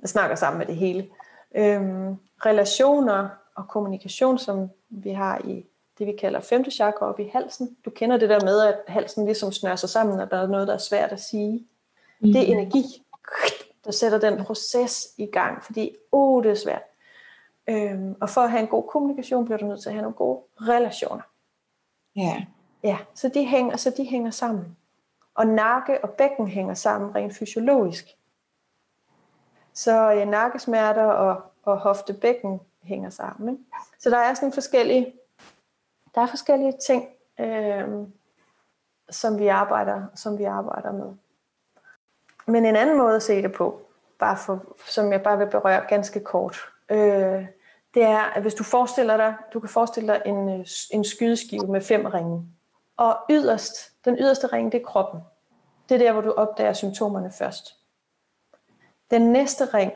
det 0.00 0.10
snakker 0.10 0.36
sammen 0.36 0.58
med 0.58 0.66
det 0.66 0.76
hele. 0.76 1.08
Øhm, 1.54 2.16
relationer 2.46 3.28
og 3.54 3.68
kommunikation, 3.68 4.38
som 4.38 4.70
vi 4.88 5.10
har 5.10 5.40
i 5.44 5.66
det, 5.98 6.06
vi 6.06 6.12
kalder 6.12 6.40
femte 6.40 6.70
chakra 6.70 7.06
op 7.06 7.20
i 7.20 7.30
halsen. 7.32 7.76
Du 7.84 7.90
kender 7.90 8.16
det 8.16 8.28
der 8.28 8.44
med, 8.44 8.60
at 8.60 8.78
halsen 8.88 9.24
ligesom 9.24 9.52
snører 9.52 9.76
sig 9.76 9.88
sammen, 9.88 10.20
og 10.20 10.30
der 10.30 10.36
er 10.36 10.46
noget, 10.46 10.68
der 10.68 10.74
er 10.74 10.78
svært 10.78 11.12
at 11.12 11.20
sige. 11.20 11.66
Mm. 12.20 12.32
Det 12.32 12.36
er 12.36 12.52
energi, 12.52 12.84
der 13.84 13.90
sætter 13.90 14.18
den 14.18 14.44
proces 14.44 15.06
i 15.18 15.26
gang, 15.26 15.64
fordi, 15.64 15.96
oh, 16.12 16.44
det 16.44 16.50
er 16.50 16.54
svært. 16.54 16.82
Øhm, 17.68 18.14
og 18.20 18.30
for 18.30 18.40
at 18.40 18.50
have 18.50 18.62
en 18.62 18.68
god 18.68 18.82
kommunikation, 18.88 19.44
bliver 19.44 19.58
du 19.58 19.66
nødt 19.66 19.82
til 19.82 19.88
at 19.88 19.94
have 19.94 20.02
nogle 20.02 20.16
gode 20.16 20.40
relationer. 20.60 21.22
Ja. 22.16 22.22
Yeah. 22.22 22.42
Ja, 22.82 22.98
så 23.14 23.28
de 23.28 23.44
hænger, 23.44 23.76
så 23.76 23.90
de 23.96 24.04
hænger 24.04 24.30
sammen. 24.30 24.76
Og 25.34 25.46
nakke 25.46 26.04
og 26.04 26.10
bækken 26.10 26.48
hænger 26.48 26.74
sammen 26.74 27.14
rent 27.14 27.36
fysiologisk. 27.36 28.04
Så 29.72 30.12
øh, 30.12 30.28
nakkesmerter 30.28 31.04
og, 31.04 31.42
og 31.62 31.78
hoftebækken 31.78 32.60
hænger 32.82 33.10
sammen. 33.10 33.48
Ikke? 33.48 33.64
Så 33.98 34.10
der 34.10 34.18
er 34.18 34.34
sådan 34.34 34.52
forskellige, 34.52 35.12
der 36.14 36.20
er 36.20 36.26
forskellige 36.26 36.74
ting, 36.86 37.08
øh, 37.40 37.88
som 39.10 39.38
vi 39.38 39.46
arbejder, 39.46 40.06
som 40.14 40.38
vi 40.38 40.44
arbejder 40.44 40.92
med. 40.92 41.12
Men 42.46 42.64
en 42.64 42.76
anden 42.76 42.98
måde 42.98 43.16
at 43.16 43.22
se 43.22 43.42
det 43.42 43.52
på, 43.52 43.80
bare 44.18 44.36
for, 44.36 44.76
som 44.86 45.12
jeg 45.12 45.22
bare 45.22 45.38
vil 45.38 45.50
berøre 45.50 45.84
ganske 45.88 46.20
kort, 46.20 46.56
øh, 46.88 47.46
det 47.94 48.02
er, 48.02 48.20
at 48.20 48.42
hvis 48.42 48.54
du 48.54 48.64
forestiller 48.64 49.16
dig, 49.16 49.34
du 49.52 49.60
kan 49.60 49.68
forestille 49.68 50.12
dig 50.12 50.22
en, 50.26 50.60
øh, 50.60 50.66
en 50.90 51.04
skydeskive 51.04 51.66
med 51.66 51.80
fem 51.80 52.06
ringe. 52.06 52.46
Og 52.96 53.18
yderst, 53.30 54.04
den 54.04 54.16
yderste 54.18 54.46
ring, 54.46 54.72
det 54.72 54.80
er 54.80 54.84
kroppen. 54.84 55.20
Det 55.88 55.94
er 55.94 55.98
der, 55.98 56.12
hvor 56.12 56.20
du 56.20 56.32
opdager 56.32 56.72
symptomerne 56.72 57.30
først. 57.30 57.76
Den 59.10 59.32
næste 59.32 59.64
ring, 59.64 59.92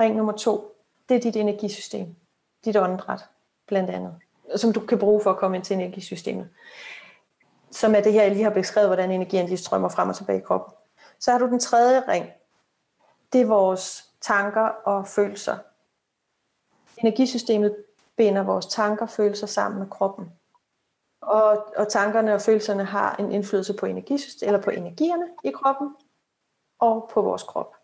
ring 0.00 0.16
nummer 0.16 0.32
to, 0.32 0.76
det 1.08 1.16
er 1.16 1.20
dit 1.20 1.36
energisystem. 1.36 2.16
Dit 2.64 2.76
åndedræt, 2.76 3.20
blandt 3.66 3.90
andet. 3.90 4.14
Som 4.56 4.72
du 4.72 4.80
kan 4.80 4.98
bruge 4.98 5.20
for 5.22 5.30
at 5.30 5.36
komme 5.36 5.56
ind 5.56 5.64
til 5.64 5.74
energisystemet. 5.74 6.48
Som 7.70 7.94
er 7.94 8.00
det 8.00 8.12
her, 8.12 8.22
jeg 8.22 8.30
lige 8.30 8.44
har 8.44 8.50
beskrevet, 8.50 8.88
hvordan 8.88 9.10
energien 9.10 9.46
lige 9.46 9.58
strømmer 9.58 9.88
frem 9.88 10.08
og 10.08 10.16
tilbage 10.16 10.38
i 10.38 10.42
kroppen. 10.42 10.74
Så 11.18 11.30
har 11.30 11.38
du 11.38 11.46
den 11.46 11.60
tredje 11.60 12.02
ring. 12.08 12.26
Det 13.32 13.40
er 13.40 13.46
vores 13.46 14.04
tanker 14.20 14.62
og 14.62 15.06
følelser. 15.06 15.56
Energisystemet 16.98 17.76
binder 18.16 18.42
vores 18.42 18.66
tanker 18.66 19.02
og 19.02 19.10
følelser 19.10 19.46
sammen 19.46 19.78
med 19.78 19.90
kroppen. 19.90 20.32
Og, 21.20 21.66
og 21.76 21.88
tankerne 21.88 22.34
og 22.34 22.40
følelserne 22.40 22.84
har 22.84 23.16
en 23.16 23.32
indflydelse 23.32 23.74
på 23.74 23.86
energisystemet, 23.86 24.48
eller 24.48 24.62
på 24.62 24.70
energierne 24.70 25.24
i 25.44 25.50
kroppen 25.50 25.96
og 26.78 27.10
på 27.12 27.22
vores 27.22 27.42
krop. 27.42 27.74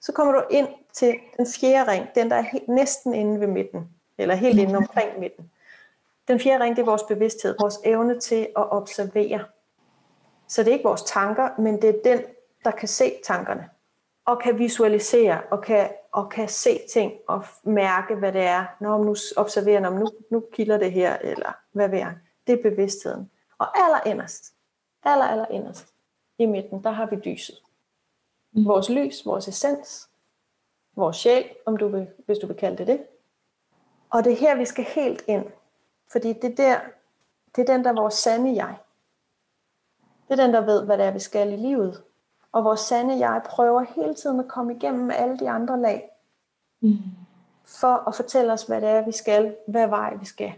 Så 0.00 0.12
kommer 0.12 0.32
du 0.32 0.42
ind 0.50 0.68
til 0.92 1.14
den 1.36 1.46
fjerde 1.46 1.90
ring, 1.90 2.06
den 2.14 2.30
der 2.30 2.36
er 2.36 2.42
helt, 2.52 2.68
næsten 2.68 3.14
inde 3.14 3.40
ved 3.40 3.46
midten, 3.46 3.88
eller 4.18 4.34
helt 4.34 4.58
inde 4.58 4.76
omkring 4.76 5.18
midten. 5.18 5.50
Den 6.28 6.40
fjerde 6.40 6.64
ring, 6.64 6.76
det 6.76 6.82
er 6.82 6.86
vores 6.86 7.02
bevidsthed, 7.02 7.56
vores 7.60 7.78
evne 7.84 8.20
til 8.20 8.48
at 8.56 8.72
observere. 8.72 9.44
Så 10.48 10.62
det 10.62 10.68
er 10.68 10.72
ikke 10.72 10.84
vores 10.84 11.02
tanker, 11.02 11.60
men 11.60 11.82
det 11.82 11.90
er 11.90 12.02
den, 12.04 12.24
der 12.64 12.70
kan 12.70 12.88
se 12.88 13.12
tankerne, 13.24 13.68
og 14.24 14.38
kan 14.38 14.58
visualisere, 14.58 15.42
og 15.50 15.62
kan, 15.62 15.90
og 16.12 16.30
kan 16.30 16.48
se 16.48 16.80
ting, 16.92 17.12
og 17.28 17.44
mærke, 17.64 18.14
hvad 18.14 18.32
det 18.32 18.40
er. 18.40 18.64
Når 18.80 19.04
nu 19.04 19.14
observerer, 19.36 19.80
når 19.80 19.90
nu, 19.90 20.08
nu 20.30 20.44
kilder 20.52 20.78
det 20.78 20.92
her, 20.92 21.16
eller 21.16 21.52
hvad 21.72 21.88
ved 21.88 21.98
jeg. 21.98 22.16
Det 22.46 22.58
er 22.58 22.70
bevidstheden. 22.70 23.30
Og 23.58 23.78
aller 23.78 24.00
inderst, 24.06 24.54
aller, 25.04 25.24
aller 25.24 25.46
inderst 25.50 25.94
i 26.38 26.46
midten, 26.46 26.84
der 26.84 26.90
har 26.90 27.06
vi 27.06 27.16
lyset. 27.16 27.56
Vores 28.52 28.88
lys, 28.88 29.26
vores 29.26 29.48
essens, 29.48 30.08
vores 30.96 31.16
sjæl, 31.16 31.44
om 31.66 31.76
du 31.76 31.88
vil, 31.88 32.06
hvis 32.26 32.38
du 32.38 32.46
vil 32.46 32.56
kalde 32.56 32.76
det 32.76 32.86
det. 32.86 33.00
Og 34.10 34.24
det 34.24 34.32
er 34.32 34.36
her, 34.36 34.56
vi 34.56 34.64
skal 34.64 34.84
helt 34.84 35.24
ind. 35.26 35.44
Fordi 36.12 36.32
det, 36.32 36.56
der, 36.56 36.80
det 37.56 37.68
er 37.68 37.74
den, 37.74 37.84
der 37.84 37.90
er 37.90 38.00
vores 38.00 38.14
sande 38.14 38.64
jeg. 38.64 38.76
Det 40.28 40.40
er 40.40 40.44
den, 40.44 40.54
der 40.54 40.60
ved, 40.60 40.84
hvad 40.84 40.98
det 40.98 41.06
er, 41.06 41.10
vi 41.10 41.18
skal 41.18 41.52
i 41.52 41.56
livet. 41.56 42.02
Og 42.52 42.64
vores 42.64 42.80
sande 42.80 43.18
jeg 43.18 43.42
prøver 43.46 43.80
hele 43.96 44.14
tiden 44.14 44.40
at 44.40 44.48
komme 44.48 44.74
igennem 44.76 45.10
alle 45.10 45.38
de 45.38 45.50
andre 45.50 45.80
lag. 45.80 46.10
Mm. 46.80 46.98
For 47.64 48.08
at 48.08 48.14
fortælle 48.14 48.52
os, 48.52 48.62
hvad 48.62 48.80
det 48.80 48.88
er, 48.88 49.04
vi 49.04 49.12
skal. 49.12 49.56
Hvad 49.66 49.88
vej 49.88 50.16
vi 50.16 50.24
skal. 50.24 50.52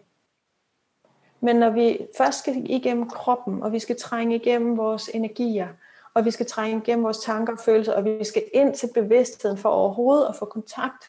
Men 1.41 1.57
når 1.57 1.71
vi 1.71 2.07
først 2.17 2.39
skal 2.39 2.71
igennem 2.71 3.11
kroppen, 3.11 3.63
og 3.63 3.73
vi 3.73 3.79
skal 3.79 3.97
trænge 3.99 4.37
igennem 4.37 4.77
vores 4.77 5.09
energier, 5.09 5.69
og 6.15 6.25
vi 6.25 6.31
skal 6.31 6.47
trænge 6.47 6.83
igennem 6.83 7.05
vores 7.05 7.19
tanker 7.19 7.53
og 7.53 7.59
følelser, 7.59 7.93
og 7.93 8.05
vi 8.05 8.25
skal 8.25 8.45
ind 8.55 8.75
til 8.75 8.91
bevidstheden 8.95 9.59
for 9.59 9.69
overhovedet 9.69 10.27
at 10.29 10.37
få 10.37 10.45
kontakt 10.45 11.05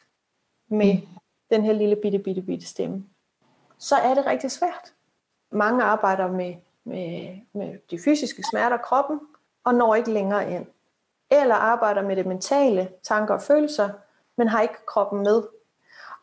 med 0.68 0.94
mm. 0.94 1.06
den 1.50 1.64
her 1.64 1.72
lille 1.72 1.96
bitte, 1.96 2.18
bitte, 2.18 2.42
bitte 2.42 2.66
stemme. 2.66 3.04
Så 3.82 3.96
er 3.96 4.14
det 4.14 4.26
rigtig 4.26 4.50
svært. 4.50 4.92
Mange 5.50 5.84
arbejder 5.84 6.28
med, 6.28 6.54
med, 6.84 7.38
med 7.52 7.78
de 7.90 7.98
fysiske 8.04 8.42
smerter 8.50 8.76
af 8.76 8.82
kroppen, 8.82 9.20
og 9.64 9.74
når 9.74 9.94
ikke 9.94 10.10
længere 10.12 10.52
ind. 10.52 10.66
Eller 11.30 11.54
arbejder 11.54 12.02
med 12.02 12.16
det 12.16 12.26
mentale, 12.26 12.88
tanker 13.02 13.34
og 13.34 13.42
følelser, 13.42 13.90
men 14.36 14.48
har 14.48 14.60
ikke 14.60 14.86
kroppen 14.86 15.22
med. 15.22 15.42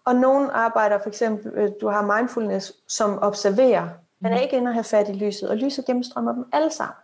Og 0.06 0.15
nogen 0.15 0.49
arbejder 0.49 0.99
for 0.99 1.10
eksempel, 1.10 1.52
øh, 1.56 1.72
du 1.81 1.88
har 1.88 2.18
mindfulness, 2.18 2.73
som 2.88 3.19
observerer. 3.22 3.90
Man 4.19 4.34
er 4.34 4.40
ikke 4.40 4.57
inde 4.57 4.69
og 4.69 4.73
have 4.73 4.84
fat 4.84 5.10
i 5.10 5.14
lyset, 5.14 5.49
og 5.49 5.57
lyset 5.57 5.86
gennemstrømmer 5.86 6.34
dem 6.34 6.45
alle 6.53 6.72
sammen. 6.72 6.98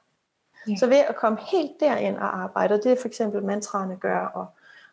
Ja. 0.68 0.76
Så 0.80 0.88
ved 0.88 0.98
at 0.98 1.16
komme 1.16 1.38
helt 1.52 1.72
derind 1.80 2.18
og 2.18 2.38
arbejde, 2.38 2.76
og 2.76 2.84
det 2.84 2.92
er 2.92 3.02
for 3.02 3.08
eksempel 3.08 3.44
mantraerne 3.44 3.98
gør, 3.98 4.26
og, 4.26 4.48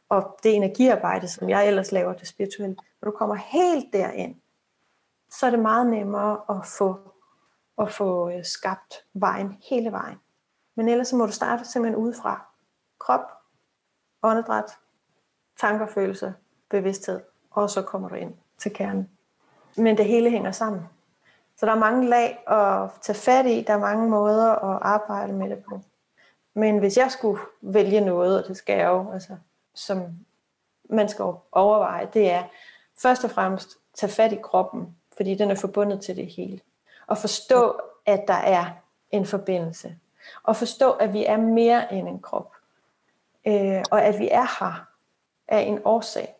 og 0.08 0.38
det 0.42 0.54
energiarbejde, 0.54 1.28
som 1.28 1.48
jeg 1.48 1.68
ellers 1.68 1.92
laver, 1.92 2.12
det 2.12 2.28
spirituelle, 2.28 2.76
når 3.02 3.10
du 3.10 3.16
kommer 3.16 3.34
helt 3.34 3.92
derind, 3.92 4.34
så 5.38 5.46
er 5.46 5.50
det 5.50 5.58
meget 5.58 5.86
nemmere 5.86 6.40
at 6.48 6.66
få, 6.66 6.98
at 7.78 7.92
få 7.92 8.30
øh, 8.30 8.44
skabt 8.44 8.94
vejen 9.14 9.58
hele 9.70 9.92
vejen. 9.92 10.18
Men 10.74 10.88
ellers 10.88 11.08
så 11.08 11.16
må 11.16 11.26
du 11.26 11.32
starte 11.32 11.64
simpelthen 11.64 12.02
udefra. 12.02 12.46
Krop, 12.98 13.20
åndedræt, 14.22 14.78
tanker, 15.60 15.86
følelser, 15.86 16.32
bevidsthed, 16.70 17.20
og 17.50 17.70
så 17.70 17.82
kommer 17.82 18.08
du 18.08 18.14
ind 18.14 18.34
til 18.58 18.72
kernen. 18.74 19.10
Men 19.76 19.96
det 19.96 20.04
hele 20.04 20.30
hænger 20.30 20.52
sammen. 20.52 20.88
Så 21.56 21.66
der 21.66 21.72
er 21.72 21.78
mange 21.78 22.08
lag 22.08 22.48
at 22.48 22.90
tage 23.02 23.16
fat 23.16 23.46
i, 23.46 23.64
der 23.66 23.72
er 23.72 23.78
mange 23.78 24.08
måder 24.08 24.50
at 24.50 24.78
arbejde 24.82 25.32
med 25.32 25.50
det 25.50 25.64
på. 25.68 25.80
Men 26.54 26.78
hvis 26.78 26.96
jeg 26.96 27.10
skulle 27.10 27.40
vælge 27.60 28.00
noget, 28.00 28.42
og 28.42 28.48
det 28.48 28.56
skal 28.56 28.78
jeg 28.78 28.88
jo, 28.88 29.12
altså, 29.12 29.36
som 29.74 30.02
man 30.90 31.08
skal 31.08 31.24
overveje, 31.52 32.08
det 32.14 32.30
er 32.30 32.42
først 33.02 33.24
og 33.24 33.30
fremmest 33.30 33.78
tage 33.94 34.12
fat 34.12 34.32
i 34.32 34.38
kroppen, 34.42 34.96
fordi 35.16 35.34
den 35.34 35.50
er 35.50 35.54
forbundet 35.54 36.00
til 36.00 36.16
det 36.16 36.26
hele. 36.26 36.60
Og 37.06 37.18
forstå, 37.18 37.80
at 38.06 38.24
der 38.28 38.34
er 38.34 38.64
en 39.10 39.26
forbindelse. 39.26 39.96
Og 40.42 40.56
forstå, 40.56 40.90
at 40.90 41.12
vi 41.12 41.24
er 41.24 41.36
mere 41.36 41.92
end 41.92 42.08
en 42.08 42.20
krop. 42.20 42.52
Øh, 43.46 43.84
og 43.90 44.02
at 44.02 44.18
vi 44.18 44.28
er 44.30 44.64
her 44.64 44.88
af 45.48 45.60
en 45.60 45.78
årsag. 45.84 46.34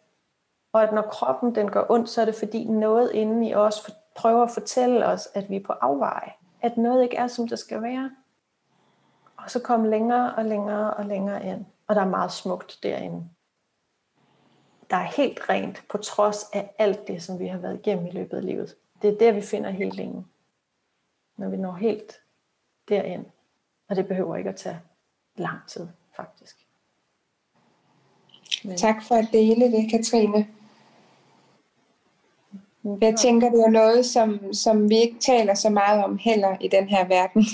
Og 0.73 0.82
at 0.82 0.93
når 0.93 1.03
kroppen 1.03 1.55
den 1.55 1.70
går 1.70 1.86
ondt, 1.89 2.09
så 2.09 2.20
er 2.20 2.24
det 2.24 2.35
fordi 2.35 2.65
noget 2.65 3.11
inde 3.12 3.49
i 3.49 3.55
os 3.55 3.90
prøver 4.16 4.43
at 4.43 4.51
fortælle 4.51 5.07
os, 5.07 5.28
at 5.35 5.51
vi 5.51 5.57
er 5.57 5.65
på 5.66 5.73
afveje. 5.73 6.32
At 6.62 6.77
noget 6.77 7.03
ikke 7.03 7.16
er, 7.16 7.27
som 7.27 7.49
det 7.49 7.59
skal 7.59 7.82
være. 7.82 8.11
Og 9.36 9.51
så 9.51 9.61
kom 9.61 9.85
længere 9.85 10.35
og 10.35 10.44
længere 10.44 10.94
og 10.94 11.05
længere 11.05 11.47
ind. 11.47 11.66
Og 11.86 11.94
der 11.94 12.01
er 12.01 12.09
meget 12.09 12.32
smukt 12.32 12.78
derinde. 12.82 13.24
Der 14.90 14.96
er 14.96 15.12
helt 15.16 15.48
rent, 15.48 15.82
på 15.90 15.98
trods 15.98 16.44
af 16.52 16.70
alt 16.78 17.09
det, 17.09 17.22
som 17.22 17.38
vi 17.38 17.46
har 17.46 17.59
været 17.59 17.78
igennem 17.78 18.06
i 18.06 18.10
løbet 18.10 18.36
af 18.36 18.46
livet. 18.46 18.76
Det 19.02 19.10
er 19.10 19.18
der, 19.18 19.32
vi 19.32 19.42
finder 19.42 19.70
helingen. 19.70 20.26
Når 21.36 21.48
vi 21.48 21.56
når 21.56 21.72
helt 21.72 22.20
derind. 22.88 23.24
Og 23.88 23.96
det 23.96 24.09
behøver 24.09 24.36
ikke 24.36 24.50
at 24.50 24.56
tage 24.56 24.80
lang 25.36 25.59
tid, 25.68 25.88
faktisk. 26.16 26.66
Men... 28.64 28.76
Tak 28.76 29.02
for 29.02 29.14
at 29.14 29.28
dele 29.32 29.72
det, 29.72 29.90
Katrine. 29.90 30.48
Jeg 32.84 33.14
tænker, 33.18 33.50
det 33.50 33.60
er 33.60 33.70
noget, 33.70 34.06
som, 34.06 34.52
som 34.52 34.90
vi 34.90 34.96
ikke 34.96 35.18
taler 35.20 35.54
så 35.54 35.70
meget 35.70 36.04
om 36.04 36.18
heller 36.18 36.56
i 36.60 36.68
den 36.68 36.88
her 36.88 37.09
verden. 37.09 37.44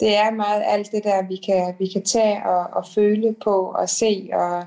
Det 0.00 0.16
er 0.16 0.30
meget 0.30 0.62
alt 0.66 0.92
det 0.92 1.04
der, 1.04 1.22
vi 1.22 1.36
kan, 1.36 1.74
vi 1.78 1.86
kan 1.86 2.04
tage 2.04 2.46
og, 2.46 2.66
og 2.72 2.86
føle 2.94 3.34
på 3.44 3.72
og 3.72 3.88
se. 3.88 4.30
Og, 4.32 4.66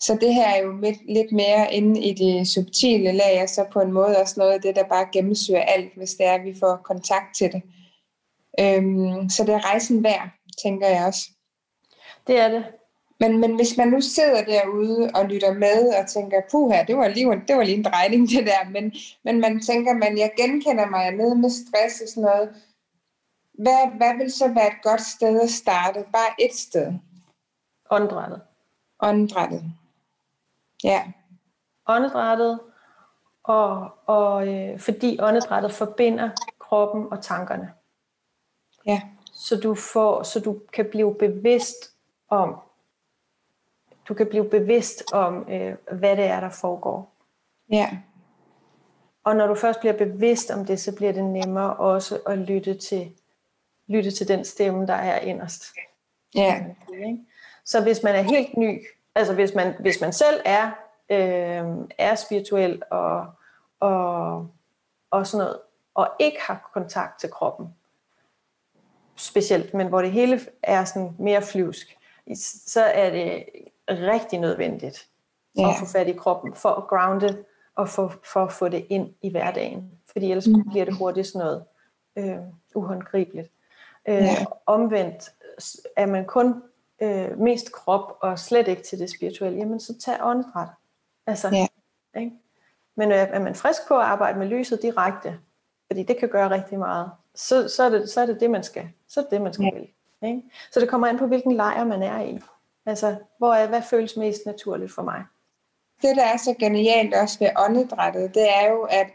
så 0.00 0.18
det 0.20 0.34
her 0.34 0.48
er 0.48 0.62
jo 0.62 0.76
lidt, 0.76 0.98
lidt 1.08 1.32
mere 1.32 1.74
inde 1.74 2.00
i 2.00 2.14
det 2.14 2.48
subtile 2.48 3.12
lag, 3.12 3.42
og 3.42 3.48
så 3.48 3.64
på 3.72 3.80
en 3.80 3.92
måde 3.92 4.18
også 4.18 4.34
noget 4.36 4.52
af 4.52 4.62
det, 4.62 4.76
der 4.76 4.84
bare 4.84 5.08
gennemsyrer 5.12 5.62
alt, 5.62 5.94
hvis 5.96 6.14
det 6.14 6.26
er, 6.26 6.32
at 6.32 6.44
vi 6.44 6.54
får 6.60 6.80
kontakt 6.84 7.36
til 7.36 7.52
det. 7.52 7.62
Øhm, 8.60 9.28
så 9.28 9.44
det 9.44 9.54
er 9.54 9.64
rejsen 9.64 10.04
værd, 10.04 10.28
tænker 10.62 10.88
jeg 10.88 11.06
også. 11.06 11.30
Det 12.26 12.40
er 12.40 12.48
det. 12.48 12.64
Men, 13.20 13.38
men 13.40 13.54
hvis 13.56 13.76
man 13.76 13.88
nu 13.88 14.00
sidder 14.00 14.44
derude 14.44 15.10
og 15.14 15.24
lytter 15.24 15.54
med 15.54 15.94
og 16.00 16.08
tænker, 16.08 16.40
puha, 16.50 16.84
det 16.84 16.96
var 16.96 17.08
lige, 17.08 17.42
det 17.48 17.56
var 17.56 17.62
lige 17.62 17.76
en 17.76 17.84
drejning 17.84 18.28
det 18.30 18.46
der, 18.46 18.70
men, 18.70 18.92
men 19.24 19.40
man 19.40 19.60
tænker, 19.60 19.92
man, 19.92 20.18
jeg 20.18 20.30
genkender 20.36 20.86
mig 20.86 21.10
ned 21.10 21.34
med 21.34 21.50
stress 21.50 22.00
og 22.00 22.08
sådan 22.08 22.22
noget. 22.22 22.48
Hvad, 23.54 23.96
hvad 23.96 24.16
vil 24.18 24.32
så 24.32 24.48
være 24.48 24.66
et 24.66 24.82
godt 24.82 25.00
sted 25.00 25.40
at 25.40 25.50
starte? 25.50 26.04
Bare 26.12 26.34
et 26.38 26.54
sted. 26.54 26.92
Åndedrættet. 27.90 28.40
Åndedrættet. 29.00 29.64
Ja. 30.84 31.12
Åndedrættet, 31.86 32.60
og, 33.42 33.90
og 34.06 34.48
øh, 34.48 34.78
fordi 34.78 35.18
åndedrættet 35.20 35.72
forbinder 35.72 36.30
kroppen 36.58 37.06
og 37.10 37.22
tankerne. 37.22 37.72
Ja. 38.86 39.02
Så 39.32 39.60
du, 39.60 39.74
får, 39.74 40.22
så 40.22 40.40
du 40.40 40.60
kan 40.72 40.86
blive 40.90 41.14
bevidst 41.14 41.94
om, 42.28 42.56
du 44.08 44.14
kan 44.14 44.26
blive 44.26 44.50
bevidst 44.50 45.12
om, 45.12 45.48
øh, 45.50 45.76
hvad 45.92 46.16
det 46.16 46.24
er, 46.24 46.40
der 46.40 46.50
foregår. 46.50 47.12
Ja. 47.70 47.98
Og 49.24 49.36
når 49.36 49.46
du 49.46 49.54
først 49.54 49.80
bliver 49.80 49.96
bevidst 49.96 50.50
om 50.50 50.64
det, 50.64 50.80
så 50.80 50.96
bliver 50.96 51.12
det 51.12 51.24
nemmere 51.24 51.76
også 51.76 52.20
at 52.26 52.38
lytte 52.38 52.74
til, 52.74 53.12
lytte 53.86 54.10
til 54.10 54.28
den 54.28 54.44
stemme, 54.44 54.86
der 54.86 54.94
er 54.94 55.18
inderst. 55.18 55.64
Ja. 56.34 56.64
Så 57.64 57.82
hvis 57.82 58.02
man 58.02 58.14
er 58.14 58.22
helt 58.22 58.56
ny, 58.56 58.86
altså 59.16 59.34
hvis 59.34 59.54
man, 59.54 59.74
hvis 59.80 60.00
man 60.00 60.12
selv 60.12 60.40
er, 60.44 60.70
øh, 61.10 61.86
er 61.98 62.14
spirituel 62.14 62.82
og, 62.90 63.26
og, 63.80 64.48
og 65.10 65.26
sådan 65.26 65.44
noget, 65.44 65.58
og 65.94 66.10
ikke 66.20 66.38
har 66.40 66.70
kontakt 66.74 67.20
til 67.20 67.30
kroppen, 67.30 67.74
specielt, 69.16 69.74
men 69.74 69.86
hvor 69.86 70.02
det 70.02 70.12
hele 70.12 70.40
er 70.62 70.84
sådan 70.84 71.16
mere 71.18 71.42
flyvsk, 71.42 71.98
så 72.66 72.82
er 72.82 73.10
det 73.10 73.44
rigtig 73.88 74.38
nødvendigt 74.38 75.08
ja. 75.58 75.68
at 75.68 75.74
få 75.78 75.86
fat 75.86 76.08
i 76.08 76.12
kroppen, 76.12 76.54
for 76.54 76.68
at 76.68 76.86
grounde 76.88 77.44
og 77.74 77.88
for, 77.88 78.14
for 78.32 78.44
at 78.44 78.52
få 78.52 78.68
det 78.68 78.86
ind 78.88 79.14
i 79.22 79.30
hverdagen. 79.30 79.90
Fordi 80.12 80.30
ellers 80.30 80.48
mm. 80.48 80.70
bliver 80.70 80.84
det 80.84 80.96
hurtigt 80.96 81.26
sådan 81.26 81.46
noget 81.46 81.64
øh, 82.16 82.38
uhåndgribeligt. 82.74 83.50
Øh, 84.08 84.14
ja. 84.14 84.44
Omvendt 84.66 85.32
er 85.96 86.06
man 86.06 86.24
kun 86.24 86.62
øh, 87.02 87.38
mest 87.38 87.72
krop 87.72 88.18
og 88.20 88.38
slet 88.38 88.68
ikke 88.68 88.82
til 88.82 88.98
det 88.98 89.10
spirituelle, 89.10 89.58
jamen 89.58 89.80
så 89.80 89.98
tag 89.98 90.16
åndedræt. 90.22 90.68
Altså, 91.26 91.48
ja. 91.48 91.66
ikke? 92.20 92.36
Men 92.96 93.12
øh, 93.12 93.18
er 93.18 93.38
man 93.40 93.54
frisk 93.54 93.88
på 93.88 93.94
at 93.98 94.04
arbejde 94.04 94.38
med 94.38 94.46
lyset 94.46 94.82
direkte, 94.82 95.38
fordi 95.86 96.02
det 96.02 96.16
kan 96.18 96.28
gøre 96.28 96.50
rigtig 96.50 96.78
meget, 96.78 97.10
så, 97.34 97.68
så, 97.68 97.82
er, 97.82 97.88
det, 97.88 98.10
så 98.10 98.20
er 98.20 98.26
det 98.26 98.40
det, 98.40 98.50
man 98.50 98.62
skal. 98.62 98.88
Så 99.08 99.20
er 99.20 99.24
det 99.24 99.30
det, 99.30 99.42
man 99.42 99.52
skal 99.52 99.64
ja. 99.64 99.74
vælge. 99.74 99.92
Ikke? 100.22 100.42
Så 100.72 100.80
det 100.80 100.88
kommer 100.88 101.06
an 101.06 101.18
på, 101.18 101.26
hvilken 101.26 101.52
lejr 101.52 101.84
man 101.84 102.02
er 102.02 102.20
i. 102.20 102.40
Altså, 102.86 103.16
hvor 103.38 103.54
er, 103.54 103.68
hvad 103.68 103.82
føles 103.82 104.16
mest 104.16 104.46
naturligt 104.46 104.92
for 104.92 105.02
mig? 105.02 105.24
Det, 106.02 106.16
der 106.16 106.24
er 106.24 106.36
så 106.36 106.54
genialt 106.58 107.14
også 107.14 107.38
ved 107.38 107.48
åndedrættet, 107.56 108.34
det 108.34 108.48
er 108.48 108.70
jo, 108.70 108.82
at 108.82 109.06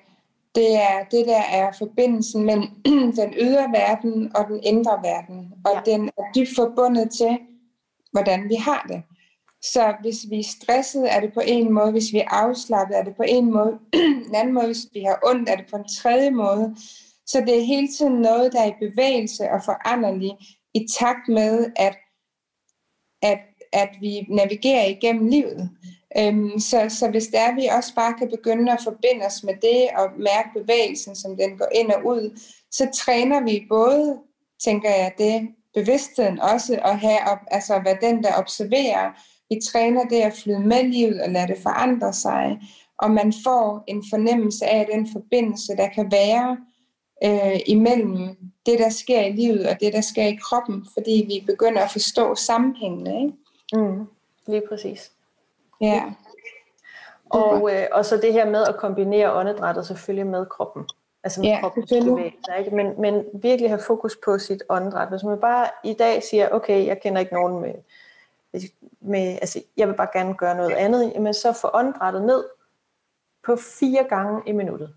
det 0.56 0.76
er 0.76 1.04
det, 1.12 1.28
der 1.28 1.42
er 1.52 1.72
forbindelsen 1.78 2.46
mellem 2.46 2.68
den 3.20 3.34
ydre 3.42 3.72
verden 3.74 4.36
og 4.36 4.48
den 4.48 4.64
indre 4.64 5.00
verden. 5.04 5.54
Og 5.66 5.72
ja. 5.74 5.92
den 5.92 6.10
er 6.18 6.24
dybt 6.36 6.50
forbundet 6.56 7.12
til, 7.12 7.40
hvordan 8.12 8.50
vi 8.50 8.56
har 8.56 8.86
det. 8.90 9.04
Så 9.62 9.96
hvis 10.02 10.26
vi 10.30 10.40
er 10.40 10.44
stresset, 10.44 11.14
er 11.14 11.20
det 11.20 11.34
på 11.34 11.42
en 11.46 11.74
måde. 11.74 11.92
Hvis 11.92 12.14
vi 12.14 12.18
er 12.20 12.30
afslappet, 12.30 12.98
er 12.98 13.04
det 13.04 13.16
på 13.16 13.24
en 13.28 13.52
måde. 13.52 13.80
en 14.28 14.36
anden 14.36 14.54
måde, 14.54 14.66
hvis 14.66 14.88
vi 14.94 15.02
har 15.02 15.20
ondt, 15.26 15.50
er 15.50 15.56
det 15.56 15.66
på 15.72 15.78
en 15.78 15.88
tredje 15.88 16.32
måde. 16.32 16.76
Så 17.26 17.44
det 17.48 17.58
er 17.58 17.66
hele 17.66 17.88
tiden 17.88 18.14
noget, 18.14 18.54
der 18.54 18.62
er 18.62 18.68
i 18.68 18.90
bevægelse 18.90 19.44
og 19.52 19.62
foranderlig 19.66 20.32
i 20.74 20.88
takt 21.00 21.28
med, 21.28 21.72
at, 21.76 21.98
at 23.22 23.40
at 23.74 23.90
vi 24.02 24.28
navigerer 24.30 24.86
igennem 24.86 25.28
livet. 25.28 25.70
Øhm, 26.18 26.60
så, 26.60 26.96
så 27.00 27.10
hvis 27.10 27.28
det 27.28 27.40
er, 27.40 27.48
at 27.48 27.56
vi 27.56 27.66
også 27.78 27.96
bare 27.96 28.14
kan 28.14 28.30
begynde 28.30 28.72
at 28.72 28.80
forbinde 28.84 29.26
os 29.26 29.44
med 29.44 29.54
det 29.62 29.90
og 29.98 30.10
mærke 30.18 30.50
bevægelsen, 30.60 31.16
som 31.16 31.38
den 31.38 31.58
går 31.58 31.68
ind 31.76 31.92
og 31.92 32.06
ud, 32.06 32.40
så 32.72 32.90
træner 32.94 33.44
vi 33.44 33.66
både, 33.70 34.20
tænker 34.64 34.90
jeg, 34.90 35.14
det 35.18 35.48
bevidstheden 35.74 36.40
også 36.40 36.80
at 36.84 37.00
have, 37.00 37.20
altså 37.48 37.80
hvad 37.80 37.96
den 38.02 38.24
der 38.24 38.38
observerer, 38.38 39.12
vi 39.50 39.60
træner 39.72 40.04
det 40.04 40.22
at 40.22 40.34
flyde 40.34 40.60
med 40.60 40.84
livet 40.84 41.22
og 41.22 41.30
lade 41.30 41.48
det 41.48 41.58
forandre 41.64 42.14
sig, 42.14 42.62
og 42.98 43.12
man 43.12 43.34
får 43.46 43.84
en 43.88 44.04
fornemmelse 44.10 44.66
af 44.66 44.88
den 44.94 45.08
forbindelse, 45.14 45.76
der 45.78 45.88
kan 45.88 46.12
være 46.12 46.58
øh, 47.24 47.60
imellem 47.66 48.38
det, 48.66 48.80
der 48.80 48.90
sker 48.90 49.22
i 49.22 49.32
livet 49.32 49.70
og 49.70 49.78
det, 49.80 49.94
der 49.94 50.02
sker 50.02 50.24
i 50.24 50.40
kroppen, 50.42 50.88
fordi 50.94 51.26
vi 51.28 51.54
begynder 51.54 51.82
at 51.82 51.92
forstå 51.92 52.36
sammenhængene. 52.36 53.22
Ikke? 53.22 53.34
Mm, 53.74 54.08
lige 54.48 54.64
præcis. 54.70 55.12
Ja. 55.82 56.04
Og, 57.30 57.74
øh, 57.74 57.88
og 57.92 58.06
så 58.06 58.18
det 58.18 58.34
her 58.34 58.50
med 58.50 58.64
at 58.64 58.78
kombinere 58.78 59.34
åndedrættet 59.34 59.88
selvfølgelig 59.88 60.28
med 60.28 60.46
kroppen. 60.46 60.84
Altså 61.24 61.42
med 61.42 61.50
ja, 61.50 61.60
kroppens 61.62 61.90
bevægelser. 61.90 62.56
Ikke? 62.56 62.76
Men, 62.76 63.02
men 63.02 63.26
virkelig 63.34 63.70
have 63.70 63.82
fokus 63.88 64.18
på 64.26 64.38
sit 64.40 64.64
åndedræt. 64.70 65.10
Hvis 65.10 65.24
man 65.24 65.40
bare 65.40 65.68
i 65.84 65.94
dag 65.94 66.24
siger, 66.24 66.50
okay, 66.50 66.86
jeg 66.86 67.02
kender 67.02 67.20
ikke 67.20 67.34
nogen 67.34 67.62
med, 67.62 67.74
med 69.00 69.38
altså 69.42 69.62
jeg 69.78 69.88
vil 69.88 69.94
bare 69.94 70.08
gerne 70.14 70.34
gøre 70.34 70.56
noget 70.56 70.72
andet, 70.72 71.22
men 71.22 71.34
så 71.34 71.54
få 71.62 71.70
åndedrættet 71.74 72.22
ned 72.22 72.44
på 73.46 73.56
fire 73.56 74.04
gange 74.04 74.42
i 74.48 74.52
minuttet. 74.52 74.94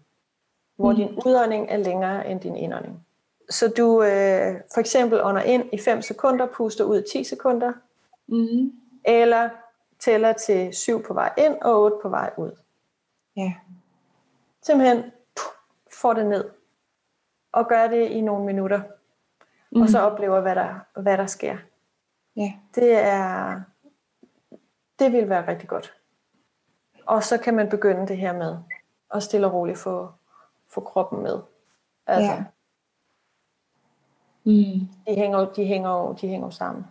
Hvor 0.77 0.91
mm. 0.91 0.97
din 0.97 1.09
udånding 1.27 1.67
er 1.71 1.77
længere 1.77 2.31
end 2.31 2.41
din 2.41 2.57
indånding. 2.57 3.07
Så 3.51 3.69
du 3.69 4.03
øh, 4.03 4.55
for 4.75 4.81
eksempel 4.81 5.23
ånder 5.23 5.43
ind 5.43 5.65
i 5.73 5.79
5 5.79 6.03
sekunder, 6.03 6.47
puster 6.47 6.85
ud 6.85 7.03
i 7.03 7.05
10 7.13 7.25
sekunder, 7.25 7.73
Mm. 8.27 8.73
Eller 9.05 9.51
tæller 9.99 10.33
til 10.33 10.75
syv 10.75 11.03
på 11.03 11.15
vej 11.15 11.33
ind 11.39 11.57
og 11.63 11.83
otte 11.83 11.97
på 12.03 12.09
vej 12.09 12.31
ud. 12.37 12.51
Ja. 13.37 13.55
simpelthen 14.63 15.03
får 16.05 16.15
det 16.15 16.27
ned, 16.27 16.51
og 17.53 17.69
gør 17.69 17.87
det 17.87 18.09
i 18.09 18.21
nogle 18.21 18.45
minutter, 18.45 18.81
mm. 19.73 19.83
og 19.83 19.89
så 19.89 19.99
oplever, 20.01 20.41
hvad 20.41 20.55
der, 20.55 21.01
hvad 21.01 21.19
der 21.19 21.27
sker. 21.27 21.57
Ja. 22.37 22.53
Det 22.75 22.93
er, 22.93 23.61
det 24.99 25.13
vil 25.13 25.29
være 25.29 25.49
rigtig 25.49 25.69
godt. 25.69 25.95
Og 27.07 27.23
så 27.23 27.39
kan 27.39 27.55
man 27.55 27.69
begynde 27.69 28.09
det 28.09 28.17
her 28.17 28.33
med 28.33 28.59
at 29.15 29.23
stille 29.23 29.47
og 29.47 29.53
roligt 29.53 29.79
få, 29.79 30.09
få 30.69 30.81
kroppen 30.81 31.23
med. 31.23 31.41
Altså, 32.07 32.33
Ja. 32.33 32.45
Mm. 34.45 34.89
de, 35.07 35.15
hænger, 35.15 35.53
de, 35.53 35.65
hænger, 35.65 36.13
de 36.13 36.29
hænger 36.29 36.51
sammen. 36.51 36.85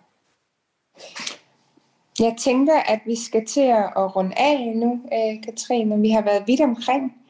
Jeg 2.19 2.35
tænker, 2.39 2.79
at 2.79 2.99
vi 3.05 3.15
skal 3.15 3.45
til 3.45 3.61
at 3.61 3.93
at 3.95 4.15
runde 4.15 4.33
af 4.37 4.73
nu, 4.75 5.01
øh, 5.13 5.43
Katrine. 5.43 6.01
Vi 6.01 6.09
har 6.09 6.21
været 6.21 6.47
vidt 6.47 6.61
omkring. 6.61 7.22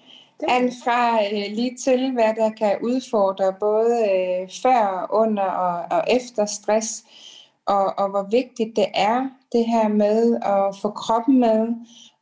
Alt 0.47 0.73
fra 0.83 1.23
øh, 1.23 1.55
lige 1.55 1.77
til, 1.83 2.11
hvad 2.11 2.33
der 2.35 2.49
kan 2.49 2.77
udfordre 2.81 3.53
både 3.59 4.09
øh, 4.11 4.49
før, 4.61 5.07
under 5.13 5.43
og, 5.43 5.85
og 5.91 6.03
efter 6.07 6.45
stress, 6.45 7.03
og, 7.65 7.99
og 7.99 8.09
hvor 8.09 8.27
vigtigt 8.31 8.75
det 8.75 8.85
er, 8.93 9.29
det 9.51 9.65
her 9.65 9.87
med 9.87 10.35
at 10.35 10.75
få 10.81 10.89
kroppen 10.89 11.39
med, 11.39 11.67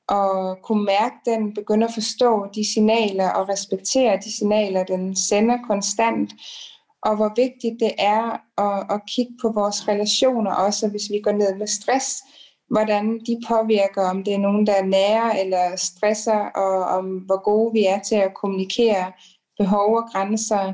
og 0.07 0.61
kunne 0.61 0.85
mærke 0.85 1.15
den, 1.25 1.53
begynde 1.53 1.85
at 1.85 1.93
forstå 1.93 2.47
de 2.55 2.73
signaler 2.73 3.29
og 3.29 3.49
respektere 3.49 4.17
de 4.17 4.37
signaler, 4.37 4.83
den 4.83 5.15
sender 5.15 5.57
konstant, 5.67 6.31
og 7.01 7.15
hvor 7.15 7.31
vigtigt 7.35 7.79
det 7.79 7.91
er 7.97 8.25
at, 8.57 8.95
at 8.95 9.01
kigge 9.07 9.33
på 9.41 9.51
vores 9.51 9.87
relationer, 9.87 10.51
også 10.51 10.87
hvis 10.87 11.09
vi 11.11 11.19
går 11.23 11.31
ned 11.31 11.55
med 11.55 11.67
stress, 11.67 12.23
hvordan 12.71 13.19
de 13.19 13.41
påvirker, 13.47 14.01
om 14.01 14.23
det 14.23 14.33
er 14.33 14.37
nogen, 14.37 14.67
der 14.67 14.73
er 14.73 14.85
nære 14.85 15.39
eller 15.39 15.75
stresser, 15.75 16.39
og 16.39 16.83
om 16.97 17.05
hvor 17.05 17.43
gode 17.43 17.73
vi 17.73 17.85
er 17.85 17.99
til 17.99 18.15
at 18.15 18.33
kommunikere 18.33 19.11
behov 19.57 19.97
og 19.97 20.09
grænser 20.11 20.73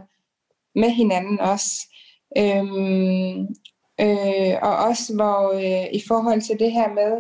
med 0.80 0.90
hinanden 0.90 1.40
også. 1.40 1.72
Øhm, 2.38 3.40
øh, 4.02 4.54
og 4.62 4.76
også 4.78 5.16
hvor 5.16 5.52
øh, 5.54 5.88
i 5.94 6.02
forhold 6.08 6.42
til 6.42 6.60
det 6.60 6.72
her 6.72 6.94
med 6.94 7.12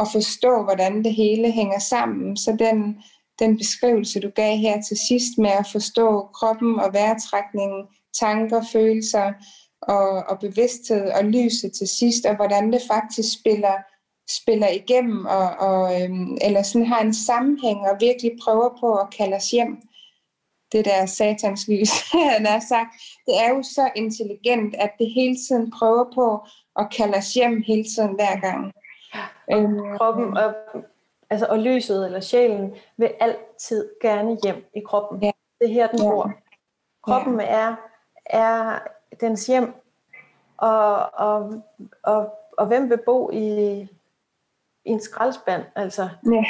at 0.00 0.06
forstå, 0.12 0.62
hvordan 0.64 1.04
det 1.04 1.14
hele 1.14 1.52
hænger 1.52 1.78
sammen, 1.78 2.36
så 2.36 2.56
den, 2.58 2.96
den 3.38 3.56
beskrivelse, 3.56 4.20
du 4.20 4.30
gav 4.34 4.56
her 4.56 4.82
til 4.82 4.96
sidst 5.08 5.38
med 5.38 5.50
at 5.50 5.68
forstå 5.72 6.22
kroppen 6.34 6.80
og 6.80 6.92
vejrtrækningen, 6.92 7.86
tanker, 8.20 8.62
følelser 8.72 9.32
og, 9.82 10.08
og 10.08 10.38
bevidsthed 10.40 11.10
og 11.10 11.24
lyset 11.24 11.72
til 11.72 11.88
sidst, 11.88 12.26
og 12.26 12.36
hvordan 12.36 12.72
det 12.72 12.82
faktisk 12.90 13.40
spiller 13.40 13.74
spiller 14.36 14.68
igennem, 14.68 15.26
og, 15.26 15.48
og, 15.58 16.02
øhm, 16.02 16.38
eller 16.40 16.62
sådan 16.62 16.86
har 16.86 17.00
en 17.00 17.14
sammenhæng, 17.14 17.80
og 17.80 17.96
virkelig 18.00 18.32
prøver 18.44 18.76
på 18.80 18.94
at 18.94 19.10
kalde 19.16 19.36
os 19.36 19.50
hjem. 19.50 19.82
Det 20.72 20.84
der 20.84 21.06
satans 21.06 21.68
lys, 21.68 21.90
han 22.36 22.46
har 22.46 22.60
sagt. 22.68 22.88
Det 23.26 23.34
er 23.44 23.48
jo 23.54 23.62
så 23.62 23.90
intelligent, 23.96 24.74
at 24.74 24.90
det 24.98 25.10
hele 25.14 25.36
tiden 25.48 25.70
prøver 25.78 26.04
på 26.14 26.46
at 26.76 26.92
kalde 26.96 27.16
os 27.16 27.34
hjem 27.34 27.62
hele 27.66 27.84
tiden 27.84 28.14
hver 28.14 28.40
gang. 28.40 28.72
Øhm, 29.52 29.96
kroppen 29.98 30.36
og, 30.36 30.54
altså, 31.30 31.46
og 31.46 31.58
lyset 31.58 32.06
eller 32.06 32.20
sjælen 32.20 32.74
vil 32.96 33.10
altid 33.20 33.88
gerne 34.02 34.38
hjem 34.44 34.64
i 34.76 34.80
kroppen. 34.86 35.22
Ja. 35.22 35.30
Det 35.60 35.70
er 35.70 35.74
her, 35.74 35.86
den 35.86 36.02
Ja. 36.02 36.10
bor. 36.10 36.32
Kroppen 37.02 37.40
er, 37.40 37.76
er 38.26 38.78
dens 39.20 39.46
hjem, 39.46 39.72
og, 40.56 41.14
og, 41.14 41.62
og, 42.02 42.32
og 42.58 42.66
hvem 42.66 42.90
vil 42.90 42.98
bo 43.06 43.30
i, 43.30 43.86
i 44.90 44.92
en 44.92 45.00
skraldespand, 45.00 45.62
altså, 45.76 46.08
Ja, 46.32 46.44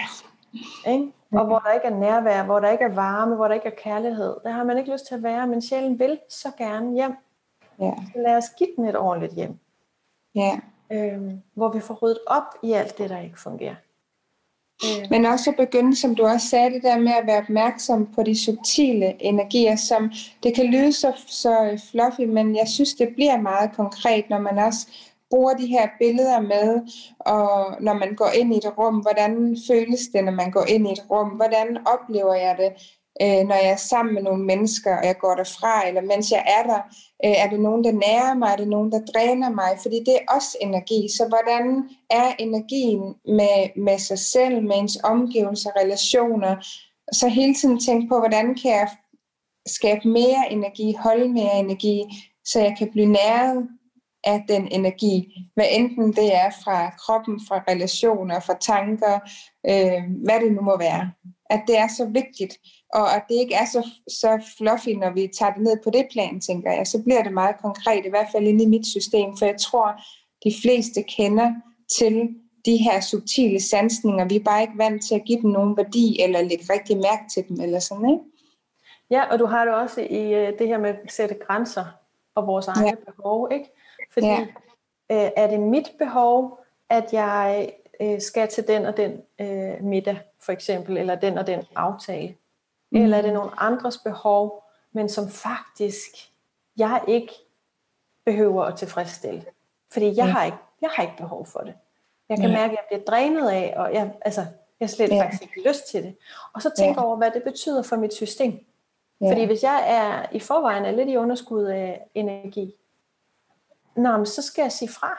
ikke? 0.92 1.12
Og 1.32 1.46
hvor 1.46 1.58
der 1.58 1.72
ikke 1.72 1.86
er 1.86 1.94
nærvær, 1.98 2.44
hvor 2.44 2.60
der 2.60 2.70
ikke 2.70 2.84
er 2.84 2.94
varme, 2.94 3.34
hvor 3.36 3.48
der 3.48 3.54
ikke 3.54 3.66
er 3.66 3.82
kærlighed. 3.82 4.36
Der 4.44 4.50
har 4.50 4.64
man 4.64 4.78
ikke 4.78 4.92
lyst 4.92 5.06
til 5.06 5.14
at 5.14 5.22
være, 5.22 5.46
men 5.46 5.62
sjælen 5.62 5.98
vil 5.98 6.18
så 6.28 6.48
gerne 6.58 6.92
hjem. 6.94 7.12
ja, 7.80 7.92
Så 8.06 8.18
lad 8.26 8.36
os 8.36 8.50
give 8.58 8.68
den 8.76 8.84
et 8.84 8.96
ordentligt 8.96 9.34
hjem, 9.34 9.58
ja. 10.34 10.60
øhm, 10.92 11.40
hvor 11.54 11.68
vi 11.68 11.80
får 11.80 11.94
ryddet 12.02 12.18
op 12.26 12.42
i 12.62 12.72
alt 12.72 12.98
det, 12.98 13.10
der 13.10 13.18
ikke 13.20 13.40
fungerer. 13.40 13.74
Øh, 14.84 15.06
Men 15.10 15.26
også 15.26 15.50
at 15.50 15.56
begynde, 15.56 15.96
som 15.96 16.14
du 16.14 16.26
også 16.26 16.46
sagde, 16.48 16.70
det 16.70 16.82
der 16.82 16.98
med 16.98 17.12
at 17.12 17.26
være 17.26 17.38
opmærksom 17.42 18.06
på 18.14 18.22
de 18.22 18.44
subtile 18.44 19.22
energier, 19.22 19.76
som 19.76 20.12
det 20.42 20.54
kan 20.54 20.66
lyde 20.66 20.92
så, 20.92 21.12
så 21.26 21.80
fluffy, 21.90 22.20
men 22.20 22.56
jeg 22.56 22.68
synes, 22.68 22.94
det 22.94 23.08
bliver 23.14 23.40
meget 23.40 23.70
konkret, 23.76 24.30
når 24.30 24.38
man 24.38 24.58
også 24.58 24.86
bruger 25.30 25.54
de 25.54 25.66
her 25.66 25.88
billeder 25.98 26.40
med, 26.40 26.80
og 27.20 27.76
når 27.80 27.92
man 27.92 28.14
går 28.14 28.30
ind 28.38 28.54
i 28.54 28.56
et 28.56 28.78
rum, 28.78 28.96
hvordan 28.96 29.56
føles 29.68 30.00
det, 30.12 30.24
når 30.24 30.32
man 30.32 30.50
går 30.50 30.64
ind 30.68 30.88
i 30.88 30.92
et 30.92 31.04
rum, 31.10 31.28
hvordan 31.28 31.78
oplever 31.86 32.34
jeg 32.34 32.56
det, 32.58 32.72
øh, 33.22 33.46
når 33.48 33.54
jeg 33.54 33.70
er 33.70 33.76
sammen 33.76 34.14
med 34.14 34.22
nogle 34.22 34.44
mennesker, 34.44 34.96
og 34.96 35.06
jeg 35.06 35.18
går 35.18 35.34
derfra, 35.34 35.88
eller 35.88 36.00
mens 36.00 36.32
jeg 36.32 36.44
er 36.46 36.62
der, 36.62 36.80
øh, 37.24 37.44
er 37.44 37.50
det 37.50 37.60
nogen, 37.60 37.84
der 37.84 37.92
nærer 37.92 38.34
mig, 38.34 38.48
er 38.52 38.56
det 38.56 38.68
nogen, 38.68 38.92
der 38.92 39.00
dræner 39.14 39.50
mig, 39.50 39.78
fordi 39.82 39.98
det 40.06 40.14
er 40.14 40.34
også 40.34 40.58
energi, 40.60 41.08
så 41.16 41.28
hvordan 41.28 41.88
er 42.10 42.34
energien 42.38 43.14
med, 43.24 43.82
med 43.86 43.98
sig 43.98 44.18
selv, 44.18 44.62
med 44.62 44.76
ens 44.76 44.98
omgivelser, 45.04 45.70
relationer, 45.80 46.56
så 47.12 47.28
hele 47.28 47.54
tiden 47.54 47.80
tænke 47.80 48.08
på, 48.08 48.18
hvordan 48.18 48.54
kan 48.54 48.70
jeg 48.70 48.88
skabe 49.66 50.08
mere 50.08 50.42
energi, 50.50 50.94
holde 50.98 51.28
mere 51.28 51.58
energi, 51.58 52.04
så 52.44 52.60
jeg 52.60 52.74
kan 52.78 52.90
blive 52.90 53.06
næret? 53.06 53.68
Af 54.24 54.44
den 54.48 54.68
energi, 54.70 55.32
hvad 55.54 55.66
enten 55.70 56.12
det 56.12 56.34
er 56.34 56.50
fra 56.64 56.90
kroppen, 56.90 57.40
fra 57.48 57.64
relationer, 57.68 58.40
fra 58.40 58.56
tanker, 58.60 59.14
øh, 59.70 60.02
hvad 60.24 60.40
det 60.40 60.52
nu 60.52 60.60
må 60.60 60.78
være. 60.78 61.12
At 61.50 61.62
det 61.66 61.78
er 61.78 61.88
så 61.88 62.04
vigtigt, 62.04 62.58
og 62.94 63.16
at 63.16 63.22
det 63.28 63.34
ikke 63.34 63.54
er 63.54 63.64
så, 63.64 63.88
så 64.08 64.42
fluffy, 64.58 64.88
når 64.88 65.10
vi 65.10 65.30
tager 65.38 65.52
det 65.52 65.62
ned 65.62 65.76
på 65.84 65.90
det 65.90 66.06
plan, 66.12 66.40
tænker 66.40 66.72
jeg. 66.72 66.86
Så 66.86 67.02
bliver 67.02 67.22
det 67.22 67.32
meget 67.32 67.56
konkret, 67.62 68.06
i 68.06 68.08
hvert 68.08 68.28
fald 68.32 68.46
inde 68.46 68.64
i 68.64 68.66
mit 68.66 68.86
system, 68.86 69.36
for 69.38 69.46
jeg 69.46 69.60
tror, 69.60 69.88
de 70.44 70.54
fleste 70.62 71.02
kender 71.02 71.52
til 71.98 72.28
de 72.64 72.76
her 72.76 73.00
subtile 73.00 73.60
sansninger. 73.60 74.24
Vi 74.24 74.36
er 74.36 74.44
bare 74.44 74.62
ikke 74.62 74.78
vant 74.78 75.04
til 75.04 75.14
at 75.14 75.24
give 75.24 75.42
dem 75.42 75.50
nogen 75.50 75.76
værdi, 75.76 76.22
eller 76.22 76.42
lægge 76.42 76.72
rigtig 76.72 76.96
mærke 76.96 77.24
til 77.34 77.48
dem, 77.48 77.60
eller 77.60 77.78
sådan, 77.78 78.10
ikke? 78.10 78.24
Ja, 79.10 79.32
og 79.32 79.38
du 79.38 79.46
har 79.46 79.64
det 79.64 79.74
også 79.74 80.00
i 80.00 80.34
øh, 80.34 80.58
det 80.58 80.68
her 80.68 80.78
med 80.78 80.90
at 80.90 81.12
sætte 81.12 81.34
grænser 81.46 81.84
og 82.34 82.46
vores 82.46 82.68
egne 82.68 82.88
ja. 82.88 83.12
behov, 83.12 83.48
ikke? 83.52 83.70
Fordi 84.10 84.26
Ja. 84.26 84.40
øh, 85.10 85.30
er 85.36 85.46
det 85.46 85.60
mit 85.60 85.92
behov, 85.98 86.60
at 86.88 87.12
jeg 87.12 87.72
øh, 88.00 88.20
skal 88.20 88.48
til 88.48 88.68
den 88.68 88.86
og 88.86 88.96
den 88.96 89.22
øh, 89.40 89.82
middag, 89.84 90.18
for 90.40 90.52
eksempel, 90.52 90.96
eller 90.96 91.14
den 91.14 91.38
og 91.38 91.46
den 91.46 91.62
aftale? 91.76 92.34
Mm. 92.92 93.02
Eller 93.02 93.16
er 93.18 93.22
det 93.22 93.32
nogle 93.32 93.50
andres 93.56 93.98
behov, 93.98 94.64
men 94.92 95.08
som 95.08 95.28
faktisk 95.28 96.10
jeg 96.76 97.02
ikke 97.08 97.32
behøver 98.24 98.64
at 98.64 98.76
tilfredsstille? 98.78 99.44
Fordi 99.92 100.06
jeg, 100.06 100.14
Ja. 100.16 100.22
har, 100.24 100.44
ikke, 100.44 100.56
jeg 100.80 100.90
har 100.92 101.02
ikke 101.02 101.16
behov 101.16 101.46
for 101.46 101.60
det. 101.60 101.74
Jeg 102.28 102.38
kan 102.38 102.50
Ja. 102.50 102.56
mærke, 102.56 102.72
at 102.72 102.78
jeg 102.78 102.84
bliver 102.88 103.04
drænet 103.04 103.50
af, 103.50 103.74
og 103.76 103.94
jeg, 103.94 104.12
altså, 104.22 104.40
jeg 104.80 104.86
har 104.86 104.88
slet 104.88 105.10
Ja. 105.10 105.22
faktisk 105.24 105.42
ikke 105.42 105.68
lyst 105.68 105.86
til 105.90 106.02
det. 106.02 106.16
Og 106.54 106.62
så 106.62 106.70
tænker 106.78 107.00
Ja. 107.02 107.06
over, 107.06 107.16
hvad 107.16 107.30
det 107.30 107.42
betyder 107.42 107.82
for 107.82 107.96
mit 107.96 108.14
system. 108.14 108.66
Ja. 109.20 109.30
Fordi 109.32 109.44
hvis 109.44 109.62
jeg 109.62 109.84
er 109.86 110.26
i 110.36 110.40
forvejen 110.40 110.84
er 110.84 110.90
lidt 110.90 111.08
i 111.08 111.16
underskud 111.16 111.64
af 111.64 112.06
energi, 112.14 112.74
nå, 113.96 114.16
men 114.16 114.26
så 114.26 114.42
skal 114.42 114.62
jeg 114.62 114.72
sige 114.72 114.88
fra. 114.88 115.18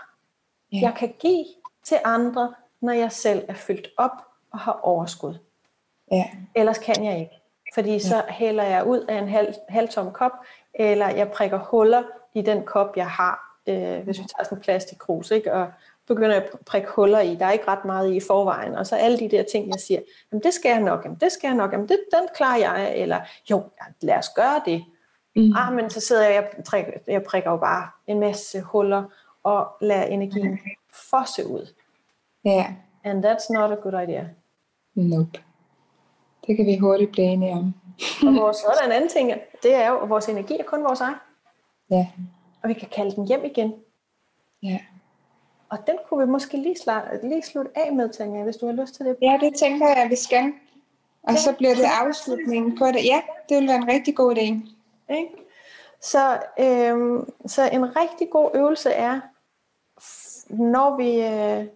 Ja. 0.72 0.80
Jeg 0.82 0.94
kan 0.98 1.14
give 1.20 1.46
til 1.84 1.98
andre, 2.06 2.54
når 2.82 2.94
jeg 2.94 3.12
selv 3.12 3.46
er 3.48 3.54
fyldt 3.54 3.88
op 3.98 4.26
og 4.52 4.60
har 4.60 4.80
overskud. 4.84 5.36
Ja. 6.12 6.30
Ellers 6.56 6.78
kan 6.78 7.06
jeg 7.06 7.20
ikke. 7.20 7.42
Fordi 7.74 8.00
så 8.00 8.24
hælder 8.30 8.64
jeg 8.64 8.86
ud 8.86 9.00
af 9.00 9.18
en 9.18 9.28
halv, 9.28 9.54
halvtom 9.70 10.12
kop, 10.12 10.32
eller 10.74 11.10
jeg 11.10 11.32
prikker 11.32 11.58
huller 11.58 12.04
i 12.34 12.42
den 12.42 12.64
kop, 12.64 12.98
jeg 12.98 13.10
har. 13.10 13.60
Øh, 13.68 14.00
hvis 14.00 14.20
vi 14.20 14.24
tager 14.24 14.44
sådan 14.44 14.58
en 14.58 14.62
plastikkrus, 14.62 15.32
ikke? 15.32 15.54
og 15.54 15.72
begynder 16.08 16.34
jeg 16.36 16.44
at 16.54 16.60
prikke 16.66 16.90
huller 16.90 17.20
i. 17.20 17.36
Der 17.36 17.46
er 17.46 17.52
ikke 17.52 17.68
ret 17.68 17.86
meget 17.86 18.12
i 18.12 18.16
i 18.16 18.20
forvejen. 18.28 18.76
Og 18.76 18.88
så 18.88 18.96
alle 18.96 19.20
de 19.20 19.30
der 19.30 19.44
ting, 19.52 19.68
jeg 19.68 19.80
siger, 19.80 20.02
jamen 20.32 20.44
det 20.44 20.54
skal 20.54 20.70
jeg 20.70 20.82
nok, 20.82 21.04
jamen 21.06 21.18
det 21.22 21.32
skal 21.32 21.48
jeg 21.48 21.58
nok, 21.58 21.72
jamen 21.72 21.88
det, 21.88 22.00
den 22.12 22.28
klarer 22.36 22.58
jeg. 22.58 22.94
Eller 22.96 23.22
jo, 23.50 23.58
ja, 23.58 24.08
lad 24.08 24.18
os 24.18 24.30
gøre 24.30 24.62
det. 24.66 24.86
Mm. 25.36 25.54
Ah, 25.56 25.74
men 25.74 25.90
så 25.90 26.00
sidder 26.00 26.24
jeg, 26.24 26.34
jeg 26.34 26.64
prikker, 26.70 26.92
jeg 27.08 27.24
prikker 27.24 27.52
jo 27.52 27.58
bare 27.58 27.90
en 28.08 28.20
masse 28.20 28.62
huller, 28.62 29.04
og 29.44 29.68
lader 29.82 30.04
energien 30.04 30.60
fosse 31.10 31.48
ud. 31.48 31.74
ja. 32.46 32.66
And 33.04 33.26
that's 33.26 33.54
not 33.54 33.72
a 33.72 33.76
good 33.76 34.04
idea. 34.04 34.26
Nope. 34.96 35.40
Det 36.48 36.58
kan 36.58 36.66
vi 36.66 36.78
hurtigt 36.78 37.12
blive 37.12 37.28
enige 37.28 37.52
om. 37.54 37.74
Og 38.28 38.36
vores, 38.36 38.58
så 38.62 38.68
er 38.68 38.74
der 38.74 38.86
en 38.86 38.92
anden 38.92 39.10
ting, 39.10 39.32
det 39.64 39.76
er 39.76 39.90
jo, 39.90 39.98
at 39.98 40.10
vores 40.10 40.30
energi 40.30 40.60
er 40.60 40.64
kun 40.64 40.84
vores 40.84 41.02
egen. 41.02 41.16
Ja. 41.90 42.08
Og 42.64 42.70
vi 42.70 42.74
kan 42.74 42.88
kalde 42.90 43.16
den 43.16 43.28
hjem 43.28 43.46
igen. 43.46 43.74
Ja. 44.64 44.80
Og 45.70 45.78
den 45.88 45.96
kunne 46.10 46.26
vi 46.26 46.32
måske 46.32 46.58
lige, 46.58 46.76
sla- 46.80 47.28
lige 47.28 47.42
slutte 47.44 47.72
af 47.76 47.94
med, 47.94 48.10
Tanja, 48.10 48.44
hvis 48.44 48.56
du 48.58 48.66
har 48.66 48.74
lyst 48.74 48.96
til 48.96 49.06
det. 49.06 49.16
ja, 49.22 49.38
det 49.42 49.54
tænker 49.56 49.88
jeg, 49.88 50.08
vi 50.10 50.16
skal. 50.16 50.54
Og 51.24 51.34
så 51.38 51.54
bliver 51.58 51.76
det 51.76 51.86
afslutningen 52.02 52.78
på 52.78 52.86
det. 52.86 53.06
Ja, 53.06 53.22
det 53.50 53.58
vil 53.58 53.68
være 53.68 53.78
en 53.78 53.88
rigtig 53.88 54.16
god 54.16 54.36
idé. 54.36 54.70
Ikke? 55.12 55.46
Så, 56.02 56.44
øhm, 56.60 57.34
så 57.48 57.70
en 57.72 57.96
rigtig 57.96 58.30
god 58.30 58.52
øvelse 58.54 58.90
er, 58.90 59.22
når 60.50 60.98
vi 60.98 61.22
øh, 61.22 61.68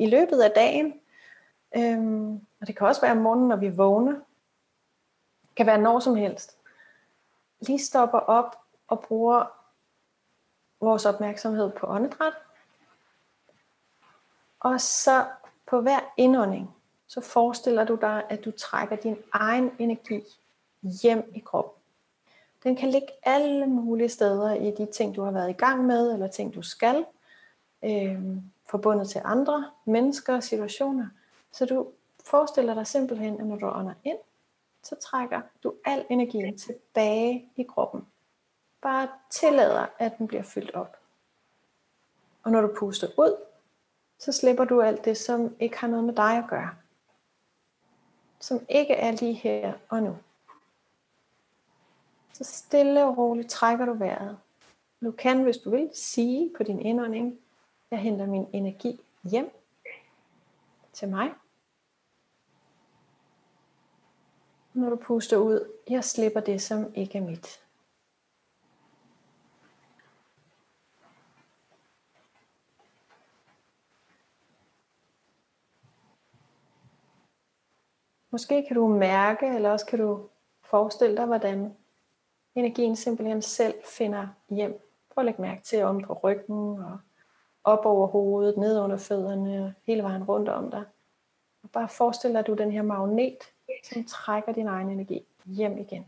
i 0.00 0.06
løbet 0.06 0.40
af 0.40 0.50
dagen, 0.50 1.00
øhm, 1.76 2.34
og 2.60 2.66
det 2.66 2.76
kan 2.76 2.86
også 2.86 3.00
være 3.00 3.12
om 3.12 3.16
morgenen, 3.16 3.48
når 3.48 3.56
vi 3.56 3.68
vågner, 3.68 4.20
kan 5.56 5.66
være 5.66 5.78
når 5.78 6.00
som 6.00 6.14
helst, 6.14 6.56
lige 7.60 7.78
stopper 7.78 8.18
op 8.18 8.56
og 8.88 9.00
bruger 9.00 9.44
vores 10.80 11.06
opmærksomhed 11.06 11.70
på 11.70 11.86
åndedræt. 11.86 12.32
Og 14.60 14.80
så 14.80 15.26
på 15.66 15.80
hver 15.80 16.00
indånding, 16.16 16.74
så 17.06 17.20
forestiller 17.20 17.84
du 17.84 17.94
dig, 17.94 18.22
at 18.28 18.44
du 18.44 18.50
trækker 18.50 18.96
din 18.96 19.16
egen 19.32 19.70
energi 19.78 20.22
hjem 21.02 21.32
i 21.34 21.38
kroppen. 21.38 21.83
Den 22.64 22.76
kan 22.76 22.90
ligge 22.90 23.08
alle 23.22 23.66
mulige 23.66 24.08
steder 24.08 24.54
i 24.54 24.70
de 24.70 24.86
ting, 24.86 25.16
du 25.16 25.22
har 25.22 25.30
været 25.30 25.50
i 25.50 25.52
gang 25.52 25.84
med, 25.86 26.12
eller 26.12 26.26
ting, 26.26 26.54
du 26.54 26.62
skal, 26.62 27.04
øh, 27.84 28.22
forbundet 28.66 29.08
til 29.08 29.20
andre 29.24 29.70
mennesker 29.84 30.36
og 30.36 30.42
situationer. 30.42 31.08
Så 31.52 31.66
du 31.66 31.88
forestiller 32.24 32.74
dig 32.74 32.86
simpelthen, 32.86 33.40
at 33.40 33.46
når 33.46 33.56
du 33.56 33.66
ånder 33.66 33.94
ind, 34.04 34.18
så 34.82 34.94
trækker 34.94 35.40
du 35.62 35.74
al 35.84 36.04
energien 36.10 36.58
tilbage 36.58 37.52
i 37.56 37.62
kroppen. 37.62 38.06
Bare 38.82 39.08
tillader, 39.30 39.86
at 39.98 40.18
den 40.18 40.26
bliver 40.26 40.42
fyldt 40.42 40.74
op. 40.74 40.96
Og 42.42 42.50
når 42.50 42.60
du 42.60 42.74
puster 42.78 43.08
ud, 43.18 43.36
så 44.18 44.32
slipper 44.32 44.64
du 44.64 44.80
alt 44.80 45.04
det, 45.04 45.16
som 45.16 45.56
ikke 45.60 45.78
har 45.78 45.88
noget 45.88 46.04
med 46.04 46.14
dig 46.14 46.38
at 46.38 46.44
gøre. 46.48 46.70
Som 48.40 48.66
ikke 48.68 48.94
er 48.94 49.12
lige 49.12 49.32
her 49.32 49.72
og 49.88 50.02
nu. 50.02 50.16
Så 52.34 52.44
stille 52.44 53.04
og 53.04 53.18
roligt 53.18 53.50
trækker 53.50 53.86
du 53.86 53.94
vejret. 53.94 54.38
Du 55.04 55.12
kan, 55.12 55.42
hvis 55.42 55.56
du 55.56 55.70
vil, 55.70 55.90
sige 55.92 56.52
på 56.56 56.62
din 56.62 56.80
indånding, 56.80 57.38
jeg 57.90 57.98
henter 57.98 58.26
min 58.26 58.46
energi 58.52 59.00
hjem 59.22 59.50
til 60.92 61.08
mig. 61.08 61.34
Når 64.72 64.90
du 64.90 64.96
puster 64.96 65.36
ud, 65.36 65.72
jeg 65.90 66.04
slipper 66.04 66.40
det, 66.40 66.62
som 66.62 66.94
ikke 66.94 67.18
er 67.18 67.22
mit. 67.22 67.60
Måske 78.30 78.64
kan 78.66 78.76
du 78.76 78.86
mærke, 78.86 79.46
eller 79.46 79.70
også 79.70 79.86
kan 79.86 79.98
du 79.98 80.28
forestille 80.62 81.16
dig, 81.16 81.26
hvordan 81.26 81.76
energien 82.54 82.96
simpelthen 82.96 83.42
selv 83.42 83.74
finder 83.84 84.28
hjem. 84.50 84.80
Prøv 85.14 85.22
at 85.22 85.26
lægge 85.26 85.42
mærke 85.42 85.62
til 85.62 85.82
om 85.82 86.02
på 86.02 86.12
ryggen, 86.12 86.78
og 86.78 86.98
op 87.64 87.86
over 87.86 88.06
hovedet, 88.06 88.56
ned 88.56 88.80
under 88.80 88.96
fødderne, 88.96 89.74
hele 89.84 90.02
vejen 90.02 90.24
rundt 90.24 90.48
om 90.48 90.70
dig. 90.70 90.84
Og 91.62 91.70
bare 91.70 91.88
forestil 91.88 92.30
dig, 92.30 92.38
at 92.38 92.46
du 92.46 92.52
er 92.52 92.56
den 92.56 92.72
her 92.72 92.82
magnet, 92.82 93.38
som 93.82 94.04
trækker 94.04 94.52
din 94.52 94.66
egen 94.66 94.90
energi 94.90 95.26
hjem 95.44 95.78
igen. 95.78 96.02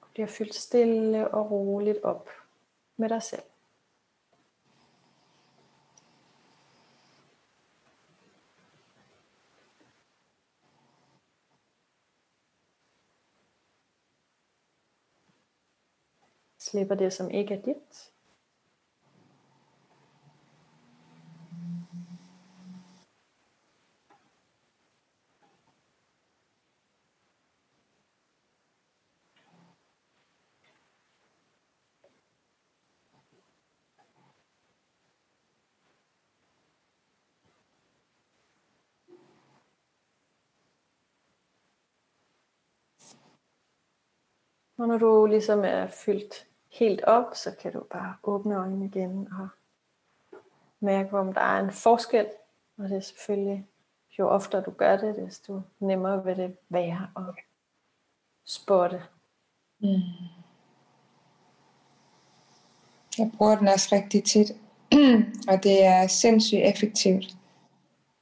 Du 0.00 0.06
bliver 0.12 0.26
fyldt 0.26 0.54
stille 0.54 1.28
og 1.28 1.50
roligt 1.50 2.02
op 2.02 2.28
med 2.96 3.08
dig 3.08 3.22
selv. 3.22 3.42
Slipper 16.70 16.94
det, 16.94 17.12
som 17.12 17.30
ikke 17.30 17.54
er 17.54 17.62
dit. 17.62 18.12
Og 44.78 44.88
når 44.88 44.98
du 44.98 45.26
ligesom 45.26 45.64
er 45.64 45.86
fyldt 45.86 46.47
helt 46.78 47.04
op, 47.04 47.34
så 47.34 47.54
kan 47.62 47.72
du 47.72 47.82
bare 47.90 48.14
åbne 48.22 48.56
øjnene 48.56 48.84
igen 48.84 49.28
og 49.32 49.48
mærke, 50.80 51.18
om 51.18 51.32
der 51.32 51.40
er 51.40 51.60
en 51.60 51.72
forskel. 51.72 52.26
Og 52.78 52.88
det 52.88 52.96
er 52.96 53.00
selvfølgelig, 53.00 53.66
jo 54.18 54.28
oftere 54.28 54.62
du 54.62 54.70
gør 54.70 54.96
det, 54.96 55.16
desto 55.16 55.60
nemmere 55.78 56.24
vil 56.24 56.36
det 56.36 56.56
være 56.68 57.10
at 57.16 57.34
spotte. 58.46 59.02
Mm. 59.78 60.00
Jeg 63.18 63.30
bruger 63.36 63.56
den 63.56 63.68
også 63.68 63.88
rigtig 63.92 64.24
tit, 64.24 64.50
og 65.50 65.62
det 65.62 65.84
er 65.84 66.06
sindssygt 66.06 66.62
effektivt. 66.64 67.37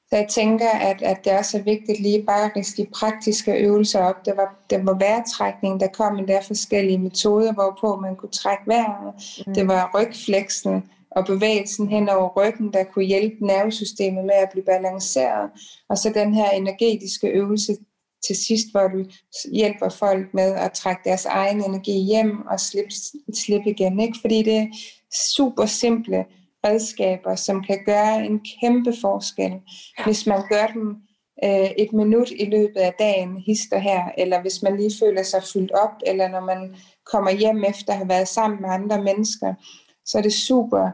Så 0.08 0.16
jeg 0.16 0.28
tænker, 0.28 0.68
at, 0.68 1.02
at 1.02 1.24
det 1.24 1.32
også 1.32 1.58
er 1.58 1.62
vigtigt 1.62 2.00
lige 2.00 2.22
bare 2.22 2.50
at 2.56 2.66
de 2.76 2.86
praktiske 2.94 3.52
øvelser 3.52 4.00
op. 4.00 4.24
Det 4.24 4.36
var, 4.36 4.64
det 4.70 4.86
var 4.86 4.94
vejrtrækning, 4.98 5.80
der 5.80 5.86
kom 5.86 6.18
en 6.18 6.28
der 6.28 6.42
forskellige 6.42 6.98
metoder, 6.98 7.52
hvorpå 7.52 8.00
man 8.00 8.16
kunne 8.16 8.30
trække 8.30 8.62
vejret. 8.66 9.14
Mm. 9.46 9.54
Det 9.54 9.68
var 9.68 9.90
rygfleksen 9.94 10.82
og 11.10 11.26
bevægelsen 11.26 11.88
hen 11.88 12.08
over 12.08 12.28
ryggen, 12.36 12.72
der 12.72 12.84
kunne 12.84 13.04
hjælpe 13.04 13.46
nervesystemet 13.46 14.24
med 14.24 14.34
at 14.34 14.48
blive 14.52 14.64
balanceret. 14.64 15.50
Og 15.88 15.98
så 15.98 16.12
den 16.14 16.34
her 16.34 16.50
energetiske 16.50 17.28
øvelse 17.28 17.76
til 18.26 18.36
sidst, 18.36 18.66
hvor 18.70 18.88
du 18.88 19.04
hjælper 19.52 19.88
folk 19.88 20.34
med 20.34 20.54
at 20.54 20.72
trække 20.72 21.00
deres 21.04 21.24
egen 21.24 21.64
energi 21.64 21.92
hjem 21.92 22.46
og 22.46 22.60
slippe, 22.60 22.90
slippe 23.34 23.70
igen. 23.70 24.00
Ikke? 24.00 24.18
Fordi 24.20 24.42
det 24.42 24.56
er 24.56 24.66
super 25.36 25.66
simple 25.66 26.24
redskaber, 26.66 27.34
som 27.34 27.62
kan 27.62 27.78
gøre 27.86 28.26
en 28.26 28.40
kæmpe 28.60 28.92
forskel, 29.00 29.60
hvis 30.04 30.26
man 30.26 30.42
gør 30.48 30.66
dem 30.66 30.96
øh, 31.44 31.70
et 31.78 31.92
minut 31.92 32.30
i 32.30 32.44
løbet 32.44 32.80
af 32.80 32.94
dagen, 32.98 33.36
hister 33.36 33.78
her, 33.78 34.02
eller 34.18 34.40
hvis 34.40 34.62
man 34.62 34.76
lige 34.76 34.92
føler 35.00 35.22
sig 35.22 35.42
fyldt 35.52 35.72
op, 35.72 35.94
eller 36.06 36.28
når 36.28 36.40
man 36.40 36.76
kommer 37.04 37.30
hjem 37.30 37.64
efter 37.64 37.92
at 37.92 37.98
have 37.98 38.08
været 38.08 38.28
sammen 38.28 38.60
med 38.62 38.70
andre 38.70 39.02
mennesker, 39.02 39.54
så 40.04 40.18
er 40.18 40.22
det 40.22 40.32
super 40.32 40.90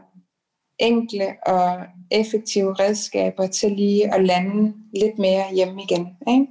enkle 0.79 1.35
og 1.45 1.81
effektive 2.11 2.73
redskaber 2.73 3.47
til 3.47 3.71
lige 3.71 4.13
at 4.13 4.25
lande 4.25 4.73
lidt 4.93 5.19
mere 5.19 5.43
hjemme 5.55 5.81
igen. 5.83 6.17
Ikke? 6.27 6.47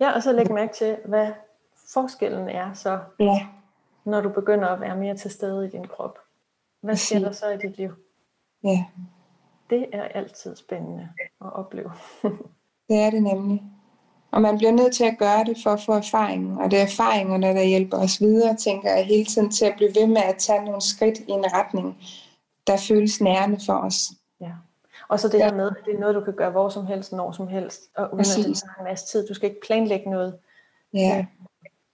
Ja, 0.00 0.10
og 0.10 0.22
så 0.22 0.32
læg 0.32 0.52
mærke 0.52 0.74
til, 0.74 0.96
hvad 1.04 1.28
forskellen 1.94 2.48
er 2.48 2.72
så, 2.74 2.98
ja. 3.20 3.46
når 4.04 4.20
du 4.20 4.28
begynder 4.28 4.68
at 4.68 4.80
være 4.80 4.96
mere 4.96 5.16
til 5.16 5.30
stede 5.30 5.66
i 5.66 5.70
din 5.70 5.86
krop. 5.86 6.18
Hvad 6.80 6.96
sker 6.96 7.18
der 7.18 7.32
så 7.32 7.50
i 7.50 7.56
dit 7.56 7.76
liv? 7.76 7.90
Ja. 8.64 8.84
Det 9.70 9.86
er 9.92 10.02
altid 10.02 10.56
spændende 10.56 11.08
at 11.40 11.52
opleve. 11.52 11.90
det 12.88 12.96
er 12.96 13.10
det 13.10 13.22
nemlig. 13.22 13.62
Og 14.30 14.42
man 14.42 14.58
bliver 14.58 14.72
nødt 14.72 14.94
til 14.94 15.04
at 15.04 15.18
gøre 15.18 15.44
det 15.44 15.56
for 15.62 15.70
at 15.70 15.80
få 15.80 15.92
erfaring. 15.92 16.58
Og 16.60 16.70
det 16.70 16.78
er 16.78 16.82
erfaringerne, 16.82 17.46
der 17.46 17.62
hjælper 17.62 17.98
os 17.98 18.20
videre, 18.20 18.56
tænker 18.56 18.94
jeg, 18.94 19.06
hele 19.06 19.24
tiden 19.24 19.50
til 19.50 19.64
at 19.64 19.74
blive 19.76 19.90
ved 19.94 20.06
med 20.06 20.22
at 20.22 20.36
tage 20.38 20.64
nogle 20.64 20.80
skridt 20.80 21.18
i 21.18 21.30
en 21.30 21.44
retning, 21.52 21.98
der 22.66 22.76
føles 22.76 23.20
nærende 23.20 23.58
for 23.66 23.72
os. 23.72 23.98
Ja. 24.40 24.50
Og 25.08 25.20
så 25.20 25.28
det 25.28 25.38
ja. 25.38 25.44
der 25.44 25.54
med, 25.54 25.66
at 25.66 25.76
det 25.84 25.94
er 25.94 25.98
noget, 25.98 26.14
du 26.14 26.20
kan 26.20 26.34
gøre 26.34 26.50
hvor 26.50 26.68
som 26.68 26.86
helst, 26.86 27.12
når 27.12 27.32
som 27.32 27.48
helst, 27.48 27.82
og 27.96 28.04
uden 28.04 28.18
Præcis. 28.18 28.44
at 28.44 28.48
det 28.48 28.56
tager 28.56 28.78
en 28.78 28.84
masse 28.84 29.06
tid. 29.06 29.28
Du 29.28 29.34
skal 29.34 29.48
ikke 29.48 29.66
planlægge 29.66 30.10
noget. 30.10 30.38
Ja. 30.94 31.18
Øh, 31.18 31.26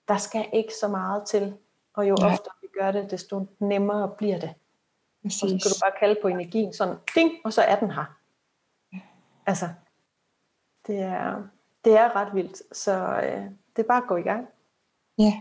der 0.07 0.17
skal 0.17 0.45
ikke 0.53 0.73
så 0.81 0.87
meget 0.87 1.23
til, 1.27 1.53
og 1.93 2.09
jo 2.09 2.15
ja. 2.19 2.25
oftere 2.25 2.53
vi 2.61 2.67
gør 2.79 2.91
det, 2.91 3.11
desto 3.11 3.45
nemmere 3.59 4.11
bliver 4.17 4.39
det. 4.39 4.53
Præcis. 5.23 5.43
Og 5.43 5.49
så 5.49 5.55
kan 5.55 5.71
du 5.71 5.79
bare 5.81 5.99
kalde 5.99 6.19
på 6.21 6.27
energien 6.27 6.73
sådan, 6.73 6.95
ding, 7.15 7.31
og 7.43 7.53
så 7.53 7.61
er 7.61 7.79
den 7.79 7.91
her. 7.91 8.05
Altså, 9.45 9.69
det 10.87 10.99
er, 10.99 11.43
det 11.85 11.93
er 11.93 12.15
ret 12.15 12.35
vildt, 12.35 12.75
så 12.77 12.91
øh, 13.23 13.43
det 13.75 13.83
er 13.83 13.87
bare 13.87 14.01
at 14.01 14.07
gå 14.07 14.15
i 14.15 14.21
gang. 14.21 14.47
Ja, 15.19 15.33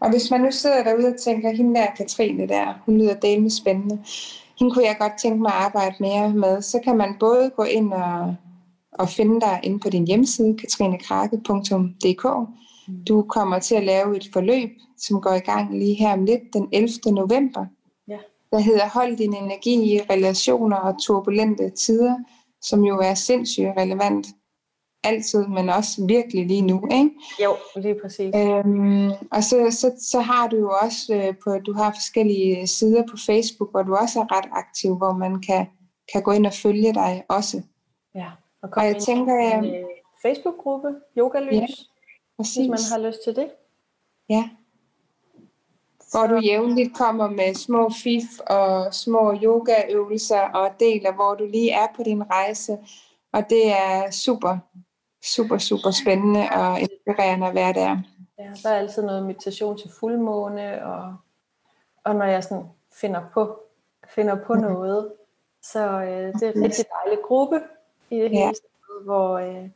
og 0.00 0.10
hvis 0.10 0.30
man 0.30 0.40
nu 0.40 0.50
sidder 0.50 0.84
derude 0.84 1.06
og 1.06 1.20
tænker, 1.20 1.50
hende 1.50 1.80
der 1.80 1.86
Katrine 1.96 2.48
der, 2.48 2.82
hun 2.86 2.98
lyder 2.98 3.14
delme 3.14 3.50
spændende, 3.50 4.04
hende 4.58 4.74
kunne 4.74 4.84
jeg 4.84 4.96
godt 5.00 5.12
tænke 5.22 5.42
mig 5.42 5.52
at 5.52 5.64
arbejde 5.64 5.96
mere 6.00 6.30
med, 6.30 6.62
så 6.62 6.80
kan 6.84 6.96
man 6.96 7.16
både 7.20 7.50
gå 7.56 7.62
ind 7.62 7.92
og, 7.92 8.36
og 8.92 9.08
finde 9.08 9.40
dig 9.40 9.60
inde 9.62 9.78
på 9.78 9.90
din 9.90 10.06
hjemmeside, 10.06 10.56
katrinekrake.dk. 10.58 12.24
Mm. 12.88 13.04
Du 13.04 13.22
kommer 13.22 13.58
til 13.58 13.74
at 13.74 13.84
lave 13.84 14.16
et 14.16 14.28
forløb, 14.32 14.70
som 14.98 15.20
går 15.20 15.32
i 15.32 15.38
gang 15.38 15.78
lige 15.78 15.94
her 15.94 16.12
om 16.12 16.24
lidt, 16.24 16.42
den 16.52 16.68
11. 16.72 16.90
november 17.06 17.66
der 18.52 18.58
hedder 18.58 18.88
Hold 18.88 19.16
din 19.16 19.34
energi 19.34 19.94
i 19.94 20.00
relationer 20.10 20.76
og 20.76 21.02
turbulente 21.02 21.70
tider, 21.70 22.16
som 22.62 22.84
jo 22.84 22.98
er 22.98 23.14
sindssygt 23.14 23.68
relevant 23.76 24.26
altid, 25.04 25.46
men 25.46 25.68
også 25.68 26.06
virkelig 26.06 26.46
lige 26.46 26.62
nu, 26.62 26.88
ikke? 26.92 27.10
Jo, 27.42 27.56
lige 27.76 27.96
præcis. 28.02 28.34
Øhm, 28.36 29.10
og 29.32 29.42
så, 29.44 29.56
så, 29.70 29.92
så 29.98 30.20
har 30.20 30.48
du 30.48 30.56
jo 30.56 30.70
også 30.82 31.14
øh, 31.14 31.34
på, 31.44 31.58
du 31.58 31.72
har 31.72 31.90
forskellige 31.90 32.66
sider 32.66 33.02
på 33.10 33.16
Facebook, 33.26 33.70
hvor 33.70 33.82
du 33.82 33.96
også 33.96 34.20
er 34.20 34.36
ret 34.36 34.48
aktiv, 34.52 34.96
hvor 34.96 35.12
man 35.12 35.40
kan, 35.40 35.66
kan 36.12 36.22
gå 36.22 36.30
ind 36.32 36.46
og 36.46 36.52
følge 36.52 36.94
dig 36.94 37.24
også. 37.28 37.62
Ja, 38.14 38.30
og, 38.62 38.68
og 38.76 38.86
jeg 38.86 38.96
tænker, 38.96 39.34
jeg, 39.34 39.64
øh, 39.64 39.84
Facebook-gruppe, 40.22 40.88
Yogalys, 41.18 41.52
ja, 41.52 41.66
præcis. 42.36 42.56
hvis 42.56 42.68
man 42.68 42.78
har 42.90 43.08
lyst 43.08 43.18
til 43.24 43.36
det. 43.36 43.48
Ja. 44.28 44.50
Hvor 46.12 46.26
du 46.26 46.36
jævnligt 46.36 46.96
kommer 46.96 47.30
med 47.30 47.54
små 47.54 47.90
fif 48.02 48.40
og 48.46 48.94
små 48.94 49.34
yogaøvelser 49.42 50.40
og 50.40 50.70
deler, 50.80 51.12
hvor 51.12 51.34
du 51.34 51.44
lige 51.46 51.70
er 51.70 51.86
på 51.96 52.02
din 52.02 52.30
rejse. 52.30 52.78
Og 53.32 53.42
det 53.50 53.72
er 53.72 54.10
super, 54.10 54.58
super, 55.24 55.58
super 55.58 55.90
spændende 55.90 56.48
og 56.52 56.80
inspirerende 56.80 57.46
at 57.46 57.54
være 57.54 57.72
der. 57.72 57.98
Ja, 58.38 58.50
der 58.62 58.68
er 58.70 58.78
altid 58.78 59.02
noget 59.02 59.26
meditation 59.26 59.78
til 59.78 59.90
fuldmåne, 60.00 60.84
og, 60.86 61.16
og 62.04 62.16
når 62.16 62.24
jeg 62.24 62.44
sådan 62.44 62.64
finder 63.00 63.20
på, 63.34 63.60
finder 64.08 64.36
på 64.46 64.54
mm. 64.54 64.60
noget, 64.60 65.12
så 65.62 65.80
øh, 65.80 66.32
det 66.34 66.42
er 66.42 66.52
en 66.52 66.64
rigtig 66.64 66.84
dejlig 67.04 67.24
gruppe 67.24 67.60
i 68.10 68.18
det 68.18 68.30
hele 68.30 68.40
ja. 68.40 68.52
hvor, 69.04 69.38
øh, 69.38 69.68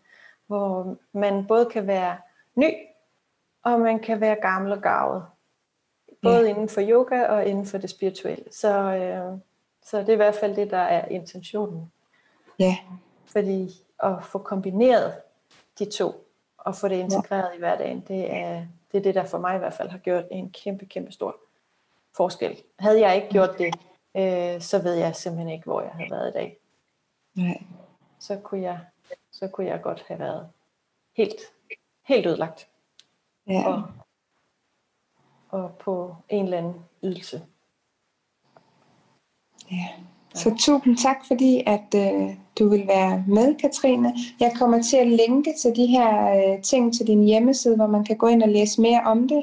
hvor 0.46 0.96
man 1.12 1.46
både 1.46 1.66
kan 1.66 1.86
være 1.86 2.16
ny, 2.54 2.70
og 3.64 3.80
man 3.80 3.98
kan 3.98 4.20
være 4.20 4.36
gammel 4.42 4.72
og 4.72 4.82
gavet. 4.82 5.22
Både 6.26 6.42
ja. 6.42 6.48
inden 6.48 6.68
for 6.68 6.80
yoga 6.80 7.26
og 7.26 7.46
inden 7.46 7.66
for 7.66 7.78
det 7.78 7.90
spirituelle. 7.90 8.44
Så, 8.50 8.78
øh, 8.78 9.38
så 9.82 9.98
det 9.98 10.08
er 10.08 10.12
i 10.12 10.16
hvert 10.16 10.34
fald 10.34 10.56
det, 10.56 10.70
der 10.70 10.78
er 10.78 11.08
intentionen. 11.08 11.92
Ja. 12.58 12.76
Fordi 13.26 13.82
at 14.02 14.24
få 14.24 14.38
kombineret 14.38 15.14
de 15.78 15.90
to, 15.90 16.28
og 16.58 16.76
få 16.76 16.88
det 16.88 16.96
integreret 16.96 17.48
ja. 17.50 17.56
i 17.56 17.58
hverdagen, 17.58 18.04
det 18.08 18.34
er, 18.34 18.66
det 18.92 18.98
er 18.98 19.02
det, 19.02 19.14
der 19.14 19.24
for 19.24 19.38
mig 19.38 19.56
i 19.56 19.58
hvert 19.58 19.74
fald 19.74 19.88
har 19.88 19.98
gjort 19.98 20.24
en 20.30 20.50
kæmpe, 20.50 20.86
kæmpe 20.86 21.12
stor 21.12 21.36
forskel. 22.16 22.62
Havde 22.78 23.00
jeg 23.00 23.16
ikke 23.16 23.28
gjort 23.28 23.58
det, 23.58 23.74
øh, 24.16 24.60
så 24.60 24.82
ved 24.82 24.94
jeg 24.94 25.16
simpelthen 25.16 25.48
ikke, 25.48 25.64
hvor 25.64 25.80
jeg 25.80 25.90
havde 25.90 26.10
været 26.10 26.28
i 26.28 26.32
dag. 26.32 26.58
Nej. 27.34 27.62
Så 28.18 28.36
kunne 28.36 28.62
jeg, 28.62 28.80
så 29.32 29.48
kunne 29.48 29.66
jeg 29.66 29.82
godt 29.82 30.04
have 30.08 30.20
været 30.20 30.48
helt, 31.16 31.40
helt 32.02 32.26
ødelagt. 32.26 32.68
Ja. 33.46 33.68
Og, 33.68 33.82
og 35.48 35.70
på 35.84 36.14
en 36.28 36.44
eller 36.44 36.58
anden 36.58 36.74
ydelse. 37.02 37.42
Ja. 39.70 39.86
Så 40.34 40.54
tusind 40.58 40.96
tak, 40.96 41.16
fordi 41.26 41.62
at 41.66 41.94
øh, 41.96 42.30
du 42.58 42.68
vil 42.68 42.86
være 42.86 43.24
med, 43.28 43.54
Katrine. 43.54 44.14
Jeg 44.40 44.52
kommer 44.54 44.82
til 44.82 44.96
at 44.96 45.06
linke 45.06 45.54
til 45.60 45.76
de 45.76 45.86
her 45.86 46.28
øh, 46.36 46.62
ting 46.62 46.94
til 46.94 47.06
din 47.06 47.24
hjemmeside, 47.24 47.76
hvor 47.76 47.86
man 47.86 48.04
kan 48.04 48.16
gå 48.16 48.26
ind 48.26 48.42
og 48.42 48.48
læse 48.48 48.80
mere 48.80 49.00
om 49.04 49.28
det. 49.28 49.42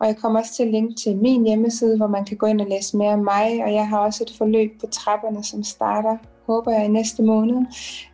Og 0.00 0.06
jeg 0.06 0.16
kommer 0.16 0.40
også 0.40 0.54
til 0.54 0.62
at 0.62 0.68
linke 0.68 0.94
til 0.94 1.16
min 1.16 1.46
hjemmeside, 1.46 1.96
hvor 1.96 2.06
man 2.06 2.24
kan 2.24 2.36
gå 2.36 2.46
ind 2.46 2.60
og 2.60 2.66
læse 2.66 2.96
mere 2.96 3.12
om 3.12 3.18
mig. 3.18 3.64
Og 3.64 3.72
jeg 3.72 3.88
har 3.88 3.98
også 3.98 4.24
et 4.24 4.34
forløb 4.38 4.80
på 4.80 4.86
trapperne, 4.86 5.44
som 5.44 5.62
starter, 5.62 6.16
håber 6.46 6.72
jeg, 6.72 6.84
i 6.84 6.88
næste 6.88 7.22
måned. 7.22 7.66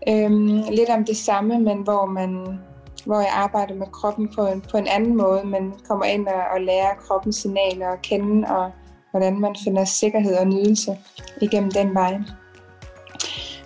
Øhm, 0.08 0.62
lidt 0.70 0.90
om 0.90 1.04
det 1.04 1.16
samme, 1.16 1.58
men 1.58 1.78
hvor 1.78 2.06
man 2.06 2.58
hvor 3.06 3.20
jeg 3.20 3.30
arbejder 3.32 3.74
med 3.74 3.86
kroppen 3.86 4.28
på 4.36 4.46
en, 4.46 4.60
på 4.70 4.76
en 4.76 4.86
anden 4.86 5.16
måde, 5.16 5.44
men 5.44 5.74
kommer 5.88 6.04
ind 6.04 6.26
og, 6.28 6.42
og 6.54 6.60
lærer 6.60 6.94
kroppens 6.94 7.36
signaler 7.36 7.88
at 7.88 8.02
kende, 8.02 8.48
og 8.48 8.70
hvordan 9.10 9.40
man 9.40 9.56
finder 9.64 9.84
sikkerhed 9.84 10.36
og 10.36 10.46
nydelse 10.46 10.98
igennem 11.40 11.70
den 11.70 11.94
vej. 11.94 12.20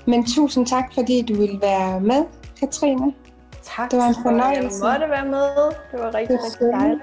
Men 0.06 0.26
tusind 0.26 0.66
tak, 0.66 0.94
fordi 0.94 1.22
du 1.22 1.34
ville 1.34 1.60
være 1.60 2.00
med, 2.00 2.24
Katrine. 2.60 3.14
Tak 3.62 3.90
det 3.90 3.98
var 3.98 4.08
en 4.08 4.14
fornøjelse. 4.22 4.86
Jeg 4.86 4.92
måtte 4.92 5.10
være 5.10 5.26
med. 5.26 5.72
Det 5.92 6.00
var 6.00 6.14
rigtig, 6.14 6.38
rigtig 6.44 6.68
dejligt. 6.72 7.02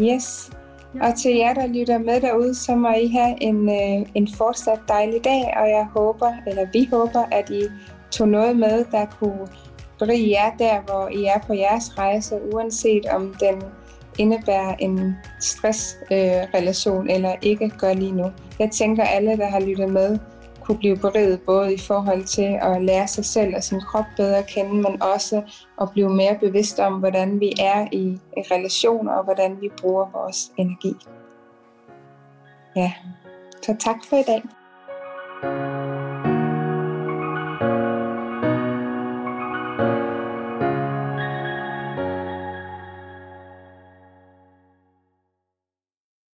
Yes. 0.00 0.50
Ja. 0.94 1.06
Og 1.06 1.14
til 1.18 1.36
jer, 1.36 1.54
der 1.54 1.66
lytter 1.66 1.98
med 1.98 2.20
derude, 2.20 2.54
så 2.54 2.74
må 2.74 2.88
I 2.88 3.08
have 3.08 3.42
en, 3.42 3.68
øh, 3.68 4.08
en 4.14 4.28
fortsat 4.36 4.80
dejlig 4.88 5.24
dag, 5.24 5.54
og 5.56 5.68
jeg 5.68 5.86
håber, 5.96 6.32
eller 6.46 6.66
vi 6.72 6.88
håber, 6.92 7.24
at 7.30 7.50
I 7.50 7.62
tog 8.10 8.28
noget 8.28 8.56
med, 8.56 8.84
der 8.92 9.06
kunne 9.20 9.48
berige 9.98 10.30
jer 10.30 10.56
der, 10.58 10.80
hvor 10.80 11.08
I 11.08 11.24
er 11.24 11.38
på 11.46 11.54
jeres 11.54 11.98
rejse, 11.98 12.40
uanset 12.52 13.06
om 13.06 13.34
den 13.40 13.62
indebærer 14.18 14.74
en 14.78 15.16
stressrelation 15.40 17.10
øh, 17.10 17.14
eller 17.14 17.34
ikke 17.42 17.68
gør 17.78 17.92
lige 17.92 18.12
nu. 18.12 18.32
Jeg 18.58 18.70
tænker, 18.70 19.04
alle, 19.04 19.36
der 19.36 19.46
har 19.46 19.60
lyttet 19.60 19.90
med, 19.90 20.18
kunne 20.60 20.78
blive 20.78 20.96
beriget 20.96 21.40
både 21.40 21.74
i 21.74 21.78
forhold 21.78 22.24
til 22.24 22.58
at 22.62 22.82
lære 22.82 23.08
sig 23.08 23.24
selv 23.24 23.56
og 23.56 23.62
sin 23.62 23.80
krop 23.80 24.04
bedre 24.16 24.38
at 24.38 24.46
kende, 24.46 24.74
men 24.74 25.02
også 25.02 25.42
at 25.80 25.90
blive 25.92 26.10
mere 26.10 26.38
bevidst 26.40 26.80
om, 26.80 26.92
hvordan 26.92 27.40
vi 27.40 27.52
er 27.60 27.88
i, 27.92 28.04
i 28.36 28.40
relationer 28.50 29.12
og 29.12 29.24
hvordan 29.24 29.60
vi 29.60 29.70
bruger 29.80 30.06
vores 30.12 30.52
energi. 30.56 30.92
Ja, 32.76 32.92
så 33.62 33.76
tak 33.78 33.96
for 34.08 34.16
i 34.16 34.22
dag. 34.22 34.42
thank 35.42 35.80
you 35.80 35.85